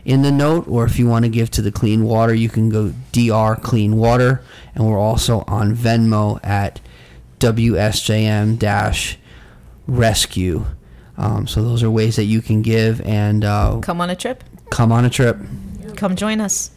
in 0.06 0.22
the 0.22 0.30
note, 0.30 0.68
or 0.68 0.84
if 0.84 1.00
you 1.00 1.08
want 1.08 1.24
to 1.24 1.28
give 1.28 1.50
to 1.50 1.60
the 1.60 1.72
Clean 1.72 2.04
Water, 2.04 2.32
you 2.32 2.48
can 2.48 2.68
go 2.68 2.92
DR 3.10 3.60
Clean 3.60 3.96
Water, 3.96 4.40
and 4.72 4.88
we're 4.88 5.00
also 5.00 5.42
on 5.48 5.74
Venmo 5.74 6.38
at 6.44 6.80
WSJM 7.40 8.56
dash 8.56 9.18
Rescue. 9.88 10.64
Um, 11.18 11.48
so 11.48 11.62
those 11.62 11.82
are 11.82 11.90
ways 11.90 12.14
that 12.16 12.24
you 12.24 12.40
can 12.40 12.62
give 12.62 13.00
and 13.00 13.44
uh, 13.44 13.80
Come 13.80 14.00
on 14.00 14.10
a 14.10 14.16
trip. 14.16 14.44
come 14.70 14.92
on 14.92 15.04
a 15.04 15.10
trip. 15.10 15.38
Come 15.96 16.14
join 16.14 16.40
us. 16.40 16.70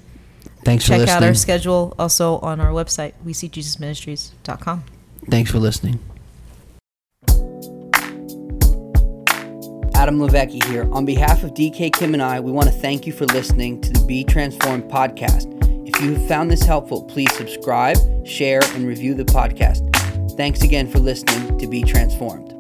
Thanks 0.64 0.86
for 0.86 0.98
Check 0.98 1.08
out 1.08 1.24
our 1.24 1.34
schedule 1.34 1.96
also 1.98 2.40
on 2.40 2.60
our 2.60 2.72
website, 2.72 3.14
we 3.24 3.34
see 3.34 3.48
Jesus 3.48 3.80
Thanks 5.30 5.52
for 5.52 5.60
listening. 5.60 6.00
Adam 10.00 10.18
Levecki 10.20 10.64
here. 10.66 10.90
On 10.94 11.06
behalf 11.06 11.44
of 11.44 11.54
DK 11.54 11.94
Kim 11.94 12.14
and 12.14 12.24
I, 12.24 12.40
we 12.40 12.52
want 12.52 12.68
to 12.68 12.74
thank 12.74 13.06
you 13.06 13.12
for 13.12 13.26
listening 13.26 13.82
to 13.82 13.92
the 13.92 14.06
Be 14.06 14.24
Transformed 14.24 14.86
podcast. 14.86 15.48
If 15.88 16.02
you 16.02 16.14
have 16.16 16.28
found 16.28 16.50
this 16.50 16.64
helpful, 16.64 17.04
please 17.04 17.32
subscribe, 17.34 17.98
share, 18.26 18.62
and 18.76 18.88
review 18.88 19.14
the 19.14 19.26
podcast. 19.26 19.86
Thanks 20.38 20.64
again 20.64 20.88
for 20.88 21.00
listening 21.00 21.58
to 21.58 21.68
Be 21.68 21.84
Transformed. 21.84 22.59